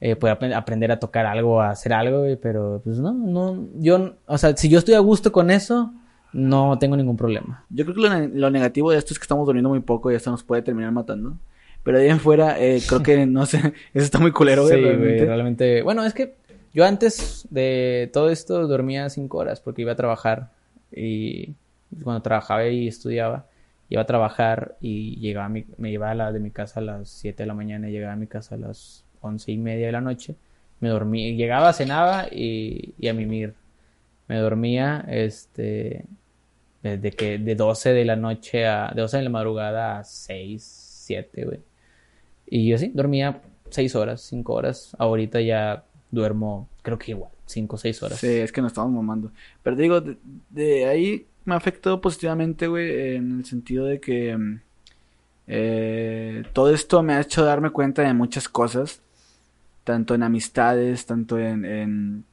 Eh, 0.00 0.14
poder 0.14 0.54
aprender 0.54 0.92
a 0.92 1.00
tocar 1.00 1.26
algo, 1.26 1.60
a 1.60 1.70
hacer 1.70 1.92
algo, 1.92 2.20
güey, 2.20 2.36
pero 2.36 2.80
pues 2.84 2.98
no, 3.00 3.12
no, 3.12 3.66
yo, 3.80 4.14
o 4.26 4.38
sea, 4.38 4.56
si 4.56 4.68
yo 4.68 4.78
estoy 4.78 4.94
a 4.94 5.00
gusto 5.00 5.32
con 5.32 5.50
eso, 5.50 5.92
no 6.32 6.78
tengo 6.78 6.96
ningún 6.96 7.16
problema. 7.16 7.64
Yo 7.70 7.84
creo 7.84 7.96
que 7.96 8.02
lo, 8.02 8.10
ne- 8.10 8.28
lo 8.28 8.48
negativo 8.50 8.92
de 8.92 8.98
esto 8.98 9.12
es 9.12 9.18
que 9.18 9.24
estamos 9.24 9.44
durmiendo 9.44 9.70
muy 9.70 9.80
poco 9.80 10.12
y 10.12 10.14
esto 10.14 10.30
nos 10.30 10.44
puede 10.44 10.62
terminar 10.62 10.92
matando. 10.92 11.34
Pero 11.82 11.98
de 11.98 12.04
ahí 12.04 12.10
en 12.10 12.20
fuera, 12.20 12.60
eh, 12.60 12.80
creo 12.86 13.02
que, 13.02 13.26
no 13.26 13.44
sé, 13.46 13.58
eso 13.94 14.04
está 14.04 14.18
muy 14.20 14.30
culero, 14.30 14.62
güey, 14.62 14.74
Sí, 14.76 14.80
güey, 14.80 14.92
realmente. 14.96 15.24
realmente. 15.26 15.82
Bueno, 15.82 16.04
es 16.04 16.14
que 16.14 16.34
yo 16.72 16.84
antes 16.84 17.48
de 17.50 18.08
todo 18.12 18.30
esto 18.30 18.68
dormía 18.68 19.08
cinco 19.10 19.38
horas 19.38 19.60
porque 19.60 19.82
iba 19.82 19.92
a 19.92 19.96
trabajar 19.96 20.50
y 20.94 21.54
cuando 22.04 22.22
trabajaba 22.22 22.68
y 22.68 22.86
estudiaba, 22.86 23.46
iba 23.88 24.02
a 24.02 24.06
trabajar 24.06 24.76
y 24.80 25.16
llegaba 25.18 25.46
a 25.46 25.48
mi, 25.48 25.64
me 25.76 25.90
iba 25.90 26.10
a 26.10 26.14
la 26.14 26.30
de 26.30 26.38
mi 26.40 26.50
casa 26.52 26.78
a 26.78 26.82
las 26.84 27.08
7 27.08 27.42
de 27.42 27.46
la 27.48 27.54
mañana 27.54 27.88
y 27.88 27.92
llegaba 27.92 28.12
a 28.12 28.16
mi 28.16 28.26
casa 28.28 28.54
a 28.54 28.58
las 28.58 29.02
once 29.20 29.52
y 29.52 29.58
media 29.58 29.86
de 29.86 29.92
la 29.92 30.00
noche. 30.00 30.36
Me 30.80 30.88
dormía, 30.88 31.32
llegaba, 31.34 31.72
cenaba 31.72 32.28
y, 32.30 32.94
y 32.98 33.08
a 33.08 33.14
mimir. 33.14 33.54
Me 34.28 34.36
dormía, 34.36 35.04
este, 35.08 36.04
desde 36.82 37.10
que 37.12 37.38
de 37.38 37.54
12 37.54 37.92
de 37.92 38.04
la 38.04 38.16
noche 38.16 38.66
a, 38.66 38.92
de 38.94 39.00
12 39.00 39.16
de 39.18 39.22
la 39.24 39.30
madrugada 39.30 39.98
a 39.98 40.04
6, 40.04 40.62
7, 41.06 41.44
güey. 41.44 41.60
Y 42.46 42.68
yo 42.68 42.78
sí, 42.78 42.90
dormía 42.94 43.40
6 43.70 43.94
horas, 43.96 44.22
5 44.22 44.52
horas. 44.52 44.96
Ahorita 44.98 45.40
ya 45.40 45.84
duermo, 46.10 46.68
creo 46.82 46.98
que 46.98 47.12
igual, 47.12 47.30
5 47.46 47.76
o 47.76 47.78
6 47.78 48.02
horas. 48.02 48.18
Sí, 48.18 48.28
es 48.28 48.52
que 48.52 48.60
nos 48.60 48.70
estamos 48.72 48.92
mamando. 48.92 49.32
Pero 49.62 49.76
digo, 49.76 50.00
de, 50.00 50.16
de 50.50 50.86
ahí 50.86 51.26
me 51.44 51.54
afectó 51.54 52.00
positivamente, 52.00 52.66
güey, 52.66 53.16
en 53.16 53.38
el 53.38 53.44
sentido 53.44 53.86
de 53.86 54.00
que 54.00 54.36
mm, 54.36 54.60
eh, 55.46 56.42
todo 56.52 56.72
esto 56.72 57.02
me 57.02 57.14
ha 57.14 57.20
hecho 57.20 57.42
darme 57.44 57.70
cuenta 57.70 58.02
de 58.02 58.12
muchas 58.12 58.48
cosas, 58.48 59.00
tanto 59.88 60.14
en 60.14 60.22
amistades, 60.22 61.06
tanto 61.06 61.38
en, 61.38 61.64
en, 61.64 62.24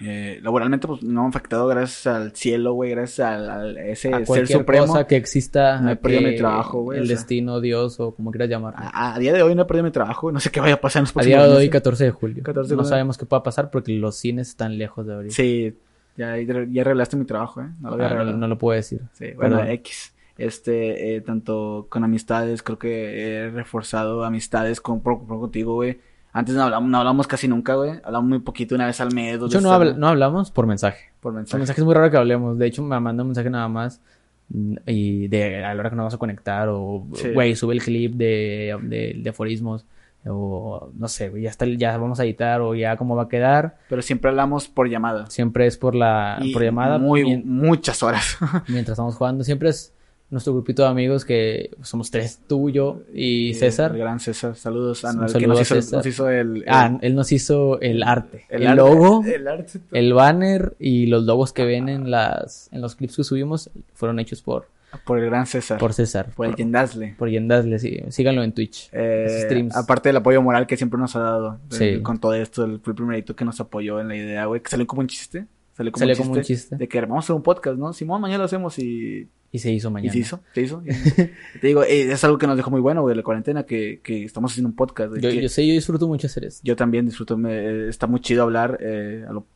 eh, 0.00 0.38
laboralmente, 0.42 0.86
pues 0.86 1.02
no 1.02 1.22
me 1.22 1.26
ha 1.26 1.28
afectado 1.28 1.66
gracias 1.66 2.06
al 2.06 2.32
cielo, 2.36 2.72
güey, 2.74 2.90
gracias 2.92 3.20
al, 3.28 3.50
al 3.50 3.78
ese 3.78 4.14
a 4.14 4.24
ser 4.24 4.46
supremo. 4.46 4.86
cosa 4.86 5.06
que 5.08 5.16
exista, 5.16 5.80
No 5.80 5.90
he 5.90 5.96
perdido 5.96 6.22
mi 6.22 6.36
trabajo, 6.36 6.82
güey, 6.82 6.98
el 6.98 7.04
o 7.04 7.06
sea. 7.08 7.16
destino, 7.16 7.60
Dios 7.60 7.98
o 7.98 8.14
como 8.14 8.30
quieras 8.30 8.48
llamarlo. 8.48 8.78
A, 8.80 9.14
a 9.14 9.18
día 9.18 9.32
de 9.32 9.42
hoy 9.42 9.54
no 9.56 9.62
he 9.62 9.64
perdido 9.64 9.84
mi 9.84 9.90
trabajo, 9.90 10.30
no 10.30 10.38
sé 10.38 10.50
qué 10.50 10.60
vaya 10.60 10.74
a 10.74 10.80
pasar 10.80 11.00
en 11.00 11.04
los 11.04 11.16
A 11.16 11.20
día 11.26 11.42
de 11.42 11.48
hoy, 11.50 11.56
meses. 11.56 11.70
14 11.70 12.04
de 12.04 12.10
julio. 12.12 12.42
14 12.44 12.70
de 12.70 12.76
no 12.76 12.84
sabemos 12.84 13.18
qué 13.18 13.26
pueda 13.26 13.42
pasar 13.42 13.70
porque 13.70 13.92
los 13.92 14.14
cines 14.16 14.48
están 14.50 14.78
lejos 14.78 15.04
de 15.06 15.14
abrir. 15.14 15.32
Sí, 15.32 15.74
ya, 16.16 16.36
ya 16.38 16.82
arreglaste 16.82 17.16
mi 17.16 17.24
trabajo, 17.24 17.60
¿eh? 17.62 17.68
No 17.80 17.88
lo 17.96 18.04
había 18.04 18.20
Ah, 18.20 18.24
no, 18.24 18.32
no 18.36 18.46
lo 18.48 18.56
puedo 18.56 18.76
decir. 18.76 19.00
Sí, 19.14 19.32
bueno, 19.36 19.56
Perdón. 19.56 19.72
X. 19.74 20.12
Este, 20.36 21.14
eh, 21.14 21.20
tanto 21.20 21.86
con 21.88 22.02
amistades, 22.02 22.62
creo 22.64 22.78
que 22.78 23.44
he 23.44 23.50
reforzado 23.50 24.24
amistades 24.24 24.80
con, 24.80 25.00
por- 25.00 25.24
por 25.24 25.38
contigo, 25.38 25.74
güey. 25.74 25.98
Antes 26.36 26.54
no 26.56 26.64
hablamos, 26.64 26.90
no 26.90 26.98
hablamos 26.98 27.26
casi 27.28 27.46
nunca, 27.48 27.74
güey. 27.76 27.92
Hablamos 28.04 28.28
muy 28.28 28.40
poquito, 28.40 28.74
una 28.74 28.86
vez 28.86 29.00
al 29.00 29.14
mes, 29.14 29.38
dos 29.38 29.50
De 29.50 29.56
hecho, 29.58 29.66
veces 29.68 29.78
no, 29.78 29.84
mes, 29.84 29.96
no 29.96 30.08
hablamos 30.08 30.50
por 30.50 30.66
mensaje. 30.66 31.12
por 31.20 31.32
mensaje. 31.32 31.58
mensaje 31.58 31.80
es 31.80 31.84
muy 31.84 31.94
raro 31.94 32.10
que 32.10 32.16
hablemos. 32.16 32.58
De 32.58 32.66
hecho, 32.66 32.82
me 32.82 32.98
manda 33.00 33.22
un 33.22 33.28
mensaje 33.28 33.48
nada 33.48 33.68
más. 33.68 34.00
mm, 34.48 34.74
Y 34.86 35.28
de 35.28 35.64
a 35.64 35.72
la 35.72 35.80
hora 35.80 35.90
que 35.90 35.96
nos 35.96 36.02
vamos 36.02 36.14
a 36.14 36.18
conectar. 36.18 36.68
O, 36.70 37.06
Sí. 37.14 37.30
güey, 37.32 37.54
sube 37.54 37.72
el 37.74 37.82
clip 37.82 38.14
de, 38.16 38.76
de, 38.82 39.16
de 39.22 39.30
aforismos. 39.30 39.86
O 40.26 40.90
no 40.98 41.06
sé, 41.06 41.28
güey, 41.28 41.42
ya 41.42 41.50
está, 41.50 41.66
ya 41.66 41.96
vamos 41.98 42.18
a 42.18 42.24
editar. 42.24 42.60
O 42.62 42.74
ya 42.74 42.96
cómo 42.96 43.14
va 43.14 43.24
a 43.24 43.28
quedar. 43.28 43.76
Pero 43.88 44.02
siempre 44.02 44.30
hablamos 44.30 44.66
por 44.68 44.88
llamada. 44.88 45.26
Siempre 45.30 45.66
es 45.66 45.76
por 45.78 45.94
la 45.94 46.38
Y 46.42 46.52
por 46.52 46.64
llamada. 46.64 46.98
Muy, 46.98 47.42
muchas 47.44 48.02
horas. 48.02 48.38
mientras 48.68 48.94
estamos 48.94 49.14
jugando. 49.14 49.44
Siempre 49.44 49.68
es 49.68 49.94
nuestro 50.30 50.52
grupito 50.52 50.82
de 50.82 50.88
amigos 50.88 51.24
que 51.24 51.70
somos 51.82 52.10
tres, 52.10 52.40
tú, 52.48 52.68
yo 52.70 53.02
y 53.14 53.50
El 53.50 53.54
César. 53.56 53.96
gran 53.96 54.18
César. 54.18 54.56
Saludos. 54.56 55.04
El 55.04 55.10
que 55.20 55.28
saludo 55.28 55.48
nos 55.48 55.58
a 55.58 55.62
hizo, 55.62 55.74
César. 55.76 55.96
nos 55.98 56.06
hizo 56.06 56.28
el, 56.30 56.56
el- 56.58 56.64
Ah, 56.66 56.98
él 57.02 57.14
nos 57.14 57.30
hizo 57.30 57.80
el 57.80 58.02
arte. 58.02 58.44
El, 58.48 58.66
arte- 58.66 58.76
logo, 58.76 59.22
El 59.24 59.46
arte. 59.46 59.78
el 59.92 60.12
banner 60.12 60.74
y 60.80 61.06
los 61.06 61.24
logos 61.24 61.52
que 61.52 61.64
ven 61.64 61.88
en 61.88 62.10
las 62.10 62.68
en 62.72 62.80
los 62.80 62.96
clips 62.96 63.16
que 63.16 63.24
subimos 63.24 63.70
fueron 63.92 64.18
hechos 64.18 64.42
por, 64.42 64.66
Por 65.04 65.18
el 65.20 65.26
gran 65.26 65.46
César. 65.46 65.78
por 65.78 65.92
César. 65.92 66.30
Por 66.34 66.46
el 66.46 66.56
Yendazle. 66.56 67.14
por 67.18 67.28
Yendazle, 67.28 67.78
sí. 67.78 68.00
Síganlo 68.08 68.42
en 68.42 68.52
Twitch. 68.52 68.88
Eh, 68.92 69.42
streams. 69.44 69.76
aparte 69.76 70.08
del 70.08 70.16
apoyo 70.16 70.42
moral 70.42 70.66
que 70.66 70.76
siempre 70.76 70.98
nos 70.98 71.14
ha 71.14 71.20
dado 71.20 71.54
eh, 71.54 71.94
Sí. 71.96 72.02
con 72.02 72.18
todo 72.18 72.34
esto, 72.34 72.64
el, 72.64 72.80
fue 72.80 72.90
el 72.92 72.96
primerito 72.96 73.36
que 73.36 73.44
nos 73.44 73.60
apoyó 73.60 74.00
en 74.00 74.08
la 74.08 74.16
idea, 74.16 74.46
güey, 74.46 74.60
que 74.62 74.70
salió 74.70 74.86
como 74.86 75.00
un 75.02 75.06
chiste. 75.08 75.46
Salió 75.74 75.90
como, 75.92 76.00
Salió 76.00 76.14
un, 76.14 76.22
como 76.22 76.34
chiste 76.36 76.52
un 76.52 76.56
chiste. 76.58 76.76
de 76.76 76.88
que 76.88 77.00
vamos 77.00 77.16
a 77.16 77.26
hacer 77.26 77.36
un 77.36 77.42
podcast, 77.42 77.76
¿no? 77.76 77.92
Simón, 77.92 78.20
mañana 78.20 78.38
lo 78.38 78.44
hacemos 78.44 78.78
y, 78.78 79.28
Y 79.50 79.58
se 79.58 79.72
hizo 79.72 79.88
y 79.88 79.90
mañana. 79.92 80.12
se 80.12 80.18
hizo, 80.20 80.40
se 80.54 80.60
hizo. 80.62 80.82
Y- 80.86 81.58
te 81.60 81.66
digo, 81.66 81.82
eh, 81.82 82.12
es 82.12 82.22
algo 82.24 82.38
que 82.38 82.46
nos 82.46 82.56
dejó 82.56 82.70
muy 82.70 82.80
bueno, 82.80 83.02
güey, 83.02 83.16
la 83.16 83.22
cuarentena, 83.24 83.64
que, 83.64 84.00
que 84.02 84.24
estamos 84.24 84.52
haciendo 84.52 84.68
un 84.68 84.76
podcast. 84.76 85.14
Yo, 85.16 85.30
que 85.30 85.42
yo 85.42 85.48
sé, 85.48 85.66
yo 85.66 85.72
disfruto 85.74 86.06
mucho 86.06 86.28
hacer 86.28 86.44
esto. 86.44 86.60
yo 86.64 86.76
también 86.76 87.06
disfruto, 87.06 87.36
me, 87.36 87.52
eh, 87.58 87.88
está 87.88 88.06
muy 88.06 88.20
chido 88.20 88.44
hablar, 88.44 88.78
eh, 88.80 89.24
lo- 89.28 89.46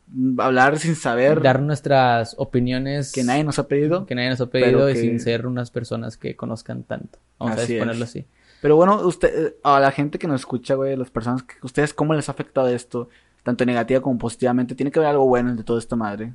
hablar 0.43 0.77
sin 0.77 0.95
saber 0.95 1.41
Dar 1.41 1.61
nuestras 1.61 2.35
opiniones 2.37 3.11
que 3.13 3.23
nadie 3.23 3.43
nos 3.45 3.57
ha 3.57 3.67
pedido. 3.67 4.05
que 4.05 4.13
nadie 4.15 4.29
nos 4.29 4.41
ha 4.41 4.47
pedido 4.49 4.89
y 4.89 4.93
que- 4.93 4.99
sin 5.01 5.19
ser 5.21 5.47
unas 5.47 5.71
personas 5.71 6.17
que 6.17 6.35
conozcan 6.35 6.83
tanto. 6.83 7.19
Vamos 7.39 7.57
Así 7.59 7.77
a 7.77 7.79
ponerlo 7.79 8.03
así. 8.03 8.25
Pero 8.61 8.75
bueno, 8.75 9.07
usted, 9.07 9.47
eh, 9.47 9.55
a 9.63 9.79
la 9.79 9.91
gente 9.91 10.19
que 10.19 10.27
nos 10.27 10.41
escucha, 10.41 10.75
güey, 10.75 10.97
las 10.97 11.09
personas, 11.09 11.43
que, 11.43 11.53
¿ustedes 11.63 11.93
cómo 11.93 12.13
les 12.13 12.27
ha 12.27 12.33
afectado 12.33 12.67
esto? 12.67 13.07
Tanto 13.43 13.65
negativa 13.65 14.01
como 14.01 14.17
positivamente. 14.17 14.75
Tiene 14.75 14.91
que 14.91 14.99
haber 14.99 15.11
algo 15.11 15.25
bueno 15.27 15.55
de 15.55 15.63
toda 15.63 15.79
esta 15.79 15.95
madre. 15.95 16.33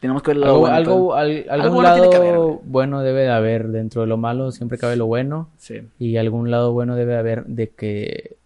Tenemos 0.00 0.22
que 0.22 0.34
ver 0.34 0.42
Algo, 0.44 0.58
bueno. 0.60 0.76
de 0.78 0.84
todo. 0.84 0.94
algo, 0.94 1.14
al- 1.14 1.46
algún 1.48 1.74
bueno 1.74 1.88
haber, 1.88 2.32
lado 2.32 2.60
bueno 2.64 3.00
debe 3.02 3.20
de 3.22 3.30
haber 3.30 3.68
dentro 3.68 4.00
de 4.00 4.08
lo 4.08 4.16
malo, 4.16 4.50
siempre 4.50 4.76
cabe 4.76 4.96
lo 4.96 5.06
bueno. 5.06 5.48
Sí. 5.58 5.82
Y 5.98 6.16
algún 6.16 6.50
lado 6.50 6.72
bueno 6.72 6.96
debe 6.96 7.16
haber 7.16 7.44
de 7.46 7.68
que 7.70 8.36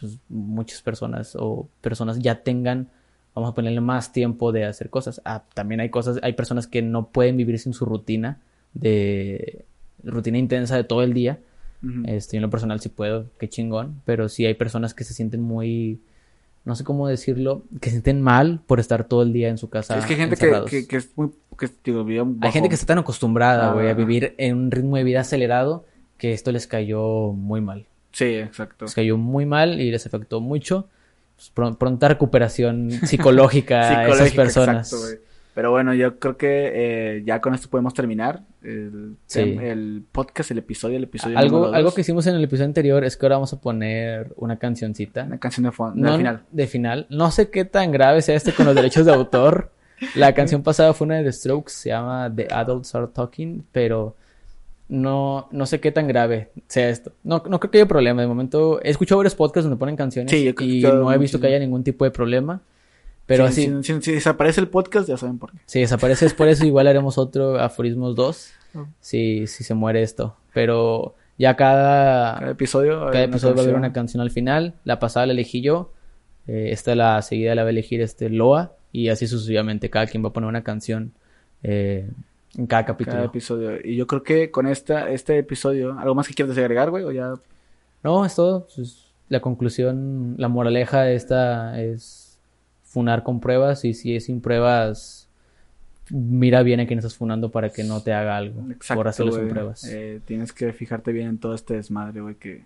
pues, 0.00 0.18
muchas 0.28 0.82
personas 0.82 1.36
o 1.38 1.68
personas 1.80 2.18
ya 2.18 2.42
tengan, 2.42 2.88
vamos 3.36 3.50
a 3.50 3.54
ponerle 3.54 3.80
más 3.80 4.12
tiempo 4.12 4.50
de 4.50 4.64
hacer 4.64 4.90
cosas. 4.90 5.22
Ah, 5.24 5.44
también 5.54 5.80
hay 5.80 5.90
cosas, 5.90 6.18
hay 6.22 6.32
personas 6.32 6.66
que 6.66 6.82
no 6.82 7.06
pueden 7.08 7.36
vivir 7.36 7.58
sin 7.60 7.72
su 7.72 7.84
rutina 7.84 8.40
de 8.74 9.64
rutina 10.02 10.38
intensa 10.38 10.76
de 10.76 10.84
todo 10.84 11.02
el 11.02 11.14
día. 11.14 11.38
Ujú. 11.84 12.02
Este, 12.06 12.36
yo 12.36 12.38
en 12.38 12.42
lo 12.42 12.50
personal 12.50 12.80
sí 12.80 12.88
puedo, 12.88 13.26
qué 13.38 13.48
chingón, 13.48 14.00
pero 14.04 14.28
sí 14.28 14.44
hay 14.44 14.54
personas 14.54 14.92
que 14.92 15.04
se 15.04 15.14
sienten 15.14 15.40
muy, 15.40 16.00
no 16.66 16.74
sé 16.76 16.84
cómo 16.84 17.08
decirlo, 17.08 17.62
que 17.80 17.86
se 17.88 17.92
sienten 17.96 18.20
mal 18.20 18.60
por 18.66 18.78
estar 18.80 19.04
todo 19.04 19.22
el 19.22 19.32
día 19.32 19.48
en 19.48 19.56
su 19.56 19.70
casa. 19.70 19.96
es 19.96 20.04
que 20.04 20.12
hay 20.12 20.18
gente 20.20 20.36
que, 20.36 20.52
que, 20.68 20.86
que 20.86 20.96
es 20.96 21.08
muy... 21.16 21.30
Que, 21.58 21.70
digo, 21.84 22.04
Hay 22.42 22.52
gente 22.52 22.68
que 22.68 22.74
está 22.74 22.86
tan 22.88 22.98
acostumbrada, 22.98 23.70
Ah, 23.70 23.72
güey, 23.72 23.88
a 23.88 23.94
vivir 23.94 24.34
en 24.36 24.56
un 24.56 24.70
ritmo 24.70 24.96
de 24.98 25.04
vida 25.04 25.20
acelerado 25.20 25.86
que 26.18 26.34
esto 26.34 26.52
les 26.52 26.66
cayó 26.66 27.32
muy 27.32 27.62
mal. 27.62 27.86
Sí, 28.12 28.24
exacto. 28.34 28.84
Les 28.84 28.94
cayó 28.94 29.16
muy 29.16 29.46
mal 29.46 29.80
y 29.80 29.90
les 29.90 30.04
afectó 30.06 30.40
mucho. 30.42 30.88
Pues, 31.36 31.52
pron- 31.54 31.76
pronta 31.78 32.08
recuperación 32.08 32.90
psicológica 32.90 33.80
a 34.00 34.02
esas 34.08 34.28
Psicológica, 34.28 34.42
personas. 34.42 34.92
exacto. 34.92 35.22
Pero 35.56 35.70
bueno, 35.70 35.94
yo 35.94 36.18
creo 36.18 36.36
que 36.36 36.70
eh, 36.74 37.22
ya 37.24 37.40
con 37.40 37.54
esto 37.54 37.70
podemos 37.70 37.94
terminar 37.94 38.42
el, 38.62 39.16
Sí. 39.24 39.40
el 39.40 40.04
podcast, 40.12 40.50
el 40.50 40.58
episodio, 40.58 40.98
el 40.98 41.04
episodio 41.04 41.38
Algo, 41.38 41.72
algo 41.72 41.94
que 41.94 42.02
hicimos 42.02 42.26
en 42.26 42.34
el 42.34 42.44
episodio 42.44 42.66
anterior 42.66 43.02
es 43.04 43.16
que 43.16 43.24
ahora 43.24 43.36
vamos 43.36 43.54
a 43.54 43.60
poner 43.62 44.34
una 44.36 44.58
cancioncita. 44.58 45.24
Una 45.24 45.38
canción 45.38 45.64
de 45.64 45.72
fondo, 45.72 45.96
No, 45.98 46.12
al 46.12 46.18
final. 46.18 46.42
de 46.52 46.66
final. 46.66 47.06
No 47.08 47.30
sé 47.30 47.48
qué 47.48 47.64
tan 47.64 47.90
grave 47.90 48.20
sea 48.20 48.36
este 48.36 48.52
con 48.52 48.66
los 48.66 48.74
derechos 48.74 49.06
de 49.06 49.14
autor. 49.14 49.70
La 50.14 50.34
canción 50.34 50.62
pasada 50.62 50.92
fue 50.92 51.06
una 51.06 51.16
de 51.16 51.24
The 51.24 51.32
Strokes, 51.32 51.72
se 51.72 51.88
llama 51.88 52.30
The 52.36 52.48
Adults 52.50 52.94
Are 52.94 53.06
Talking, 53.06 53.64
pero 53.72 54.14
no, 54.88 55.48
no 55.52 55.64
sé 55.64 55.80
qué 55.80 55.90
tan 55.90 56.06
grave 56.06 56.50
sea 56.68 56.90
esto. 56.90 57.12
No, 57.24 57.42
no 57.48 57.58
creo 57.58 57.70
que 57.70 57.78
haya 57.78 57.88
problema. 57.88 58.20
De 58.20 58.28
momento, 58.28 58.78
he 58.82 58.90
escuchado 58.90 59.16
varios 59.20 59.34
podcasts 59.34 59.64
donde 59.64 59.78
ponen 59.78 59.96
canciones 59.96 60.30
Sí, 60.30 60.54
y 60.60 60.82
no 60.82 61.10
he 61.10 61.16
visto 61.16 61.38
muchísimo. 61.38 61.40
que 61.40 61.46
haya 61.46 61.58
ningún 61.58 61.82
tipo 61.82 62.04
de 62.04 62.10
problema. 62.10 62.60
Pero 63.26 63.50
si, 63.50 63.66
así, 63.66 63.82
si- 63.82 63.92
si- 63.94 64.02
si 64.02 64.12
desaparece 64.12 64.60
el 64.60 64.68
podcast, 64.68 65.08
ya 65.08 65.16
saben 65.16 65.38
por 65.38 65.50
qué. 65.52 65.58
si 65.66 65.80
desaparece 65.80 66.28
por 66.30 66.48
eso, 66.48 66.64
igual 66.64 66.86
haremos 66.86 67.18
otro 67.18 67.58
Aforismos 67.60 68.14
2, 68.14 68.52
Oh. 68.76 68.86
si, 69.00 69.46
si 69.46 69.64
se 69.64 69.74
muere 69.74 70.02
esto. 70.02 70.36
Pero 70.54 71.14
ya 71.38 71.56
cada, 71.56 72.38
Cada 72.38 72.50
episodio, 72.52 73.06
cada 73.10 73.24
episodio 73.24 73.54
va 73.54 73.60
a 73.62 73.64
haber 73.64 73.76
una 73.76 73.92
canción 73.92 74.20
al 74.20 74.30
final. 74.30 74.74
La 74.84 74.98
pasada 74.98 75.26
la 75.26 75.32
elegí 75.32 75.60
yo. 75.60 75.92
eh, 76.48 76.68
esta 76.70 76.94
la 76.94 77.20
seguida 77.22 77.54
la 77.56 77.62
va 77.62 77.68
a 77.68 77.70
elegir 77.70 78.00
este 78.00 78.30
Loa. 78.30 78.72
Y 78.92 79.08
así 79.08 79.26
sucesivamente. 79.26 79.90
Cada 79.90 80.06
quien 80.06 80.24
va 80.24 80.28
a 80.28 80.32
poner 80.32 80.48
una 80.48 80.62
canción 80.62 81.12
eh, 81.62 82.08
En 82.56 82.66
cada 82.66 82.84
capítulo. 82.84 83.16
cada 83.16 83.26
episodio. 83.26 83.72
Y 83.84 83.96
yo 83.96 84.06
creo 84.06 84.22
que 84.22 84.50
con 84.52 84.66
esta, 84.68 85.10
este 85.10 85.38
episodio, 85.38 85.98
¿algo 85.98 86.14
más 86.14 86.28
que 86.28 86.34
quieres 86.34 86.56
agregar, 86.56 86.90
güey? 86.90 87.02
O 87.04 87.10
ya. 87.12 87.34
No, 88.04 88.24
es 88.24 88.34
todo. 88.36 88.66
Pues, 88.76 89.06
la 89.28 89.40
conclusión, 89.40 90.34
la 90.38 90.48
moraleja 90.48 91.02
de 91.02 91.16
esta 91.16 91.80
es 91.82 92.25
funar 92.96 93.22
con 93.22 93.40
pruebas 93.40 93.84
y 93.84 93.92
si 93.92 94.16
es 94.16 94.24
sin 94.24 94.40
pruebas, 94.40 95.28
mira 96.10 96.62
bien 96.62 96.80
a 96.80 96.86
quién 96.86 96.98
estás 96.98 97.14
funando 97.14 97.50
para 97.50 97.68
que 97.68 97.84
no 97.84 98.02
te 98.02 98.14
haga 98.14 98.38
algo 98.38 98.62
por 98.94 99.06
hacerlo 99.06 99.32
sin 99.32 99.48
pruebas. 99.48 99.84
Eh, 99.84 100.20
tienes 100.24 100.54
que 100.54 100.72
fijarte 100.72 101.12
bien 101.12 101.28
en 101.28 101.38
todo 101.38 101.52
este 101.54 101.74
desmadre, 101.74 102.22
güey, 102.22 102.36
que... 102.36 102.62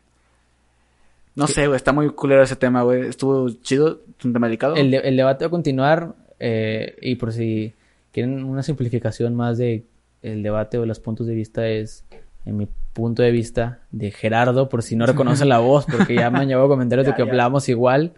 No 1.34 1.48
sé, 1.48 1.66
güey, 1.66 1.76
está 1.76 1.92
muy 1.92 2.10
culero 2.10 2.42
ese 2.44 2.54
tema, 2.54 2.82
güey. 2.82 3.08
Estuvo 3.08 3.48
chido, 3.50 4.00
es 4.18 4.24
un 4.24 4.32
tema 4.32 4.46
delicado. 4.46 4.76
El, 4.76 4.92
de- 4.92 4.98
el 4.98 5.16
debate 5.16 5.44
va 5.44 5.48
a 5.48 5.50
continuar 5.50 6.14
eh, 6.38 6.96
y 7.02 7.16
por 7.16 7.32
si 7.32 7.74
quieren 8.12 8.44
una 8.44 8.62
simplificación 8.62 9.34
más 9.34 9.58
de 9.58 9.84
el 10.22 10.42
debate 10.44 10.78
o 10.78 10.86
los 10.86 11.00
puntos 11.00 11.26
de 11.26 11.34
vista 11.34 11.66
es 11.68 12.04
en 12.46 12.56
mi 12.56 12.68
punto 12.92 13.22
de 13.22 13.32
vista 13.32 13.80
de 13.90 14.12
Gerardo, 14.12 14.68
por 14.68 14.82
si 14.84 14.94
no 14.94 15.06
reconocen 15.06 15.48
la 15.48 15.58
voz, 15.70 15.86
porque 15.86 16.14
ya 16.14 16.30
me 16.30 16.38
han 16.38 16.48
llevado 16.48 16.68
comentarios 16.68 17.06
de 17.06 17.12
Ya, 17.12 17.16
que 17.16 17.24
ya. 17.24 17.30
hablamos 17.30 17.68
igual. 17.68 18.12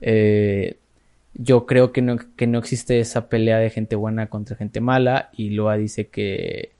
Eh, 0.00 0.78
yo 1.34 1.66
creo 1.66 1.92
que 1.92 2.02
no, 2.02 2.16
que 2.36 2.46
no 2.46 2.58
existe 2.58 3.00
esa 3.00 3.28
pelea 3.28 3.58
de 3.58 3.70
gente 3.70 3.96
buena 3.96 4.28
contra 4.28 4.56
gente 4.56 4.80
mala 4.80 5.30
y 5.32 5.50
Loa 5.50 5.76
dice 5.76 6.08
que, 6.08 6.72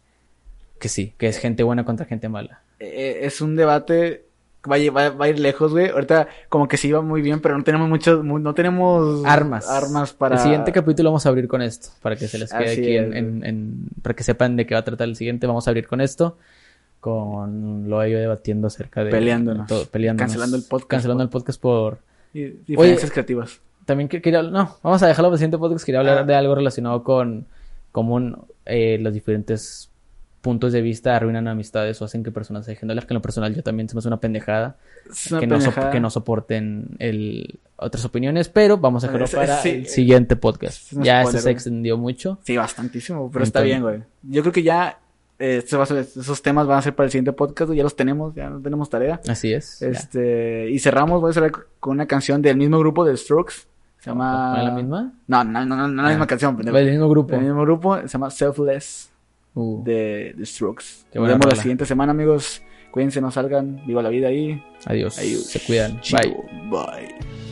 que 0.79 0.89
sí, 0.89 1.15
que 1.19 1.27
es 1.29 1.39
gente 1.39 1.63
buena 1.63 1.85
contra 1.85 2.07
gente 2.07 2.29
mala. 2.29 2.61
Eh, 2.79 3.21
es 3.23 3.41
un 3.41 3.57
debate 3.57 4.25
que 4.63 4.69
va 4.71 4.77
a, 5.07 5.11
va, 5.11 5.25
a 5.25 5.29
ir 5.29 5.39
lejos, 5.41 5.73
güey. 5.73 5.89
Ahorita 5.89 6.29
como 6.49 6.69
que 6.69 6.77
sí 6.77 6.89
iba 6.89 7.01
muy 7.01 7.23
bien, 7.23 7.41
pero 7.41 7.57
no 7.57 7.65
tenemos 7.65 7.89
muchos, 7.89 8.23
mu- 8.25 8.39
no 8.39 8.55
tenemos... 8.55 9.25
Armas. 9.25 9.69
Armas 9.69 10.13
para... 10.13 10.37
El 10.37 10.41
siguiente 10.43 10.71
capítulo 10.71 11.11
vamos 11.11 11.25
a 11.27 11.31
abrir 11.31 11.49
con 11.49 11.63
esto, 11.63 11.89
para 12.03 12.15
que 12.17 12.29
se 12.29 12.39
les 12.39 12.53
quede 12.53 12.65
Así 12.73 12.81
aquí 12.81 12.97
en, 12.97 13.13
es, 13.13 13.19
en- 13.19 13.45
en- 13.45 13.87
para 14.03 14.15
que 14.15 14.23
sepan 14.23 14.57
de 14.57 14.67
qué 14.67 14.75
va 14.75 14.81
a 14.81 14.85
tratar 14.85 15.09
el 15.09 15.17
siguiente. 15.17 15.47
Vamos 15.47 15.67
a 15.67 15.71
abrir 15.71 15.87
con 15.89 16.01
esto, 16.01 16.37
con 17.01 17.89
lo 17.91 18.07
yo 18.07 18.19
debatiendo 18.19 18.69
acerca 18.69 19.03
de 19.03 19.11
Peleándonos. 19.11 19.67
todo, 19.67 19.87
peleándonos. 19.87 20.29
Cancelando 20.31 20.57
el 20.57 20.63
podcast 20.63 20.91
Cancelando 20.91 21.23
por- 21.23 21.27
el 21.27 21.31
podcast 21.45 21.61
por 21.61 21.99
Diferencias 22.33 23.03
Oye, 23.05 23.11
creativas. 23.13 23.61
También 23.85 24.09
que- 24.09 24.21
quería 24.23 24.43
no, 24.43 24.77
vamos 24.83 25.03
a 25.03 25.07
dejarlo 25.07 25.29
para 25.29 25.35
el 25.35 25.39
siguiente 25.39 25.59
podcast, 25.59 25.85
quería 25.85 26.01
hablar 26.01 26.19
Ah. 26.19 26.25
de 26.25 26.35
algo 26.35 26.55
relacionado 26.55 27.03
con 27.05 27.47
cómo 27.93 28.47
eh, 28.67 28.99
los 29.01 29.13
diferentes 29.13 29.89
puntos 30.41 30.73
de 30.73 30.83
vista 30.83 31.15
arruinan 31.15 31.47
amistades 31.47 32.03
o 32.03 32.05
hacen 32.05 32.25
que 32.25 32.33
personas 32.33 32.65
se 32.65 32.73
dejen 32.73 32.89
de 32.89 32.93
hablar, 32.93 33.07
que 33.07 33.15
en 33.15 33.17
lo 33.17 33.23
personal 33.23 33.55
yo 33.55 33.63
también 33.63 33.89
se 33.89 33.95
me 33.95 34.01
hace 34.01 34.09
una 34.09 34.17
pendejada 34.19 34.77
una 35.31 35.41
que 35.41 35.47
no, 35.47 35.59
pendejada. 35.59 35.91
que 35.93 36.01
no 36.01 36.11
soporten 36.11 36.89
el, 36.99 37.61
otras 37.77 38.05
opiniones, 38.05 38.49
pero 38.49 38.77
vamos 38.79 39.05
a 39.05 39.07
dejarlo 39.07 39.27
Es- 39.27 39.35
para 39.35 39.59
sí. 39.63 39.69
el 39.69 39.87
siguiente 39.87 40.35
podcast. 40.35 40.93
Es 40.93 40.99
Ya 41.01 41.21
spoiler, 41.23 41.43
se 41.43 41.51
extendió 41.51 41.97
mucho. 41.97 42.39
Sí, 42.43 42.57
bastantísimo, 42.57 43.31
pero 43.31 43.45
está 43.45 43.61
bien, 43.61 43.83
güey. 43.83 44.03
Yo 44.23 44.43
creo 44.43 44.53
que 44.53 44.63
ya 44.65 44.99
eh, 45.39 45.59
este 45.59 45.77
va 45.77 45.85
a 45.85 45.87
ser- 45.87 45.99
esos 45.99 46.43
temas 46.43 46.67
van 46.67 46.79
a 46.79 46.83
ser 46.83 46.95
para 46.97 47.05
el 47.07 47.11
siguiente 47.13 47.33
podcast, 47.33 47.73
ya 47.73 47.83
los 47.85 47.95
tenemos, 47.97 48.35
ya 48.35 48.49
no 48.51 48.61
tenemos 48.61 48.91
tarea. 48.91 49.21
Así 49.29 49.53
es. 49.53 49.79
ya. 49.81 49.89
Este, 49.89 50.71
y 50.71 50.79
cerramos, 50.81 51.21
voy 51.21 51.31
a 51.31 51.35
cerrar 51.35 51.53
con 51.79 51.93
una 51.93 52.07
canción 52.07 52.43
del 52.43 52.57
mismo 52.57 52.79
grupo 52.81 53.05
de 53.05 53.17
Strokes. 53.17 53.55
Se 54.03 54.11
llama... 54.11 54.53
¿No 54.55 54.59
es 54.59 54.65
la 54.65 54.71
misma? 54.75 55.13
No, 55.29 55.45
no, 55.45 55.65
no, 55.65 55.77
no, 55.77 55.89
no 55.89 56.03
la 56.03 56.09
misma 56.11 56.25
Ah, 56.25 56.27
canción, 56.27 56.57
pendejo. 56.57 56.77
Del 56.77 56.91
mismo 56.91 57.09
grupo. 57.09 57.33
Del 57.35 57.45
mismo 57.45 57.63
grupo, 57.63 57.97
se 58.01 58.09
llama 58.09 58.31
Selfless 58.31 59.09
Uh, 59.55 59.85
de, 59.85 60.33
de 60.37 60.47
Strokes. 60.47 60.85
Nos 61.15 61.29
vemos 61.29 61.47
la 61.47 61.55
siguiente 61.57 61.85
semana, 61.87 62.13
amigos. 62.13 62.63
Cuídense, 62.91 63.21
no 63.21 63.31
salgan. 63.31 63.83
Viva 63.87 64.03
la 64.03 64.09
vida 64.09 64.29
ahí. 64.29 64.63
adiós. 64.87 65.19
Adiós. 65.19 65.45
Se 65.45 65.61
cuidan. 65.61 66.01
Bye. 66.11 66.37
Bye. 66.71 67.52